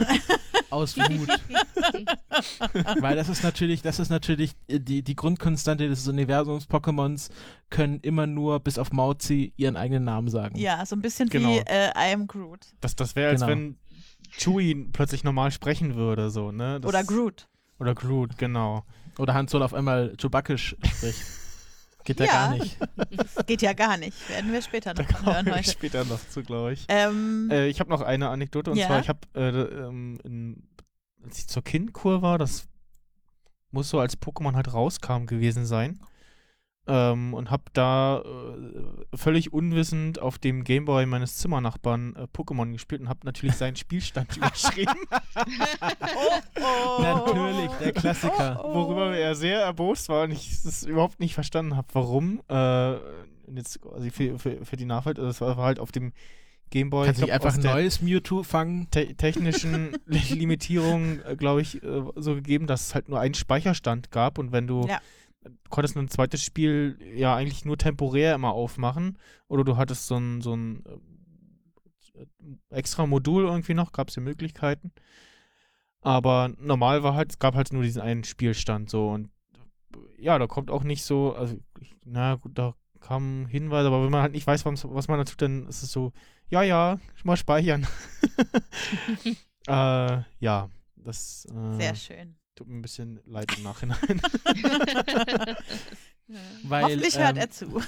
aus 0.71 0.97
Wut. 0.97 1.29
Weil 3.01 3.15
das 3.15 3.29
ist 3.29 3.43
natürlich, 3.43 3.81
das 3.81 3.99
ist 3.99 4.09
natürlich 4.09 4.53
äh, 4.67 4.79
die, 4.79 5.03
die 5.03 5.15
Grundkonstante 5.15 5.87
des 5.87 6.07
Universums. 6.07 6.67
Pokémons 6.67 7.29
können 7.71 7.99
immer 8.01 8.27
nur 8.27 8.59
bis 8.59 8.77
auf 8.77 8.91
Mauzi 8.91 9.53
ihren 9.57 9.75
eigenen 9.75 10.03
Namen 10.03 10.27
sagen. 10.29 10.55
Ja, 10.57 10.85
so 10.85 10.95
ein 10.95 11.01
bisschen 11.01 11.27
Genau. 11.29 11.49
wie 11.49 11.57
äh, 11.65 11.87
I 11.97 12.13
am 12.13 12.27
Groot. 12.27 12.67
Das, 12.81 12.95
das 12.95 13.15
wäre, 13.15 13.31
als 13.31 13.41
Genau. 13.41 13.51
wenn 13.51 13.77
Chewie 14.29 14.75
plötzlich 14.93 15.23
normal 15.23 15.51
sprechen 15.51 15.95
würde, 15.95 16.29
so, 16.29 16.51
ne? 16.51 16.79
Das, 16.79 16.87
Oder 16.89 17.03
Groot. 17.03 17.47
Oder 17.79 17.95
Groot, 17.95 18.37
genau. 18.37 18.85
Oder 19.17 19.33
Han 19.33 19.47
Solo 19.47 19.65
auf 19.65 19.73
einmal 19.73 20.15
Chewbacca 20.17 20.55
spricht. 20.57 21.23
Geht 22.03 22.19
ja, 22.19 22.25
Ja. 22.25 22.31
gar 22.31 22.51
nicht. 22.57 22.77
Geht 23.47 23.61
ja 23.61 23.73
gar 23.73 23.97
nicht. 23.97 24.29
Werden 24.29 24.51
wir 24.51 24.61
später 24.61 24.93
Da 24.93 25.03
noch 25.03 25.09
kommen 25.09 25.25
hören 25.35 25.53
heute. 25.55 25.69
später 25.69 26.03
noch 26.05 26.19
zu, 26.29 26.43
glaube 26.43 26.73
ich. 26.73 26.85
Ähm, 26.87 27.49
Äh, 27.51 27.67
ich 27.67 27.79
habe 27.79 27.89
noch 27.89 28.01
eine 28.01 28.29
Anekdote 28.29 28.71
und 28.71 28.77
Ja. 28.77 28.87
zwar, 28.87 28.99
ich 29.01 29.09
habe, 29.09 29.19
äh, 29.35 29.49
ähm, 29.49 30.19
in- 30.23 30.67
als 31.23 31.39
ich 31.39 31.47
zur 31.47 31.63
Kindkur 31.63 32.21
war, 32.23 32.37
das 32.39 32.67
muss 33.69 33.89
so 33.89 33.99
als 33.99 34.17
Pokémon 34.19 34.55
halt 34.55 34.73
rauskam 34.73 35.25
gewesen 35.27 35.65
sein. 35.65 35.99
Ähm, 36.87 37.35
und 37.35 37.51
habe 37.51 37.63
da 37.73 38.21
äh, 38.21 39.15
völlig 39.15 39.53
unwissend 39.53 40.19
auf 40.19 40.39
dem 40.39 40.63
Gameboy 40.63 41.05
meines 41.05 41.37
Zimmernachbarn 41.37 42.15
äh, 42.15 42.27
Pokémon 42.35 42.71
gespielt 42.71 43.01
und 43.01 43.09
habe 43.09 43.19
natürlich 43.23 43.55
seinen 43.55 43.75
Spielstand 43.75 44.35
überschrieben, 44.37 44.95
oh, 46.59 47.01
Natürlich, 47.01 47.71
der 47.79 47.91
Klassiker. 47.93 48.61
worüber 48.63 49.15
er 49.15 49.35
sehr 49.35 49.61
erbost 49.61 50.09
war 50.09 50.23
und 50.23 50.31
ich 50.31 50.51
es 50.65 50.83
überhaupt 50.83 51.19
nicht 51.19 51.35
verstanden 51.35 51.75
habe, 51.75 51.87
warum. 51.93 52.41
Äh, 52.49 52.95
jetzt 53.53 53.81
quasi 53.81 54.09
für, 54.11 54.39
für, 54.39 54.65
für 54.65 54.77
die 54.77 54.85
Nachwelt, 54.85 55.19
also 55.19 55.27
das 55.29 55.41
war 55.41 55.57
halt 55.57 55.79
auf 55.79 55.91
dem 55.91 56.13
Gameboy. 56.71 57.05
Kannst 57.05 57.21
du 57.21 57.25
nicht 57.25 57.33
einfach 57.33 57.53
ein 57.53 57.61
neues 57.61 58.01
Mewtwo 58.01 58.43
fangen? 58.43 58.89
te 58.91 59.13
technischen 59.15 59.97
Limitierungen, 60.05 61.21
äh, 61.25 61.35
glaube 61.35 61.61
ich, 61.61 61.83
äh, 61.83 62.03
so 62.15 62.35
gegeben, 62.35 62.65
dass 62.65 62.87
es 62.87 62.95
halt 62.95 63.09
nur 63.09 63.19
einen 63.19 63.33
Speicherstand 63.33 64.09
gab 64.11 64.37
und 64.37 64.51
wenn 64.51 64.67
du 64.67 64.87
Ja. 64.87 64.99
Konntest 65.69 65.97
ein 65.97 66.09
zweites 66.09 66.43
Spiel 66.43 66.97
ja 67.15 67.35
eigentlich 67.35 67.65
nur 67.65 67.77
temporär 67.77 68.35
immer 68.35 68.53
aufmachen 68.53 69.17
oder 69.47 69.63
du 69.63 69.77
hattest 69.77 70.07
so 70.07 70.17
ein, 70.17 70.41
so 70.41 70.55
ein 70.55 70.83
äh, 72.13 72.25
extra 72.69 73.07
Modul 73.07 73.45
irgendwie 73.45 73.73
noch, 73.73 73.91
gab 73.91 74.09
es 74.09 74.15
ja 74.15 74.21
Möglichkeiten. 74.21 74.91
Aber 76.01 76.51
normal 76.57 77.03
war 77.03 77.13
halt, 77.13 77.31
es 77.31 77.39
gab 77.39 77.55
halt 77.55 77.71
nur 77.73 77.83
diesen 77.83 78.01
einen 78.01 78.23
Spielstand 78.23 78.89
so 78.89 79.09
und 79.09 79.29
äh, 79.95 80.23
ja, 80.23 80.37
da 80.37 80.47
kommt 80.47 80.71
auch 80.71 80.83
nicht 80.83 81.03
so, 81.03 81.35
also 81.35 81.57
na 82.03 82.35
gut, 82.35 82.57
da 82.57 82.75
kamen 82.99 83.47
Hinweise, 83.47 83.87
aber 83.87 84.03
wenn 84.03 84.11
man 84.11 84.21
halt 84.21 84.33
nicht 84.33 84.47
weiß, 84.47 84.65
was, 84.65 84.85
was 84.87 85.07
man 85.07 85.17
da 85.17 85.25
tut, 85.25 85.41
dann 85.41 85.67
ist 85.67 85.83
es 85.83 85.91
so, 85.91 86.13
ja, 86.49 86.61
ja, 86.61 86.99
mal 87.23 87.37
speichern. 87.37 87.87
äh, 89.67 90.21
ja, 90.39 90.69
das 90.95 91.45
äh, 91.45 91.73
Sehr 91.73 91.95
schön. 91.95 92.35
Tut 92.61 92.67
mir 92.69 92.75
ein 92.77 92.81
bisschen 92.83 93.19
leid 93.25 93.51
im 93.57 93.63
Nachhinein. 93.63 93.97
Weil, 96.63 96.83
Hoffentlich 96.83 97.17
hört 97.17 97.31
ähm, 97.31 97.37
er 97.37 97.49
zu. 97.49 97.81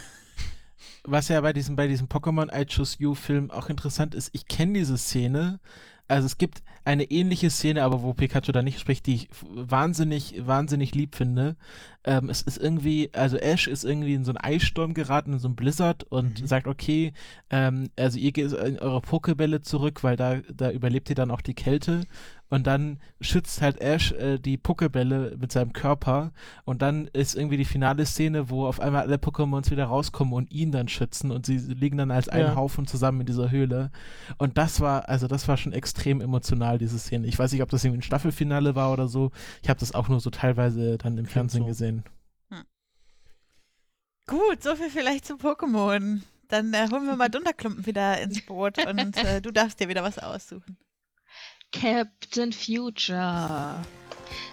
Was 1.03 1.27
ja 1.27 1.39
bei 1.41 1.53
diesem, 1.53 1.75
bei 1.75 1.87
diesem 1.87 2.07
Pokémon 2.07 2.49
I 2.51 2.65
Choose 2.65 2.95
You 2.97 3.13
Film 3.13 3.51
auch 3.51 3.69
interessant 3.69 4.15
ist, 4.15 4.29
ich 4.33 4.47
kenne 4.47 4.73
diese 4.73 4.97
Szene. 4.97 5.59
Also 6.07 6.25
es 6.25 6.37
gibt 6.37 6.63
eine 6.85 7.03
ähnliche 7.05 7.49
Szene, 7.49 7.83
aber 7.83 8.01
wo 8.03 8.13
Pikachu 8.13 8.51
da 8.51 8.61
nicht 8.61 8.79
spricht, 8.79 9.05
die 9.05 9.15
ich 9.15 9.29
wahnsinnig, 9.41 10.35
wahnsinnig 10.45 10.93
lieb 10.95 11.15
finde. 11.15 11.55
Ähm, 12.03 12.29
es 12.29 12.41
ist 12.41 12.57
irgendwie, 12.57 13.09
also 13.13 13.37
Ash 13.37 13.67
ist 13.67 13.85
irgendwie 13.85 14.13
in 14.13 14.25
so 14.25 14.31
einen 14.31 14.37
Eissturm 14.43 14.93
geraten, 14.93 15.33
in 15.33 15.39
so 15.39 15.47
einen 15.47 15.55
Blizzard 15.55 16.03
und 16.03 16.41
Mhm. 16.41 16.47
sagt, 16.47 16.67
okay, 16.67 17.13
ähm, 17.49 17.89
also 17.97 18.19
ihr 18.19 18.33
geht 18.33 18.51
in 18.51 18.79
eure 18.79 18.99
Pokebälle 19.01 19.61
zurück, 19.61 20.03
weil 20.03 20.17
da, 20.17 20.41
da 20.53 20.71
überlebt 20.71 21.09
ihr 21.09 21.15
dann 21.15 21.31
auch 21.31 21.41
die 21.41 21.53
Kälte. 21.55 22.03
Und 22.53 22.67
dann 22.67 22.99
schützt 23.19 23.63
halt 23.63 23.81
Ash 23.81 24.11
äh, 24.11 24.37
die 24.37 24.57
Pokebälle 24.57 25.35
mit 25.39 25.51
seinem 25.51 25.73
Körper. 25.73 26.33
Und 26.65 26.83
dann 26.83 27.07
ist 27.07 27.33
irgendwie 27.33 27.57
die 27.57 27.65
finale 27.65 28.05
Szene, 28.05 28.51
wo 28.51 28.67
auf 28.67 28.79
einmal 28.79 29.01
alle 29.01 29.15
Pokémons 29.15 29.71
wieder 29.71 29.85
rauskommen 29.85 30.35
und 30.35 30.51
ihn 30.51 30.71
dann 30.71 30.87
schützen. 30.87 31.31
Und 31.31 31.47
sie 31.47 31.57
liegen 31.57 31.97
dann 31.97 32.11
als 32.11 32.29
ein 32.29 32.41
Ja. 32.41 32.55
Haufen 32.55 32.85
zusammen 32.85 33.21
in 33.21 33.25
dieser 33.25 33.49
Höhle. 33.49 33.89
Und 34.37 34.59
das 34.59 34.81
war, 34.81 35.09
also 35.09 35.27
das 35.27 35.47
war 35.47 35.57
schon 35.57 35.73
extrem 35.73 36.21
emotional, 36.21 36.77
diese 36.77 36.99
Szene. 36.99 37.25
Ich 37.25 37.39
weiß 37.39 37.51
nicht, 37.53 37.63
ob 37.63 37.71
das 37.71 37.83
irgendwie 37.83 38.01
ein 38.01 38.03
Staffelfinale 38.03 38.75
war 38.75 38.93
oder 38.93 39.07
so. 39.07 39.31
Ich 39.63 39.69
habe 39.69 39.79
das 39.79 39.95
auch 39.95 40.07
nur 40.07 40.19
so 40.19 40.29
teilweise 40.29 40.99
dann 40.99 41.17
im 41.17 41.25
Fernsehen 41.25 41.61
so. 41.63 41.67
gesehen. 41.67 42.03
Gut, 44.27 44.61
so 44.61 44.75
viel 44.75 44.91
vielleicht 44.91 45.25
zu 45.25 45.37
Pokémon. 45.37 46.21
Dann 46.49 46.71
äh, 46.75 46.87
holen 46.91 47.07
wir 47.07 47.15
mal 47.15 47.29
Dunderklumpen 47.29 47.87
wieder 47.87 48.21
ins 48.21 48.45
Boot 48.45 48.77
und 48.85 49.17
äh, 49.17 49.41
du 49.41 49.49
darfst 49.49 49.79
dir 49.79 49.89
wieder 49.89 50.03
was 50.03 50.19
aussuchen. 50.19 50.77
Captain 51.73 52.53
Future. 52.53 53.75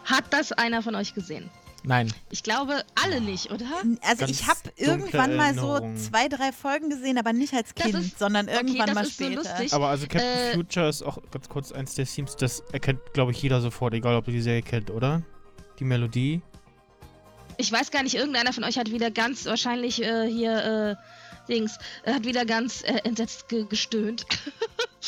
Hat 0.04 0.24
das 0.30 0.52
einer 0.52 0.82
von 0.82 0.94
euch 0.94 1.14
gesehen? 1.14 1.48
Nein. 1.82 2.12
Ich 2.30 2.42
glaube, 2.42 2.82
alle 3.02 3.22
nicht, 3.22 3.50
oder? 3.50 3.64
Also 4.02 4.26
Ganz 4.26 4.30
ich 4.32 4.46
habe 4.46 4.58
irgendwann 4.76 5.34
mal 5.36 5.54
so 5.54 5.78
zwei, 5.96 6.28
drei 6.28 6.52
Folgen 6.52 6.90
gesehen, 6.90 7.16
aber 7.16 7.32
nicht 7.32 7.54
als 7.54 7.74
Kind, 7.74 7.94
ist- 7.94 8.18
sondern 8.18 8.48
irgendwann 8.48 8.86
das 8.88 8.94
mal 8.94 9.04
ist 9.06 9.16
so 9.16 9.24
später. 9.24 9.36
lustig. 9.42 9.72
Aber 9.72 9.88
also 9.88 10.06
Captain 10.06 10.22
Äh, 10.50 10.52
Future 10.54 10.88
ist 10.88 11.02
auch 11.02 11.18
ganz 11.30 11.48
kurz 11.48 11.72
eins 11.72 11.94
der 11.94 12.04
Themes, 12.04 12.36
das 12.36 12.60
erkennt, 12.72 13.00
glaube 13.14 13.32
ich, 13.32 13.40
jeder 13.40 13.62
sofort, 13.62 13.94
egal 13.94 14.16
ob 14.16 14.26
du 14.26 14.30
die 14.30 14.42
Serie 14.42 14.60
kennt, 14.62 14.90
oder? 14.90 15.22
Die 15.78 15.84
Melodie. 15.84 16.42
Ich 17.56 17.72
weiß 17.72 17.90
gar 17.90 18.02
nicht, 18.02 18.14
irgendeiner 18.14 18.52
von 18.52 18.64
euch 18.64 18.76
hat 18.78 18.90
wieder 18.90 19.10
ganz 19.10 19.46
wahrscheinlich 19.46 20.02
äh, 20.02 20.26
hier 20.30 20.96
äh, 21.00 21.50
Dings, 21.50 21.78
hat 22.04 22.24
wieder 22.26 22.44
ganz 22.44 22.82
äh, 22.82 22.98
entsetzt 23.04 23.48
ge 23.48 23.64
gestöhnt. 23.66 24.26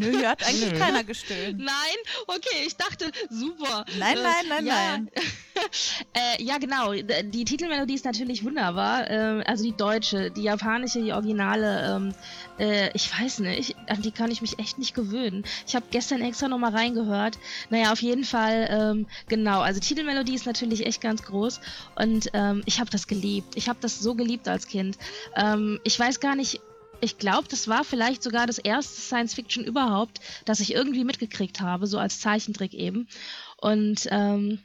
Nö, 0.00 0.10
hier 0.18 0.28
hat 0.30 0.42
eigentlich 0.46 0.72
Nö. 0.72 0.78
keiner 0.78 1.04
gestöhnt. 1.04 1.58
Nein, 1.58 1.96
okay, 2.26 2.64
ich 2.66 2.76
dachte, 2.76 3.10
super. 3.30 3.84
Nein, 3.98 4.16
Äh, 4.18 4.22
nein, 4.22 4.44
nein, 4.48 4.66
ja. 4.66 4.74
nein. 4.74 5.10
äh, 6.38 6.42
ja, 6.42 6.58
genau. 6.58 6.92
Die 6.92 7.44
Titelmelodie 7.44 7.94
ist 7.94 8.04
natürlich 8.04 8.44
wunderbar. 8.44 9.10
Ähm, 9.10 9.42
also 9.46 9.64
die 9.64 9.76
deutsche, 9.76 10.30
die 10.30 10.42
japanische, 10.42 11.02
die 11.02 11.12
originale. 11.12 11.96
Ähm, 11.96 12.14
äh, 12.58 12.90
ich 12.94 13.10
weiß 13.18 13.40
nicht, 13.40 13.74
an 13.88 14.02
die 14.02 14.10
kann 14.12 14.30
ich 14.30 14.42
mich 14.42 14.58
echt 14.58 14.78
nicht 14.78 14.94
gewöhnen. 14.94 15.44
Ich 15.66 15.74
habe 15.74 15.86
gestern 15.90 16.20
extra 16.22 16.48
nochmal 16.48 16.72
reingehört. 16.74 17.38
Naja, 17.70 17.92
auf 17.92 18.02
jeden 18.02 18.24
Fall, 18.24 18.68
ähm, 18.70 19.06
genau. 19.28 19.60
Also 19.60 19.80
Titelmelodie 19.80 20.34
ist 20.34 20.46
natürlich 20.46 20.86
echt 20.86 21.00
ganz 21.00 21.22
groß. 21.22 21.60
Und 21.96 22.30
ähm, 22.34 22.62
ich 22.66 22.78
habe 22.80 22.90
das 22.90 23.06
geliebt. 23.06 23.56
Ich 23.56 23.68
habe 23.68 23.78
das 23.80 23.98
so 23.98 24.14
geliebt 24.14 24.46
als 24.48 24.66
Kind. 24.68 24.98
Ähm, 25.34 25.80
ich 25.84 25.98
weiß 25.98 26.20
gar 26.20 26.36
nicht. 26.36 26.60
Ich 27.00 27.18
glaube, 27.18 27.46
das 27.48 27.68
war 27.68 27.84
vielleicht 27.84 28.22
sogar 28.22 28.46
das 28.46 28.58
erste 28.58 29.00
Science-Fiction 29.00 29.64
überhaupt, 29.64 30.20
das 30.44 30.60
ich 30.60 30.74
irgendwie 30.74 31.04
mitgekriegt 31.04 31.60
habe, 31.60 31.86
so 31.86 31.98
als 31.98 32.20
Zeichentrick 32.20 32.74
eben. 32.74 33.08
Und 33.56 34.08
ähm, 34.10 34.60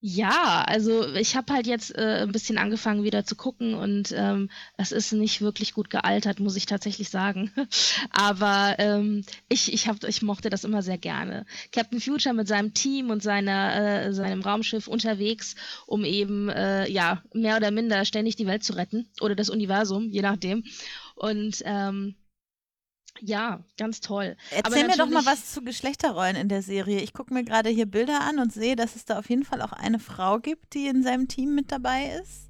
ja, 0.00 0.62
also 0.64 1.12
ich 1.14 1.34
habe 1.34 1.52
halt 1.52 1.66
jetzt 1.66 1.92
äh, 1.96 2.22
ein 2.22 2.30
bisschen 2.30 2.56
angefangen 2.56 3.02
wieder 3.02 3.24
zu 3.24 3.34
gucken 3.34 3.74
und 3.74 4.14
ähm, 4.16 4.48
es 4.76 4.92
ist 4.92 5.12
nicht 5.12 5.40
wirklich 5.40 5.74
gut 5.74 5.90
gealtert, 5.90 6.38
muss 6.38 6.54
ich 6.54 6.66
tatsächlich 6.66 7.10
sagen. 7.10 7.50
Aber 8.12 8.76
ähm, 8.78 9.24
ich, 9.48 9.72
ich, 9.72 9.88
hab, 9.88 10.04
ich 10.04 10.22
mochte 10.22 10.50
das 10.50 10.62
immer 10.62 10.82
sehr 10.82 10.98
gerne. 10.98 11.46
Captain 11.72 12.00
Future 12.00 12.32
mit 12.32 12.46
seinem 12.46 12.74
Team 12.74 13.10
und 13.10 13.24
seiner, 13.24 14.04
äh, 14.04 14.12
seinem 14.14 14.42
Raumschiff 14.42 14.86
unterwegs, 14.86 15.56
um 15.86 16.04
eben 16.04 16.48
äh, 16.48 16.88
ja 16.88 17.20
mehr 17.32 17.56
oder 17.56 17.72
minder 17.72 18.04
ständig 18.04 18.36
die 18.36 18.46
Welt 18.46 18.62
zu 18.62 18.74
retten 18.74 19.08
oder 19.20 19.34
das 19.34 19.50
Universum, 19.50 20.10
je 20.10 20.22
nachdem. 20.22 20.62
Und 21.16 21.60
ähm, 21.64 22.14
ja, 23.20 23.60
ganz 23.76 24.00
toll. 24.00 24.36
Erzähl 24.50 24.86
mir 24.86 24.96
doch 24.96 25.08
mal 25.08 25.26
was 25.26 25.52
zu 25.52 25.62
Geschlechterrollen 25.62 26.36
in 26.36 26.48
der 26.48 26.62
Serie. 26.62 27.00
Ich 27.00 27.12
gucke 27.12 27.32
mir 27.34 27.44
gerade 27.44 27.70
hier 27.70 27.86
Bilder 27.86 28.20
an 28.20 28.38
und 28.38 28.52
sehe, 28.52 28.76
dass 28.76 28.96
es 28.96 29.04
da 29.04 29.18
auf 29.18 29.28
jeden 29.28 29.44
Fall 29.44 29.62
auch 29.62 29.72
eine 29.72 29.98
Frau 29.98 30.38
gibt, 30.38 30.74
die 30.74 30.86
in 30.86 31.02
seinem 31.02 31.28
Team 31.28 31.54
mit 31.54 31.72
dabei 31.72 32.18
ist. 32.22 32.47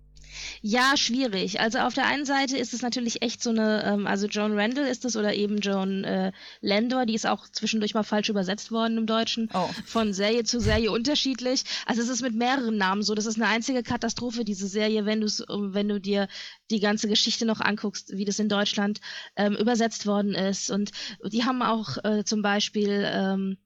Ja, 0.60 0.96
schwierig. 0.96 1.60
Also 1.60 1.78
auf 1.78 1.94
der 1.94 2.06
einen 2.06 2.24
Seite 2.24 2.56
ist 2.56 2.74
es 2.74 2.82
natürlich 2.82 3.22
echt 3.22 3.42
so 3.42 3.50
eine, 3.50 3.84
ähm, 3.84 4.06
also 4.06 4.26
Joan 4.26 4.58
Randall 4.58 4.86
ist 4.86 5.04
es 5.04 5.16
oder 5.16 5.34
eben 5.34 5.58
Joan 5.58 6.04
äh, 6.04 6.32
Landor, 6.60 7.06
die 7.06 7.14
ist 7.14 7.26
auch 7.26 7.48
zwischendurch 7.48 7.94
mal 7.94 8.02
falsch 8.02 8.28
übersetzt 8.28 8.70
worden 8.70 8.98
im 8.98 9.06
Deutschen. 9.06 9.50
Oh. 9.54 9.68
Von 9.86 10.12
Serie 10.12 10.44
zu 10.44 10.60
Serie 10.60 10.90
unterschiedlich. 10.90 11.64
Also 11.86 12.02
es 12.02 12.08
ist 12.08 12.22
mit 12.22 12.34
mehreren 12.34 12.76
Namen 12.76 13.02
so. 13.02 13.14
Das 13.14 13.26
ist 13.26 13.36
eine 13.36 13.46
einzige 13.46 13.82
Katastrophe, 13.82 14.44
diese 14.44 14.68
Serie, 14.68 15.06
wenn, 15.06 15.20
du's, 15.20 15.44
wenn 15.48 15.88
du 15.88 16.00
dir 16.00 16.28
die 16.70 16.80
ganze 16.80 17.08
Geschichte 17.08 17.46
noch 17.46 17.60
anguckst, 17.60 18.16
wie 18.16 18.24
das 18.24 18.38
in 18.38 18.48
Deutschland 18.48 19.00
ähm, 19.36 19.54
übersetzt 19.54 20.06
worden 20.06 20.34
ist. 20.34 20.70
Und 20.70 20.90
die 21.24 21.44
haben 21.44 21.62
auch 21.62 21.96
äh, 22.04 22.24
zum 22.24 22.42
Beispiel 22.42 23.04
ähm, 23.06 23.58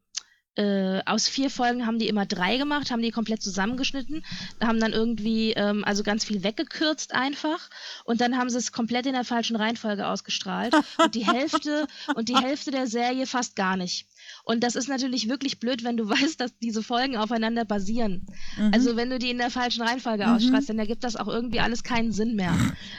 äh, 0.57 1.01
aus 1.07 1.29
vier 1.29 1.51
Folgen 1.51 1.87
haben 1.87 1.99
die 1.99 2.09
immer 2.09 2.27
drei 2.27 2.59
gemacht, 2.59 2.91
haben 2.91 3.03
die 3.03 3.11
komplett 3.11 3.43
zusammengeschnitten, 3.43 4.25
haben 4.63 4.81
dann 4.81 4.93
irgendwie 4.93 5.53
ähm, 5.53 5.85
also 5.85 6.03
ganz 6.03 6.25
viel 6.25 6.45
weggekürzt 6.45 7.15
einfach 7.15 7.71
und 8.05 8.21
dann 8.21 8.37
haben 8.37 8.51
sie 8.51 8.59
es 8.59 8.73
komplett 8.73 9.07
in 9.07 9.15
der 9.15 9.25
falschen 9.25 9.57
Reihenfolge 9.57 10.07
ausgestrahlt 10.07 10.75
und 10.99 11.15
die 11.15 11.27
Hälfte 11.27 11.87
und 12.15 12.29
die 12.29 12.37
Hälfte 12.37 12.71
der 12.71 12.87
Serie 12.87 13.27
fast 13.27 13.57
gar 13.57 13.77
nicht. 13.77 14.07
Und 14.45 14.63
das 14.65 14.75
ist 14.77 14.89
natürlich 14.89 15.29
wirklich 15.29 15.59
blöd, 15.61 15.85
wenn 15.85 15.97
du 15.97 16.09
weißt, 16.09 16.41
dass 16.41 16.57
diese 16.59 16.83
Folgen 16.83 17.17
aufeinander 17.17 17.65
basieren. 17.65 18.27
Mhm. 18.57 18.71
Also 18.75 18.97
wenn 18.97 19.11
du 19.11 19.19
die 19.19 19.31
in 19.31 19.39
der 19.39 19.51
falschen 19.51 19.83
Reihenfolge 19.83 20.27
Mhm. 20.27 20.33
ausstrahlst, 20.35 20.69
dann 20.69 20.79
ergibt 20.79 21.05
das 21.05 21.17
auch 21.17 21.29
irgendwie 21.29 21.61
alles 21.61 21.83
keinen 21.83 22.13
Sinn 22.13 22.35
mehr. 22.37 22.55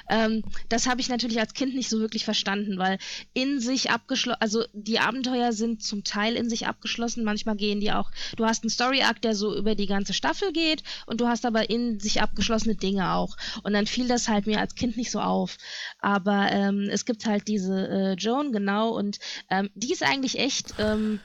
ähm, 0.10 0.44
das 0.70 0.88
habe 0.88 1.02
ich 1.02 1.10
natürlich 1.10 1.40
als 1.40 1.54
Kind 1.54 1.76
nicht 1.76 1.90
so 1.90 2.00
wirklich 2.00 2.26
verstanden, 2.26 2.78
weil 2.78 2.98
in 3.34 3.60
sich 3.60 3.92
abgeschlossen, 3.92 4.42
also 4.42 4.64
die 4.74 5.00
Abenteuer 5.00 5.54
sind 5.54 5.84
zum 5.84 6.04
Teil 6.04 6.36
in 6.36 6.50
sich 6.50 6.68
abgeschlossen, 6.68 7.24
manchmal 7.24 7.56
gehen 7.56 7.80
die 7.80 7.92
auch, 7.92 8.12
du 8.38 8.46
hast 8.46 8.64
einen 8.64 8.70
Story-Arc, 8.70 9.22
der 9.22 9.36
so 9.36 9.56
über 9.56 9.76
die 9.76 9.88
ganze 9.88 10.14
Staffel 10.14 10.52
geht 10.54 10.84
und 11.06 11.22
du 11.22 11.28
hast 11.28 11.46
aber 11.46 11.70
in 11.70 12.00
sich 12.00 12.22
abgeschlossene 12.22 12.76
Dinge 12.76 13.14
auch. 13.14 13.36
Und 13.64 13.74
dann 13.74 13.88
fiel 13.88 14.08
das 14.08 14.28
halt 14.28 14.48
mir 14.48 14.60
als 14.60 14.76
Kind 14.76 14.98
nicht 14.98 15.12
so 15.12 15.20
auf. 15.20 15.58
Aber 16.00 16.52
ähm, 16.52 16.88
es 16.92 17.06
gibt 17.06 17.26
halt 17.26 17.48
diese 17.48 17.88
äh, 17.88 18.14
Joan, 18.16 18.52
genau, 18.52 18.90
und 18.90 19.20
ähm, 19.50 19.70
die 19.76 19.92
ist 19.92 20.04
eigentlich 20.04 20.40
echt, 20.40 20.74
ähm, 20.78 21.20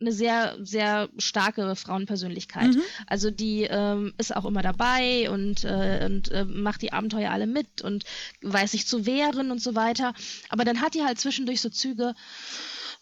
eine 0.00 0.12
sehr, 0.12 0.56
sehr 0.62 1.08
starke 1.18 1.76
Frauenpersönlichkeit. 1.76 2.74
Mhm. 2.74 2.82
Also 3.06 3.30
die 3.30 3.62
ähm, 3.62 4.12
ist 4.18 4.34
auch 4.34 4.44
immer 4.44 4.62
dabei 4.62 5.30
und, 5.30 5.64
äh, 5.64 6.04
und 6.04 6.30
äh, 6.30 6.44
macht 6.44 6.82
die 6.82 6.92
Abenteuer 6.92 7.30
alle 7.30 7.46
mit 7.46 7.82
und 7.82 8.04
weiß 8.42 8.72
sich 8.72 8.86
zu 8.86 9.06
wehren 9.06 9.50
und 9.50 9.62
so 9.62 9.74
weiter. 9.74 10.12
Aber 10.48 10.64
dann 10.64 10.80
hat 10.80 10.94
die 10.94 11.02
halt 11.02 11.20
zwischendurch 11.20 11.60
so 11.60 11.70
Züge, 11.70 12.14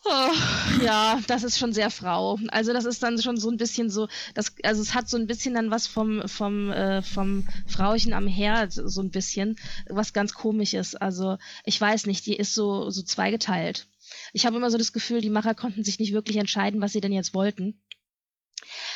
Oh, 0.05 0.83
ja, 0.85 1.21
das 1.29 1.45
ist 1.45 1.59
schon 1.59 1.73
sehr 1.73 1.89
Frau. 1.89 2.37
Also 2.49 2.73
das 2.73 2.87
ist 2.87 3.05
dann 3.05 3.23
schon 3.23 3.37
so 3.37 3.49
ein 3.49 3.57
bisschen 3.57 3.89
so, 3.89 4.09
das, 4.35 4.53
also 4.65 4.83
es 4.83 4.95
hat 4.95 5.09
so 5.09 5.17
ein 5.17 5.29
bisschen 5.29 5.55
dann 5.55 5.71
was 5.71 5.87
vom, 5.87 6.27
vom, 6.27 6.73
äh, 6.73 7.03
vom 7.03 7.47
Frauchen 7.69 8.13
am 8.13 8.27
Herd, 8.27 8.73
so 8.73 9.01
ein 9.01 9.11
bisschen, 9.11 9.57
was 9.89 10.13
ganz 10.13 10.35
komisch 10.35 10.75
ist. 10.75 11.01
Also 11.01 11.39
ich 11.65 11.81
weiß 11.81 12.07
nicht, 12.07 12.27
die 12.27 12.35
ist 12.35 12.53
so, 12.53 12.91
so 12.91 13.03
zweigeteilt. 13.03 13.87
Ich 14.33 14.47
habe 14.47 14.57
immer 14.57 14.71
so 14.71 14.79
das 14.79 14.93
Gefühl, 14.93 15.21
die 15.21 15.31
Macher 15.31 15.55
konnten 15.55 15.85
sich 15.85 15.99
nicht 15.99 16.13
wirklich 16.13 16.37
entscheiden, 16.37 16.81
was 16.81 16.93
sie 16.93 17.01
denn 17.01 17.13
jetzt 17.13 17.35
wollten. 17.35 17.81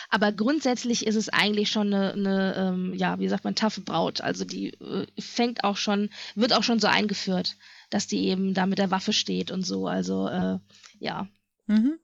Aber 0.09 0.33
grundsätzlich 0.33 1.07
ist 1.07 1.17
es 1.17 1.29
eigentlich 1.29 1.71
schon 1.71 1.93
eine, 1.93 2.13
eine 2.13 2.55
ähm, 2.57 2.95
ja, 2.95 3.19
wie 3.19 3.29
sagt 3.29 3.45
man, 3.45 3.55
taffe 3.55 3.81
Braut. 3.81 4.21
Also 4.21 4.45
die 4.45 4.69
äh, 4.75 5.07
fängt 5.19 5.65
auch 5.65 5.77
schon, 5.77 6.11
wird 6.35 6.53
auch 6.53 6.63
schon 6.63 6.79
so 6.79 6.87
eingeführt, 6.87 7.57
dass 7.91 8.07
die 8.07 8.27
eben 8.29 8.55
da 8.55 8.67
mit 8.67 8.79
der 8.79 8.91
Waffe 8.91 9.13
steht 9.13 9.51
und 9.51 9.65
so. 9.67 9.87
Also 9.87 10.29
äh, 10.29 10.59
ja. 11.01 11.29
Mhm. 11.67 11.99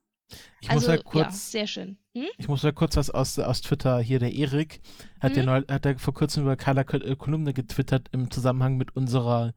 Ich 0.61 0.69
muss 0.69 0.77
also, 0.77 0.91
ja 0.91 0.97
ja, 0.97 1.03
kurz, 1.03 1.51
sehr 1.51 1.67
schön. 1.67 1.99
Hm? 2.15 2.27
ich 2.37 2.49
muss 2.49 2.63
ja 2.63 2.73
kurz 2.73 2.97
was 2.97 3.11
aus, 3.11 3.39
aus 3.39 3.61
Twitter, 3.61 4.01
hier 4.01 4.19
der 4.19 4.33
Erik, 4.33 4.81
hat, 5.21 5.37
ja 5.37 5.43
Mhm. 5.43 5.65
hat 5.69 5.87
er 5.87 5.99
vor 5.99 6.15
kurzem 6.15 6.43
über 6.43 6.57
Carla 6.57 6.83
äh, 6.83 7.17
Kolumne 7.17 7.53
getwittert 7.53 8.09
im 8.13 8.31
Zusammenhang 8.31 8.77
mit 8.77 8.97
unserer 8.97 9.55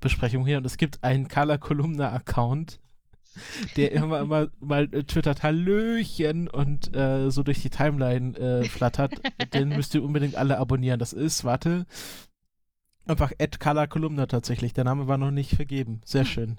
Besprechung 0.00 0.46
hier 0.46 0.58
und 0.58 0.64
es 0.64 0.76
gibt 0.76 1.02
einen 1.02 1.28
Carla 1.28 1.58
Kolumne 1.58 2.10
Account, 2.10 2.80
der 3.76 3.92
immer 3.92 4.20
immer 4.20 4.48
mal 4.60 4.88
äh, 4.92 5.04
twittert 5.04 5.42
Hallöchen 5.42 6.48
und 6.48 6.94
äh, 6.94 7.30
so 7.30 7.42
durch 7.42 7.62
die 7.62 7.70
Timeline 7.70 8.36
äh, 8.36 8.64
flattert. 8.64 9.12
Den 9.54 9.70
müsst 9.70 9.94
ihr 9.94 10.02
unbedingt 10.02 10.36
alle 10.36 10.58
abonnieren. 10.58 10.98
Das 10.98 11.12
ist, 11.12 11.44
warte, 11.44 11.86
einfach 13.06 13.32
Ed 13.38 13.60
Carla 13.60 13.86
Kolumna 13.86 14.26
tatsächlich. 14.26 14.72
Der 14.72 14.84
Name 14.84 15.08
war 15.08 15.18
noch 15.18 15.30
nicht 15.30 15.54
vergeben. 15.54 16.00
Sehr. 16.04 16.24
Sehr 16.24 16.32
schön. 16.32 16.58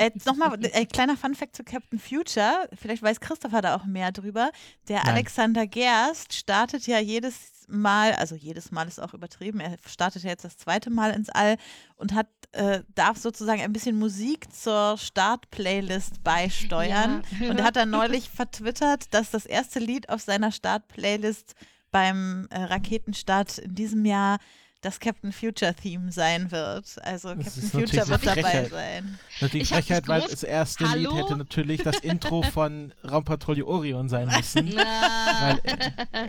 Äh, 0.00 0.10
Nochmal 0.24 0.58
ein 0.72 0.88
kleiner 0.88 1.14
Funfact 1.14 1.54
zu 1.54 1.62
Captain 1.62 1.98
Future. 1.98 2.68
Vielleicht 2.72 3.02
weiß 3.02 3.20
Christopher 3.20 3.60
da 3.60 3.76
auch 3.76 3.84
mehr 3.84 4.12
drüber. 4.12 4.50
Der 4.88 5.00
Nein. 5.00 5.14
Alexander 5.14 5.66
Gerst 5.66 6.32
startet 6.32 6.86
ja 6.86 6.98
jedes 6.98 7.66
Mal, 7.68 8.14
also 8.14 8.34
jedes 8.34 8.72
Mal 8.72 8.88
ist 8.88 8.98
auch 8.98 9.14
übertrieben, 9.14 9.60
er 9.60 9.76
startet 9.86 10.24
ja 10.24 10.30
jetzt 10.30 10.44
das 10.44 10.56
zweite 10.56 10.90
Mal 10.90 11.10
ins 11.12 11.28
All 11.28 11.56
und 11.96 12.14
hat, 12.14 12.26
äh, 12.52 12.80
darf 12.94 13.18
sozusagen 13.18 13.60
ein 13.60 13.72
bisschen 13.72 13.98
Musik 13.98 14.52
zur 14.52 14.96
Start-Playlist 14.96 16.24
beisteuern. 16.24 17.22
Ja. 17.38 17.50
Und 17.50 17.58
er 17.58 17.64
hat 17.64 17.76
dann 17.76 17.90
neulich 17.90 18.28
vertwittert, 18.30 19.14
dass 19.14 19.30
das 19.30 19.46
erste 19.46 19.78
Lied 19.78 20.08
auf 20.08 20.22
seiner 20.22 20.50
Start-Playlist 20.50 21.54
beim 21.90 22.48
äh, 22.50 22.62
Raketenstart 22.62 23.58
in 23.58 23.74
diesem 23.74 24.04
Jahr 24.04 24.38
das 24.82 24.98
Captain 24.98 25.32
Future 25.32 25.74
Theme 25.74 26.10
sein 26.10 26.50
wird. 26.50 26.84
Also 27.02 27.34
Das 27.34 27.44
Captain 27.44 27.70
Future 27.70 28.08
wird 28.08 28.26
dabei 28.26 28.42
Frechheit. 28.42 28.70
sein. 28.70 29.18
Natürlich 29.40 29.70
Ich 29.70 29.76
Frechheit, 29.76 30.08
weil 30.08 30.22
das 30.22 30.42
erste 30.42 30.84
Lied 30.84 30.92
Hallo? 31.08 31.16
hätte 31.16 31.36
natürlich 31.36 31.82
das 31.82 31.98
Intro 31.98 32.42
von 32.54 32.92
Raumpatrouille 33.04 33.66
Orion 33.66 34.08
sein 34.08 34.28
müssen. 34.28 34.72
Weil 34.76 35.60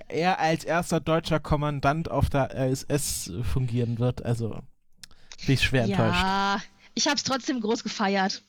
er 0.09 0.39
als 0.39 0.63
erster 0.65 0.99
deutscher 0.99 1.39
Kommandant 1.39 2.11
auf 2.11 2.29
der 2.29 2.51
ISS 2.53 3.31
fungieren 3.43 3.99
wird. 3.99 4.25
Also 4.25 4.49
bin 5.45 5.55
ich 5.55 5.61
schwer 5.63 5.83
enttäuscht. 5.85 6.21
ja, 6.21 6.61
ich 6.93 7.05
habe 7.07 7.15
es 7.15 7.23
trotzdem 7.23 7.61
groß 7.61 7.83
gefeiert. 7.83 8.43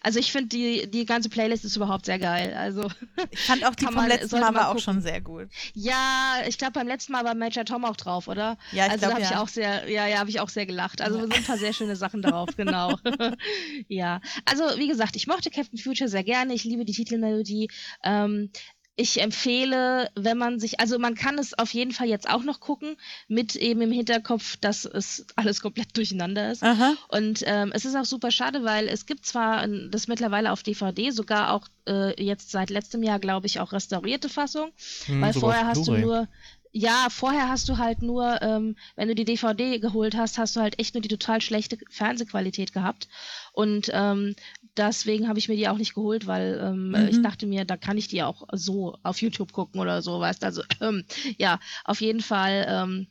Also 0.00 0.18
ich 0.18 0.32
finde 0.32 0.48
die, 0.48 0.90
die 0.90 1.04
ganze 1.04 1.28
Playlist 1.28 1.64
ist 1.64 1.76
überhaupt 1.76 2.06
sehr 2.06 2.18
geil. 2.18 2.54
Also 2.54 2.88
Ich 3.30 3.40
fand 3.40 3.64
auch 3.64 3.74
die 3.74 3.84
vom 3.84 3.94
man- 3.94 4.08
letzten 4.08 4.40
Mal 4.40 4.54
war 4.54 4.70
auch 4.70 4.78
schon 4.78 5.00
sehr 5.02 5.20
gut. 5.20 5.48
ja, 5.74 6.36
ich 6.48 6.58
glaube 6.58 6.72
beim 6.72 6.88
letzten 6.88 7.12
Mal 7.12 7.24
war 7.24 7.34
Major 7.34 7.64
Tom 7.64 7.84
auch 7.84 7.96
drauf, 7.96 8.28
oder? 8.28 8.56
Ja, 8.72 8.86
ich 8.86 8.92
also 8.92 9.00
da 9.02 9.06
glaube 9.08 9.12
habe 9.14 9.22
ich 9.24 9.30
ja. 9.30 9.42
auch 9.42 9.48
sehr, 9.48 9.88
ja, 9.90 10.06
ja, 10.06 10.18
habe 10.18 10.30
ich 10.30 10.40
auch 10.40 10.48
sehr 10.48 10.66
gelacht. 10.66 11.00
Also 11.00 11.20
sind 11.20 11.34
ein 11.34 11.44
paar 11.44 11.58
sehr 11.58 11.72
schöne 11.72 11.96
Sachen 11.96 12.22
drauf, 12.22 12.50
genau. 12.56 12.96
ja, 13.88 14.20
also 14.44 14.64
wie 14.78 14.88
gesagt, 14.88 15.16
ich 15.16 15.26
mochte 15.26 15.50
Captain 15.50 15.78
Future 15.78 16.08
sehr 16.08 16.24
gerne. 16.24 16.54
Ich 16.54 16.64
liebe 16.64 16.84
die 16.84 16.92
Titelmelodie. 16.92 17.68
Ähm, 18.04 18.50
ich 18.94 19.20
empfehle, 19.22 20.10
wenn 20.14 20.36
man 20.36 20.60
sich, 20.60 20.78
also 20.78 20.98
man 20.98 21.14
kann 21.14 21.38
es 21.38 21.58
auf 21.58 21.72
jeden 21.72 21.92
Fall 21.92 22.08
jetzt 22.08 22.28
auch 22.28 22.42
noch 22.42 22.60
gucken, 22.60 22.96
mit 23.26 23.56
eben 23.56 23.80
im 23.80 23.90
Hinterkopf, 23.90 24.56
dass 24.58 24.84
es 24.84 25.26
alles 25.34 25.60
komplett 25.60 25.96
durcheinander 25.96 26.52
ist. 26.52 26.62
Aha. 26.62 26.94
Und 27.08 27.42
ähm, 27.46 27.72
es 27.74 27.84
ist 27.84 27.96
auch 27.96 28.04
super 28.04 28.30
schade, 28.30 28.64
weil 28.64 28.88
es 28.88 29.06
gibt 29.06 29.24
zwar 29.24 29.66
das 29.66 30.08
mittlerweile 30.08 30.52
auf 30.52 30.62
DVD, 30.62 31.10
sogar 31.10 31.52
auch 31.52 31.68
äh, 31.88 32.22
jetzt 32.22 32.50
seit 32.50 32.68
letztem 32.68 33.02
Jahr, 33.02 33.18
glaube 33.18 33.46
ich, 33.46 33.60
auch 33.60 33.72
restaurierte 33.72 34.28
Fassung. 34.28 34.72
Hm, 35.06 35.22
Weil 35.22 35.32
vorher 35.32 35.66
hast 35.66 35.86
du 35.86 35.96
nur, 35.96 36.28
ja, 36.72 37.08
vorher 37.10 37.48
hast 37.48 37.68
du 37.68 37.78
halt 37.78 38.02
nur, 38.02 38.40
ähm, 38.42 38.76
wenn 38.96 39.08
du 39.08 39.14
die 39.14 39.24
DVD 39.24 39.78
geholt 39.78 40.16
hast, 40.16 40.38
hast 40.38 40.56
du 40.56 40.60
halt 40.60 40.78
echt 40.78 40.94
nur 40.94 41.02
die 41.02 41.08
total 41.08 41.40
schlechte 41.40 41.78
Fernsehqualität 41.90 42.72
gehabt. 42.72 43.08
Und 43.52 43.90
ähm, 43.92 44.34
deswegen 44.76 45.28
habe 45.28 45.38
ich 45.38 45.48
mir 45.48 45.56
die 45.56 45.68
auch 45.68 45.78
nicht 45.78 45.94
geholt, 45.94 46.26
weil 46.26 46.60
ähm, 46.62 46.90
Mhm. 46.90 47.08
ich 47.08 47.20
dachte 47.22 47.46
mir, 47.46 47.64
da 47.64 47.76
kann 47.76 47.98
ich 47.98 48.08
die 48.08 48.22
auch 48.22 48.46
so 48.52 48.96
auf 49.02 49.20
YouTube 49.20 49.52
gucken 49.52 49.80
oder 49.80 50.02
so, 50.02 50.18
weißt 50.20 50.44
Also 50.44 50.62
ähm, 50.80 51.04
ja, 51.38 51.58
auf 51.84 52.00
jeden 52.00 52.20
Fall. 52.20 52.66
Ähm, 52.68 53.06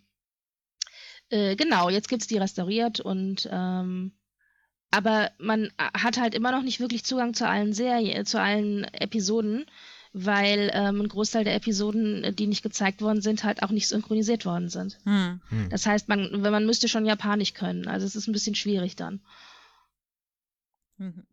äh, 1.30 1.56
genau, 1.56 1.90
jetzt 1.90 2.10
gibt's 2.10 2.28
die 2.28 2.38
restauriert 2.38 3.00
und 3.00 3.48
ähm, 3.52 4.12
aber 4.92 5.32
man 5.40 5.66
äh, 5.66 5.98
hat 5.98 6.20
halt 6.20 6.36
immer 6.36 6.52
noch 6.52 6.64
nicht 6.64 6.82
wirklich 6.82 7.06
Zugang 7.06 7.34
zu 7.34 7.48
allen 7.48 7.74
Serien, 7.74 8.26
zu 8.26 8.40
allen 8.42 8.84
Episoden, 8.94 9.66
weil 10.12 10.70
ähm, 10.74 11.02
ein 11.02 11.08
Großteil 11.08 11.46
der 11.46 11.56
Episoden, 11.56 12.26
äh, 12.26 12.34
die 12.34 12.48
nicht 12.48 12.64
gezeigt 12.64 13.02
worden 13.02 13.22
sind, 13.22 13.46
halt 13.46 13.64
auch 13.64 13.70
nicht 13.70 13.88
synchronisiert 13.88 14.46
worden 14.46 14.68
sind. 14.68 15.00
Hm. 15.06 15.40
Hm. 15.48 15.70
Das 15.70 15.86
heißt, 15.86 16.10
man, 16.10 16.44
wenn 16.44 16.52
man 16.52 16.66
müsste 16.66 16.90
schon 16.90 17.06
Japanisch 17.06 17.54
können. 17.54 17.88
Also 17.88 18.06
es 18.06 18.18
ist 18.18 18.28
ein 18.28 18.34
bisschen 18.34 18.56
schwierig 18.56 18.98
dann. 18.98 19.22
Mhm. 20.98 21.26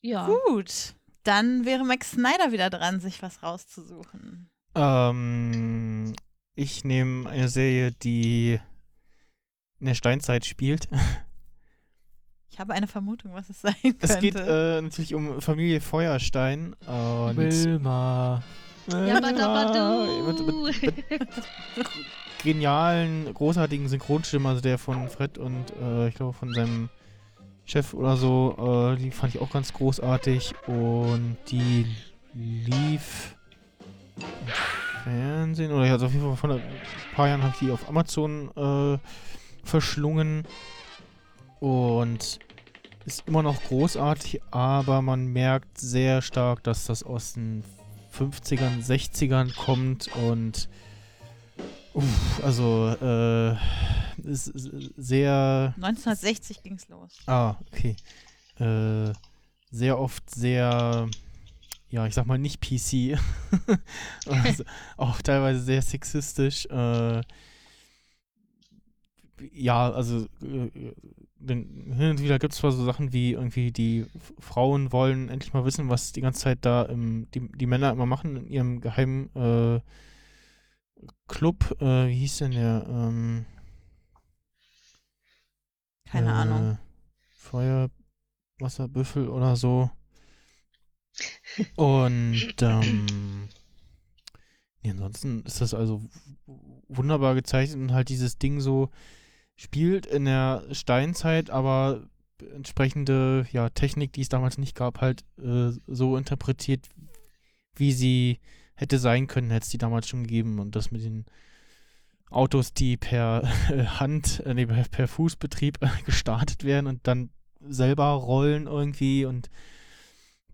Ja. 0.00 0.26
Gut. 0.26 0.94
Dann 1.24 1.64
wäre 1.64 1.84
Max 1.84 2.12
Snyder 2.12 2.52
wieder 2.52 2.70
dran, 2.70 3.00
sich 3.00 3.22
was 3.22 3.42
rauszusuchen. 3.42 4.48
Ähm, 4.74 6.14
ich 6.54 6.84
nehme 6.84 7.28
eine 7.28 7.48
Serie, 7.48 7.92
die 7.92 8.60
in 9.80 9.86
der 9.86 9.94
Steinzeit 9.94 10.46
spielt. 10.46 10.88
Ich 12.50 12.58
habe 12.58 12.72
eine 12.74 12.88
Vermutung, 12.88 13.34
was 13.34 13.50
es 13.50 13.60
sein 13.60 13.74
könnte. 13.82 13.98
Es 14.06 14.18
geht 14.18 14.34
äh, 14.34 14.80
natürlich 14.80 15.14
um 15.14 15.40
Familie 15.40 15.80
Feuerstein. 15.80 16.72
Und 16.86 17.36
Wilma. 17.36 18.42
mit, 20.26 21.10
mit, 21.10 21.20
mit 21.76 21.86
genialen, 22.42 23.32
großartigen 23.32 23.88
Synchronstimmen, 23.88 24.46
also 24.48 24.60
der 24.60 24.78
von 24.78 25.08
Fred 25.08 25.38
und 25.38 25.72
äh, 25.80 26.08
ich 26.08 26.14
glaube 26.14 26.32
von 26.32 26.52
seinem 26.52 26.88
Chef 27.68 27.92
oder 27.92 28.16
so, 28.16 28.94
äh, 28.94 28.96
die 28.96 29.10
fand 29.10 29.34
ich 29.34 29.40
auch 29.42 29.50
ganz 29.50 29.74
großartig. 29.74 30.54
Und 30.66 31.36
die 31.48 31.84
lief 32.34 33.36
im 34.16 34.24
Fernsehen 35.04 35.72
oder 35.72 35.84
ja, 35.84 35.92
also 35.92 36.06
auf 36.06 36.12
jeden 36.12 36.24
Fall 36.24 36.36
vor 36.36 36.50
ein 36.50 36.62
paar 37.14 37.28
Jahren 37.28 37.42
habe 37.42 37.52
ich 37.52 37.58
die 37.58 37.70
auf 37.70 37.86
Amazon 37.86 38.50
äh, 38.56 38.98
verschlungen. 39.64 40.44
Und 41.60 42.38
ist 43.04 43.26
immer 43.26 43.42
noch 43.42 43.62
großartig, 43.64 44.40
aber 44.50 45.02
man 45.02 45.26
merkt 45.26 45.78
sehr 45.78 46.22
stark, 46.22 46.62
dass 46.62 46.86
das 46.86 47.02
aus 47.02 47.34
den 47.34 47.64
50ern, 48.16 48.82
60ern 48.82 49.54
kommt. 49.54 50.08
Und 50.16 50.70
uff, 51.94 52.44
also 52.44 52.88
äh, 53.00 53.52
ist 54.22 54.48
ist 54.48 54.70
sehr 54.96 55.74
1960 55.76 56.62
ging 56.62 56.74
es 56.74 56.88
los. 56.88 57.18
Ah, 57.26 57.56
okay. 57.72 57.96
Äh, 58.58 59.12
sehr 59.70 59.98
oft 59.98 60.28
sehr, 60.30 61.08
ja, 61.90 62.06
ich 62.06 62.14
sag 62.14 62.26
mal 62.26 62.38
nicht 62.38 62.60
PC. 62.60 63.18
also, 64.26 64.64
auch 64.96 65.20
teilweise 65.22 65.60
sehr 65.60 65.82
sexistisch. 65.82 66.66
Äh, 66.66 67.20
ja, 69.52 69.90
also 69.92 70.26
äh, 70.42 70.94
denn 71.36 71.92
hin 71.96 72.10
und 72.10 72.22
wieder 72.22 72.38
gibt 72.38 72.52
es 72.52 72.58
zwar 72.58 72.72
so 72.72 72.84
Sachen 72.84 73.12
wie 73.12 73.32
irgendwie 73.32 73.70
die 73.70 74.06
Frauen 74.40 74.90
wollen 74.90 75.28
endlich 75.28 75.52
mal 75.52 75.64
wissen, 75.64 75.88
was 75.88 76.12
die 76.12 76.20
ganze 76.20 76.40
Zeit 76.40 76.58
da 76.62 76.82
im, 76.82 77.30
die, 77.32 77.48
die 77.52 77.66
Männer 77.66 77.92
immer 77.92 78.06
machen 78.06 78.36
in 78.36 78.48
ihrem 78.48 78.80
geheimen 78.80 79.30
äh, 79.36 79.80
Club. 81.26 81.76
Äh, 81.80 82.08
wie 82.08 82.14
hieß 82.14 82.38
denn 82.38 82.52
der? 82.52 82.86
Ähm, 82.88 83.46
Keine 86.06 86.28
äh, 86.28 86.32
Ahnung. 86.32 86.78
Feuerwasserbüffel 87.30 89.28
oder 89.28 89.56
so. 89.56 89.90
Und 91.76 92.54
ähm, 92.60 93.48
nee, 94.82 94.90
ansonsten 94.90 95.42
ist 95.42 95.60
das 95.60 95.74
also 95.74 96.02
wunderbar 96.88 97.34
gezeichnet 97.34 97.78
und 97.78 97.92
halt 97.92 98.08
dieses 98.08 98.38
Ding 98.38 98.60
so 98.60 98.90
spielt 99.56 100.06
in 100.06 100.24
der 100.24 100.64
Steinzeit, 100.72 101.50
aber 101.50 102.08
entsprechende 102.54 103.46
ja, 103.50 103.68
Technik, 103.70 104.12
die 104.12 104.20
es 104.20 104.28
damals 104.28 104.58
nicht 104.58 104.76
gab, 104.76 105.00
halt 105.00 105.24
äh, 105.42 105.72
so 105.86 106.16
interpretiert, 106.16 106.88
wie 107.74 107.92
sie 107.92 108.38
hätte 108.78 108.98
sein 108.98 109.26
können, 109.26 109.50
hätte 109.50 109.64
es 109.64 109.70
die 109.70 109.78
damals 109.78 110.08
schon 110.08 110.22
gegeben. 110.22 110.60
Und 110.60 110.76
das 110.76 110.92
mit 110.92 111.04
den 111.04 111.26
Autos, 112.30 112.72
die 112.72 112.96
per 112.96 113.42
Hand, 114.00 114.40
äh, 114.46 114.54
nee, 114.54 114.66
per, 114.66 115.08
Fußbetrieb 115.08 115.82
äh, 115.82 115.88
gestartet 116.06 116.64
werden 116.64 116.86
und 116.86 117.06
dann 117.06 117.30
selber 117.60 118.04
rollen 118.10 118.66
irgendwie 118.66 119.24
und 119.24 119.50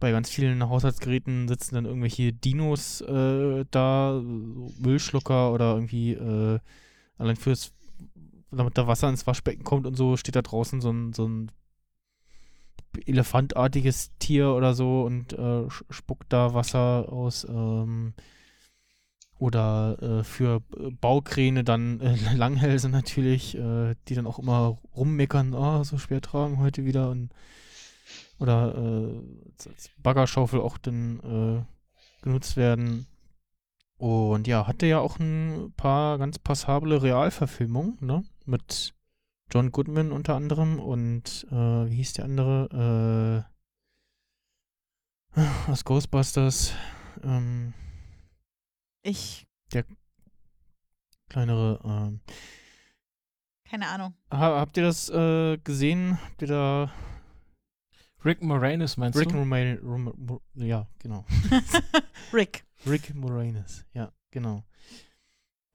bei 0.00 0.10
ganz 0.10 0.30
vielen 0.30 0.66
Haushaltsgeräten 0.68 1.48
sitzen 1.48 1.74
dann 1.74 1.84
irgendwelche 1.84 2.32
Dinos 2.32 3.02
äh, 3.02 3.64
da, 3.70 4.22
Müllschlucker 4.78 5.52
oder 5.52 5.74
irgendwie 5.74 6.16
allein 7.18 7.36
fürs, 7.36 7.72
damit 8.50 8.76
da 8.76 8.86
Wasser 8.86 9.08
ins 9.08 9.26
Waschbecken 9.26 9.64
kommt 9.64 9.86
und 9.86 9.96
so, 9.96 10.16
steht 10.16 10.36
da 10.36 10.42
draußen 10.42 10.80
so 10.80 10.90
ein, 10.90 11.12
so 11.12 11.28
ein 11.28 11.50
elefantartiges 13.06 14.10
Tier 14.18 14.50
oder 14.54 14.74
so 14.74 15.02
und 15.02 15.32
äh, 15.34 15.64
spuckt 15.90 16.32
da 16.32 16.54
Wasser 16.54 17.12
aus. 17.12 17.44
Ähm, 17.48 18.14
oder 19.38 19.98
äh, 20.00 20.24
für 20.24 20.60
Baukräne 21.00 21.64
dann 21.64 22.00
äh, 22.00 22.16
Langhälse 22.36 22.88
natürlich, 22.88 23.56
äh, 23.56 23.94
die 24.08 24.14
dann 24.14 24.26
auch 24.26 24.38
immer 24.38 24.78
rummeckern, 24.96 25.54
oh, 25.54 25.82
so 25.84 25.98
schwer 25.98 26.20
tragen 26.20 26.58
heute 26.58 26.84
wieder 26.84 27.10
und 27.10 27.30
oder 28.38 28.74
äh, 28.76 29.20
als- 29.50 29.66
als 29.68 29.90
Baggerschaufel 30.02 30.60
auch 30.60 30.78
dann 30.78 31.20
äh, 31.20 32.22
genutzt 32.24 32.56
werden. 32.56 33.06
Und 33.96 34.46
ja, 34.48 34.66
hatte 34.66 34.86
ja 34.86 34.98
auch 35.00 35.18
ein 35.18 35.72
paar 35.76 36.18
ganz 36.18 36.38
passable 36.38 37.02
Realverfilmungen, 37.02 37.96
ne? 38.00 38.24
Mit 38.44 38.94
John 39.52 39.70
Goodman 39.70 40.10
unter 40.12 40.34
anderem 40.34 40.80
und 40.80 41.46
äh, 41.50 41.54
wie 41.90 41.96
hieß 41.96 42.14
der 42.14 42.24
andere? 42.24 43.46
Äh, 45.36 45.40
aus 45.70 45.84
Ghostbusters. 45.84 46.72
Ähm, 47.22 47.72
Ich, 49.02 49.46
kleinere. 51.28 51.80
Ähm, 51.84 52.20
keine 53.64 53.88
Ahnung. 53.88 54.14
ha, 54.30 54.58
habt 54.60 54.76
ihr 54.76 54.84
das 54.84 55.08
äh, 55.10 55.58
gesehen? 55.58 56.18
Habt 56.22 56.42
ihr 56.42 56.48
da 56.48 56.92
Rick 58.24 58.42
Moranis 58.42 58.96
meinst 58.96 59.18
Rick 59.18 59.28
du? 59.30 59.44
Moranis? 59.44 60.40
Ja, 60.54 60.88
genau. 60.98 61.26
Rick. 62.32 62.64
Rick 62.86 63.14
Moranis, 63.14 63.84
ja, 63.92 64.12
genau. 64.30 64.64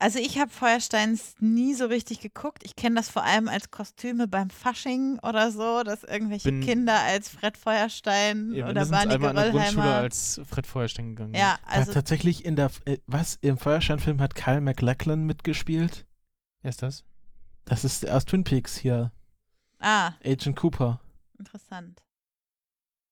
Also 0.01 0.17
ich 0.17 0.39
habe 0.39 0.49
Feuersteins 0.49 1.35
nie 1.39 1.73
so 1.73 1.85
richtig 1.85 2.21
geguckt. 2.21 2.63
Ich 2.63 2.77
kenne 2.77 2.95
das 2.95 3.09
vor 3.09 3.23
allem 3.23 3.49
als 3.49 3.69
Kostüme 3.69 4.29
beim 4.29 4.49
Fasching 4.49 5.19
oder 5.19 5.51
so, 5.51 5.83
dass 5.83 6.05
irgendwelche 6.05 6.49
Bin- 6.49 6.61
Kinder 6.61 6.97
als 7.01 7.27
Fred 7.27 7.57
Feuerstein 7.57 8.53
Ja, 8.53 8.69
oder 8.69 8.85
sind 8.85 8.93
Barney 8.93 9.13
einmal 9.15 9.29
an 9.31 9.35
der 9.35 9.51
Grundschule 9.51 9.75
Geröllheimer. 9.75 10.01
als 10.03 10.39
Fred 10.49 10.65
Feuerstein 10.65 11.09
gegangen. 11.15 11.33
Ja, 11.33 11.39
Ja, 11.39 11.59
also 11.65 11.91
tatsächlich 11.91 12.45
in 12.45 12.55
der, 12.55 12.71
äh, 12.85 12.97
was, 13.07 13.37
im 13.41 13.57
Feuerstein-Film 13.57 14.21
hat 14.21 14.35
Kyle 14.35 14.61
MacLachlan 14.61 15.25
mitgespielt? 15.25 16.05
Wer 16.61 16.69
ist 16.69 16.81
das? 16.81 17.03
Das 17.65 17.83
ist 17.83 18.07
aus 18.09 18.23
Twin 18.23 18.45
Peaks 18.45 18.77
hier, 18.77 19.11
ah, 19.79 20.13
Agent 20.25 20.55
Cooper. 20.55 21.01
interessant. 21.37 22.01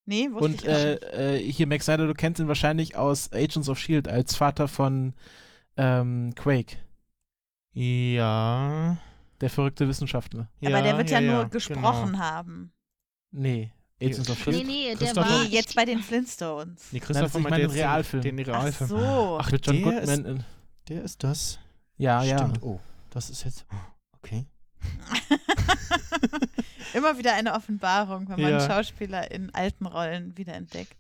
Nee, 0.06 0.30
wusste 0.32 0.46
Und 0.46 0.56
ich 0.56 0.62
nicht. 0.64 0.70
äh, 0.74 1.36
äh, 1.36 1.52
hier, 1.52 1.68
Max 1.68 1.84
Snyder, 1.84 2.08
du 2.08 2.14
kennst 2.14 2.40
ihn 2.40 2.48
wahrscheinlich 2.48 2.96
aus 2.96 3.30
Agents 3.34 3.68
of 3.68 3.78
S.H.I.E.L.D. 3.78 4.10
als 4.10 4.38
Vater 4.38 4.70
von 4.70 5.14
ähm, 5.78 6.34
Quake, 6.36 6.78
Ja. 7.74 8.98
der 9.42 9.50
verrückte 9.50 9.88
Wissenschaftler. 9.88 10.50
Aber 10.66 10.82
der 10.82 10.98
wird 10.98 11.10
ja, 11.10 11.22
nur 11.22 11.38
genau. 11.40 11.50
gesprochen 11.50 12.20
haben. 12.20 12.72
Nee, 13.32 13.72
Agents 14.02 14.30
of 14.30 14.40
Chris- 14.44 14.56
Nee, 14.56 14.62
S.H.I.E.L.D. 14.62 14.72
nee, 14.72 14.88
der 14.96 14.98
Christopher- 15.08 15.30
war. 15.30 15.44
Nee, 15.44 15.50
jetzt 15.50 15.76
bei 15.76 15.86
den 15.86 16.00
Flintstones. 16.00 16.92
Nee, 16.92 17.00
Nein, 17.00 17.06
Christoph 17.08 17.32
das- 17.32 17.36
ich 17.36 17.42
meinte 17.44 17.50
meine 17.50 17.64
den 17.64 17.70
jetzt 17.70 17.78
den- 17.80 17.90
Realfilm. 17.90 18.40
Ach 18.42 18.48
Realfilm. 18.64 18.90
so. 18.90 19.38
Ach, 19.42 19.52
Mit 19.52 19.66
John 19.68 19.76
der 19.76 19.84
Goodman. 19.84 20.26
ist, 20.38 20.46
der 20.90 21.04
ist 21.04 21.24
das. 21.24 21.60
ja, 21.98 22.24
ja. 22.24 22.38
Stimmt. 22.38 22.64
Oh, 22.64 22.80
das 23.12 23.30
ist 23.30 23.44
jetzt. 23.44 23.66
Okay. 24.14 24.46
Immer 26.94 27.18
wieder 27.18 27.34
eine 27.34 27.54
Offenbarung, 27.54 28.28
wenn 28.30 28.42
man 28.42 28.52
Ja. 28.52 28.60
Schauspieler 28.66 29.30
in 29.32 29.54
alten 29.54 29.86
Rollen 29.86 30.38
wiederentdeckt. 30.38 30.96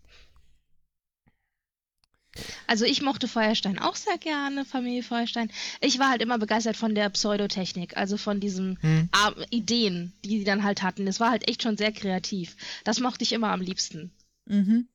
Also 2.68 2.86
ich 2.86 3.02
mochte 3.02 3.28
Feuerstein 3.28 3.80
auch 3.80 3.96
sehr 3.96 4.18
gerne, 4.18 4.66
Familie 4.66 5.04
Feuerstein. 5.04 5.50
Ich 5.82 6.00
war 6.00 6.10
halt 6.10 6.22
immer 6.22 6.38
begeistert 6.38 6.78
von 6.78 6.96
der 6.96 7.10
Pseudotechnik, 7.10 7.98
also 7.98 8.18
von 8.18 8.40
diesen 8.40 8.78
Hm. 8.82 9.10
ah, 9.12 9.34
Ideen, 9.50 10.14
die 10.24 10.40
die 10.40 10.44
dann 10.44 10.64
halt 10.64 10.84
hatten. 10.84 11.06
Das 11.06 11.20
war 11.20 11.32
halt 11.32 11.48
echt 11.48 11.64
schon 11.64 11.78
sehr 11.78 11.92
kreativ. 11.92 12.56
Das 12.84 13.00
mochte 13.00 13.24
ich 13.24 13.34
immer 13.34 13.50
am 13.52 13.62
liebsten. 13.62 14.12
Mhm. 14.46 14.88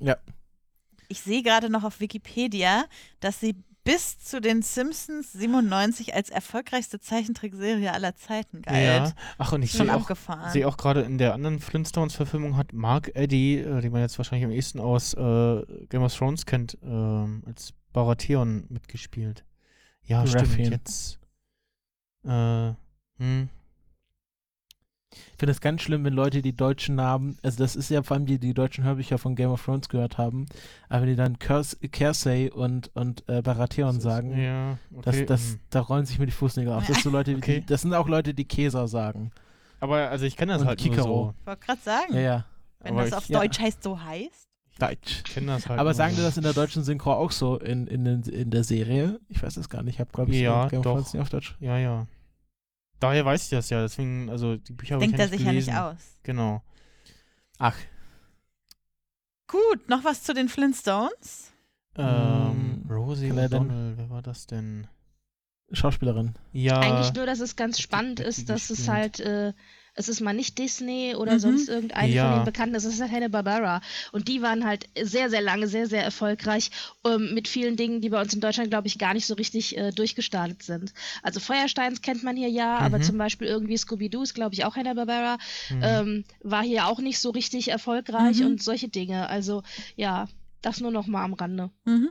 Ja. 0.00 0.16
Ich 1.08 1.20
sehe 1.20 1.42
gerade 1.42 1.70
noch 1.70 1.84
auf 1.84 2.00
Wikipedia, 2.00 2.86
dass 3.20 3.40
sie 3.40 3.54
bis 3.86 4.18
zu 4.18 4.40
den 4.40 4.62
Simpsons 4.62 5.32
97 5.32 6.12
als 6.12 6.28
erfolgreichste 6.28 6.98
Zeichentrickserie 6.98 7.92
aller 7.92 8.16
Zeiten 8.16 8.60
galt. 8.62 9.08
Ja. 9.08 9.12
Ach, 9.38 9.52
und 9.52 9.62
ich 9.62 9.72
sehe 9.72 9.94
auch, 9.94 10.10
sehe 10.52 10.66
auch 10.66 10.76
gerade 10.76 11.02
in 11.02 11.18
der 11.18 11.34
anderen 11.34 11.60
Flintstones-Verfilmung 11.60 12.56
hat 12.56 12.72
Mark 12.72 13.12
Eddy, 13.14 13.60
äh, 13.60 13.80
den 13.80 13.92
man 13.92 14.00
jetzt 14.00 14.18
wahrscheinlich 14.18 14.44
am 14.44 14.50
ehesten 14.50 14.80
aus 14.80 15.14
äh, 15.14 15.62
Game 15.88 16.02
of 16.02 16.12
Thrones 16.14 16.46
kennt, 16.46 16.76
ähm, 16.82 17.44
als 17.46 17.74
Baratheon 17.92 18.66
mitgespielt. 18.68 19.44
Ja, 20.02 20.24
Baratheon. 20.24 20.46
stimmt. 20.46 20.70
Jetzt. 20.70 21.20
Äh, 22.24 22.72
hm. 23.18 23.48
Ich 25.32 25.38
finde 25.38 25.52
es 25.52 25.60
ganz 25.60 25.82
schlimm, 25.82 26.04
wenn 26.04 26.12
Leute 26.14 26.40
die 26.42 26.56
deutschen 26.56 26.94
Namen, 26.94 27.38
also 27.42 27.58
das 27.58 27.76
ist 27.76 27.90
ja 27.90 28.02
vor 28.02 28.16
allem 28.16 28.26
die, 28.26 28.38
die 28.38 28.54
deutschen 28.54 28.84
Hörbücher 28.84 29.18
von 29.18 29.34
Game 29.36 29.50
of 29.50 29.64
Thrones 29.64 29.88
gehört 29.88 30.16
haben, 30.18 30.46
aber 30.88 31.02
wenn 31.02 31.08
die 31.10 31.16
dann 31.16 31.38
Kers 31.38 31.76
Kersey 31.92 32.50
und, 32.50 32.90
und 32.94 33.22
äh, 33.28 33.42
Baratheon 33.42 34.00
sagen, 34.00 34.36
Ja, 34.40 34.78
das, 35.02 35.14
okay. 35.16 35.26
das, 35.26 35.40
hm. 35.50 35.60
da 35.70 35.80
rollen 35.80 36.06
sich 36.06 36.18
mir 36.18 36.26
die 36.26 36.32
Fußnägel 36.32 36.72
auf. 36.72 36.86
Das, 36.86 36.96
sind 36.96 37.02
so 37.04 37.10
Leute, 37.10 37.34
Okay. 37.36 37.60
die, 37.60 37.66
das 37.66 37.82
sind 37.82 37.92
auch 37.94 38.08
Leute, 38.08 38.32
die 38.34 38.44
Käser 38.46 38.88
sagen. 38.88 39.30
Aber 39.80 40.08
also 40.10 40.24
ich 40.24 40.36
kenne 40.36 40.52
das 40.54 40.62
Und 40.62 40.68
halt 40.68 40.80
nur 40.84 40.90
Kikero. 40.94 41.24
so. 41.26 41.34
Ich 41.40 41.46
wollte 41.46 41.66
gerade 41.66 41.80
sagen, 41.82 42.14
Ja, 42.14 42.20
ja. 42.20 42.44
wenn 42.80 42.92
aber 42.92 43.00
das 43.02 43.10
ich- 43.10 43.16
auf 43.16 43.28
ja. 43.28 43.40
Deutsch 43.40 43.58
heißt, 43.60 43.82
so 43.82 44.00
heißt. 44.02 44.48
Deutsch. 44.78 45.22
Ich 45.26 45.34
kenne 45.34 45.46
das 45.46 45.68
halt 45.68 45.78
Aber 45.80 45.90
nur 45.90 45.94
sagen 45.94 46.12
so. 46.14 46.20
die 46.20 46.22
das 46.26 46.36
in 46.36 46.42
der 46.42 46.52
deutschen 46.52 46.82
Synchro 46.84 47.12
auch 47.14 47.30
so 47.30 47.58
in, 47.58 47.86
in, 47.86 48.04
in 48.24 48.50
der 48.50 48.62
Serie? 48.64 49.18
Ich 49.30 49.42
weiß 49.42 49.56
es 49.56 49.70
gar 49.70 49.82
nicht. 49.82 49.94
Ich 49.94 50.00
habe, 50.00 50.10
glaube 50.12 50.32
ich, 50.32 50.40
Ja, 50.40 50.68
Game 50.68 50.80
of. 50.80 50.84
Thrones 50.84 51.12
nicht 51.14 51.22
auf 51.22 51.30
Deutsch. 51.30 51.56
Ja, 51.60 51.78
ja. 51.78 52.06
Daher 53.00 53.24
weiß 53.24 53.44
ich 53.44 53.50
das 53.50 53.70
ja. 53.70 53.80
Deswegen, 53.82 54.30
also 54.30 54.56
die 54.56 54.72
Bücher 54.72 54.94
habe 54.94 55.04
ich 55.04 55.10
Denkt 55.10 55.18
ja 55.20 55.24
er 55.26 55.30
nicht 55.30 55.38
sich 55.38 55.46
ja 55.46 55.52
nicht 55.52 55.66
gelesen. 55.66 55.78
aus. 55.82 56.18
Genau. 56.22 56.62
Ach, 57.58 57.76
Gut, 59.48 59.88
noch 59.88 60.02
was 60.04 60.22
zu 60.24 60.34
den 60.34 60.48
Flintstones? 60.48 61.52
Ähm, 61.96 62.84
Ähm, 62.86 62.90
Rosie 62.90 63.28
er 63.28 63.48
O'Donnell, 63.48 63.96
wer 63.96 64.10
war 64.10 64.22
das 64.22 64.46
denn? 64.46 64.86
Schauspielerin. 65.72 66.34
Ja. 66.52 66.80
Eigentlich 66.80 67.12
nur, 67.14 67.26
dass 67.26 67.40
es 67.40 67.56
ganz 67.56 67.80
spannend 67.80 68.20
ist, 68.20 68.48
dass 68.48 68.70
es 68.70 68.88
halt, 68.88 69.20
äh, 69.20 69.52
es 69.96 70.08
ist 70.08 70.20
mal 70.20 70.34
nicht 70.34 70.58
Disney 70.58 71.14
oder 71.16 71.34
Mhm. 71.34 71.38
sonst 71.40 71.68
irgendeine 71.68 72.12
Ja. 72.12 72.28
von 72.28 72.38
den 72.38 72.44
Bekannten, 72.44 72.74
es 72.74 72.84
ist 72.84 73.00
halt 73.00 73.10
Hanna 73.10 73.28
Barbera. 73.28 73.80
Und 74.12 74.28
die 74.28 74.42
waren 74.42 74.64
halt 74.64 74.88
sehr, 75.02 75.30
sehr 75.30 75.40
lange, 75.40 75.68
sehr, 75.68 75.86
sehr 75.86 76.04
erfolgreich 76.04 76.70
ähm, 77.04 77.32
mit 77.34 77.48
vielen 77.48 77.76
Dingen, 77.76 78.00
die 78.00 78.10
bei 78.10 78.20
uns 78.20 78.34
in 78.34 78.40
Deutschland, 78.40 78.70
glaube 78.70 78.86
ich, 78.88 78.98
gar 78.98 79.14
nicht 79.14 79.26
so 79.26 79.34
richtig 79.34 79.76
äh, 79.76 79.90
durchgestartet 79.92 80.62
sind. 80.62 80.92
Also 81.22 81.40
Feuersteins 81.40 82.02
kennt 82.02 82.22
man 82.22 82.36
hier 82.36 82.50
ja, 82.50 82.78
aber 82.78 82.98
Mhm. 82.98 83.02
zum 83.02 83.18
Beispiel 83.18 83.48
irgendwie 83.48 83.76
Scooby-Doo 83.76 84.22
ist, 84.22 84.34
glaube 84.34 84.54
ich, 84.54 84.64
auch 84.64 84.76
Hanna 84.76 84.94
Barbera. 84.94 85.38
Hm. 85.68 85.80
Ähm, 85.82 86.24
war 86.42 86.62
hier 86.62 86.86
auch 86.86 87.00
nicht 87.00 87.18
so 87.18 87.30
richtig 87.30 87.68
erfolgreich 87.68 88.40
Mhm. 88.40 88.46
und 88.46 88.62
solche 88.62 88.88
Dinge. 88.88 89.28
Also 89.28 89.62
ja, 89.96 90.28
das 90.62 90.80
nur 90.80 90.90
noch 90.90 91.06
mal 91.06 91.24
am 91.24 91.32
Rande. 91.34 91.70
Mhm. 91.84 92.10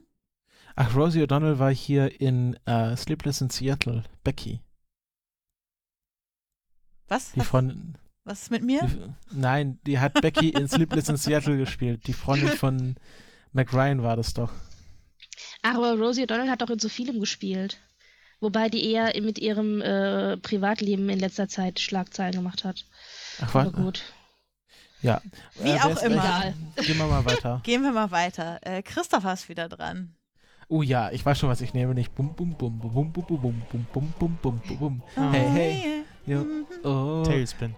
Ach, 0.76 0.94
Rosie 0.96 1.22
O'Donnell 1.24 1.60
war 1.60 1.74
hier 1.74 2.20
in 2.20 2.56
äh, 2.66 2.96
Sleepless 2.98 3.42
in 3.42 3.50
Seattle. 3.50 4.04
Becky. 4.24 4.60
Was? 7.08 7.32
Die 7.34 7.40
Was, 7.40 7.48
Freundin. 7.48 7.98
was 8.24 8.42
ist 8.44 8.52
mit 8.52 8.64
mir? 8.64 8.82
Die, 8.84 9.38
nein, 9.40 9.80
die 9.86 10.00
hat 10.00 10.14
Becky 10.22 10.50
in 10.50 10.68
Sleepless 10.68 11.10
in 11.10 11.18
Seattle 11.18 11.58
gespielt. 11.58 12.08
Die 12.08 12.14
Freundin 12.14 12.50
von 12.50 12.96
Mac 13.54 13.74
Ryan 13.74 14.02
war 14.04 14.16
das 14.16 14.34
doch. 14.34 14.52
Ach, 15.62 15.76
aber 15.76 15.94
Rosie 15.98 16.24
O'Donnell 16.24 16.50
hat 16.50 16.62
doch 16.62 16.70
in 16.70 16.80
so 16.80 16.90
vielem 16.90 17.20
gespielt. 17.20 17.80
Wobei 18.42 18.70
die 18.70 18.92
eher 18.92 19.14
mit 19.22 19.40
ihrem 19.40 19.82
äh, 19.82 20.38
Privatleben 20.38 21.10
in 21.10 21.20
letzter 21.20 21.48
Zeit 21.48 21.80
Schlagzeilen 21.80 22.34
gemacht 22.34 22.64
hat. 22.64 22.86
Ach, 23.42 23.56
Aber 23.56 23.74
war, 23.74 23.84
gut. 23.84 24.04
ja. 25.02 25.22
Wie 25.60 25.64
wer 25.66 25.86
auch 25.86 26.02
immer. 26.04 26.22
gleich- 26.22 26.86
Gehen 26.88 26.98
wir 26.98 27.06
mal 27.08 27.26
weiter. 27.26 27.62
Gehen 27.64 27.82
wir 27.84 27.92
mal 27.92 28.12
weiter. 28.12 28.60
Äh, 28.64 28.82
Christopher 28.84 29.34
ist 29.34 29.48
wieder 29.50 29.70
dran. 29.70 30.16
Oh 30.68 30.82
ja, 30.82 31.12
ich 31.12 31.26
weiß 31.26 31.40
schon, 31.40 31.50
was 31.50 31.62
ich 31.62 31.74
nehme. 31.74 31.94
Nicht 31.94 32.14
bum 32.16 32.36
bum 32.36 32.58
bum 32.58 32.80
bum 32.80 32.92
bum 32.92 33.12
bum 33.14 33.38
bum 33.40 33.62
bum 33.72 33.86
bum 33.94 34.14
bum 34.14 34.14
bum 34.20 34.38
bum 34.42 34.60
bum 34.68 34.78
bum. 34.80 35.04
Oh, 35.16 35.32
Hey, 35.32 35.50
hey. 35.50 36.04
Ja. 36.26 36.40
Mhm. 36.40 36.66
Oh. 36.84 37.24
Tailspin. 37.26 37.76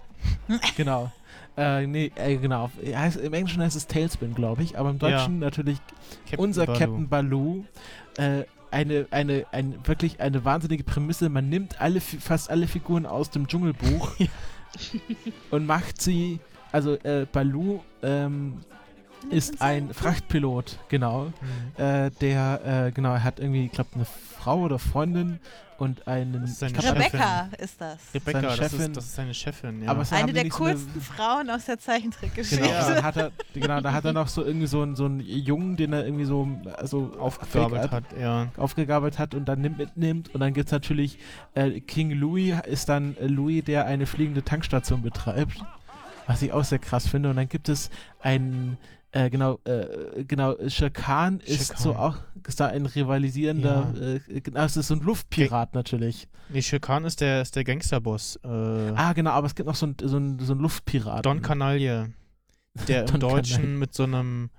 Genau. 0.78 1.12
Äh, 1.58 1.88
nee, 1.88 2.12
äh, 2.16 2.38
genau. 2.38 2.70
Heißt, 2.86 3.18
Im 3.18 3.34
Englischen 3.34 3.62
heißt 3.64 3.76
es 3.76 3.88
Tailspin, 3.88 4.36
glaube 4.36 4.62
ich, 4.64 4.78
aber 4.78 4.90
im 4.92 4.98
Ja. 5.00 5.10
Deutschen 5.10 5.40
natürlich 5.40 5.80
Captain 6.26 6.40
unser 6.40 6.66
Baloo. 6.66 6.80
Captain 6.80 7.08
Baloo. 7.10 7.66
Äh, 8.18 8.44
eine, 8.70 9.08
eine, 9.12 9.46
ein, 9.52 9.76
wirklich 9.86 10.20
eine 10.20 10.44
wahnsinnige 10.46 10.84
Prämisse. 10.84 11.30
Man 11.30 11.50
nimmt 11.50 11.80
alle, 11.82 12.02
Fi- 12.02 12.18
fast 12.18 12.50
alle 12.50 12.68
Figuren 12.68 13.06
aus 13.06 13.30
dem 13.32 13.48
Dschungelbuch 13.48 14.16
Ja. 14.20 14.28
und 15.52 15.66
macht 15.66 16.02
sie 16.02 16.40
also 16.72 16.94
äh, 16.96 17.26
Baloo 17.32 17.80
ähm, 18.04 18.60
ist 19.30 19.62
ein 19.62 19.94
Frachtpilot, 19.94 20.80
genau. 20.90 21.26
Mhm. 21.78 21.84
Äh, 21.84 22.12
der, 22.22 22.86
äh, 22.88 22.92
genau, 22.92 23.14
er 23.14 23.24
hat 23.24 23.40
irgendwie, 23.40 23.66
ich 23.66 23.72
glaube, 23.72 23.90
eine 23.96 24.06
Frau 24.06 24.60
oder 24.62 24.80
Freundin 24.80 25.40
und 25.78 26.08
einen. 26.08 26.34
Das 26.42 26.62
ist 26.62 26.74
glaub, 26.74 26.96
Rebecca 26.96 27.50
ist 27.60 27.80
das. 27.82 28.00
Rebecca, 28.14 28.40
Seine 28.42 28.48
das 28.48 28.58
Chefin. 28.58 28.82
ist, 28.82 28.98
das 28.98 29.06
ist 29.06 29.16
seine 29.16 29.34
Chefin, 29.34 29.84
ja. 29.84 29.90
Aber 29.92 30.04
Eine 30.12 30.34
der 30.34 30.36
so 30.36 30.40
eine- 30.42 30.50
coolsten 30.50 31.02
Frauen 31.02 31.50
aus 31.50 31.66
der 31.66 31.78
Zeichentrickgeschichte. 31.78 32.64
Genau, 32.66 32.80
dann 32.90 33.04
hat 33.04 33.18
er, 33.18 33.32
genau, 33.54 33.82
da 33.82 33.92
hat 33.94 34.06
er 34.06 34.14
noch 34.14 34.28
so 34.28 34.44
irgendwie 34.44 34.66
so 34.68 34.82
einen, 34.82 34.96
so 34.96 35.06
einen 35.06 35.20
Jungen, 35.20 35.76
den 35.78 35.94
er 35.94 36.06
irgendwie 36.06 36.26
so 36.26 36.48
also 36.78 37.12
aufgegabelt 37.20 37.82
fake- 37.84 37.92
hat, 37.92 38.04
ja. 38.20 38.48
aufgegabelt 38.58 39.20
hat 39.20 39.36
und 39.36 39.46
dann 39.46 39.62
nimmt, 39.62 39.78
mitnimmt. 39.78 40.34
Und 40.34 40.40
dann 40.40 40.54
gibt 40.54 40.68
es 40.68 40.72
natürlich 40.72 41.20
äh, 41.54 41.80
King 41.82 42.12
Louis, 42.12 42.56
ist 42.66 42.90
dann 42.90 43.16
äh, 43.18 43.28
Louis, 43.28 43.64
der 43.64 43.86
eine 43.86 44.06
fliegende 44.08 44.44
Tankstation 44.44 45.02
betreibt. 45.04 45.58
Was 46.26 46.42
ich 46.42 46.52
auch 46.52 46.64
sehr 46.64 46.80
krass 46.80 47.08
finde. 47.08 47.30
Und 47.30 47.36
dann 47.38 47.48
gibt 47.50 47.70
es 47.70 47.90
einen, 48.20 48.78
äh, 49.18 49.30
genau, 49.30 49.60
äh, 49.66 50.24
genau, 50.26 50.56
Khan 50.94 51.40
ist 51.40 51.78
so 51.78 51.96
auch, 51.96 52.18
ist 52.48 52.60
da 52.60 52.68
ein 52.68 52.86
rivalisierender, 52.86 53.94
äh, 54.30 54.42
genau, 54.42 54.64
es 54.64 54.78
ist 54.78 54.88
so 54.88 54.94
ein 54.96 55.02
Luftpirat 55.02 55.74
natürlich. 55.74 56.28
Nee, 56.50 56.62
Khan 56.62 57.06
ist 57.06 57.22
der, 57.22 57.42
ist 57.42 57.56
der 57.56 57.64
Gangsterboss. 57.64 58.38
Äh, 58.44 58.48
Ah, 58.48 59.14
genau, 59.14 59.32
aber 59.32 59.48
es 59.48 59.56
gibt 59.56 59.68
noch 59.68 59.76
so 59.76 59.88
einen 59.88 59.96
so 60.02 60.18
ein, 60.18 60.40
so 60.40 60.54
ein 60.54 60.60
Luftpirat. 60.60 61.26
Don 61.26 61.42
Canaille, 61.42 62.14
der 62.88 63.02
im 63.02 63.08
Don 63.08 63.20
Deutschen 63.20 63.56
Canaille. 63.62 63.78
mit 63.80 63.94
so 63.94 64.04
einem 64.04 64.50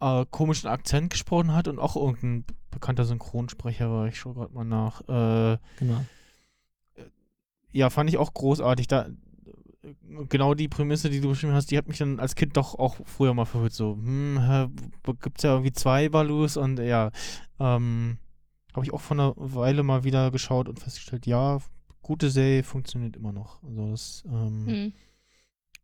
äh, 0.00 0.24
komischen 0.30 0.68
Akzent 0.68 1.10
gesprochen 1.10 1.52
hat 1.52 1.66
und 1.68 1.78
auch 1.78 1.96
irgendein 1.96 2.44
bekannter 2.70 3.04
Synchronsprecher 3.04 3.90
war. 3.90 4.06
Ich 4.08 4.18
schaue 4.18 4.34
gerade 4.34 4.54
mal 4.54 4.64
nach. 4.64 5.00
Äh, 5.08 5.58
Genau. 5.78 6.04
ja, 7.72 7.90
fand 7.90 8.08
ich 8.10 8.18
auch 8.18 8.32
großartig. 8.34 8.86
Da, 8.88 9.06
genau 10.28 10.54
die 10.54 10.68
Prämisse, 10.68 11.10
die 11.10 11.20
du 11.20 11.28
beschrieben 11.28 11.52
hast, 11.52 11.70
die 11.70 11.78
hat 11.78 11.88
mich 11.88 11.98
dann 11.98 12.20
als 12.20 12.34
Kind 12.34 12.56
doch 12.56 12.74
auch 12.78 12.96
früher 13.04 13.34
mal 13.34 13.44
verwirrt. 13.44 13.72
So, 13.72 13.94
hm, 13.94 14.38
gibt 15.22 15.38
es 15.38 15.42
ja 15.44 15.52
irgendwie 15.52 15.72
zwei 15.72 16.08
Balus 16.08 16.56
und 16.56 16.78
ja, 16.78 17.10
ähm, 17.58 18.18
habe 18.74 18.84
ich 18.86 18.92
auch 18.92 19.00
vor 19.00 19.16
einer 19.16 19.34
Weile 19.36 19.82
mal 19.82 20.04
wieder 20.04 20.30
geschaut 20.30 20.68
und 20.68 20.80
festgestellt, 20.80 21.26
ja, 21.26 21.58
gute 22.02 22.30
Serie 22.30 22.62
funktioniert 22.62 23.16
immer 23.16 23.32
noch. 23.32 23.62
Also 23.62 23.90
das, 23.90 24.24
ähm, 24.26 24.66
Hm. 24.66 24.92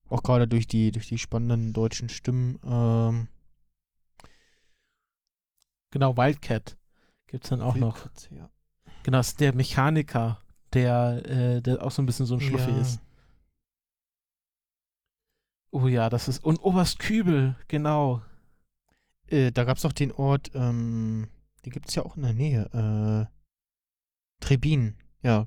auch 0.08 0.22
gerade 0.22 0.46
durch 0.48 0.66
die, 0.66 0.90
durch 0.90 1.08
die 1.08 1.18
spannenden 1.18 1.72
deutschen 1.72 2.08
Stimmen. 2.08 2.58
Ähm, 2.64 3.28
Genau, 5.92 6.16
Wildcat 6.16 6.76
gibt 7.26 7.44
es 7.44 7.50
dann 7.50 7.60
auch 7.60 7.74
noch. 7.74 7.96
Wildcats, 7.96 8.28
Ja. 8.30 8.48
Genau, 9.02 9.18
das 9.18 9.28
ist 9.28 9.40
der 9.40 9.54
Mechaniker, 9.54 10.40
der, 10.72 11.22
äh, 11.28 11.62
der 11.62 11.84
auch 11.84 11.90
so 11.90 12.02
ein 12.02 12.06
bisschen 12.06 12.26
so 12.26 12.34
ein 12.34 12.40
Schluffi 12.40 12.70
Ja. 12.70 12.80
ist. 12.80 13.00
Oh 15.70 15.86
ja, 15.86 16.10
das 16.10 16.28
ist. 16.28 16.42
Und 16.44 16.58
Oberst 16.58 16.98
Kübel, 16.98 17.56
genau. 17.68 18.22
Äh, 19.28 19.52
da 19.52 19.64
gab 19.64 19.76
es 19.76 19.84
auch 19.84 19.92
den 19.92 20.12
Ort, 20.12 20.50
ähm, 20.54 21.28
den 21.64 21.72
gibt 21.72 21.88
es 21.88 21.94
ja 21.94 22.04
auch 22.04 22.16
in 22.16 22.22
der 22.22 22.32
Nähe. 22.32 23.28
Äh, 23.30 23.32
Trebin, 24.40 24.96
ja. 25.22 25.46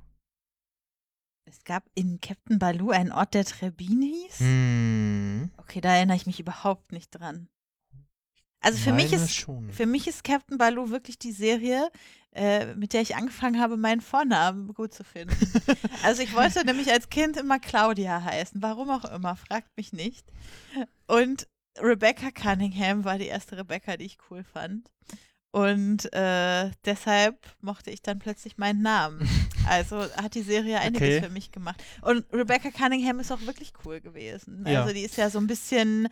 Es 1.45 1.63
gab 1.65 1.83
in 1.93 2.19
Captain 2.21 2.57
Baloo 2.57 2.91
einen 2.91 3.11
Ort, 3.11 3.33
der 3.33 3.43
Trebin 3.43 4.01
hieß. 4.01 4.39
Hm. 4.39 5.51
Okay, 5.57 5.81
da 5.81 5.95
erinnere 5.95 6.17
ich 6.17 6.25
mich 6.25 6.39
überhaupt 6.39 6.91
nicht 6.91 7.11
dran. 7.11 7.49
Also 8.63 8.79
für 8.79 8.93
mich 8.93 9.13
ist 9.13 9.35
schon. 9.35 9.71
für 9.71 9.85
mich 9.85 10.07
ist 10.07 10.23
Captain 10.23 10.57
Baloo 10.57 10.89
wirklich 10.89 11.19
die 11.19 11.31
Serie, 11.33 11.89
äh, 12.33 12.73
mit 12.75 12.93
der 12.93 13.01
ich 13.01 13.15
angefangen 13.15 13.59
habe, 13.59 13.77
meinen 13.77 14.01
Vornamen 14.01 14.73
gut 14.73 14.93
zu 14.93 15.03
finden. 15.03 15.35
also 16.03 16.23
ich 16.23 16.33
wollte 16.33 16.65
nämlich 16.65 16.91
als 16.91 17.09
Kind 17.09 17.37
immer 17.37 17.59
Claudia 17.59 18.23
heißen, 18.23 18.61
warum 18.61 18.89
auch 18.89 19.05
immer, 19.05 19.35
fragt 19.35 19.75
mich 19.77 19.93
nicht. 19.93 20.25
Und 21.07 21.47
Rebecca 21.79 22.31
Cunningham 22.31 23.03
war 23.03 23.17
die 23.17 23.27
erste 23.27 23.57
Rebecca, 23.57 23.97
die 23.97 24.05
ich 24.05 24.17
cool 24.31 24.43
fand. 24.43 24.89
Und 25.51 26.11
äh, 26.13 26.71
deshalb 26.85 27.37
mochte 27.61 27.91
ich 27.91 28.01
dann 28.01 28.17
plötzlich 28.17 28.57
meinen 28.57 28.81
Namen. 28.81 29.27
Also 29.65 30.01
hat 30.17 30.35
die 30.35 30.41
Serie 30.41 30.77
einiges 30.81 31.07
Okay. 31.07 31.21
für 31.21 31.29
mich 31.29 31.53
gemacht. 31.53 31.81
Und 32.01 32.25
Rebecca 32.33 32.69
Cunningham 32.69 33.21
ist 33.21 33.31
auch 33.31 33.39
wirklich 33.45 33.71
cool 33.85 34.01
gewesen. 34.01 34.65
Ja. 34.67 34.81
Also 34.81 34.93
die 34.93 35.03
ist 35.03 35.15
ja 35.15 35.29
so 35.29 35.39
ein 35.39 35.47
bisschen, 35.47 36.09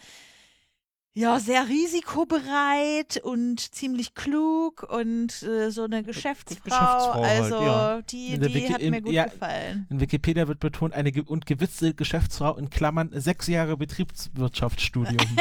ja, 1.13 1.39
sehr 1.39 1.67
risikobereit 1.67 3.17
und 3.23 3.59
ziemlich 3.59 4.13
klug 4.15 4.83
und 4.83 5.43
äh, 5.43 5.69
so 5.69 5.83
eine 5.83 6.03
Geschäftsfrau. 6.03 6.61
Geschäftsfrau 6.63 7.13
halt, 7.23 7.41
also 7.43 7.61
ja. 7.61 8.01
die, 8.03 8.27
In 8.33 8.39
der 8.39 8.49
die 8.49 8.55
Wiki- 8.55 8.73
hat 8.73 8.81
in- 8.81 8.91
mir 8.91 9.01
gut 9.01 9.11
ja, 9.13 9.25
gefallen. 9.25 9.87
In 9.89 9.99
Wikipedia 9.99 10.47
wird 10.47 10.59
betont, 10.59 10.93
eine 10.93 11.11
ge 11.11 11.23
und 11.25 11.45
gewitze 11.45 11.93
Geschäftsfrau 11.93 12.55
in 12.57 12.69
Klammern 12.69 13.09
sechs 13.13 13.47
Jahre 13.47 13.75
Betriebswirtschaftsstudium. 13.77 15.17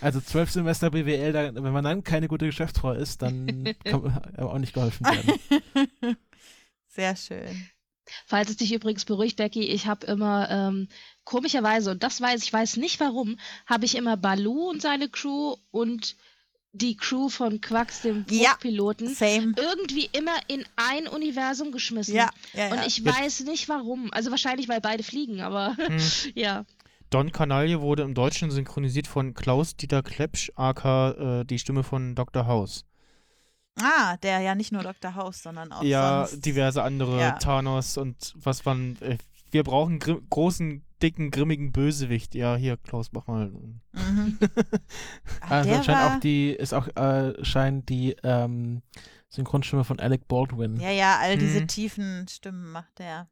also 0.00 0.20
zwölf 0.20 0.50
Semester 0.50 0.90
BWL, 0.90 1.32
da, 1.32 1.54
wenn 1.54 1.72
man 1.72 1.84
dann 1.84 2.04
keine 2.04 2.28
gute 2.28 2.46
Geschäftsfrau 2.46 2.92
ist, 2.92 3.22
dann 3.22 3.74
kann 3.84 4.02
man 4.02 4.16
aber 4.36 4.52
auch 4.52 4.58
nicht 4.58 4.72
geholfen 4.74 5.04
werden. 5.06 6.16
Sehr 6.88 7.16
schön. 7.16 7.68
Falls 8.26 8.48
es 8.48 8.56
dich 8.56 8.72
übrigens 8.72 9.04
beruhigt, 9.04 9.36
Becky, 9.36 9.64
ich 9.64 9.86
habe 9.86 10.06
immer 10.06 10.48
ähm, 10.50 10.88
komischerweise, 11.28 11.90
und 11.90 12.02
das 12.02 12.20
weiß 12.20 12.42
ich, 12.42 12.52
weiß 12.52 12.78
nicht 12.78 13.00
warum, 13.00 13.38
habe 13.66 13.84
ich 13.84 13.94
immer 13.96 14.16
Baloo 14.16 14.70
und 14.70 14.80
seine 14.80 15.08
Crew 15.10 15.56
und 15.70 16.16
die 16.72 16.96
Crew 16.96 17.28
von 17.28 17.60
Quacks, 17.60 18.02
dem 18.02 18.24
Ja. 18.30 18.54
Piloten, 18.60 19.14
Same. 19.14 19.52
irgendwie 19.56 20.08
immer 20.12 20.36
in 20.48 20.64
ein 20.76 21.06
Universum 21.06 21.70
geschmissen. 21.72 22.14
Ja, 22.14 22.30
ja, 22.54 22.68
Und 22.70 22.76
ja. 22.78 22.86
ich 22.86 23.04
weiß 23.04 23.40
nicht 23.40 23.68
warum. 23.68 24.10
Also 24.12 24.30
wahrscheinlich, 24.30 24.68
weil 24.68 24.80
beide 24.80 25.02
fliegen, 25.02 25.40
aber 25.40 25.76
Hm. 25.76 25.98
ja. 26.34 26.64
Don 27.10 27.32
Canaille 27.32 27.80
wurde 27.80 28.02
im 28.02 28.14
Deutschen 28.14 28.50
synchronisiert 28.50 29.06
von 29.06 29.32
Klaus-Dieter 29.34 30.02
Klepsch, 30.02 30.50
aka 30.56 31.40
äh, 31.40 31.44
die 31.44 31.58
Stimme 31.58 31.82
von 31.82 32.14
Dr. 32.14 32.46
House. 32.46 32.84
Ah, 33.80 34.16
der 34.18 34.40
ja 34.40 34.54
nicht 34.54 34.72
nur 34.72 34.82
Dr. 34.82 35.14
House, 35.14 35.42
sondern 35.42 35.72
auch 35.72 35.82
ja, 35.82 36.26
sonst. 36.26 36.44
diverse 36.44 36.82
andere, 36.82 37.18
Ja. 37.20 37.32
Thanos 37.32 37.96
und 37.96 38.32
was 38.36 38.64
man. 38.64 38.96
Wir 39.50 39.64
brauchen 39.64 39.98
großen, 39.98 40.84
dicken, 41.02 41.30
grimmigen 41.30 41.72
Bösewicht. 41.72 42.34
Ja, 42.34 42.56
hier, 42.56 42.76
Klaus, 42.76 43.12
mach 43.12 43.26
mal. 43.26 43.48
Mhm. 43.92 44.38
Also 45.40 45.82
scheint 45.82 46.00
auch 46.02 46.20
die, 46.20 46.50
ist 46.50 46.74
auch, 46.74 46.88
äh, 46.96 47.32
scheint 47.44 47.88
die 47.88 48.16
ähm, 48.22 48.82
Synchronstimme 49.28 49.84
von 49.84 50.00
Alec 50.00 50.26
Baldwin. 50.28 50.78
ja, 50.80 50.90
ja, 50.90 51.18
all 51.20 51.38
diese 51.38 51.60
Mhm. 51.60 51.68
tiefen 51.68 52.28
Stimmen 52.28 52.70
macht 52.72 52.98
der. 52.98 53.28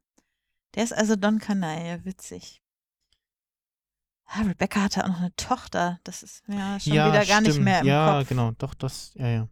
Der 0.75 0.83
ist 0.83 0.93
also 0.93 1.15
Don 1.15 1.39
Canaille, 1.39 2.03
witzig. 2.05 2.61
Ah, 4.25 4.41
Rebecca 4.41 4.81
hatte 4.83 5.03
auch 5.03 5.07
noch 5.09 5.19
eine 5.21 5.35
Tochter. 5.37 5.99
Das 6.03 6.21
ist 6.23 6.47
mir 6.47 6.79
schon 6.79 6.93
ja, 6.93 7.07
wieder 7.07 7.25
gar 7.25 7.41
nicht 7.41 7.51
stimmt. 7.51 7.65
mehr 7.65 7.79
im 7.81 7.87
Ja, 7.87 8.17
Kopf. 8.19 8.29
genau, 8.29 8.51
doch, 8.57 8.73
das, 8.73 9.13
ja, 9.15 9.27
ja. 9.27 9.47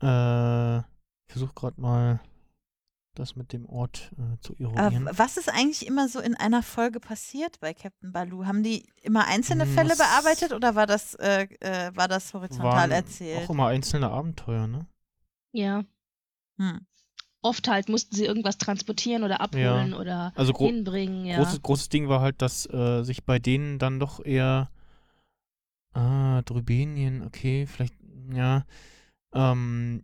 Äh, 0.00 0.78
ich 1.26 1.32
versuche 1.32 1.52
gerade 1.54 1.80
mal 1.80 2.20
das 3.18 3.36
mit 3.36 3.52
dem 3.52 3.66
Ort 3.66 4.12
äh, 4.18 4.38
zu 4.40 4.54
Aber 4.58 4.82
eruieren. 4.82 5.08
was 5.12 5.36
ist 5.36 5.48
eigentlich 5.48 5.86
immer 5.86 6.08
so 6.08 6.20
in 6.20 6.34
einer 6.34 6.62
Folge 6.62 7.00
passiert 7.00 7.60
bei 7.60 7.74
Captain 7.74 8.12
Baloo? 8.12 8.46
Haben 8.46 8.62
die 8.62 8.88
immer 9.02 9.26
einzelne 9.26 9.64
Hm, 9.64 9.74
Fälle 9.74 9.88
das 9.90 9.98
bearbeitet 9.98 10.52
oder 10.52 10.74
war 10.74 10.86
das, 10.86 11.14
äh, 11.14 11.48
äh, 11.60 11.90
war 11.94 12.08
das 12.08 12.32
horizontal 12.34 12.64
Waren 12.76 12.90
erzählt? 12.90 13.46
Auch 13.46 13.50
immer 13.50 13.66
einzelne 13.68 14.10
Abenteuer, 14.10 14.66
ne? 14.66 14.86
Ja. 15.52 15.84
Hm. 16.58 16.86
Oft 17.40 17.68
halt 17.68 17.88
mussten 17.88 18.16
sie 18.16 18.24
irgendwas 18.24 18.58
transportieren 18.58 19.22
oder 19.22 19.40
abholen 19.40 19.94
oder 19.94 20.32
Also 20.34 20.52
gro 20.52 20.66
hinbringen, 20.66 21.24
ja. 21.24 21.36
großes, 21.38 21.62
großes 21.62 21.88
Ding 21.88 22.08
war 22.08 22.20
halt, 22.20 22.42
dass 22.42 22.66
äh, 22.66 23.02
sich 23.04 23.24
bei 23.24 23.38
denen 23.38 23.78
dann 23.78 24.00
doch 24.00 24.24
eher 24.24 24.70
ah, 25.94 26.42
Drübenien, 26.42 27.22
okay, 27.24 27.66
vielleicht, 27.66 27.94
ja, 28.32 28.64
ähm, 29.32 30.02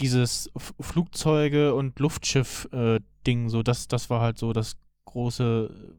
dieses 0.00 0.50
F 0.56 0.74
Flugzeuge 0.80 1.74
und 1.74 1.98
Luftschiff 1.98 2.68
äh, 2.72 3.00
Ding, 3.26 3.48
so 3.48 3.62
das, 3.62 3.88
das 3.88 4.10
war 4.10 4.20
halt 4.20 4.38
so 4.38 4.52
das 4.52 4.76
große 5.04 5.96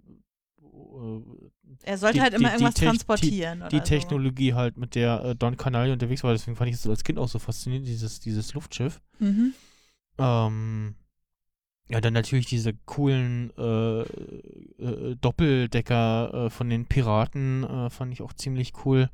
äh, 0.61 1.21
Er 1.83 1.97
sollte 1.97 2.15
die- 2.15 2.21
halt 2.21 2.33
immer 2.33 2.49
die- 2.49 2.49
die 2.49 2.53
irgendwas 2.53 2.73
Tech- 2.75 2.87
transportieren. 2.87 3.63
die 3.71 3.79
Technologie 3.81 4.53
halt, 4.53 4.77
mit 4.77 4.95
der 4.95 5.23
äh, 5.23 5.35
Don 5.35 5.57
Canaille 5.57 5.93
unterwegs 5.93 6.23
war. 6.23 6.31
Deswegen 6.31 6.55
fand 6.55 6.69
ich 6.69 6.75
es 6.75 6.87
als 6.87 7.03
Kind 7.03 7.19
auch 7.19 7.27
so 7.27 7.39
faszinierend, 7.39 7.87
dieses, 7.87 8.19
dieses 8.19 8.53
Luftschiff. 8.53 8.99
So. 9.19 9.25
Mhm. 9.25 9.53
Ähm, 10.17 10.95
ja, 11.89 12.01
dann 12.01 12.13
natürlich 12.13 12.45
diese 12.45 12.73
coolen 12.85 13.51
äh, 13.57 14.01
äh, 14.01 15.15
Doppeldecker 15.21 16.45
äh, 16.45 16.49
von 16.49 16.69
den 16.69 16.85
Piraten 16.85 17.63
äh, 17.63 17.89
fand 17.89 18.13
ich 18.13 18.21
auch 18.21 18.33
ziemlich 18.33 18.73
cool 18.85 19.09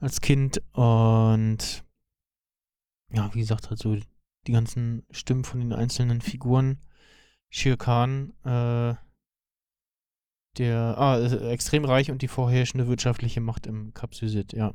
als 0.00 0.20
Kind. 0.20 0.62
Und 0.72 1.83
ja, 3.14 3.32
wie 3.34 3.40
gesagt, 3.40 3.70
halt 3.70 3.78
so 3.78 3.96
die 4.46 4.52
ganzen 4.52 5.06
Stimmen 5.10 5.44
von 5.44 5.60
den 5.60 5.72
einzelnen 5.72 6.20
Figuren. 6.20 6.78
Shere 7.50 7.76
Khan, 7.76 8.30
äh, 8.44 8.94
der, 10.58 10.98
ah, 10.98 11.18
äh, 11.18 11.50
extrem 11.50 11.84
reich 11.84 12.10
und 12.10 12.22
die 12.22 12.28
vorherrschende 12.28 12.88
wirtschaftliche 12.88 13.40
Macht 13.40 13.66
im 13.66 13.94
Kap 13.94 14.14
Suzit, 14.14 14.52
ja. 14.52 14.74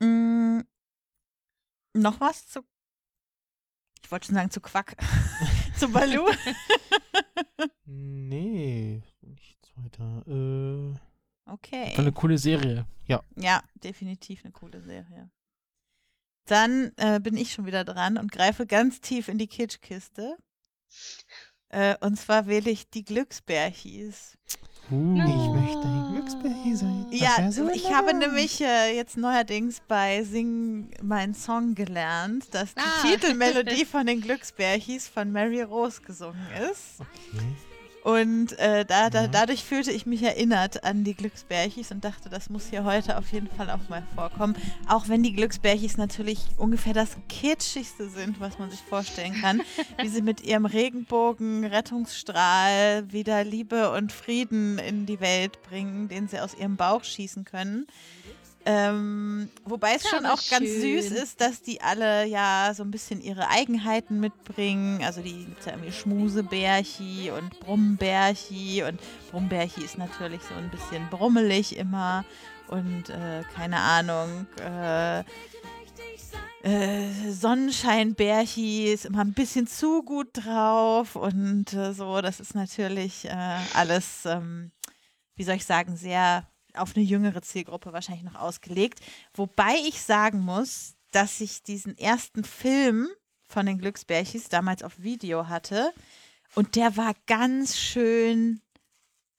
Mm, 0.00 0.60
noch 1.96 2.20
was 2.20 2.48
zu. 2.48 2.60
Ich 4.02 4.10
wollte 4.10 4.26
schon 4.26 4.34
sagen 4.34 4.50
zu 4.50 4.60
Quack. 4.60 4.96
zu 5.78 5.88
Baloo. 5.90 6.28
Nee, 7.86 9.02
nichts 9.20 9.72
weiter. 9.76 10.26
Äh, 10.26 10.98
Okay. 11.46 11.92
War 11.92 12.00
eine 12.00 12.12
coole 12.12 12.38
Serie. 12.38 12.86
Ja, 13.36 13.62
definitiv 13.74 14.44
eine 14.44 14.52
coole 14.52 14.80
Serie. 14.80 15.30
Dann 16.46 16.92
äh, 16.96 17.20
bin 17.20 17.36
ich 17.36 17.52
schon 17.52 17.66
wieder 17.66 17.84
dran 17.84 18.18
und 18.18 18.32
greife 18.32 18.66
ganz 18.66 19.00
tief 19.00 19.28
in 19.28 19.38
die 19.38 19.46
Kitschkiste. 19.46 20.36
Äh, 21.70 21.96
und 22.00 22.16
zwar 22.18 22.46
wähle 22.46 22.70
ich 22.70 22.88
die 22.88 23.04
Glücksbärchis. 23.04 24.38
Uh. 24.90 25.14
Ich 25.16 25.48
möchte 25.48 25.82
ein 25.82 26.12
Glücksbärchen 26.12 26.76
sein. 26.76 27.06
Das 27.10 27.20
Ja, 27.20 27.50
so 27.50 27.68
ich 27.70 27.92
habe 27.92 28.14
nämlich 28.14 28.60
äh, 28.60 28.94
jetzt 28.94 29.16
neuerdings 29.16 29.80
bei 29.88 30.22
Sing 30.24 30.90
mein 31.02 31.34
Song 31.34 31.74
gelernt, 31.74 32.54
dass 32.54 32.74
die 32.74 32.80
Ah. 32.80 33.02
Titelmelodie 33.02 33.84
von 33.86 34.06
den 34.06 34.20
Glücksbärchis 34.20 35.08
von 35.08 35.32
Mary 35.32 35.62
Rose 35.62 36.02
gesungen 36.02 36.46
ist. 36.70 37.00
Okay. 37.00 37.73
Und 38.04 38.58
äh, 38.58 38.84
da, 38.84 39.08
da, 39.08 39.22
Ja. 39.22 39.28
dadurch 39.28 39.64
fühlte 39.64 39.90
ich 39.90 40.04
mich 40.04 40.22
erinnert 40.22 40.84
an 40.84 41.04
die 41.04 41.14
Glücksbärchis 41.14 41.90
und 41.90 42.04
dachte, 42.04 42.28
das 42.28 42.50
muss 42.50 42.66
hier 42.68 42.84
heute 42.84 43.16
auf 43.16 43.32
jeden 43.32 43.48
Fall 43.48 43.70
auch 43.70 43.88
mal 43.88 44.02
vorkommen. 44.14 44.54
Auch 44.86 45.08
wenn 45.08 45.22
die 45.22 45.32
Glücksbärchis 45.32 45.96
natürlich 45.96 46.40
ungefähr 46.58 46.92
das 46.92 47.16
kitschigste 47.30 48.10
sind, 48.10 48.40
was 48.40 48.58
man 48.58 48.70
sich 48.70 48.80
vorstellen 48.80 49.32
kann. 49.40 49.62
wie 50.02 50.08
sie 50.08 50.20
mit 50.20 50.42
ihrem 50.42 50.66
Regenbogen, 50.66 51.64
Rettungsstrahl 51.64 53.10
wieder 53.10 53.42
Liebe 53.42 53.90
und 53.92 54.12
Frieden 54.12 54.78
in 54.78 55.06
die 55.06 55.20
Welt 55.20 55.62
bringen, 55.62 56.08
den 56.08 56.28
sie 56.28 56.40
aus 56.40 56.54
ihrem 56.54 56.76
Bauch 56.76 57.04
schießen 57.04 57.44
können. 57.46 57.86
Ähm, 58.66 59.50
wobei 59.64 59.94
es 59.94 60.04
Ja, 60.04 60.10
schon 60.10 60.26
auch 60.26 60.40
ganz 60.48 60.66
schön. 60.66 61.02
süß 61.02 61.10
ist, 61.10 61.40
dass 61.40 61.60
die 61.60 61.82
alle 61.82 62.24
ja 62.26 62.72
so 62.74 62.82
ein 62.82 62.90
bisschen 62.90 63.20
ihre 63.20 63.48
Eigenheiten 63.50 64.20
mitbringen. 64.20 65.02
Also 65.04 65.20
die 65.20 65.44
gibt's 65.44 65.66
ja 65.66 65.72
irgendwie 65.72 65.92
Schmusebärchi 65.92 67.30
und 67.30 67.60
Brummbärchi 67.60 68.82
und 68.84 69.00
Brummbärchi 69.30 69.84
ist 69.84 69.98
natürlich 69.98 70.40
so 70.42 70.54
ein 70.54 70.70
bisschen 70.70 71.08
brummelig 71.10 71.76
immer 71.76 72.24
und 72.68 73.10
äh, 73.10 73.42
keine 73.54 73.78
Ahnung. 73.80 74.46
Äh, 74.60 75.24
äh, 76.62 77.30
Sonnenscheinbärchi 77.30 78.86
ist 78.92 79.04
immer 79.04 79.20
ein 79.20 79.34
bisschen 79.34 79.66
zu 79.66 80.02
gut 80.02 80.28
drauf 80.32 81.14
und 81.16 81.72
äh, 81.74 81.92
so. 81.92 82.22
Das 82.22 82.40
ist 82.40 82.54
natürlich 82.54 83.26
äh, 83.26 83.58
alles, 83.74 84.24
ähm, 84.24 84.72
wie 85.36 85.44
soll 85.44 85.56
ich 85.56 85.66
sagen, 85.66 85.96
sehr 85.96 86.48
auf 86.74 86.96
eine 86.96 87.04
jüngere 87.04 87.42
Zielgruppe 87.42 87.92
wahrscheinlich 87.92 88.24
noch 88.24 88.40
ausgelegt. 88.40 89.00
Wobei 89.34 89.74
ich 89.86 90.02
sagen 90.02 90.40
muss, 90.40 90.94
dass 91.10 91.40
ich 91.40 91.62
diesen 91.62 91.96
ersten 91.96 92.44
Film 92.44 93.08
von 93.48 93.66
den 93.66 93.78
Glücksbärchis 93.78 94.48
damals 94.48 94.82
auf 94.82 95.00
Video 95.02 95.48
hatte 95.48 95.92
und 96.54 96.76
der 96.76 96.96
war 96.96 97.14
ganz 97.26 97.76
schön 97.76 98.60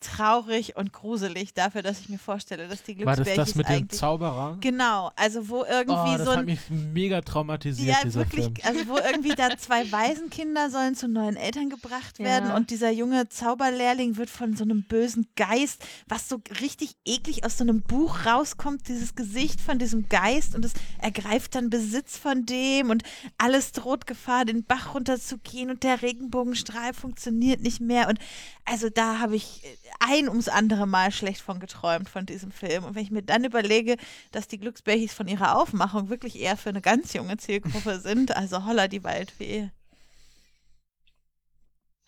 traurig 0.06 0.76
und 0.76 0.94
gruselig 0.94 1.54
dafür, 1.54 1.82
dass 1.82 2.00
ich 2.00 2.10
mir 2.10 2.20
vorstelle, 2.20 2.68
dass 2.68 2.84
die 2.84 3.06
War 3.06 3.16
das 3.16 3.34
das 3.36 3.56
mit 3.56 3.68
dem 3.70 3.90
Zauberer? 3.90 4.58
Genau, 4.62 5.12
also 5.16 5.50
wo 5.50 5.64
irgendwie 5.64 6.14
oh, 6.14 6.18
das 6.18 6.26
so 6.26 6.32
ein 6.32 6.38
hat 6.40 6.46
mich 6.46 6.60
mega 6.70 7.22
traumatisiert, 7.22 7.98
ja, 7.98 8.04
dieser 8.04 8.20
wirklich, 8.22 8.46
Film. 8.46 8.56
also 8.64 8.88
wo 8.88 8.98
irgendwie 8.98 9.36
da 9.36 9.50
zwei 9.58 9.92
Waisenkinder 9.92 10.70
sollen 10.70 10.96
zu 10.96 11.08
neuen 11.08 11.36
Eltern 11.36 11.70
gebracht 11.70 12.20
werden 12.20 12.50
Ja. 12.50 12.56
und 12.56 12.70
dieser 12.70 12.92
junge 12.92 13.30
Zauberlehrling 13.30 14.18
wird 14.18 14.30
von 14.30 14.56
so 14.56 14.64
einem 14.64 14.84
bösen 14.84 15.28
Geist, 15.36 15.84
was 16.08 16.30
so 16.30 16.42
richtig 16.62 16.96
eklig 17.06 17.44
aus 17.46 17.58
so 17.58 17.64
einem 17.64 17.82
Buch 17.82 18.26
rauskommt, 18.26 18.88
dieses 18.88 19.16
Gesicht 19.16 19.60
von 19.62 19.80
diesem 19.80 20.08
Geist 20.10 20.56
und 20.56 20.64
es 20.66 20.74
ergreift 21.00 21.56
dann 21.56 21.70
Besitz 21.70 22.18
von 22.18 22.46
dem 22.46 22.90
und 22.90 23.04
alles 23.38 23.72
droht 23.72 24.08
Gefahr, 24.08 24.46
den 24.46 24.64
Bach 24.64 24.94
runterzugehen 24.94 25.70
und 25.70 25.84
der 25.84 26.02
Regenbogenstrahl 26.02 26.94
funktioniert 26.94 27.62
nicht 27.62 27.82
mehr 27.82 28.08
und 28.08 28.20
also 28.66 28.90
da 28.90 29.20
habe 29.20 29.36
ich 29.36 29.62
ein 30.00 30.30
ums 30.30 30.48
andere 30.48 30.86
Mal 30.88 31.12
schlecht 31.12 31.42
von 31.42 31.60
geträumt 31.60 32.10
von 32.10 32.26
diesem 32.26 32.52
Film 32.52 32.84
und 32.84 32.96
wenn 32.96 33.04
ich 33.04 33.12
mir 33.12 33.24
dann 33.24 33.44
überlege, 33.44 33.98
dass 34.32 34.48
die 34.48 34.60
Glücksbärchis 34.60 35.14
von 35.14 35.28
ihrer 35.28 35.58
Aufmachung 35.58 36.10
wirklich 36.10 36.40
eher 36.40 36.58
für 36.58 36.70
eine 36.70 36.82
ganz 36.82 37.14
junge 37.14 37.38
Zielgruppe 37.38 38.00
sind. 38.02 38.36
Also 38.36 38.66
holla 38.66 38.88
die 38.88 39.04
Waldfee. 39.04 39.70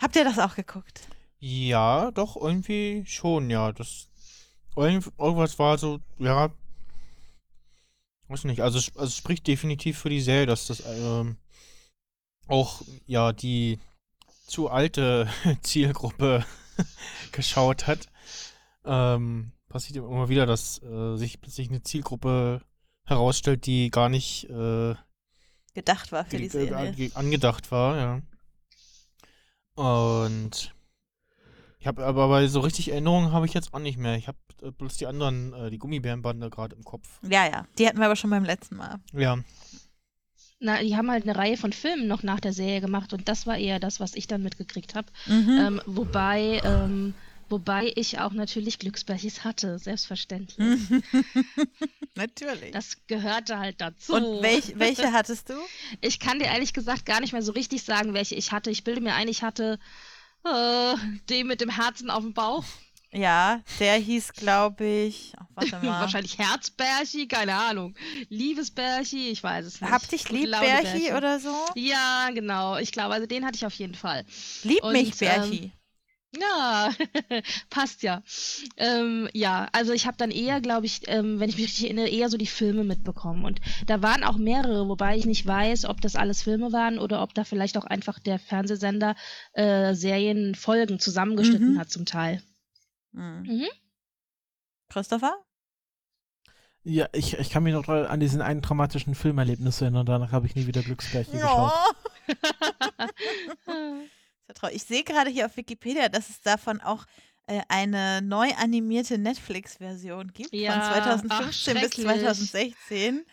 Habt 0.01 0.15
ihr 0.15 0.23
das 0.23 0.39
auch 0.39 0.55
geguckt? 0.55 1.07
Ja, 1.39 2.11
doch, 2.11 2.35
irgendwie 2.35 3.03
schon, 3.07 3.49
ja. 3.49 3.71
Das 3.71 4.07
irgend- 4.75 5.11
irgendwas 5.17 5.57
war 5.59 5.77
so, 5.77 5.99
ja. 6.19 6.51
Weiß 8.27 8.43
nicht, 8.43 8.61
also, 8.61 8.77
es- 8.77 8.95
also 8.97 9.11
spricht 9.15 9.47
definitiv 9.47 9.97
für 9.99 10.09
die 10.09 10.21
Serie, 10.21 10.45
dass 10.45 10.67
das 10.67 10.83
ähm, 10.85 11.37
auch 12.47 12.81
ja 13.05 13.31
die 13.33 13.79
zu 14.47 14.69
alte 14.69 15.27
Zielgruppe 15.61 16.45
geschaut 17.31 17.87
hat. 17.87 18.07
Ähm, 18.85 19.51
passiert 19.69 19.97
immer 19.97 20.29
wieder, 20.29 20.45
dass 20.45 20.81
äh, 20.81 21.17
sich 21.17 21.41
plötzlich 21.41 21.69
eine 21.69 21.83
Zielgruppe 21.83 22.61
herausstellt, 23.05 23.65
die 23.65 23.89
gar 23.89 24.09
nicht 24.09 24.49
äh, 24.49 24.95
Gedacht 25.73 26.11
war 26.11 26.25
für 26.25 26.37
die 26.37 26.49
Serie. 26.49 26.75
ange- 26.75 27.15
angedacht 27.15 27.71
war, 27.71 27.97
ja. 27.97 28.21
Und 29.75 30.73
ich 31.79 31.85
habe 31.87 32.03
aber 32.05 32.27
bei 32.29 32.47
so 32.47 32.61
richtig 32.61 32.89
Erinnerungen 32.89 33.31
habe 33.31 33.45
ich 33.45 33.53
jetzt 33.53 33.73
auch 33.73 33.79
nicht 33.79 33.97
mehr. 33.97 34.15
Ich 34.15 34.27
habe 34.27 34.37
äh, 34.63 34.71
bloß 34.71 34.97
die 34.97 35.05
anderen, 35.05 35.53
äh, 35.53 35.69
die 35.69 35.77
Gummibärenbande 35.77 36.49
gerade 36.49 36.75
im 36.75 36.83
Kopf. 36.83 37.19
Ja, 37.21 37.45
ja. 37.45 37.67
Die 37.77 37.87
hatten 37.87 37.99
wir 37.99 38.05
aber 38.05 38.15
schon 38.15 38.31
beim 38.31 38.43
letzten 38.43 38.75
Mal. 38.77 38.99
Ja. 39.13 39.37
Na, 40.59 40.81
die 40.81 40.95
haben 40.95 41.11
halt 41.11 41.23
eine 41.23 41.35
Reihe 41.35 41.57
von 41.57 41.71
Filmen 41.71 42.07
noch 42.07 42.23
nach 42.23 42.39
der 42.39 42.53
Serie 42.53 42.81
gemacht 42.81 43.13
und 43.13 43.27
das 43.27 43.45
war 43.45 43.57
eher 43.57 43.79
das, 43.79 43.99
was 43.99 44.15
ich 44.15 44.27
dann 44.27 44.41
mitgekriegt 44.41 44.95
habe. 44.95 45.07
Mhm. 45.27 45.57
Ähm, 45.59 45.81
wobei, 45.85 46.61
ähm, 46.63 47.13
wobei 47.47 47.91
ich 47.95 48.19
auch 48.19 48.31
natürlich 48.31 48.79
Glücksbärchis 48.79 49.43
hatte, 49.43 49.77
selbstverständlich. 49.77 50.79
Natürlich. 52.15 52.71
Das 52.71 52.97
gehörte 53.05 53.59
halt 53.59 53.79
dazu. 53.79 54.15
und 54.15 54.41
welch, 54.41 54.79
welche 54.79 55.11
hattest 55.11 55.49
du? 55.49 55.53
Ich 56.01 56.19
kann 56.19 56.39
dir 56.39 56.45
ehrlich 56.45 56.73
gesagt 56.73 57.05
gar 57.05 57.21
nicht 57.21 57.33
mehr 57.33 57.43
so 57.43 57.51
richtig 57.51 57.83
sagen, 57.83 58.15
welche 58.15 58.33
ich 58.33 58.51
hatte. 58.51 58.71
Ich 58.71 58.83
bilde 58.83 59.01
mir 59.01 59.13
ein, 59.13 59.27
ich 59.27 59.43
hatte 59.43 59.77
äh, 60.43 60.95
den 61.29 61.45
mit 61.45 61.61
dem 61.61 61.69
Herzen 61.69 62.09
auf 62.09 62.23
dem 62.23 62.33
Bauch. 62.33 62.65
Ja, 63.13 63.61
der 63.79 63.95
hieß, 63.95 64.33
glaube 64.33 64.85
ich. 64.85 65.33
Ach, 65.37 65.45
warte 65.55 65.71
mal. 65.85 66.01
Wahrscheinlich 66.01 66.37
Herzbärchi, 66.37 67.27
keine 67.27 67.55
Ahnung. 67.55 67.95
Liebesbärchi, 68.29 69.29
ich 69.29 69.41
weiß 69.43 69.65
es 69.65 69.81
nicht. 69.81 69.89
Hab 69.91 70.07
dich 70.09 70.29
lieb, 70.29 70.51
Bärchi 70.51 71.13
oder 71.13 71.39
so? 71.39 71.55
Ja, 71.75 72.29
genau. 72.33 72.77
Ich 72.77 72.91
glaube, 72.91 73.13
also 73.13 73.25
den 73.27 73.45
hatte 73.45 73.55
ich 73.55 73.65
auf 73.65 73.73
jeden 73.75 73.95
Fall. 73.95 74.25
Lieb 74.63 74.83
Und, 74.83 74.93
mich, 74.93 75.17
Bärchi. 75.17 75.71
Ja, 76.37 76.91
passt 77.69 78.03
ja. 78.03 78.21
Ähm, 78.75 79.29
ja, 79.33 79.69
also 79.71 79.93
ich 79.93 80.05
habe 80.05 80.17
dann 80.17 80.29
eher, 80.29 80.59
glaube 80.59 80.85
ich, 80.85 81.07
ähm, 81.07 81.39
wenn 81.39 81.49
ich 81.49 81.55
mich 81.55 81.65
richtig 81.67 81.85
erinnere, 81.85 82.09
eher 82.09 82.29
so 82.29 82.37
die 82.37 82.45
Filme 82.45 82.83
mitbekommen. 82.83 83.45
Und 83.45 83.61
da 83.87 84.01
waren 84.03 84.25
auch 84.25 84.37
mehrere, 84.37 84.89
wobei 84.89 85.15
ich 85.17 85.25
nicht 85.25 85.45
weiß, 85.45 85.85
ob 85.85 86.01
das 86.01 86.17
alles 86.17 86.43
Filme 86.43 86.73
waren 86.73 86.99
oder 86.99 87.23
ob 87.23 87.33
da 87.33 87.45
vielleicht 87.45 87.77
auch 87.77 87.85
einfach 87.85 88.19
der 88.19 88.39
Fernsehsender 88.39 89.15
äh, 89.53 89.95
Serienfolgen 89.95 90.99
zusammengeschnitten 90.99 91.75
Mhm. 91.75 91.79
hat 91.79 91.89
zum 91.89 92.05
Teil. 92.05 92.43
Mhm. 93.17 93.43
Mhm. 93.43 93.67
Christopher? 94.89 95.35
Ja, 96.83 97.09
ich, 97.11 97.33
ich 97.33 97.49
kann 97.49 97.63
mich 97.63 97.73
noch 97.73 97.87
an 97.89 98.19
diesen 98.19 98.41
einen 98.41 98.61
traumatischen 98.61 99.13
Filmerlebnis 99.13 99.81
erinnern. 99.81 100.05
Danach 100.05 100.31
habe 100.31 100.47
ich 100.47 100.55
nie 100.55 100.67
wieder 100.67 100.81
Glücksbärchen 100.81 101.33
geschaut. 101.33 101.73
Sehr 103.65 104.55
traurig. 104.55 104.75
Ich 104.77 104.83
sehe 104.83 105.03
gerade 105.03 105.29
hier 105.29 105.47
auf 105.47 105.57
Wikipedia, 105.57 106.07
dass 106.07 106.29
es 106.29 106.39
davon 106.39 106.79
auch 106.79 107.05
äh, 107.47 107.61
eine 107.67 108.21
neu 108.21 108.53
animierte 108.57 109.17
Netflix-Version 109.17 110.31
gibt 110.33 110.53
Ja, 110.53 110.73
von 110.73 110.81
2015 111.03 111.31
ach, 111.31 111.81
bis 111.81 111.93
schrecklich. 111.95 112.05
2016. 112.05 113.25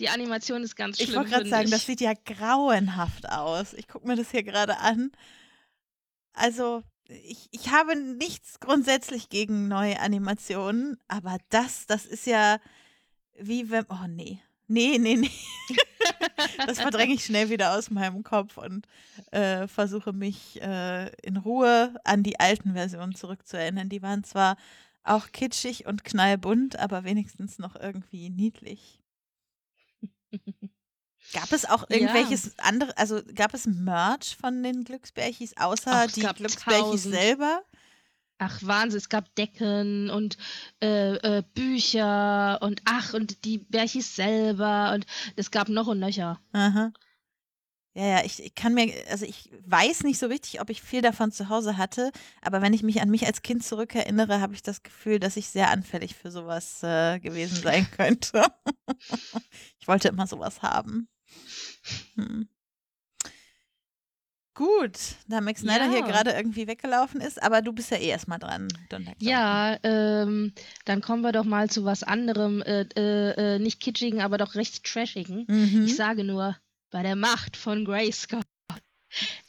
Die 0.00 0.08
Animation 0.08 0.62
ist 0.64 0.74
ganz 0.74 0.96
schlimm. 0.96 1.10
Ich 1.10 1.16
wollte 1.16 1.30
gerade 1.30 1.48
sagen, 1.48 1.64
ich. 1.66 1.70
das 1.70 1.86
sieht 1.86 2.00
ja 2.00 2.12
grauenhaft 2.24 3.28
aus. 3.28 3.72
Ich 3.74 3.86
gucke 3.86 4.06
mir 4.06 4.16
das 4.16 4.30
hier 4.30 4.42
gerade 4.42 4.78
an. 4.78 5.12
Also, 6.32 6.82
ich, 7.08 7.48
ich 7.52 7.70
habe 7.70 7.96
nichts 7.96 8.60
grundsätzlich 8.60 9.28
gegen 9.28 9.68
neue 9.68 10.00
Animationen, 10.00 10.98
aber 11.08 11.38
das, 11.50 11.86
das 11.86 12.06
ist 12.06 12.26
ja 12.26 12.58
wie 13.38 13.70
wenn. 13.70 13.86
Oh 13.88 14.06
nee. 14.08 14.40
Nee, 14.68 14.98
nee, 14.98 15.14
nee. 15.14 15.30
das 16.66 16.80
verdränge 16.80 17.14
ich 17.14 17.24
schnell 17.24 17.50
wieder 17.50 17.76
aus 17.78 17.90
meinem 17.90 18.24
Kopf 18.24 18.56
und 18.56 18.86
äh, 19.30 19.68
versuche 19.68 20.12
mich 20.12 20.60
äh, 20.60 21.08
in 21.22 21.36
Ruhe 21.36 21.94
an 22.02 22.24
die 22.24 22.40
alten 22.40 22.72
Versionen 22.74 23.14
zurückzuerinnern. 23.14 23.88
Die 23.88 24.02
waren 24.02 24.24
zwar 24.24 24.56
auch 25.04 25.30
kitschig 25.30 25.86
und 25.86 26.04
knallbunt, 26.04 26.78
aber 26.80 27.04
wenigstens 27.04 27.58
noch 27.58 27.76
irgendwie 27.76 28.28
niedlich. 28.28 29.00
Gab 31.32 31.52
es 31.52 31.64
auch 31.64 31.82
Ja. 31.90 31.96
irgendwelches 31.96 32.58
andere, 32.58 32.96
also 32.96 33.20
gab 33.34 33.52
es 33.54 33.66
Merch 33.66 34.36
von 34.40 34.62
den 34.62 34.84
Glücksbärchis, 34.84 35.56
außer 35.56 35.90
Ach, 36.06 36.10
die 36.12 36.20
Glücksbärchis 36.22 37.02
tausend. 37.04 37.14
selber? 37.14 37.62
Ach, 38.38 38.58
Wahnsinn, 38.62 38.98
es 38.98 39.08
gab 39.08 39.34
Decken 39.34 40.10
und 40.10 40.36
äh, 40.82 41.14
äh, 41.38 41.42
Bücher 41.54 42.58
und 42.60 42.82
ach, 42.84 43.14
und 43.14 43.44
die 43.46 43.58
Bärchis 43.58 44.14
selber 44.14 44.92
und 44.94 45.06
es 45.36 45.50
gab 45.50 45.68
noch 45.70 45.86
und 45.86 46.00
nöcher. 46.00 46.38
Aha. 46.52 46.92
Ja, 47.94 48.04
ja, 48.18 48.24
ich, 48.26 48.44
ich 48.44 48.54
kann 48.54 48.74
mir, 48.74 48.92
also 49.08 49.24
ich 49.24 49.50
weiß 49.66 50.02
nicht 50.02 50.18
so 50.18 50.26
richtig, 50.26 50.60
ob 50.60 50.68
ich 50.68 50.82
viel 50.82 51.00
davon 51.00 51.32
zu 51.32 51.48
Hause 51.48 51.78
hatte, 51.78 52.12
aber 52.42 52.60
wenn 52.60 52.74
ich 52.74 52.82
mich 52.82 53.00
an 53.00 53.08
mich 53.08 53.26
als 53.26 53.40
Kind 53.40 53.64
zurückerinnere, 53.64 54.38
habe 54.42 54.52
ich 54.52 54.62
das 54.62 54.82
Gefühl, 54.82 55.18
dass 55.18 55.38
ich 55.38 55.48
sehr 55.48 55.70
anfällig 55.70 56.14
für 56.14 56.30
sowas 56.30 56.82
äh, 56.82 57.18
gewesen 57.20 57.56
sein 57.62 57.90
könnte. 57.90 58.44
ich 59.80 59.88
wollte 59.88 60.08
immer 60.08 60.26
sowas 60.26 60.60
haben. 60.60 61.08
Hm. 62.16 62.48
Gut, 64.54 64.98
da 65.28 65.42
Max 65.42 65.60
Snyder 65.60 65.90
hier 65.90 65.98
Ja. 66.00 66.06
gerade 66.06 66.30
irgendwie 66.30 66.66
weggelaufen 66.66 67.20
ist, 67.20 67.42
aber 67.42 67.60
du 67.60 67.74
bist 67.74 67.90
ja 67.90 67.98
eh 67.98 68.08
erstmal 68.08 68.38
dran. 68.38 68.68
Ja, 69.18 69.76
ähm, 69.82 70.54
dann 70.86 71.02
kommen 71.02 71.20
wir 71.22 71.32
doch 71.32 71.44
mal 71.44 71.68
zu 71.68 71.84
was 71.84 72.02
anderem, 72.02 72.62
äh, 72.62 72.86
äh, 72.96 73.56
äh, 73.56 73.58
nicht 73.58 73.80
kitschigen, 73.80 74.22
aber 74.22 74.38
doch 74.38 74.54
recht 74.54 74.82
trashigen. 74.84 75.44
Mhm. 75.46 75.84
Ich 75.84 75.96
sage 75.96 76.24
nur, 76.24 76.56
bei 76.90 77.02
der 77.02 77.16
Macht 77.16 77.58
von 77.58 77.84
Grayskull. 77.84 78.40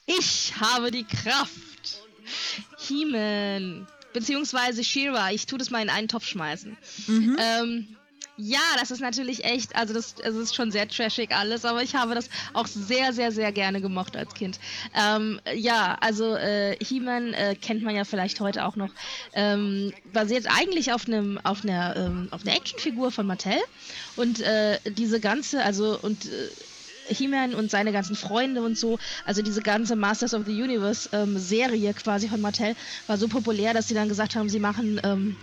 Ich 0.06 0.54
habe 0.60 0.92
die 0.92 1.06
Kraft. 1.06 2.02
He-Man. 2.78 3.88
Beziehungsweise 4.12 4.84
She-Ra. 4.84 5.32
Ich 5.32 5.46
tue 5.46 5.58
das 5.60 5.70
mal 5.70 5.82
in 5.82 5.90
einen 5.90 6.08
Topf 6.10 6.26
schmeißen. 6.26 6.76
Mhm. 7.08 7.38
Ähm, 7.40 7.97
ja, 8.38 8.60
das 8.80 8.92
ist 8.92 9.02
natürlich 9.02 9.44
echt, 9.44 9.76
also 9.76 9.94
das, 9.94 10.16
es 10.24 10.36
ist 10.36 10.56
schon 10.56 10.72
sehr 10.72 10.88
trashig 10.88 11.32
alles, 11.32 11.66
aber 11.66 11.82
ich 11.82 11.96
habe 11.96 12.14
das 12.14 12.30
auch 12.54 12.68
sehr, 12.68 13.12
sehr, 13.12 13.32
sehr 13.32 13.52
gerne 13.52 13.82
gemocht 13.82 14.16
als 14.16 14.34
Kind. 14.36 14.60
Ähm, 14.94 15.42
ja, 15.56 15.98
also 16.02 16.36
äh, 16.36 16.78
He-Man 16.80 17.34
äh, 17.34 17.56
kennt 17.56 17.82
man 17.82 17.96
ja 17.96 18.04
vielleicht 18.04 18.40
heute 18.40 18.66
auch 18.66 18.76
noch, 18.76 18.94
ähm, 19.34 19.92
basiert 20.04 20.46
eigentlich 20.48 20.94
auf 20.94 21.08
einem, 21.08 21.40
auf 21.44 21.64
einer, 21.64 21.96
ähm, 21.98 22.28
auf 22.30 22.46
einer 22.46 22.56
Actionfigur 22.56 23.12
von 23.12 23.26
Mattel 23.26 23.58
und 24.16 24.40
äh, 24.42 24.80
diese 24.88 25.20
ganze, 25.20 25.64
also 25.64 26.00
und 26.00 26.26
äh, 26.26 26.50
He-Man 27.10 27.56
und 27.56 27.72
seine 27.72 27.92
ganzen 27.92 28.16
Freunde 28.16 28.62
und 28.62 28.78
so, 28.78 29.00
also 29.26 29.42
diese 29.42 29.62
ganze 29.62 29.96
Masters 29.96 30.36
of 30.36 30.46
the 30.46 30.62
Universe 30.62 31.10
ähm, 31.12 31.40
Serie 31.40 31.94
quasi 31.96 32.28
von 32.28 32.42
Mattel 32.42 32.76
war 33.08 33.18
so 33.18 33.28
populär, 33.28 33.74
dass 33.74 33.88
sie 33.88 33.96
dann 33.96 34.10
gesagt 34.10 34.36
haben, 34.36 34.50
sie 34.50 34.60
machen 34.60 35.00
ähm, 35.04 35.38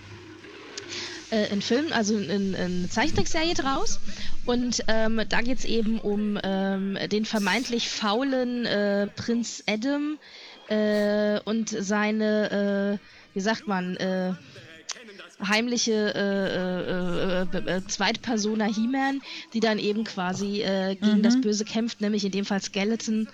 äh, 1.30 1.48
einen 1.51 1.62
Film, 1.62 1.86
also 1.92 2.16
in, 2.16 2.55
eine 2.55 2.88
Zeichentrickserie 2.88 3.55
draus. 3.55 4.01
Und 4.46 4.82
ähm, 4.88 5.20
da 5.28 5.40
geht 5.40 5.59
es 5.59 5.64
eben 5.64 5.98
um 6.01 6.38
ähm, 6.42 6.98
den 7.10 7.24
vermeintlich 7.24 7.88
faulen 7.88 8.66
äh, 8.66 9.06
Prinz 9.16 9.62
Adam 9.66 10.18
äh, 10.68 11.40
und 11.44 11.68
seine, 11.70 12.98
äh, 13.01 13.34
wie 13.34 13.40
sagt 13.40 13.66
man, 13.66 13.96
äh, 13.96 14.32
heimliche 15.46 16.14
äh, 16.14 17.59
äh, 17.59 17.72
äh, 17.72 17.76
äh, 17.78 17.86
Zweitpersoner 17.86 18.66
He-Man, 18.66 19.20
die 19.52 19.60
dann 19.60 19.78
eben 19.78 20.05
quasi 20.05 20.64
gegen 21.01 21.18
Mhm. 21.18 21.22
das 21.22 21.40
Böse 21.40 21.64
kämpft, 21.64 22.01
nämlich 22.01 22.24
in 22.24 22.30
dem 22.32 22.44
Fall 22.44 22.62
Skeleton 22.62 23.28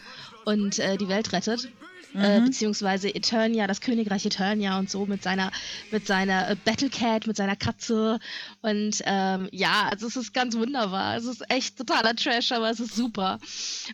und 0.45 0.79
die 0.79 1.09
Welt 1.09 1.33
rettet. 1.33 1.69
Äh, 2.15 2.41
Mhm. 2.41 2.45
beziehungsweise 2.47 3.15
Eternia, 3.15 3.67
das 3.67 3.81
Königreich 3.81 4.27
Eternia 4.27 4.79
und 4.79 4.91
so 4.91 5.07
mit 5.07 5.23
seiner 5.23 5.53
mit 5.91 6.07
seiner 6.07 6.51
äh, 6.51 6.57
Battlecat, 6.57 7.27
mit 7.27 7.37
seiner 7.37 7.57
Katze 7.57 8.19
und 8.63 9.01
ähm, 9.05 9.49
ja, 9.53 9.89
also 9.91 10.07
es 10.07 10.17
ist 10.17 10.35
ganz 10.35 10.57
wunderbar. 10.57 11.17
Es 11.17 11.25
ist 11.25 11.43
echt 11.51 11.77
totaler 11.79 12.17
Trash, 12.17 12.53
aber 12.53 12.71
es 12.71 12.81
ist 12.81 12.95
super. 12.97 13.39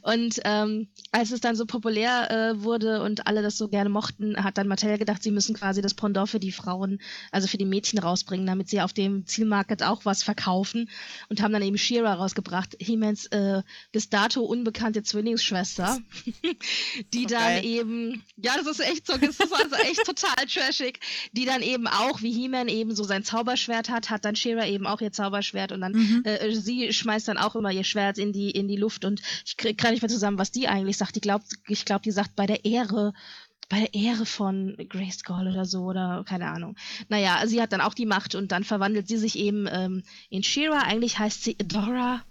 Und 0.03 0.41
ähm, 0.45 0.89
als 1.13 1.31
es 1.31 1.41
dann 1.41 1.57
so 1.57 1.67
populär 1.67 2.31
äh, 2.31 2.63
wurde 2.63 3.03
und 3.03 3.27
alle 3.27 3.43
das 3.43 3.59
so 3.59 3.69
gerne 3.69 3.91
mochten, 3.91 4.43
hat 4.43 4.59
dann 4.59 4.69
Mattel 4.69 4.99
gedacht, 4.99 5.23
sie 5.23 5.31
müssen 5.31 5.55
quasi 5.55 5.83
das 5.83 5.95
Pendant 5.95 6.29
für 6.31 6.41
die 6.41 6.53
Frauen, 6.53 7.01
also 7.33 7.49
für 7.49 7.59
die 7.59 7.65
Mädchen 7.65 7.99
rausbringen, 7.99 8.47
damit 8.47 8.69
sie 8.69 8.81
auf 8.81 8.93
dem 8.93 9.27
Zielmarket 9.27 9.83
auch 9.83 10.05
was 10.05 10.23
verkaufen 10.23 10.89
und 11.29 11.43
haben 11.43 11.53
dann 11.53 11.63
eben 11.63 11.79
She-Ra 11.79 12.15
rausgebracht, 12.15 12.77
He-Mans 12.81 13.27
äh, 13.27 13.63
bis 13.93 14.09
dato 14.09 14.43
unbekannte 14.43 15.03
Zwillingsschwester, 15.03 15.99
die 17.13 17.23
So 17.23 17.29
dann 17.29 17.41
geil. 17.41 17.65
Eben, 18.13 18.23
ja, 18.37 18.55
das 18.57 18.67
ist 18.67 18.81
echt 18.81 19.07
so, 19.07 19.17
das 19.17 19.39
ist 19.41 19.53
also 19.53 19.75
echt 19.77 20.05
total 20.05 20.47
trashig, 20.47 21.01
die 21.33 21.45
dann 21.45 21.63
eben 21.63 21.87
auch, 21.87 22.23
wie 22.23 22.33
He-Man 22.33 22.69
eben 22.69 22.95
so 22.95 23.05
sein 23.05 23.25
Zauberschwert 23.25 23.89
hat, 23.91 24.11
hat 24.11 24.25
dann 24.25 24.37
She-Ra 24.37 24.67
eben 24.67 24.87
auch 24.87 25.01
ihr 25.01 25.13
Zauberschwert 25.13 25.73
und 25.73 25.81
dann 25.81 25.93
Mhm. 25.93 26.23
äh, 26.25 26.53
sie 26.55 26.93
schmeißt 26.93 27.29
dann 27.29 27.39
auch 27.39 27.57
immer 27.57 27.71
ihr 27.71 27.85
Schwert 27.85 28.19
in 28.19 28.33
die, 28.33 28.51
in 28.51 28.69
die 28.69 28.77
Luft 28.77 29.05
und 29.05 29.21
ich 29.45 29.57
krieg 29.57 29.79
gar 29.79 29.91
nicht 29.91 30.03
mehr 30.03 30.09
zusammen, 30.11 30.39
was 30.39 30.51
die 30.51 30.69
eigentlich 30.69 30.97
sagt. 30.97 31.17
Die 31.17 31.21
glaubt, 31.21 31.47
ich 31.69 31.85
glaube, 31.85 32.03
die 32.03 32.11
sagt 32.11 32.37
bei 32.37 32.47
der 32.47 32.65
Ehre, 32.65 33.13
bei 33.69 33.81
der 33.81 33.95
Ehre 33.95 34.27
von 34.27 34.77
Grayskull 34.89 35.49
oder 35.49 35.65
so 35.65 35.85
oder 35.85 36.25
keine 36.29 36.49
Ahnung. 36.51 36.77
Naja, 37.09 37.43
sie 37.47 37.61
hat 37.61 37.73
dann 37.73 37.81
auch 37.81 37.95
die 37.95 38.07
Macht 38.07 38.35
und 38.35 38.53
dann 38.53 38.63
verwandelt 38.63 39.09
sie 39.09 39.17
sich 39.19 39.37
eben 39.37 39.67
ähm, 39.71 40.03
in 40.31 40.43
She-Ra. 40.43 40.83
Eigentlich 40.83 41.19
heißt 41.19 41.43
sie 41.43 41.57
Adora 41.61 42.23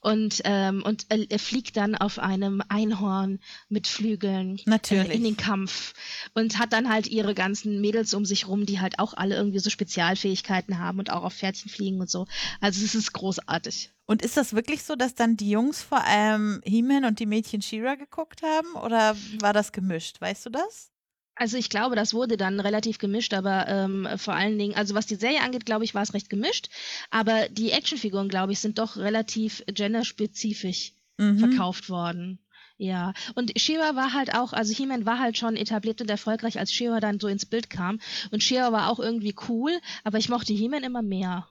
und, 0.00 0.42
ähm, 0.44 0.82
und 0.84 1.06
äh, 1.10 1.26
er 1.28 1.38
fliegt 1.38 1.76
dann 1.76 1.96
auf 1.96 2.18
einem 2.18 2.62
Einhorn 2.68 3.40
mit 3.68 3.88
Flügeln 3.88 4.58
äh, 4.58 4.62
Natürlich. 4.66 5.14
in 5.14 5.24
den 5.24 5.36
Kampf 5.36 5.94
und 6.34 6.58
hat 6.58 6.72
dann 6.72 6.88
halt 6.88 7.08
ihre 7.08 7.34
ganzen 7.34 7.80
Mädels 7.80 8.14
um 8.14 8.24
sich 8.24 8.46
rum, 8.46 8.64
die 8.64 8.80
halt 8.80 8.98
auch 8.98 9.14
alle 9.14 9.34
irgendwie 9.36 9.58
so 9.58 9.70
Spezialfähigkeiten 9.70 10.78
haben 10.78 10.98
und 11.00 11.10
auch 11.10 11.24
auf 11.24 11.34
Pferdchen 11.34 11.70
fliegen 11.70 12.00
und 12.00 12.08
so. 12.08 12.26
Also 12.60 12.84
es 12.84 12.94
ist 12.94 13.12
großartig. 13.12 13.90
Und 14.06 14.22
ist 14.22 14.36
das 14.36 14.54
wirklich 14.54 14.84
so, 14.84 14.94
dass 14.94 15.14
dann 15.14 15.36
die 15.36 15.50
Jungs 15.50 15.82
vor 15.82 16.04
allem 16.04 16.62
He-Man 16.64 17.04
und 17.04 17.18
die 17.18 17.26
Mädchen 17.26 17.60
She-Ra 17.60 17.96
geguckt 17.96 18.42
haben? 18.42 18.74
Oder 18.82 19.16
war 19.40 19.52
das 19.52 19.72
gemischt? 19.72 20.20
Weißt 20.20 20.46
du 20.46 20.50
das? 20.50 20.90
Also 21.40 21.56
ich 21.56 21.70
glaube, 21.70 21.94
das 21.94 22.14
wurde 22.14 22.36
dann 22.36 22.58
relativ 22.58 22.98
gemischt, 22.98 23.32
aber 23.32 23.68
ähm, 23.68 24.08
vor 24.16 24.34
allen 24.34 24.58
Dingen, 24.58 24.74
also 24.74 24.94
was 24.94 25.06
die 25.06 25.14
Serie 25.14 25.40
angeht, 25.40 25.64
glaube 25.64 25.84
ich, 25.84 25.94
war 25.94 26.02
es 26.02 26.12
recht 26.12 26.28
gemischt. 26.28 26.68
Aber 27.10 27.48
die 27.48 27.70
Actionfiguren, 27.70 28.28
glaube 28.28 28.52
ich, 28.52 28.58
sind 28.58 28.78
doch 28.78 28.96
relativ 28.96 29.62
genderspezifisch 29.66 30.92
Mhm. 31.20 31.38
verkauft 31.38 31.90
worden. 31.90 32.38
Ja, 32.76 33.12
und 33.34 33.52
She-Ra 33.58 33.96
war 33.96 34.12
halt 34.12 34.34
auch, 34.34 34.52
also 34.52 34.72
He-Man 34.72 35.04
war 35.04 35.18
halt 35.18 35.36
schon 35.36 35.56
etabliert 35.56 36.00
und 36.00 36.10
erfolgreich, 36.10 36.58
als 36.60 36.72
She-Ra 36.72 37.00
dann 37.00 37.18
so 37.18 37.26
ins 37.26 37.46
Bild 37.46 37.70
kam. 37.70 37.98
Und 38.30 38.42
She-Ra 38.42 38.70
war 38.72 38.88
auch 38.90 39.00
irgendwie 39.00 39.34
cool, 39.48 39.72
aber 40.04 40.18
ich 40.18 40.28
mochte 40.28 40.52
He-Man 40.52 40.84
immer 40.84 41.02
mehr. 41.02 41.48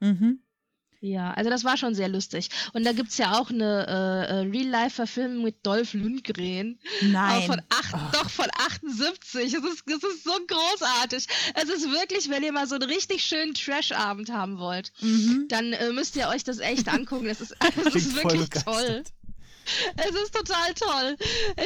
Mhm. 0.00 0.40
Ja, 1.04 1.32
also 1.32 1.50
das 1.50 1.64
war 1.64 1.76
schon 1.76 1.94
sehr 1.94 2.08
lustig. 2.08 2.48
Und 2.72 2.84
da 2.86 2.92
gibt's 2.92 3.18
ja 3.18 3.38
auch 3.38 3.50
eine 3.50 3.86
äh, 3.86 4.32
äh, 4.32 4.38
Real-Life-Verfilmung 4.50 5.44
mit 5.44 5.56
Dolph 5.66 5.92
Lundgren. 5.92 6.78
Nein. 7.02 7.42
von 7.42 7.60
acht, 7.68 8.14
doch 8.14 8.30
von 8.30 8.46
78. 8.56 9.52
Es 9.52 9.52
ist, 9.52 9.82
es 9.86 10.02
ist 10.02 10.24
so 10.24 10.32
großartig. 10.46 11.26
Es 11.56 11.64
ist 11.68 11.90
wirklich, 11.90 12.30
wenn 12.30 12.42
ihr 12.42 12.52
mal 12.52 12.66
so 12.66 12.76
einen 12.76 12.88
richtig 12.88 13.22
schönen 13.22 13.52
Trash-Abend 13.52 14.30
haben 14.32 14.58
wollt, 14.58 14.92
Mhm. 15.00 15.44
dann 15.48 15.74
äh, 15.74 15.92
müsst 15.92 16.16
ihr 16.16 16.28
euch 16.28 16.42
das 16.42 16.58
echt 16.58 16.88
angucken. 16.88 17.26
Es 17.26 17.42
ist, 17.42 17.54
es 17.60 17.74
Klingt 17.74 17.96
ist 17.96 18.16
wirklich 18.16 18.48
toll. 18.48 19.04
Es 19.96 20.14
ist 20.14 20.34
total 20.34 20.74
toll. 20.74 21.16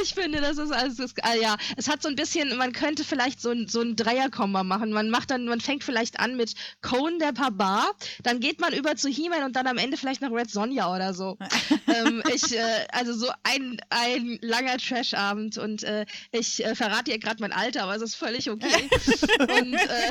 Ich 0.03 0.15
finde, 0.15 0.41
das 0.41 0.59
ist 0.59 0.73
alles. 0.73 0.97
Das, 0.97 1.15
ah, 1.23 1.35
ja, 1.35 1.57
es 1.77 1.89
hat 1.89 2.03
so 2.03 2.09
ein 2.09 2.17
bisschen, 2.17 2.57
man 2.57 2.73
könnte 2.73 3.05
vielleicht 3.05 3.41
so 3.41 3.51
ein, 3.51 3.69
so 3.69 3.81
ein 3.81 3.97
Dreierkomma 3.97 4.63
machen. 4.65 4.91
Man 4.91 5.11
macht 5.11 5.31
dann, 5.31 5.47
man 5.47 5.61
fängt 5.61 5.85
vielleicht 5.85 6.21
an 6.21 6.37
mit 6.37 6.55
Conan 6.83 7.19
der 7.19 7.33
Barbar, 7.33 7.93
dann 8.23 8.41
geht 8.41 8.61
man 8.61 8.73
über 8.73 8.97
zu 8.97 9.09
He-Man 9.09 9.45
und 9.45 9.57
dann 9.57 9.67
am 9.67 9.79
Ende 9.79 9.97
vielleicht 9.97 10.23
noch 10.23 10.31
Red 10.31 10.51
Sonja 10.51 10.95
oder 10.95 11.15
so. 11.15 11.37
ähm, 11.87 12.23
ich, 12.35 12.55
äh, 12.55 12.87
also 12.93 13.13
so 13.13 13.29
ein, 13.43 13.81
ein 13.91 14.39
langer 14.43 14.79
Trash-Abend 14.79 15.59
und 15.59 15.83
äh, 15.83 16.07
ich 16.33 16.65
äh, 16.65 16.75
verrate 16.75 17.11
ihr 17.11 17.19
gerade 17.19 17.41
mein 17.41 17.53
Alter, 17.53 17.85
aber 17.85 17.97
es 17.97 18.03
ist 18.03 18.17
völlig 18.17 18.51
okay. 18.51 18.89
und 19.41 19.75
äh, 19.75 20.11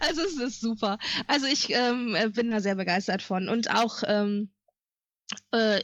also 0.00 0.22
es 0.22 0.36
ist 0.36 0.60
super. 0.60 0.98
Also 1.26 1.46
ich 1.46 1.70
ähm, 1.70 2.14
äh, 2.14 2.28
bin 2.28 2.50
da 2.50 2.60
sehr 2.60 2.74
begeistert 2.74 3.22
von 3.22 3.48
und 3.48 3.70
auch 3.70 4.02
ähm, 4.06 4.50
äh, 4.52 4.61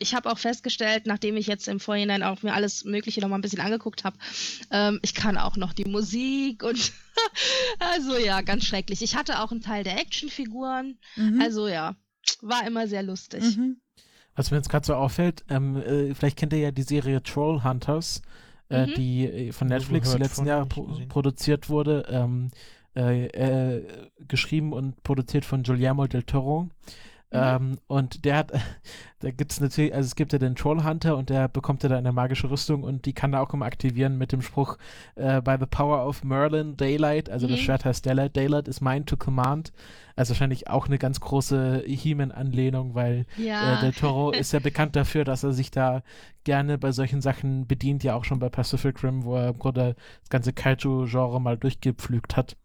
ich 0.01 0.15
habe 0.15 0.31
auch 0.31 0.39
festgestellt, 0.39 1.07
nachdem 1.07 1.37
ich 1.37 1.47
jetzt 1.47 1.69
im 1.69 1.79
Vorhinein 1.81 2.23
auch 2.23 2.43
mir 2.43 2.55
alles 2.55 2.85
Mögliche 2.85 3.21
noch 3.21 3.29
mal 3.29 3.37
ein 3.37 3.43
bisschen 3.43 3.61
angeguckt 3.61 4.05
habe, 4.05 4.17
ähm, 4.71 4.99
ich 5.03 5.15
kann 5.15 5.37
auch 5.37 5.57
noch 5.57 5.73
die 5.73 5.85
Musik 5.85 6.63
und 6.63 6.93
also 7.79 8.17
ja, 8.17 8.41
ganz 8.43 8.65
schrecklich. 8.65 9.03
Ich 9.03 9.17
hatte 9.17 9.41
auch 9.41 9.51
einen 9.51 9.61
Teil 9.61 9.85
der 9.85 9.99
Actionfiguren, 9.99 10.99
Mhm. 11.17 11.41
also 11.41 11.69
ja, 11.69 11.97
war 12.41 12.67
immer 12.67 12.89
sehr 12.89 13.03
lustig. 13.03 13.43
Mhm. 13.57 13.81
Was 14.35 14.51
mir 14.51 14.57
jetzt 14.59 14.69
gerade 14.71 14.87
so 14.87 14.95
auffällt, 14.95 15.45
ähm, 15.51 15.77
äh, 15.77 16.15
vielleicht 16.15 16.37
kennt 16.39 16.53
ihr 16.53 16.61
ja 16.61 16.71
die 16.71 16.83
Serie 16.83 17.23
Troll 17.23 17.63
Hunters, 17.65 18.23
äh, 18.71 18.87
Mhm. 18.87 18.95
die 18.95 19.25
äh, 19.27 19.53
von 19.53 19.69
Netflix 19.69 20.09
die 20.11 20.15
gehört 20.17 20.31
letzten 20.31 20.47
Jahre 20.47 20.63
nicht 20.63 20.73
pro 20.73 20.85
gesehen. 20.85 21.09
produziert 21.09 21.69
wurde. 21.69 22.07
Ähm, 22.11 22.51
äh, 22.97 23.27
äh, 23.27 23.87
geschrieben 24.27 24.73
und 24.73 25.03
produziert 25.05 25.45
von 25.45 25.63
Guillermo 25.63 26.07
del 26.09 26.25
Toro. 26.25 26.69
Ähm, 27.31 27.79
und 27.89 28.25
der 28.25 28.37
hat, 28.39 28.53
da 29.21 29.31
gibt 29.31 29.53
es 29.53 29.61
natürlich, 29.61 29.93
also 29.95 30.07
es 30.07 30.17
gibt 30.17 30.33
ja 30.33 30.39
den 30.39 30.55
Trollhunter 30.57 31.17
und 31.17 31.29
der 31.29 31.49
bekommt 31.49 31.83
ja 31.83 31.91
da 31.91 31.99
eine 31.99 32.13
magische 32.13 32.51
Rüstung 32.51 32.83
und 32.85 33.05
die 33.05 33.13
kann 33.13 33.35
er 33.35 33.43
auch 33.43 33.53
immer 33.53 33.67
aktivieren 33.67 34.17
mit 34.17 34.33
dem 34.33 34.41
Spruch 34.41 34.79
äh, 35.17 35.43
By 35.43 35.57
the 35.61 35.67
power 35.67 36.07
of 36.07 36.25
Merlin, 36.25 36.77
Daylight, 36.79 37.29
also 37.29 37.47
das 37.47 37.61
Mhm. 37.61 37.65
Schwert 37.65 37.85
heißt 37.85 38.07
Daylight, 38.07 38.35
Daylight 38.35 38.67
is 38.69 38.81
mine 38.81 39.05
to 39.05 39.17
command. 39.19 39.73
Also 40.17 40.31
wahrscheinlich 40.31 40.69
auch 40.69 40.87
eine 40.87 40.99
ganz 40.99 41.21
große 41.21 41.85
He-Man-Anlehnung, 41.87 42.95
weil 42.95 43.27
Ja. 43.37 43.75
äh, 43.75 43.79
Del 43.79 43.93
Toro 43.93 44.31
ist 44.33 44.53
ja 44.53 44.59
bekannt 44.61 44.97
dafür, 44.97 45.25
dass 45.25 45.45
er 45.45 45.53
sich 45.53 45.71
da 45.71 46.03
gerne 46.45 46.79
bei 46.79 46.93
solchen 46.93 47.21
Sachen 47.21 47.67
bedient, 47.67 48.03
ja 48.05 48.15
auch 48.15 48.25
schon 48.25 48.39
bei 48.39 48.49
Pacific 48.49 49.03
Rim, 49.05 49.25
wo 49.25 49.37
er 49.37 49.49
im 49.51 49.59
Grunde 49.59 49.97
das 50.23 50.31
ganze 50.31 50.53
Kaiju-Genre 50.55 51.41
mal 51.41 51.59
durchgepflügt 51.59 52.37
hat. 52.37 52.57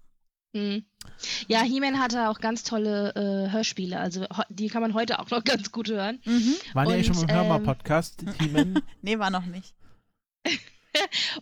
Hm. 0.54 0.86
Ja, 1.48 1.62
He-Man 1.62 2.00
hatte 2.00 2.30
auch 2.30 2.40
ganz 2.40 2.64
tolle 2.64 3.14
äh, 3.16 3.52
Hörspiele, 3.52 4.00
also 4.00 4.26
die 4.50 4.68
kann 4.68 4.82
man 4.82 4.94
heute 4.94 5.20
auch 5.20 5.30
noch 5.30 5.44
ganz 5.44 5.72
gut 5.72 5.90
hören. 5.90 6.20
Mhm. 6.26 6.56
Waren 6.74 6.88
die 6.88 6.94
eigentlich 6.94 7.08
schon 7.08 7.18
Und, 7.18 7.28
beim 7.28 7.36
ähm, 7.36 7.42
Hörmal-Podcast, 7.44 8.24
He-Man? 8.40 8.82
Nee, 9.02 9.20
war 9.20 9.30
noch 9.30 9.46
nicht. 9.46 9.74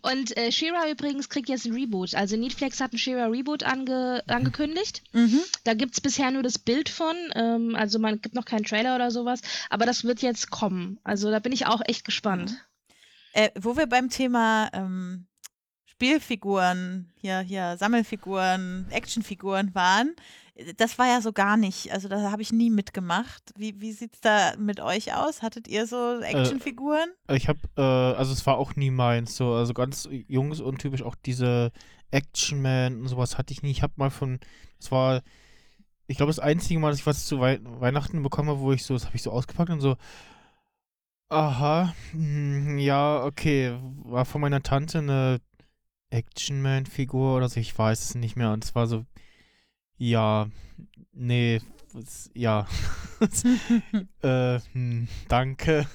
Und 0.02 0.38
äh, 0.38 0.52
She-Ra 0.52 0.90
übrigens 0.90 1.28
kriegt 1.28 1.50
jetzt 1.50 1.66
ein 1.66 1.74
Reboot. 1.74 2.16
Also 2.16 2.38
Netflix 2.38 2.80
hat 2.80 2.94
ein 2.94 2.98
She-Ra 2.98 3.26
Reboot 3.26 3.64
ange 3.64 4.24
angekündigt. 4.28 5.04
Mhm. 5.12 5.42
Da 5.66 5.74
gibt 5.74 5.94
es 5.94 6.02
bisher 6.02 6.32
nur 6.32 6.44
das 6.44 6.58
Bild 6.58 6.88
von, 6.88 7.16
ähm, 7.36 7.76
also 7.76 8.00
man 8.00 8.22
gibt 8.22 8.34
noch 8.34 8.46
keinen 8.46 8.64
Trailer 8.64 8.96
oder 8.96 9.12
sowas, 9.12 9.42
aber 9.70 9.86
das 9.86 10.06
wird 10.06 10.22
jetzt 10.22 10.52
kommen. 10.52 11.00
Also 11.04 11.32
da 11.32 11.40
bin 11.40 11.52
ich 11.52 11.66
auch 11.66 11.82
echt 11.86 12.06
gespannt. 12.06 12.56
Äh, 13.34 13.50
wo 13.60 13.76
wir 13.76 13.88
beim 13.88 14.10
Thema 14.10 14.70
ähm, 14.74 15.28
Spielfiguren, 16.02 17.12
hier, 17.22 17.42
hier, 17.42 17.78
Sammelfiguren, 17.78 18.88
Actionfiguren 18.90 19.76
waren, 19.76 20.16
äh, 20.56 20.74
das 20.76 20.98
war 20.98 21.06
ja 21.06 21.22
so 21.22 21.32
gar 21.32 21.58
nicht. 21.58 21.94
Also 21.94 22.08
da 22.08 22.32
habe 22.32 22.42
ich 22.42 22.52
nie 22.52 22.72
mitgemacht. 22.72 23.54
Wie, 23.56 23.80
wie 23.80 23.92
sieht 23.92 24.16
es 24.16 24.22
da 24.22 24.54
mit 24.58 24.80
euch 24.80 25.14
aus? 25.14 25.44
Hattet 25.44 25.68
ihr 25.68 25.86
so 25.86 26.20
Actionfiguren? 26.22 27.12
Ich 27.30 27.48
habe, 27.48 27.60
äh, 27.78 27.82
also 28.18 28.34
es 28.34 28.44
war 28.48 28.58
auch 28.58 28.76
nie 28.76 28.90
meins, 28.90 29.36
so, 29.36 29.54
also 29.54 29.76
ganz 29.76 30.10
jungs 30.28 30.60
untypisch 30.60 31.04
auch 31.04 31.14
diese 31.24 31.72
Action 32.10 32.64
Man 32.64 33.02
und 33.02 33.08
sowas 33.08 33.38
hatte 33.38 33.54
ich 33.54 33.62
nie. 33.62 33.70
Ich 33.70 33.84
habe 33.84 33.94
mal 33.98 34.10
von, 34.10 34.40
das 34.80 34.92
war, 34.92 35.22
ich 36.08 36.18
glaube 36.18 36.32
das 36.32 36.40
einzige 36.40 36.80
Mal, 36.80 36.90
dass 36.90 37.00
ich 37.00 37.06
was 37.06 37.28
zu 37.28 37.40
Wei 37.40 37.60
Weihnachten 37.62 38.24
bekommen 38.24 38.50
habe, 38.50 38.62
wo 38.62 38.74
ich 38.74 38.86
so, 38.86 38.96
das 38.96 39.06
habe 39.06 39.18
ich 39.18 39.22
so 39.22 39.30
ausgepackt 39.30 39.70
und 39.70 39.82
so, 39.82 39.98
aha, 41.30 41.94
hm, 42.12 42.80
ja, 42.80 43.24
okay, 43.24 43.78
war 44.04 44.26
von 44.26 44.42
meiner 44.42 44.64
Tante 44.64 44.98
eine 44.98 45.40
Action 46.12 46.62
Man 46.62 46.86
Figur 46.86 47.36
oder 47.38 47.50
so, 47.50 47.60
ich 47.60 47.76
weiß 47.78 48.02
es 48.02 48.16
nicht 48.16 48.36
mehr 48.36 48.52
und 48.52 48.64
es 48.64 48.76
war 48.76 48.86
so, 48.88 49.06
ja, 49.98 50.48
nee, 51.14 51.60
es- 51.98 52.30
ja, 52.34 52.68
äh, 54.22 54.60
hm, 54.74 55.08
danke. 55.28 55.88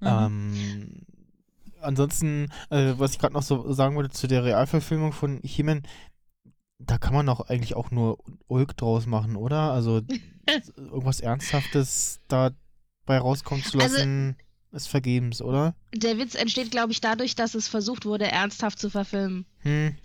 Mhm. 0.00 0.06
Ähm, 0.08 1.06
ansonsten, 1.80 2.48
äh, 2.70 2.94
was 2.98 3.12
ich 3.12 3.18
gerade 3.18 3.34
noch 3.34 3.42
so 3.42 3.72
sagen 3.72 3.96
wollte 3.96 4.10
zu 4.10 4.26
der 4.26 4.44
Realverfilmung 4.44 5.12
von 5.12 5.40
He-Man, 5.42 5.82
da 6.78 6.98
kann 6.98 7.14
man 7.14 7.26
doch 7.26 7.48
eigentlich 7.48 7.74
auch 7.74 7.90
nur 7.90 8.18
Ulk 8.48 8.76
draus 8.76 9.06
machen, 9.06 9.36
oder? 9.36 9.72
Also 9.72 10.02
irgendwas 10.76 11.20
Ernsthaftes 11.20 12.20
dabei 12.28 13.18
rauskommen 13.18 13.64
zu 13.64 13.78
Also- 13.78 13.96
lassen, 13.96 14.36
ist 14.74 14.88
vergebens, 14.88 15.40
oder? 15.40 15.74
Der 15.94 16.18
Witz 16.18 16.34
entsteht, 16.34 16.70
glaube 16.70 16.92
ich, 16.92 17.00
dadurch, 17.00 17.34
dass 17.34 17.54
es 17.54 17.68
versucht 17.68 18.04
wurde, 18.04 18.26
ernsthaft 18.26 18.78
zu 18.78 18.90
verfilmen. 18.90 19.46
Hm. 19.60 19.96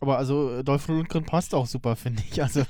Aber 0.00 0.18
also 0.18 0.62
Dolph 0.62 0.88
Lundgren 0.88 1.24
passt 1.24 1.54
auch 1.54 1.66
super, 1.66 1.96
finde 1.96 2.22
ich. 2.30 2.42
Also, 2.42 2.60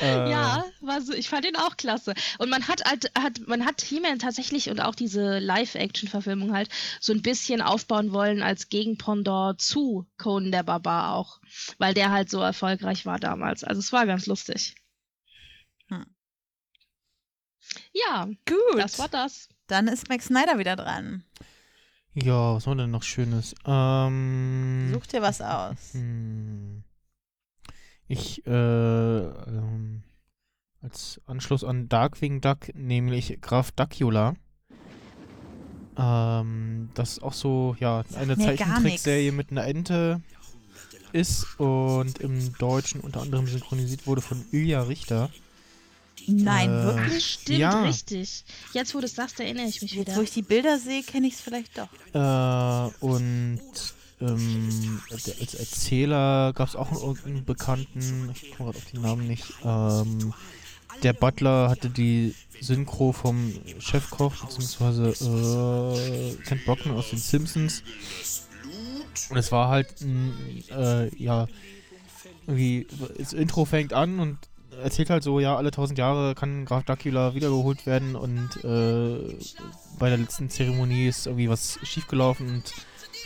äh, 0.00 0.30
Ja, 0.30 0.64
war 0.80 1.00
so, 1.00 1.12
ich 1.12 1.28
fand 1.28 1.46
ihn 1.46 1.56
auch 1.56 1.76
klasse. 1.76 2.14
Und 2.38 2.50
man 2.50 2.66
hat 2.66 2.84
halt, 2.84 3.12
hat, 3.16 3.46
man 3.46 3.64
hat 3.64 3.82
He-Man 3.82 4.18
tatsächlich 4.18 4.68
und 4.68 4.80
auch 4.80 4.96
diese 4.96 5.38
Live-Action-Verfilmung 5.38 6.52
halt 6.52 6.70
so 7.00 7.12
ein 7.12 7.22
bisschen 7.22 7.62
aufbauen 7.62 8.12
wollen 8.12 8.42
als 8.42 8.68
Gegenpendant 8.68 9.60
zu 9.60 10.06
Conan 10.18 10.50
der 10.50 10.64
Barbar 10.64 11.14
auch. 11.14 11.38
Weil 11.78 11.94
der 11.94 12.10
halt 12.10 12.28
so 12.28 12.40
erfolgreich 12.40 13.06
war 13.06 13.20
damals. 13.20 13.62
Also 13.62 13.78
es 13.78 13.92
war 13.92 14.06
ganz 14.06 14.26
lustig. 14.26 14.74
Ja, 17.92 18.26
Gut. 18.46 18.78
das 18.78 18.98
war 18.98 19.08
das. 19.08 19.48
Dann 19.66 19.88
ist 19.88 20.08
Max 20.08 20.26
Snyder 20.26 20.58
wieder 20.58 20.76
dran. 20.76 21.24
Ja, 22.14 22.54
was 22.54 22.66
haben 22.66 22.78
wir 22.78 22.84
denn 22.84 22.90
noch 22.90 23.04
Schönes? 23.04 23.54
Ähm, 23.64 24.90
Such 24.92 25.06
dir 25.06 25.22
was 25.22 25.40
aus. 25.40 25.92
Hm. 25.92 26.82
Ich, 28.08 28.44
äh, 28.46 28.50
ähm, 28.50 30.02
als 30.82 31.20
Anschluss 31.26 31.62
an 31.62 31.88
Darkwing 31.88 32.40
Duck, 32.40 32.74
nämlich 32.74 33.38
Graf 33.40 33.70
Dracula. 33.70 34.34
Ähm, 35.96 36.90
das 36.94 37.20
auch 37.20 37.34
so, 37.34 37.76
ja, 37.78 38.02
eine 38.16 38.36
Zeichentrickserie 38.36 39.30
mit 39.30 39.52
einer 39.52 39.66
Ente 39.66 40.20
ist 41.12 41.58
und 41.58 42.18
im 42.18 42.52
Deutschen 42.58 43.00
unter 43.00 43.20
anderem 43.20 43.46
synchronisiert 43.46 44.06
wurde 44.06 44.22
von 44.22 44.44
Ilja 44.50 44.82
Richter. 44.82 45.30
Nein, 46.26 46.70
Äh, 46.70 46.84
wirklich? 46.84 47.24
Stimmt, 47.26 47.58
ja. 47.58 47.82
richtig. 47.82 48.44
Jetzt, 48.72 48.94
wo 48.94 49.00
du 49.00 49.06
es 49.06 49.14
sagst, 49.14 49.40
erinnere 49.40 49.66
ich 49.66 49.82
mich 49.82 49.92
Jetzt, 49.92 50.08
wieder. 50.08 50.16
wo 50.16 50.22
ich 50.22 50.30
die 50.30 50.42
Bilder 50.42 50.78
sehe, 50.78 51.02
kenne 51.02 51.26
ich 51.26 51.34
es 51.34 51.40
vielleicht 51.40 51.78
doch. 51.78 51.88
Äh, 52.14 52.94
und 53.04 53.60
ähm, 54.20 55.00
der, 55.26 55.34
als 55.40 55.54
Erzähler 55.54 56.52
gab 56.52 56.68
es 56.68 56.76
auch 56.76 56.92
irgendeinen 56.92 57.44
Bekannten, 57.44 58.30
ich 58.34 58.50
komme 58.56 58.70
gerade 58.72 58.78
auf 58.78 58.90
den 58.92 59.00
Namen 59.00 59.26
nicht. 59.26 59.44
Ähm, 59.64 60.34
der 61.02 61.12
Butler 61.14 61.70
hatte 61.70 61.88
die 61.88 62.34
Synchro 62.60 63.12
vom 63.12 63.54
Chefkoch, 63.78 64.34
beziehungsweise 64.36 65.08
äh, 65.08 66.34
Kent 66.44 66.64
Brockman 66.66 66.96
aus 66.96 67.10
den 67.10 67.18
Simpsons. 67.18 67.82
Und 69.30 69.36
es 69.36 69.50
war 69.52 69.68
halt 69.68 70.00
ein, 70.02 70.34
äh, 70.70 71.14
ja, 71.16 71.46
irgendwie, 72.46 72.86
das 73.18 73.32
Intro 73.32 73.64
fängt 73.64 73.92
an 73.92 74.18
und 74.18 74.38
erzählt 74.82 75.10
halt 75.10 75.22
so, 75.22 75.40
ja, 75.40 75.56
alle 75.56 75.70
tausend 75.70 75.98
Jahre 75.98 76.34
kann 76.34 76.64
Graf 76.64 76.84
Dracula 76.84 77.34
wiedergeholt 77.34 77.86
werden 77.86 78.16
und 78.16 78.64
äh, 78.64 79.36
bei 79.98 80.08
der 80.08 80.18
letzten 80.18 80.50
Zeremonie 80.50 81.08
ist 81.08 81.26
irgendwie 81.26 81.48
was 81.48 81.78
schiefgelaufen 81.82 82.48
und 82.48 82.72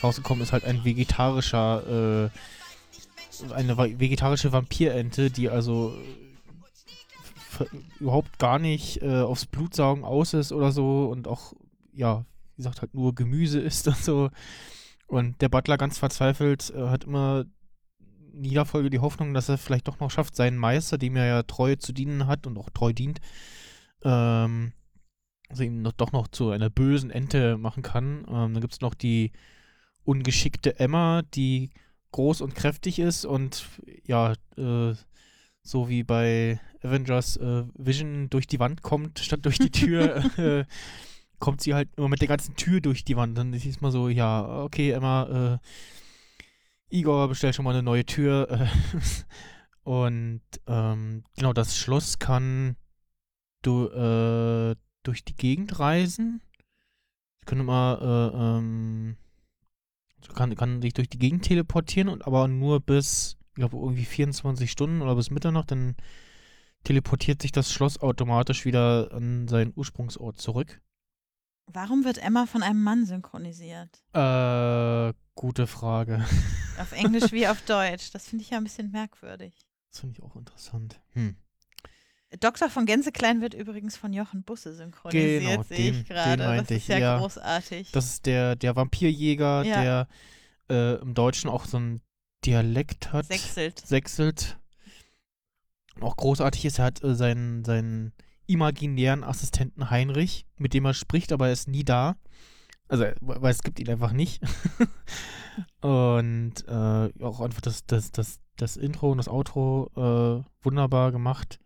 rausgekommen 0.03 0.43
ist 0.43 0.53
halt 0.53 0.65
ein 0.65 0.85
vegetarischer, 0.85 2.31
äh, 2.31 3.53
eine 3.53 3.77
vegetarische 3.77 4.53
Vampirente, 4.53 5.31
die 5.31 5.49
also 5.49 5.95
überhaupt 8.01 8.39
gar 8.39 8.59
nicht 8.59 9.03
äh, 9.03 9.21
aufs 9.21 9.47
Blutsaugen 9.47 10.05
aus 10.05 10.35
ist 10.35 10.53
oder 10.53 10.73
so 10.73 11.07
und 11.07 11.29
auch, 11.29 11.53
ja, 11.93 12.25
wie 12.55 12.63
gesagt, 12.63 12.81
halt 12.81 12.95
nur 12.95 13.15
Gemüse 13.15 13.61
isst 13.61 13.89
und 13.89 13.99
so. 13.99 14.31
Und 15.07 15.41
der 15.43 15.49
Butler 15.49 15.77
ganz 15.77 15.99
verzweifelt 15.99 16.73
äh, 16.75 16.89
hat 16.89 17.05
immer 17.05 17.45
in 18.37 18.45
jeder 18.45 18.65
Folge 18.65 18.91
die 18.91 18.99
Hoffnung, 18.99 19.35
dass 19.35 19.49
er 19.49 19.59
vielleicht 19.59 19.89
doch 19.89 20.01
noch 20.01 20.11
schafft, 20.11 20.37
seinen 20.37 20.59
Meister, 20.59 20.99
dem 20.99 21.17
er 21.17 21.27
ja 21.27 21.43
treu 21.43 21.77
zu 21.77 21.93
dienen 21.93 22.27
hat 22.27 22.47
und 22.47 22.59
auch 22.59 22.71
treu 22.71 22.93
dient, 22.93 23.21
ähm, 24.03 24.73
also 25.49 25.63
ihn 25.63 25.83
noch, 25.83 25.93
doch 25.93 26.13
noch 26.13 26.29
zu 26.29 26.51
einer 26.51 26.71
bösen 26.71 27.11
Ente 27.11 27.57
machen 27.57 27.83
kann. 27.83 28.27
Ähm, 28.29 28.55
dann 28.55 28.61
gibt 28.61 28.73
es 28.73 28.81
noch 28.81 28.95
die 28.95 29.33
ungeschickte 30.05 30.79
Emma, 30.79 31.23
die 31.35 31.71
groß 32.13 32.41
und 32.41 32.55
kräftig 32.55 32.99
ist 32.99 33.25
und 33.25 33.67
ja, 34.05 34.35
äh, 34.57 34.95
so 35.63 35.89
wie 35.89 36.05
bei 36.05 36.61
Avengers 36.83 37.37
äh, 37.39 37.65
Vision 37.75 38.29
durch 38.31 38.47
die 38.47 38.61
Wand 38.61 38.83
kommt, 38.83 39.19
statt 39.19 39.41
durch 39.43 39.59
die 39.59 39.71
Tür, 39.71 40.25
äh, 40.39 40.65
kommt 41.39 41.63
sie 41.63 41.75
halt 41.75 41.89
immer 41.97 42.09
mit 42.09 42.21
der 42.21 42.29
ganzen 42.29 42.55
Tür 42.55 42.81
durch 42.81 43.05
die 43.05 43.17
Wand. 43.17 43.37
Dann 43.37 43.53
ist 43.53 43.67
es 43.67 43.81
mal 43.81 43.91
so, 43.91 44.09
ja, 44.09 44.63
okay, 44.63 44.91
Emma, 44.91 45.55
äh, 45.55 45.59
Igor, 46.95 47.27
bestell 47.29 47.53
schon 47.53 47.65
mal 47.65 47.73
eine 47.73 47.83
neue 47.83 48.07
Tür. 48.07 48.49
äh, 48.51 48.69
und 49.83 50.43
ähm, 50.69 51.25
genau, 51.37 51.53
das 51.53 51.77
Schloss 51.77 52.21
kann 52.21 52.77
du, 53.63 53.89
äh, 53.89 54.77
durch 55.03 55.25
die 55.25 55.35
Gegend 55.35 55.81
reisen. 55.81 56.41
Sie 57.41 57.47
können 57.47 57.63
immer, 57.63 57.99
äh, 58.01 58.37
ähm, 58.39 59.17
kann, 60.35 60.55
kann 60.55 60.81
sich 60.83 60.95
durch 60.95 61.09
die 61.09 61.19
Gegend 61.19 61.45
teleportieren 61.45 62.09
und 62.09 62.29
aber 62.29 62.47
nur 62.47 62.79
bis, 62.79 63.37
ich 63.49 63.55
glaube, 63.55 63.77
irgendwie 63.77 64.05
24 64.05 64.71
Stunden 64.71 65.03
oder 65.03 65.17
bis 65.17 65.31
Mitternacht, 65.31 65.73
dann 65.73 65.97
teleportiert 66.85 67.43
sich 67.43 67.51
das 67.51 67.73
Schloss 67.73 68.01
automatisch 68.01 68.65
wieder 68.65 69.11
an 69.13 69.49
seinen 69.49 69.73
Ursprungsort 69.75 70.39
zurück. 70.39 70.81
Warum 71.67 72.05
wird 72.05 72.19
Emma 72.19 72.47
von 72.47 72.63
einem 72.63 72.85
Mann 72.85 73.05
synchronisiert? 73.05 74.05
Äh, 74.13 75.13
gute 75.35 75.67
Frage. 75.67 76.25
Auf 76.79 76.93
Englisch 76.93 77.31
wie 77.33 77.47
auf 77.47 77.63
Deutsch. 77.63 78.11
Das 78.13 78.29
finde 78.29 78.43
ich 78.43 78.51
ja 78.51 78.59
ein 78.59 78.65
bisschen 78.65 78.91
merkwürdig. 78.91 79.55
Das 79.91 80.01
finde 80.01 80.19
ich 80.19 80.25
auch 80.25 80.35
interessant. 80.35 81.01
Hm. 81.13 81.37
Doktor 82.41 82.69
von 82.69 82.85
Gänseklein 82.85 83.41
wird 83.41 83.55
übrigens 83.55 83.97
von 83.97 84.13
Jochen 84.13 84.43
Busse 84.43 84.75
synchronisiert, 84.75 85.43
Genau, 85.43 85.63
sehe 85.63 85.91
ich 85.93 86.05
gerade. 86.09 86.43
Das 86.43 86.71
ist 86.71 86.89
ja, 86.89 86.99
ja. 86.99 87.19
großartig. 87.19 87.93
Das 87.93 88.07
ist 88.07 88.27
der, 88.27 88.57
der 88.57 88.75
Vampirjäger, 88.75 89.63
Ja. 89.63 89.83
der 89.83 90.09
äh, 90.69 91.01
im 91.01 91.15
Deutschen 91.15 91.49
auch 91.49 91.65
so 91.65 91.77
einen 91.77 92.01
Dialekt 92.45 93.13
hat. 93.13 93.27
Sechselt. 93.27 93.87
Sechselt. 93.87 94.59
Auch 96.01 96.17
großartig 96.17 96.65
ist, 96.65 96.79
er 96.79 96.87
hat 96.87 97.05
äh, 97.05 97.15
seinen, 97.15 97.65
seinen 97.65 98.13
imaginären 98.47 99.23
Assistenten 99.23 99.91
Heinrich, 99.91 100.45
mit 100.57 100.75
dem 100.75 100.85
er 100.87 100.95
spricht, 100.95 101.33
aber 101.33 101.47
er 101.47 101.53
ist 101.53 101.69
nie 101.69 101.85
da. 101.85 102.17
Also, 102.89 103.05
weil 103.21 103.51
es 103.53 103.63
gibt 103.63 103.81
ihn 103.81 103.89
einfach 103.89 104.13
nicht. 104.13 104.43
und 105.81 106.53
äh, 106.69 107.23
auch 107.25 107.41
einfach 107.41 107.61
das, 107.61 107.87
das, 107.87 108.11
das, 108.13 108.41
das 108.57 108.77
Intro 108.77 109.11
und 109.11 109.19
das 109.19 109.29
Outro 109.29 109.91
äh, 109.97 110.65
wunderbar 110.65 111.13
gemacht. 111.13 111.59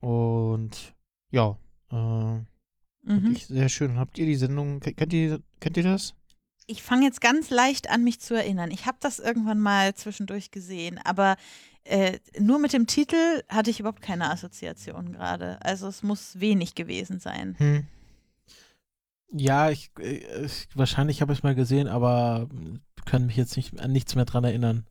Und 0.00 0.94
ja, 1.30 1.56
äh, 1.90 2.40
Mhm. 3.04 3.30
ich 3.32 3.46
sehr 3.46 3.68
schön. 3.70 3.96
Habt 3.96 4.18
ihr 4.18 4.26
die 4.26 4.34
Sendung, 4.34 4.80
ke- 4.80 4.92
kennt 4.92 5.12
ihr, 5.14 5.40
kennt 5.60 5.76
ihr 5.78 5.84
das? 5.84 6.14
ich 6.70 6.82
fange 6.82 7.06
jetzt 7.06 7.22
ganz 7.22 7.48
leicht 7.48 7.88
an, 7.88 8.04
mich 8.04 8.20
zu 8.20 8.34
erinnern. 8.34 8.70
Ich 8.70 8.84
habe 8.84 8.98
das 9.00 9.18
irgendwann 9.20 9.58
mal 9.58 9.94
zwischendurch 9.94 10.50
gesehen, 10.50 10.98
aber 11.02 11.36
äh, 11.84 12.18
nur 12.38 12.58
mit 12.58 12.74
dem 12.74 12.86
Titel 12.86 13.16
hatte 13.48 13.70
ich 13.70 13.80
überhaupt 13.80 14.02
keine 14.02 14.30
Assoziation 14.30 15.12
gerade. 15.12 15.58
Also 15.64 15.86
es 15.86 16.02
muss 16.02 16.38
wenig 16.40 16.74
gewesen 16.74 17.20
sein. 17.20 17.54
Hm. 17.56 17.86
Ja, 19.32 19.70
ich, 19.70 19.90
äh, 20.00 20.44
ich 20.44 20.68
wahrscheinlich 20.74 21.20
habe 21.20 21.32
ich 21.32 21.40
es 21.40 21.42
mal 21.42 21.54
gesehen, 21.54 21.88
aber 21.88 22.48
kann 23.04 23.26
mich 23.26 23.36
jetzt 23.36 23.56
nicht 23.56 23.80
an 23.80 23.92
nichts 23.92 24.14
mehr 24.14 24.24
dran 24.26 24.44
erinnern. 24.44 24.86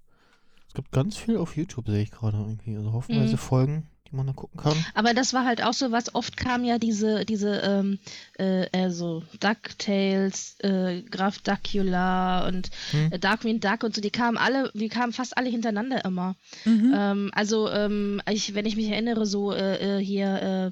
Es 0.68 0.74
gibt 0.74 0.92
ganz 0.92 1.18
viel 1.18 1.38
auf 1.38 1.56
YouTube, 1.56 1.88
sehe 1.88 2.02
ich 2.04 2.12
gerade 2.12 2.38
irgendwie. 2.38 2.76
Also 2.76 2.92
hoffenweise 2.94 3.34
Mhm. 3.36 3.40
Folgen, 3.40 3.88
die 4.10 4.16
man 4.16 4.28
da 4.28 4.34
gucken 4.34 4.60
kann. 4.60 4.76
Aber 4.96 5.14
das 5.14 5.34
war 5.34 5.46
halt 5.46 5.64
auch 5.64 5.74
so 5.74 5.92
was, 5.92 6.14
oft 6.16 6.36
kam 6.38 6.64
ja 6.64 6.78
diese, 6.78 7.26
diese, 7.26 7.58
ähm, 7.60 8.00
äh, 8.38 8.68
also 8.72 9.24
DuckTales, 9.40 10.56
äh, 10.60 11.02
Graf 11.04 11.40
Dracula 11.40 12.48
und 12.48 12.70
Hm. 12.92 13.12
äh, 13.12 13.20
Darkwing 13.20 13.60
Duck 13.60 13.84
und 13.84 13.96
so, 13.96 14.02
die 14.02 14.10
kamen 14.12 14.38
alle, 14.38 14.72
die 14.74 14.90
kamen 14.90 15.14
fast 15.14 15.38
alle 15.38 15.50
hintereinander 15.50 16.04
immer. 16.06 16.36
Mhm. 16.66 16.94
Ähm, 16.96 17.32
also, 17.34 17.70
ähm, 17.70 18.22
ich, 18.30 18.54
wenn 18.56 18.66
ich 18.66 18.76
mich 18.76 18.90
erinnere, 18.90 19.26
so 19.26 19.52
äh, 19.52 19.98
äh, 20.00 20.04
hier 20.04 20.72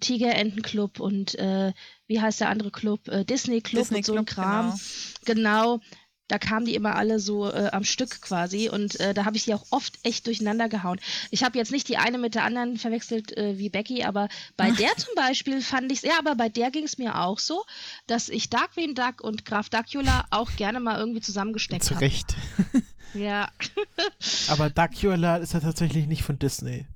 Tigerentenclub 0.00 0.98
und 1.00 1.36
äh, 1.36 1.72
wie 2.12 2.20
heißt 2.20 2.40
der 2.40 2.50
andere 2.50 2.70
Club? 2.70 3.08
Äh, 3.08 3.24
Disney 3.24 3.60
Club 3.60 3.82
Disney 3.82 3.98
und 3.98 4.06
so 4.06 4.16
ein 4.16 4.26
Kram. 4.26 4.78
Genau. 5.24 5.80
Da 6.28 6.38
kamen 6.38 6.64
die 6.64 6.74
immer 6.74 6.94
alle 6.94 7.18
so 7.18 7.50
äh, 7.50 7.68
am 7.72 7.84
Stück 7.84 8.22
quasi 8.22 8.70
und 8.70 8.98
äh, 9.00 9.12
da 9.12 9.26
habe 9.26 9.36
ich 9.36 9.44
die 9.44 9.52
auch 9.52 9.66
oft 9.70 9.98
echt 10.02 10.26
durcheinander 10.26 10.68
gehauen. 10.68 10.98
Ich 11.30 11.44
habe 11.44 11.58
jetzt 11.58 11.72
nicht 11.72 11.88
die 11.88 11.98
eine 11.98 12.16
mit 12.16 12.34
der 12.34 12.44
anderen 12.44 12.78
verwechselt 12.78 13.36
äh, 13.36 13.58
wie 13.58 13.68
Becky, 13.68 14.04
aber 14.04 14.28
bei 14.56 14.70
der 14.78 14.96
zum 14.96 15.14
Beispiel 15.14 15.60
fand 15.60 15.92
ich 15.92 16.00
ja, 16.02 16.18
aber 16.18 16.34
bei 16.34 16.48
der 16.48 16.70
ging 16.70 16.84
es 16.84 16.96
mir 16.96 17.18
auch 17.20 17.38
so, 17.38 17.64
dass 18.06 18.30
ich 18.30 18.48
Darkwing 18.48 18.94
Duck 18.94 19.20
und 19.20 19.44
Graf 19.44 19.68
Dracula 19.68 20.24
auch 20.30 20.50
gerne 20.56 20.80
mal 20.80 20.98
irgendwie 20.98 21.20
zusammengesteckt 21.20 21.84
Zu 21.84 21.96
habe. 21.96 22.06
Recht. 22.06 22.34
Ja. 23.14 23.50
Aber 24.48 24.70
Duckula 24.70 25.36
ist 25.36 25.52
ja 25.52 25.60
tatsächlich 25.60 26.06
nicht 26.06 26.22
von 26.22 26.38
Disney. 26.38 26.86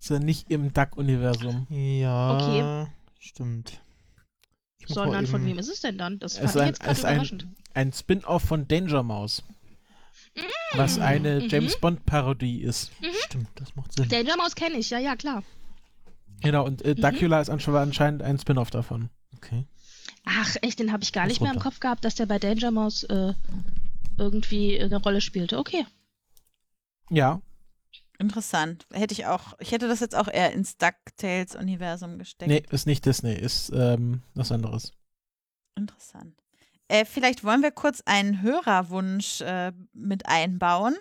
Ist 0.00 0.10
ja 0.10 0.18
nicht 0.18 0.50
im 0.50 0.72
Duck-Universum. 0.72 1.66
Ja, 1.70 2.88
stimmt. 3.18 3.80
Sondern 4.94 5.26
von 5.26 5.44
wem 5.44 5.58
ist 5.58 5.68
es 5.68 5.80
denn 5.80 5.98
dann? 5.98 6.18
Das 6.18 6.38
ist 6.38 6.56
ein, 6.56 6.68
jetzt 6.68 6.86
ist 6.86 7.04
ein, 7.04 7.14
überraschend. 7.14 7.46
ein 7.74 7.92
Spin-off 7.92 8.42
von 8.42 8.66
Danger 8.68 9.02
Mouse. 9.02 9.42
Was 10.74 10.98
eine 10.98 11.40
Mhm. 11.40 11.48
James 11.48 11.80
Bond-Parodie 11.80 12.60
ist. 12.60 12.90
Stimmt, 13.24 13.48
das 13.54 13.74
macht 13.76 13.92
Sinn. 13.94 14.08
Danger 14.08 14.36
Mouse 14.36 14.54
kenne 14.54 14.76
ich, 14.78 14.90
ja, 14.90 14.98
ja, 14.98 15.16
klar. 15.16 15.42
Genau, 16.42 16.64
und 16.66 16.82
äh, 16.84 16.94
Mhm. 16.94 17.00
Duckula 17.00 17.40
ist 17.40 17.50
ansch- 17.50 17.72
war 17.72 17.82
anscheinend 17.82 18.22
ein 18.22 18.38
Spin-off 18.38 18.70
davon. 18.70 19.08
Okay. 19.36 19.64
Ach, 20.24 20.56
echt, 20.62 20.78
den 20.78 20.92
habe 20.92 21.02
ich 21.04 21.12
gar 21.12 21.24
Muss 21.24 21.30
nicht 21.32 21.40
mehr 21.40 21.50
im 21.52 21.56
runter. 21.56 21.70
Kopf 21.70 21.80
gehabt, 21.80 22.04
dass 22.04 22.14
der 22.16 22.26
bei 22.26 22.38
Danger 22.38 22.70
Mouse 22.70 23.04
äh, 23.04 23.32
irgendwie 24.18 24.78
eine 24.80 24.96
Rolle 24.96 25.20
spielte. 25.20 25.58
Okay. 25.58 25.86
Ja, 27.10 27.40
Interessant. 28.18 28.86
Hätte 28.92 29.12
ich 29.12 29.26
auch, 29.26 29.54
ich 29.58 29.72
hätte 29.72 29.88
das 29.88 30.00
jetzt 30.00 30.14
auch 30.14 30.28
eher 30.28 30.52
ins 30.52 30.76
DuckTales-Universum 30.78 32.18
gesteckt. 32.18 32.50
nee, 32.50 32.62
ist 32.70 32.86
nicht 32.86 33.04
Disney, 33.04 33.34
ist 33.34 33.70
ähm, 33.74 34.22
was 34.34 34.52
anderes. 34.52 34.92
Interessant. 35.76 36.34
Äh, 36.88 37.04
vielleicht 37.04 37.44
wollen 37.44 37.62
wir 37.62 37.72
kurz 37.72 38.02
einen 38.06 38.42
Hörerwunsch 38.42 39.40
äh, 39.40 39.72
mit 39.92 40.26
einbauen. 40.26 40.96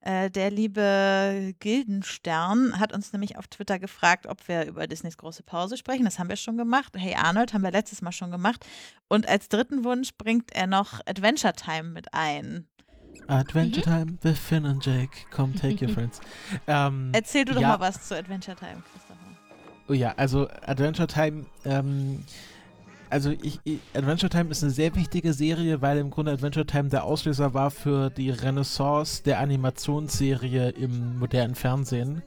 Äh, 0.00 0.30
der 0.30 0.50
liebe 0.50 1.54
Gildenstern 1.58 2.78
hat 2.78 2.92
uns 2.92 3.12
nämlich 3.12 3.36
auf 3.36 3.48
Twitter 3.48 3.78
gefragt, 3.78 4.26
ob 4.26 4.46
wir 4.48 4.66
über 4.66 4.86
Disneys 4.86 5.16
große 5.16 5.42
Pause 5.42 5.76
sprechen. 5.76 6.04
Das 6.04 6.18
haben 6.18 6.28
wir 6.28 6.36
schon 6.36 6.56
gemacht. 6.56 6.94
Hey 6.96 7.14
Arnold 7.14 7.52
haben 7.52 7.62
wir 7.62 7.70
letztes 7.70 8.02
Mal 8.02 8.12
schon 8.12 8.30
gemacht. 8.30 8.64
Und 9.08 9.28
als 9.28 9.48
dritten 9.48 9.84
Wunsch 9.84 10.10
bringt 10.16 10.52
er 10.54 10.66
noch 10.66 11.00
Adventure 11.06 11.54
Time 11.54 11.90
mit 11.90 12.14
ein. 12.14 12.68
Adventure 13.26 13.82
Time 13.82 14.18
with 14.22 14.38
Finn 14.38 14.64
und 14.64 14.84
Jake. 14.84 15.26
Come 15.30 15.54
take 15.54 15.84
your 15.84 15.90
friends. 15.94 16.20
ähm, 16.66 17.10
Erzähl 17.12 17.44
du 17.44 17.54
doch 17.54 17.60
Ja. 17.60 17.68
mal 17.68 17.80
was 17.80 18.06
zu 18.08 18.16
Adventure 18.16 18.56
Time, 18.56 18.82
Christopher. 18.92 19.14
Oh 19.88 19.92
ja, 19.94 20.12
also 20.16 20.48
Adventure 20.66 21.06
Time, 21.08 21.46
ähm, 21.64 22.24
also 23.10 23.30
ich, 23.30 23.58
ich, 23.64 23.78
Adventure 23.94 24.28
Time 24.28 24.50
ist 24.50 24.62
eine 24.62 24.70
sehr 24.70 24.94
wichtige 24.94 25.32
Serie, 25.32 25.80
weil 25.80 25.96
im 25.98 26.10
Grunde 26.10 26.32
Adventure 26.32 26.66
Time 26.66 26.90
der 26.90 27.04
Auslöser 27.04 27.54
war 27.54 27.70
für 27.70 28.10
die 28.10 28.28
Renaissance 28.30 29.22
der 29.22 29.40
Animationsserie 29.40 30.70
im 30.70 31.18
modernen 31.18 31.54
Fernsehen. 31.54 32.22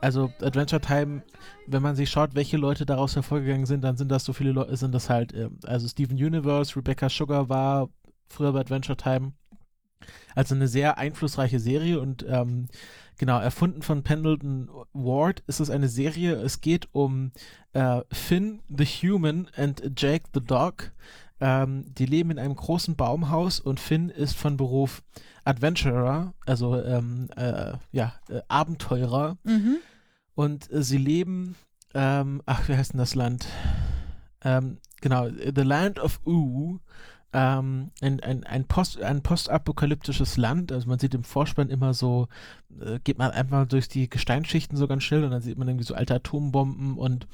Also 0.00 0.32
Adventure 0.40 0.80
Time, 0.80 1.22
wenn 1.66 1.82
man 1.82 1.94
sich 1.96 2.10
schaut, 2.10 2.34
welche 2.34 2.56
Leute 2.56 2.86
daraus 2.86 3.14
hervorgegangen 3.14 3.66
sind, 3.66 3.84
dann 3.84 3.96
sind 3.96 4.08
das 4.10 4.24
so 4.24 4.32
viele 4.32 4.52
Leute, 4.52 4.76
sind 4.76 4.92
das 4.94 5.08
halt, 5.10 5.32
ähm, 5.34 5.58
also 5.64 5.86
Steven 5.86 6.16
Universe, 6.16 6.74
Rebecca 6.74 7.08
Sugar 7.08 7.48
war 7.48 7.88
früher 8.28 8.52
bei 8.52 8.60
Adventure 8.60 8.96
Time. 8.96 9.32
Also 10.34 10.54
eine 10.54 10.68
sehr 10.68 10.98
einflussreiche 10.98 11.60
Serie 11.60 12.00
und 12.00 12.24
ähm, 12.28 12.68
genau, 13.18 13.38
erfunden 13.38 13.82
von 13.82 14.02
Pendleton 14.02 14.68
Ward 14.92 15.42
ist 15.46 15.60
es 15.60 15.70
eine 15.70 15.88
Serie. 15.88 16.34
Es 16.34 16.60
geht 16.60 16.88
um 16.92 17.32
äh, 17.72 18.00
Finn 18.10 18.60
the 18.68 18.84
Human 18.84 19.48
and 19.56 19.82
Jake 19.96 20.24
the 20.34 20.40
Dog. 20.40 20.92
Ähm, 21.40 21.92
die 21.94 22.06
leben 22.06 22.30
in 22.30 22.38
einem 22.38 22.54
großen 22.54 22.94
Baumhaus 22.94 23.58
und 23.58 23.80
Finn 23.80 24.10
ist 24.10 24.36
von 24.36 24.56
Beruf 24.56 25.02
Adventurer, 25.44 26.34
also 26.46 26.80
ähm, 26.80 27.28
äh, 27.36 27.72
ja, 27.90 28.14
äh, 28.28 28.40
Abenteurer. 28.46 29.38
Mhm. 29.42 29.78
Und 30.34 30.68
sie 30.70 30.98
leben, 30.98 31.56
ähm, 31.94 32.42
ach, 32.46 32.68
wie 32.68 32.76
heißt 32.76 32.92
denn 32.92 32.98
das 32.98 33.14
Land? 33.14 33.46
Ähm, 34.44 34.78
genau, 35.00 35.28
The 35.28 35.62
Land 35.62 35.98
of 35.98 36.20
U. 36.24 36.78
Ähm, 37.32 37.90
ein, 38.00 38.20
ein, 38.20 38.44
ein, 38.44 38.66
Post, 38.66 39.00
ein 39.00 39.22
postapokalyptisches 39.22 40.36
Land. 40.36 40.70
Also 40.70 40.88
man 40.88 40.98
sieht 40.98 41.14
im 41.14 41.24
Vorspann 41.24 41.70
immer 41.70 41.94
so, 41.94 42.28
äh, 42.80 42.98
geht 43.00 43.18
man 43.18 43.30
einfach 43.30 43.66
durch 43.66 43.88
die 43.88 44.10
Gesteinsschichten 44.10 44.76
so 44.76 44.86
ganz 44.86 45.02
schnell 45.02 45.24
und 45.24 45.30
dann 45.30 45.40
sieht 45.40 45.58
man 45.58 45.68
irgendwie 45.68 45.86
so 45.86 45.94
alte 45.94 46.14
Atombomben 46.14 46.98
und 46.98 47.26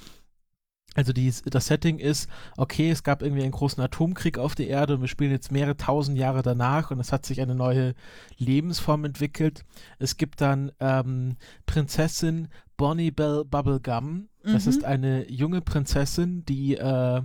also 0.94 1.12
die, 1.12 1.32
das 1.44 1.66
Setting 1.66 1.98
ist, 1.98 2.28
okay, 2.56 2.90
es 2.90 3.04
gab 3.04 3.22
irgendwie 3.22 3.42
einen 3.42 3.52
großen 3.52 3.82
Atomkrieg 3.82 4.38
auf 4.38 4.54
der 4.54 4.68
Erde 4.68 4.94
und 4.94 5.00
wir 5.00 5.08
spielen 5.08 5.30
jetzt 5.30 5.52
mehrere 5.52 5.76
tausend 5.76 6.18
Jahre 6.18 6.42
danach 6.42 6.90
und 6.90 6.98
es 6.98 7.12
hat 7.12 7.24
sich 7.24 7.40
eine 7.40 7.54
neue 7.54 7.94
Lebensform 8.36 9.04
entwickelt. 9.04 9.64
Es 9.98 10.16
gibt 10.16 10.40
dann 10.40 10.72
ähm, 10.80 11.36
Prinzessin 11.66 12.48
Bonnie 12.78 13.10
Bell 13.10 13.44
Bubblegum. 13.44 14.28
Das 14.42 14.64
Mhm. 14.64 14.70
ist 14.70 14.84
eine 14.84 15.30
junge 15.30 15.60
Prinzessin, 15.60 16.46
die 16.46 16.76
äh, 16.76 17.18
äh, 17.18 17.22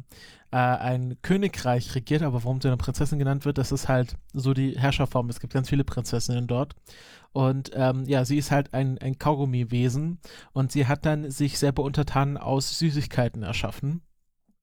ein 0.51 1.17
Königreich 1.21 1.95
regiert, 1.95 2.21
aber 2.23 2.43
warum 2.43 2.59
sie 2.59 2.67
eine 2.67 2.77
Prinzessin 2.77 3.17
genannt 3.19 3.45
wird, 3.45 3.57
das 3.57 3.71
ist 3.71 3.87
halt 3.87 4.17
so 4.33 4.53
die 4.53 4.77
Herrscherform. 4.77 5.29
Es 5.29 5.39
gibt 5.39 5.53
ganz 5.53 5.69
viele 5.69 5.85
Prinzessinnen 5.85 6.47
dort. 6.47 6.75
Und 7.31 7.71
ähm, 7.73 8.03
ja, 8.05 8.25
sie 8.25 8.37
ist 8.37 8.51
halt 8.51 8.73
ein, 8.73 8.97
ein 8.99 9.17
Kaugummiwesen 9.17 10.19
und 10.51 10.71
sie 10.71 10.85
hat 10.85 11.05
dann 11.05 11.31
sich 11.31 11.57
selber 11.57 11.83
untertan 11.83 12.37
aus 12.37 12.77
Süßigkeiten 12.77 13.41
erschaffen. 13.41 14.01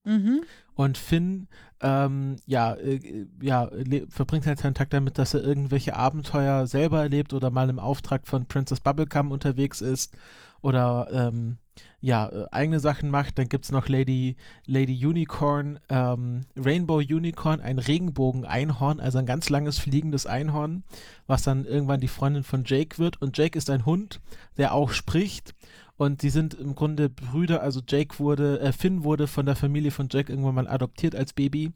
Mhm. 0.05 0.43
Und 0.75 0.97
Finn, 0.97 1.49
ähm, 1.83 2.37
ja, 2.47 2.75
äh, 2.75 3.27
ja, 3.43 3.71
verbringt 4.09 4.47
halt 4.47 4.61
seinen 4.61 4.75
Tag 4.75 4.91
damit, 4.91 5.19
dass 5.19 5.35
er 5.35 5.43
irgendwelche 5.43 5.97
Abenteuer 5.97 6.67
selber 6.67 7.01
erlebt 7.03 7.33
oder 7.33 7.51
mal 7.51 7.69
im 7.69 7.79
Auftrag 7.79 8.27
von 8.27 8.47
Princess 8.47 8.81
Bubblegum 8.81 9.31
unterwegs 9.31 9.81
ist 9.81 10.17
oder 10.63 11.09
ähm, 11.13 11.59
ja, 12.01 12.29
äh, 12.29 12.47
eigene 12.51 12.81
Sachen 12.81 13.11
macht. 13.11 13.39
Dann 13.39 13.49
gibt 13.49 13.65
es 13.65 13.73
noch 13.73 13.89
Lady, 13.89 14.37
Lady 14.67 15.05
Unicorn, 15.05 15.79
ähm, 15.89 16.47
Rainbow 16.57 16.99
Unicorn, 16.99 17.61
ein 17.61 17.79
Regenbogen-Einhorn, 17.79 19.01
also 19.01 19.19
ein 19.19 19.27
ganz 19.27 19.49
langes 19.49 19.79
fliegendes 19.79 20.27
Einhorn, 20.27 20.85
was 21.27 21.43
dann 21.43 21.65
irgendwann 21.65 22.01
die 22.01 22.09
Freundin 22.09 22.45
von 22.45 22.65
Jake 22.65 22.99
wird. 22.99 23.21
Und 23.21 23.37
Jake 23.37 23.57
ist 23.57 23.71
ein 23.71 23.87
Hund, 23.87 24.21
der 24.57 24.75
auch 24.75 24.91
spricht. 24.91 25.55
Und 25.97 26.23
die 26.23 26.31
sind 26.31 26.55
im 26.55 26.75
Grunde 26.75 27.11
Brüder, 27.11 27.63
also 27.63 27.83
Jake 27.87 28.19
wurde, 28.19 28.59
äh, 28.61 28.73
Finn 28.73 29.05
wurde 29.05 29.27
von 29.27 29.45
der 29.45 29.57
Familie 29.57 29.91
von 29.91 30.09
Jake 30.11 30.33
irgendwann 30.33 30.55
mal 30.55 30.69
adoptiert 30.69 31.15
als 31.15 31.35
Baby. 31.35 31.73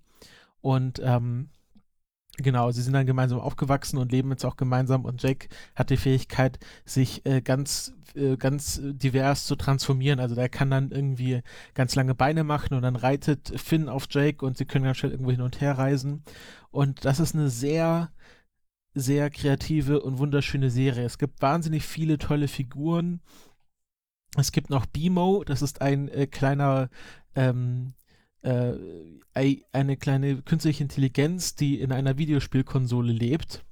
Und 0.63 1.01
ähm, 1.05 1.51
genau, 2.39 2.71
sie 2.71 2.83
sind 2.83 2.93
dann 2.93 3.07
gemeinsam 3.07 3.39
aufgewachsen 3.41 3.99
und 3.99 4.13
leben 4.13 4.31
jetzt 4.31 4.45
auch 4.45 4.57
gemeinsam. 4.57 5.05
Und 5.05 5.23
Jake 5.23 5.49
hat 5.75 5.91
die 5.91 5.97
Fähigkeit, 5.97 6.59
sich 6.85 7.25
äh, 7.27 7.41
ganz, 7.41 7.95
äh, 8.15 8.37
ganz 8.37 8.81
divers 8.83 9.45
zu 9.45 9.57
transformieren. 9.57 10.21
Also 10.21 10.35
der 10.35 10.49
kann 10.49 10.71
dann 10.71 10.91
irgendwie 10.91 11.43
ganz 11.75 11.95
lange 11.95 12.15
Beine 12.15 12.45
machen 12.45 12.75
und 12.75 12.83
dann 12.83 12.97
reitet 12.97 13.53
Finn 13.61 13.89
auf 13.89 14.07
Jake 14.11 14.45
und 14.45 14.57
sie 14.57 14.65
können 14.65 14.85
ganz 14.85 14.99
schnell 14.99 15.13
irgendwo 15.13 15.31
hin 15.31 15.43
und 15.43 15.61
her 15.61 15.79
reisen. 15.79 16.23
Und 16.71 17.05
das 17.05 17.21
ist 17.21 17.35
eine 17.35 17.51
sehr, 17.51 18.11
sehr 18.95 19.31
kreative 19.31 20.01
und 20.01 20.19
wunderschöne 20.19 20.71
Serie. 20.71 21.05
Es 21.05 21.19
gibt 21.19 21.43
wahnsinnig 21.43 21.85
viele 21.85 22.19
tolle 22.19 22.49
Figuren. 22.49 23.21
Es 24.37 24.51
gibt 24.51 24.71
noch 24.71 24.87
Bimo, 24.87 25.45
das 25.45 25.63
ist 25.63 25.81
ein 25.81 26.09
äh, 26.09 26.27
kleiner, 26.27 26.89
ähm, 27.37 27.95
äh, 28.45 28.75
ei- 29.35 29.65
eine 29.73 29.97
kleine 29.97 30.43
künstliche 30.43 30.85
Intelligenz, 30.85 31.57
die 31.57 31.81
in 31.81 31.93
einer 31.93 32.19
Videospielkonsole 32.19 33.13
lebt. 33.13 33.65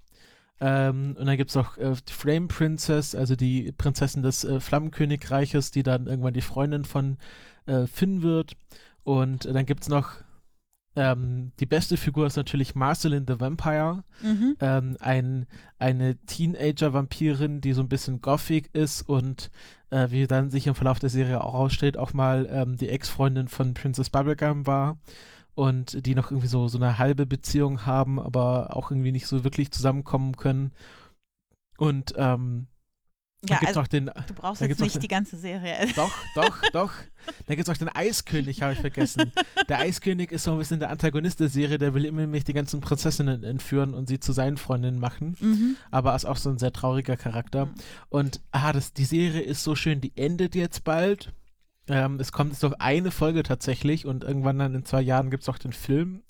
Ähm, 0.61 1.17
und 1.19 1.27
dann 1.27 1.37
gibt 1.37 1.51
es 1.51 1.57
noch 1.57 1.77
äh, 1.79 1.95
die 2.09 2.13
Flame 2.13 2.47
Princess, 2.49 3.15
also 3.15 3.37
die 3.37 3.73
Prinzessin 3.73 4.23
des 4.23 4.45
äh, 4.45 4.61
Flammenkönigreiches, 4.61 5.71
die 5.71 5.83
dann 5.83 6.07
irgendwann 6.07 6.35
die 6.35 6.41
Freundin 6.41 6.85
von 6.85 7.17
äh, 7.67 7.87
Finn 7.87 8.23
wird. 8.23 8.57
Und 9.05 9.45
dann 9.45 9.67
gibt 9.67 9.83
es 9.83 9.89
noch 9.89 10.13
Ähm, 10.95 11.53
die 11.59 11.67
beste 11.67 11.97
Figur 11.97 12.27
ist 12.27 12.37
natürlich 12.37 12.75
Marceline 12.75 13.25
the 13.27 13.41
Vampire, 13.41 14.05
Mhm. 14.23 14.57
ähm, 14.61 14.97
ein, 15.01 15.47
eine 15.79 16.17
Teenager-Vampirin, 16.27 17.61
die 17.61 17.73
so 17.73 17.81
ein 17.83 17.89
bisschen 17.89 18.21
gothic 18.21 18.69
ist 18.75 19.03
und 19.09 19.51
äh, 19.91 20.11
wie 20.11 20.27
dann 20.27 20.51
sich 20.51 20.67
im 20.67 20.75
Verlauf 20.75 20.99
der 20.99 21.09
Serie 21.11 21.43
auch 21.43 21.55
ausstellt, 21.55 21.97
auch 21.97 22.13
mal 22.13 22.47
ähm, 22.51 22.77
die 22.77 22.89
Ex-Freundin 22.91 23.49
von 23.49 23.75
Princess 23.75 24.11
Bubblegum 24.11 24.67
war 24.67 24.99
und 25.55 26.07
die 26.07 26.15
noch 26.15 26.31
irgendwie 26.31 26.49
so, 26.49 26.69
so 26.69 26.79
eine 26.79 26.99
halbe 26.99 27.27
Beziehung 27.27 27.87
haben, 27.87 28.19
aber 28.21 28.77
auch 28.77 28.91
irgendwie 28.91 29.13
nicht 29.13 29.27
so 29.27 29.45
wirklich 29.45 29.71
zusammenkommen 29.71 30.37
können. 30.37 30.73
Und 31.79 32.15
ähm, 32.17 32.67
Ja, 33.45 33.57
dann 33.57 33.59
gibt 33.59 33.71
es 33.73 33.77
also 33.77 33.89
den, 33.89 34.07
du 34.07 34.35
brauchst 34.35 34.61
jetzt 34.61 34.69
gibt's 34.69 34.83
nicht 34.83 34.95
den- 34.95 35.01
die 35.03 35.09
ganze 35.09 35.37
Serie. 35.37 35.75
doch, 35.97 36.13
doch, 36.37 36.63
doch. 36.73 36.93
Da 37.47 37.55
gibt 37.57 37.67
es 37.69 37.75
auch 37.75 37.77
den 37.79 37.89
Eiskönig, 37.89 38.63
habe 38.63 38.73
ich 38.75 38.79
vergessen. 38.79 39.33
Der 39.69 39.79
Eiskönig 39.81 40.31
ist 40.31 40.45
so 40.45 40.53
ein 40.53 40.59
bisschen 40.59 40.79
der 40.79 40.91
Antagonist 40.91 41.41
der 41.41 41.49
Serie, 41.49 41.79
der 41.79 41.93
will 41.95 42.05
immer 42.05 42.21
nämlich 42.21 42.45
die 42.45 42.53
ganzen 42.53 42.81
Prinzessinnen 42.81 43.43
entführen 43.43 43.95
und 43.95 44.07
sie 44.09 44.21
zu 44.21 44.33
seinen 44.33 44.59
Freundinnen 44.59 45.01
machen. 45.01 45.37
Mhm. 45.41 45.77
Aber 45.91 46.15
ist 46.15 46.25
auch 46.25 46.37
so 46.37 46.51
ein 46.51 46.59
sehr 46.59 46.73
trauriger 46.73 47.17
Charakter. 47.17 47.69
Und 48.11 48.41
ah, 48.53 48.73
das, 48.73 48.93
die 48.93 49.05
Serie 49.05 49.41
ist 49.43 49.65
so 49.65 49.75
schön, 49.75 50.01
die 50.01 50.13
endet 50.17 50.55
jetzt 50.55 50.85
bald. 50.85 51.33
Ähm, 51.89 52.21
es 52.21 52.31
kommt 52.31 52.53
jetzt 52.53 52.63
noch 52.63 52.75
eine 52.79 53.11
Folge 53.11 53.43
tatsächlich 53.43 54.07
und 54.07 54.23
irgendwann 54.23 54.59
dann 54.61 54.75
in 54.77 54.85
zwei 54.85 55.01
Jahren 55.03 55.31
gibt 55.31 55.43
es 55.43 55.49
auch 55.49 55.59
den 55.59 55.73
Film. 55.73 56.23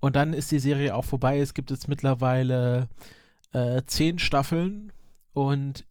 Und 0.00 0.16
dann 0.16 0.34
ist 0.34 0.50
die 0.50 0.58
Serie 0.58 0.94
auch 0.94 1.04
vorbei. 1.06 1.38
Es 1.40 1.54
gibt 1.54 1.70
jetzt 1.70 1.88
mittlerweile 1.88 2.88
äh, 3.52 3.80
zehn 3.86 4.18
Staffeln 4.18 4.92
und 5.32 5.86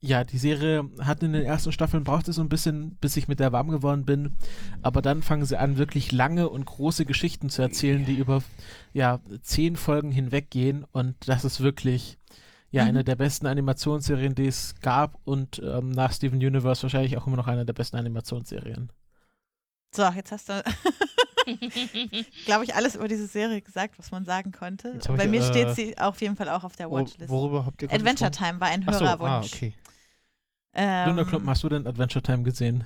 ja, 0.00 0.24
die 0.24 0.38
Serie 0.38 0.88
hat 1.00 1.22
in 1.22 1.32
den 1.32 1.44
ersten 1.44 1.72
Staffeln 1.72 2.04
braucht 2.04 2.28
es 2.28 2.36
so 2.36 2.42
ein 2.42 2.48
bisschen, 2.48 2.96
bis 2.96 3.16
ich 3.16 3.28
mit 3.28 3.40
der 3.40 3.52
warm 3.52 3.68
geworden 3.68 4.04
bin. 4.04 4.34
Aber 4.82 5.02
dann 5.02 5.22
fangen 5.22 5.44
sie 5.46 5.58
an, 5.58 5.78
wirklich 5.78 6.12
lange 6.12 6.48
und 6.48 6.64
große 6.66 7.06
Geschichten 7.06 7.48
zu 7.48 7.62
erzählen, 7.62 8.04
die 8.04 8.14
über 8.16 8.42
ja, 8.92 9.20
zehn 9.42 9.76
Folgen 9.76 10.12
hinweggehen. 10.12 10.84
Und 10.92 11.16
das 11.26 11.44
ist 11.44 11.60
wirklich 11.60 12.18
ja 12.70 12.82
Mhm. 12.82 12.88
eine 12.90 13.04
der 13.04 13.16
besten 13.16 13.46
Animationsserien, 13.46 14.34
die 14.34 14.46
es 14.46 14.74
gab. 14.80 15.18
Und 15.24 15.60
ähm, 15.64 15.90
nach 15.90 16.12
Steven 16.12 16.38
Universe 16.38 16.82
wahrscheinlich 16.82 17.16
auch 17.16 17.26
immer 17.26 17.36
noch 17.36 17.46
eine 17.48 17.64
der 17.64 17.72
besten 17.72 17.96
Animationsserien. 17.96 18.92
So, 19.94 20.02
jetzt 20.14 20.30
hast 20.30 20.50
du, 20.50 20.62
glaube 22.44 22.64
ich, 22.64 22.74
alles 22.74 22.96
über 22.96 23.08
diese 23.08 23.26
Serie 23.26 23.62
gesagt, 23.62 23.98
was 23.98 24.10
man 24.10 24.24
sagen 24.24 24.52
konnte. 24.52 24.98
Bei 25.08 25.24
ich, 25.24 25.30
mir 25.30 25.40
äh, 25.40 25.42
steht 25.42 25.70
sie 25.74 25.98
auf 25.98 26.20
jeden 26.20 26.36
Fall 26.36 26.48
auch 26.50 26.64
auf 26.64 26.76
der 26.76 26.90
Watchlist. 26.90 27.30
worüber 27.30 27.64
habt 27.64 27.82
ihr 27.82 27.90
Adventure? 27.92 28.30
Time 28.30 28.60
war 28.60 28.68
ein 28.68 28.84
Ach 28.86 28.92
so, 28.94 29.00
Hörerwunsch. 29.06 29.30
ah, 29.30 29.56
okay. 29.56 29.74
Ähm, 30.76 31.08
Luna 31.08 31.24
Klumpen, 31.24 31.48
hast 31.48 31.62
du 31.64 31.68
denn 31.70 31.86
Adventure 31.86 32.22
Time 32.22 32.42
gesehen? 32.42 32.84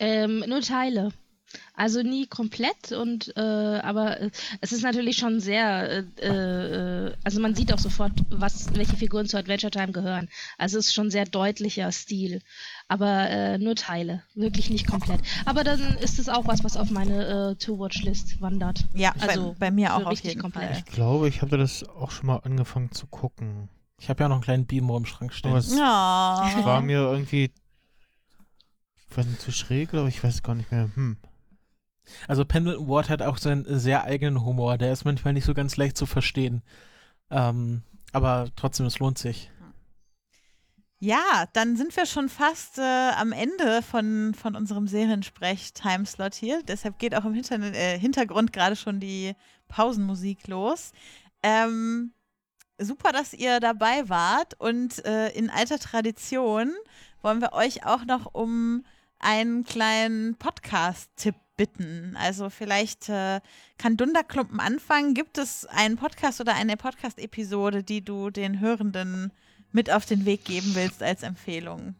Ähm, 0.00 0.44
nur 0.48 0.60
Teile. 0.60 1.12
Also 1.74 2.02
nie 2.02 2.26
komplett 2.26 2.90
und 2.90 3.32
äh, 3.36 3.40
aber 3.40 4.20
äh, 4.20 4.30
es 4.60 4.72
ist 4.72 4.82
natürlich 4.82 5.16
schon 5.16 5.38
sehr 5.38 6.04
äh, 6.20 6.26
äh, 6.26 7.12
also 7.22 7.40
man 7.40 7.54
sieht 7.54 7.72
auch 7.72 7.78
sofort, 7.78 8.12
was 8.30 8.74
welche 8.74 8.96
Figuren 8.96 9.26
zu 9.26 9.38
Adventure 9.38 9.70
Time 9.70 9.92
gehören. 9.92 10.28
Also 10.58 10.78
es 10.78 10.86
ist 10.86 10.94
schon 10.94 11.10
sehr 11.10 11.24
deutlicher 11.24 11.92
Stil. 11.92 12.42
Aber 12.88 13.30
äh, 13.30 13.58
nur 13.58 13.76
Teile, 13.76 14.24
wirklich 14.34 14.70
nicht 14.70 14.88
komplett. 14.88 15.20
Aber 15.44 15.62
dann 15.62 15.80
ist 15.98 16.18
es 16.18 16.28
auch 16.28 16.46
was, 16.48 16.64
was 16.64 16.76
auf 16.76 16.90
meine 16.90 17.52
äh, 17.52 17.54
To-Watch-List 17.54 18.40
wandert. 18.40 18.84
ja, 18.94 19.14
also 19.20 19.52
bei, 19.52 19.66
bei 19.66 19.70
mir 19.70 19.94
auch 19.94 20.04
auf 20.04 20.12
richtig 20.12 20.30
jeden 20.30 20.42
komplett. 20.42 20.70
Fall. 20.70 20.82
Ich 20.84 20.92
glaube, 20.92 21.28
ich 21.28 21.42
habe 21.42 21.56
das 21.56 21.88
auch 21.88 22.10
schon 22.10 22.26
mal 22.26 22.38
angefangen 22.38 22.90
zu 22.90 23.06
gucken. 23.06 23.68
Ich 23.98 24.08
habe 24.08 24.22
ja 24.22 24.28
noch 24.28 24.36
einen 24.36 24.44
kleinen 24.44 24.66
Beamer 24.66 24.96
im 24.96 25.06
Schrank 25.06 25.32
stehen. 25.32 25.56
Es 25.56 25.74
Ja. 25.74 26.50
war 26.64 26.82
mir 26.82 26.98
irgendwie 26.98 27.52
ich 29.10 29.16
weiß 29.16 29.26
nicht, 29.26 29.40
zu 29.40 29.52
schräg, 29.52 29.94
aber 29.94 30.08
ich 30.08 30.22
weiß 30.22 30.42
gar 30.42 30.54
nicht 30.54 30.70
mehr. 30.70 30.90
Hm. 30.94 31.16
Also 32.28 32.44
Pendleton 32.44 32.86
Ward 32.88 33.08
hat 33.08 33.22
auch 33.22 33.38
seinen 33.38 33.64
sehr 33.78 34.04
eigenen 34.04 34.44
Humor. 34.44 34.78
Der 34.78 34.92
ist 34.92 35.04
manchmal 35.04 35.32
nicht 35.32 35.46
so 35.46 35.54
ganz 35.54 35.76
leicht 35.76 35.96
zu 35.96 36.06
verstehen. 36.06 36.62
Ähm, 37.30 37.82
aber 38.12 38.48
trotzdem, 38.56 38.86
es 38.86 38.98
lohnt 38.98 39.18
sich. 39.18 39.50
Ja, 40.98 41.46
dann 41.52 41.76
sind 41.76 41.94
wir 41.96 42.06
schon 42.06 42.28
fast 42.28 42.78
äh, 42.78 43.10
am 43.16 43.32
Ende 43.32 43.82
von, 43.82 44.34
von 44.34 44.54
unserem 44.54 44.86
Seriensprech-Timeslot 44.86 46.34
hier. 46.34 46.62
Deshalb 46.62 46.98
geht 46.98 47.14
auch 47.14 47.24
im 47.24 47.34
Hinter 47.34 47.58
äh, 47.60 47.98
Hintergrund 47.98 48.52
gerade 48.52 48.76
schon 48.76 49.00
die 49.00 49.34
Pausenmusik 49.68 50.46
los. 50.46 50.92
Ähm, 51.42 52.12
super, 52.78 53.12
dass 53.12 53.32
ihr 53.32 53.60
dabei 53.60 54.08
wart 54.08 54.58
und 54.60 55.04
äh, 55.04 55.30
in 55.30 55.50
alter 55.50 55.78
Tradition 55.78 56.72
wollen 57.22 57.40
wir 57.40 57.52
euch 57.52 57.86
auch 57.86 58.04
noch 58.04 58.34
um 58.34 58.84
einen 59.18 59.64
kleinen 59.64 60.36
Podcast-Tipp 60.36 61.34
bitten. 61.56 62.16
Also 62.18 62.50
vielleicht 62.50 63.08
äh, 63.08 63.40
kann 63.78 63.96
Dunderklumpen 63.96 64.60
anfangen. 64.60 65.14
Gibt 65.14 65.38
es 65.38 65.64
einen 65.66 65.96
Podcast 65.96 66.40
oder 66.40 66.54
eine 66.54 66.76
Podcast-Episode, 66.76 67.82
die 67.82 68.04
du 68.04 68.30
den 68.30 68.60
Hörenden 68.60 69.32
mit 69.72 69.90
auf 69.90 70.06
den 70.06 70.24
Weg 70.24 70.44
geben 70.44 70.74
willst 70.74 71.02
als 71.02 71.22
Empfehlung? 71.22 71.94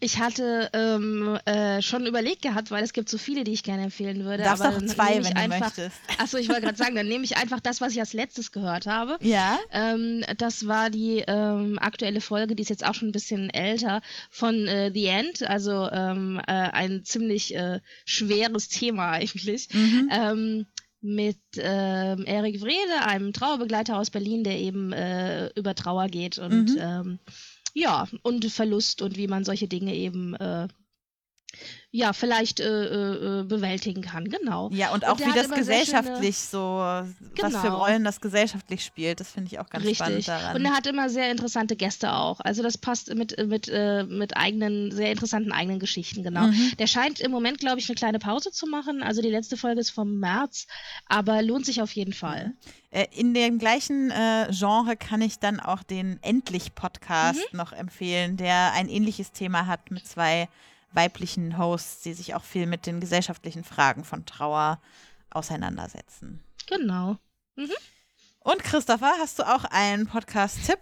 Ich 0.00 0.18
hatte 0.18 0.70
ähm, 0.72 1.38
äh, 1.44 1.82
schon 1.82 2.06
überlegt 2.06 2.42
gehabt, 2.42 2.70
weil 2.70 2.82
es 2.84 2.92
gibt 2.92 3.08
so 3.08 3.18
viele, 3.18 3.44
die 3.44 3.52
ich 3.52 3.62
gerne 3.62 3.84
empfehlen 3.84 4.24
würde. 4.24 4.38
Du 4.38 4.44
darfst 4.44 4.62
aber 4.64 4.76
auch 4.76 4.82
zwei, 4.82 5.16
wenn 5.16 5.34
du 5.34 5.36
einfach, 5.36 5.76
möchtest. 5.76 5.96
Achso, 6.18 6.36
ich 6.38 6.48
wollte 6.48 6.62
gerade 6.62 6.76
sagen, 6.76 6.94
dann 6.94 7.08
nehme 7.08 7.24
ich 7.24 7.36
einfach 7.36 7.60
das, 7.60 7.80
was 7.80 7.92
ich 7.92 8.00
als 8.00 8.12
letztes 8.12 8.52
gehört 8.52 8.86
habe. 8.86 9.18
Ja? 9.20 9.58
Ähm, 9.72 10.24
das 10.38 10.66
war 10.66 10.90
die 10.90 11.24
ähm, 11.26 11.78
aktuelle 11.78 12.20
Folge, 12.20 12.54
die 12.54 12.62
ist 12.62 12.70
jetzt 12.70 12.86
auch 12.86 12.94
schon 12.94 13.08
ein 13.08 13.12
bisschen 13.12 13.50
älter, 13.50 14.00
von 14.30 14.66
äh, 14.66 14.90
The 14.92 15.06
End. 15.06 15.42
Also 15.42 15.88
ähm, 15.90 16.40
äh, 16.46 16.52
ein 16.52 17.04
ziemlich 17.04 17.54
äh, 17.54 17.80
schweres 18.04 18.68
Thema 18.68 19.10
eigentlich. 19.10 19.68
Mhm. 19.72 20.08
Ähm, 20.12 20.66
mit 21.02 21.38
ähm, 21.56 22.24
Erik 22.26 22.60
Wrede, 22.60 23.06
einem 23.06 23.32
Trauerbegleiter 23.32 23.98
aus 23.98 24.10
Berlin, 24.10 24.44
der 24.44 24.58
eben 24.58 24.92
äh, 24.92 25.48
über 25.54 25.74
Trauer 25.74 26.08
geht 26.08 26.38
und 26.38 26.74
Mhm. 26.74 26.78
ähm, 26.78 27.18
ja, 27.74 28.08
und 28.22 28.44
Verlust 28.46 29.02
und 29.02 29.16
wie 29.16 29.28
man 29.28 29.44
solche 29.44 29.68
Dinge 29.68 29.94
eben 29.94 30.34
äh, 30.34 30.68
ja, 31.92 32.12
vielleicht 32.12 32.60
äh, 32.60 32.64
äh, 32.64 33.40
äh, 33.40 33.44
bewältigen 33.44 34.02
kann, 34.02 34.28
genau. 34.28 34.70
Ja, 34.72 34.88
und 34.90 35.02
Und 35.02 35.08
auch 35.08 35.16
der 35.16 35.26
wie 35.28 35.32
das 35.32 35.50
gesellschaftlich 35.50 36.36
so, 36.38 36.58
was 36.58 37.08
für 37.08 37.62
Genau. 37.62 37.78
Rollen 37.78 38.04
das 38.04 38.20
gesellschaftlich 38.20 38.84
spielt, 38.84 39.18
das 39.18 39.32
finde 39.32 39.48
ich 39.52 39.58
auch 39.58 39.68
ganz 39.68 39.84
spannend 39.90 40.18
Richtig. 40.18 40.26
daran. 40.26 40.54
Und 40.56 40.64
er 40.64 40.72
hat 40.72 40.86
immer 40.86 41.08
sehr 41.10 41.30
interessante 41.32 41.74
Gäste 41.74 42.12
auch. 42.12 42.38
Also 42.40 42.62
das 42.62 42.78
passt 42.78 43.12
mit, 43.14 43.36
mit, 43.46 43.68
äh, 43.68 44.04
mit 44.04 44.36
eigenen, 44.36 44.92
sehr 44.92 45.10
interessanten 45.10 45.50
eigenen 45.50 45.80
Geschichten, 45.80 46.22
genau. 46.22 46.46
Mhm. 46.46 46.72
Der 46.78 46.86
scheint 46.86 47.18
im 47.18 47.32
Moment, 47.32 47.58
glaube 47.58 47.80
ich, 47.80 47.88
eine 47.88 47.96
kleine 47.96 48.18
Pause 48.20 48.52
zu 48.52 48.66
machen. 48.68 49.02
Also 49.02 49.20
die 49.20 49.30
letzte 49.30 49.56
Folge 49.56 49.80
ist 49.80 49.90
vom 49.90 50.18
März, 50.20 50.66
aber 51.06 51.42
lohnt 51.42 51.66
sich 51.66 51.82
auf 51.82 51.90
jeden 51.92 52.12
Fall. 52.12 52.52
Äh, 52.92 53.06
In 53.12 53.34
dem 53.34 53.58
gleichen 53.58 54.10
äh, 54.12 54.46
Genre 54.50 54.96
kann 54.96 55.22
ich 55.22 55.40
dann 55.40 55.58
auch 55.58 55.82
den 55.82 56.18
Endlich-Podcast 56.22 57.40
Mhm. 57.52 57.56
noch 57.58 57.72
empfehlen, 57.72 58.36
der 58.36 58.72
ein 58.74 58.88
ähnliches 58.88 59.32
Thema 59.32 59.66
hat 59.66 59.90
mit 59.90 60.06
zwei 60.06 60.48
weiblichen 60.92 61.56
Hosts, 61.58 62.02
die 62.02 62.12
sich 62.14 62.34
auch 62.34 62.44
viel 62.44 62.66
mit 62.66 62.86
den 62.86 63.00
gesellschaftlichen 63.00 63.64
Fragen 63.64 64.04
von 64.04 64.26
Trauer 64.26 64.80
auseinandersetzen. 65.30 66.40
Genau. 66.68 67.16
Und 68.40 68.64
Christopher, 68.64 69.12
hast 69.18 69.38
du 69.38 69.42
auch 69.44 69.64
einen 69.64 70.06
Podcast-Tipp? 70.06 70.78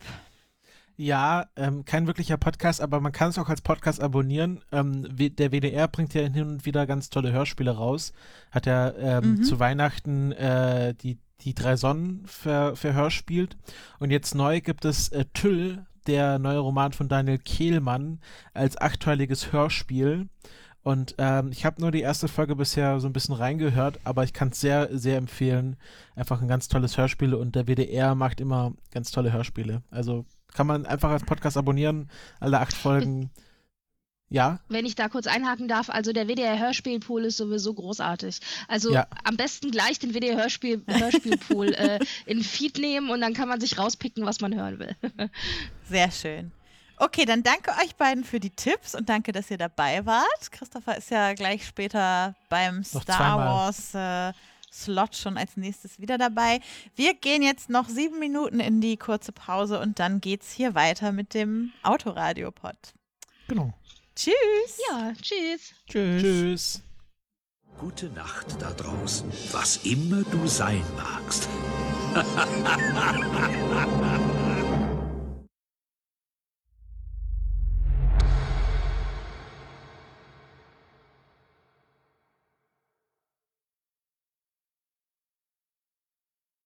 Ja, 0.97 1.47
ähm, 1.55 1.85
kein 1.85 2.06
wirklicher 2.09 2.36
Podcast, 2.36 2.80
aber 2.80 3.01
man 3.01 3.12
kann 3.12 3.30
es 3.30 3.39
auch 3.39 3.48
als 3.48 3.60
Podcast 3.60 4.01
abonnieren. 4.01 4.60
Ähm, 4.72 5.06
der 5.16 5.52
WDR 5.52 5.86
bringt 5.86 6.12
ja 6.14 6.22
hin 6.22 6.48
und 6.48 6.64
wieder 6.66 6.86
ganz 6.86 7.09
tolle 7.09 7.30
Hörspiele 7.30 7.70
raus. 7.70 8.12
Hat 8.51 8.66
ja 8.66 8.90
ähm, 8.97 9.36
Mhm. 9.36 9.43
zu 9.44 9.60
Weihnachten 9.60 10.32
äh, 10.32 10.94
die, 10.94 11.18
die 11.43 11.55
drei 11.55 11.76
Sonnen 11.76 12.26
ver, 12.26 12.74
verhörspielt. 12.74 13.56
Und 14.01 14.10
jetzt 14.10 14.35
neu 14.35 14.60
gibt 14.60 14.85
es 14.85 15.10
äh, 15.10 15.24
Tüll, 15.35 15.86
der 16.09 16.39
neue 16.39 16.59
Roman 16.59 16.93
von 16.93 17.09
Daniel 17.09 17.39
Kehlmann, 17.39 18.20
als 18.55 18.80
achtteiliges 18.80 19.52
Hörspiel. 19.52 20.28
Und 20.82 21.14
ähm, 21.18 21.51
ich 21.52 21.64
habe 21.66 21.80
nur 21.80 21.90
die 21.90 22.01
erste 22.01 22.28
Folge 22.28 22.56
bisher 22.56 22.98
so 22.98 23.09
ein 23.09 23.12
bisschen 23.12 23.35
reingehört, 23.35 24.01
aber 24.05 24.24
ich 24.24 24.32
kann 24.32 24.48
es 24.48 24.60
sehr, 24.60 24.89
sehr 24.90 25.18
empfehlen. 25.18 25.76
Einfach 26.16 26.40
ein 26.40 26.48
ganz 26.48 26.68
tolles 26.68 26.97
Hörspiel 26.97 27.35
und 27.35 27.55
der 27.55 27.66
WDR 27.66 28.14
macht 28.14 28.40
immer 28.40 28.72
ganz 28.90 29.10
tolle 29.10 29.32
Hörspiele. 29.32 29.82
Also 29.90 30.24
kann 30.55 30.66
man 30.66 30.86
einfach 30.86 31.10
als 31.10 31.24
Podcast 31.24 31.56
abonnieren, 31.56 32.09
alle 32.40 32.59
acht 32.59 32.74
Folgen. 32.74 33.30
Ja, 34.31 34.61
Wenn 34.69 34.85
ich 34.85 34.95
da 34.95 35.09
kurz 35.09 35.27
einhaken 35.27 35.69
darf, 35.69 35.89
also 35.89 36.13
der 36.13 36.29
WDR 36.29 36.59
Hörspielpool 36.59 37.25
ist 37.25 37.39
sowieso 37.39 37.73
großartig. 37.73 38.41
Also 38.69 38.93
Ja. 38.93 39.07
am 39.25 39.37
besten 39.39 39.71
gleich 39.71 39.99
den 39.99 40.13
WDR 40.13 40.37
Hörspiel, 40.37 40.83
Hörspielpool 40.87 41.73
äh, 41.75 41.99
in 42.27 42.43
Feed 42.43 42.77
nehmen 42.79 43.09
und 43.11 43.23
dann 43.23 43.33
kann 43.33 43.49
man 43.49 43.59
sich 43.61 43.79
rauspicken, 43.79 44.27
was 44.27 44.41
man 44.41 44.55
hören 44.55 44.79
will. 44.79 44.95
Sehr 45.89 46.11
schön. 46.11 46.53
Okay, 46.99 47.25
dann 47.25 47.43
danke 47.43 47.71
euch 47.83 47.95
beiden 47.97 48.25
für 48.25 48.41
die 48.41 48.51
Tipps 48.51 48.95
und 48.95 49.09
danke, 49.09 49.33
dass 49.33 49.51
ihr 49.51 49.57
dabei 49.59 50.05
wart. 50.05 50.51
Christopher 50.51 50.99
ist 50.99 51.11
ja 51.11 51.33
gleich 51.33 51.65
später 51.65 52.35
beim 52.49 52.83
Star 52.85 53.03
zweimal. 53.05 53.47
Wars 53.47 53.95
äh, 53.95 54.33
Slot 54.71 55.17
schon 55.17 55.39
als 55.39 55.57
nächstes 55.57 55.99
wieder 56.01 56.19
dabei. 56.19 56.61
Wir 56.97 57.15
gehen 57.15 57.43
jetzt 57.43 57.71
noch 57.71 57.89
sieben 57.89 58.19
Minuten 58.19 58.61
in 58.61 58.81
die 58.83 58.97
kurze 58.97 59.33
Pause 59.33 59.81
und 59.81 59.99
dann 60.01 60.21
geht's 60.21 60.53
hier 60.53 60.75
weiter 60.75 61.13
mit 61.13 61.33
dem 61.35 61.73
Autoradio-Pod. 61.83 62.77
Genau. 63.47 63.73
Tschüss! 64.19 64.35
Ja, 64.90 65.12
tschüss. 65.23 65.74
Tschüss. 65.86 66.20
tschüss. 66.20 66.82
Gute 67.78 68.07
Nacht 68.07 68.61
da 68.61 68.73
draußen, 68.73 69.31
was 69.53 69.77
immer 69.85 70.24
du 70.24 70.49
sein 70.49 70.82
magst. 70.97 71.49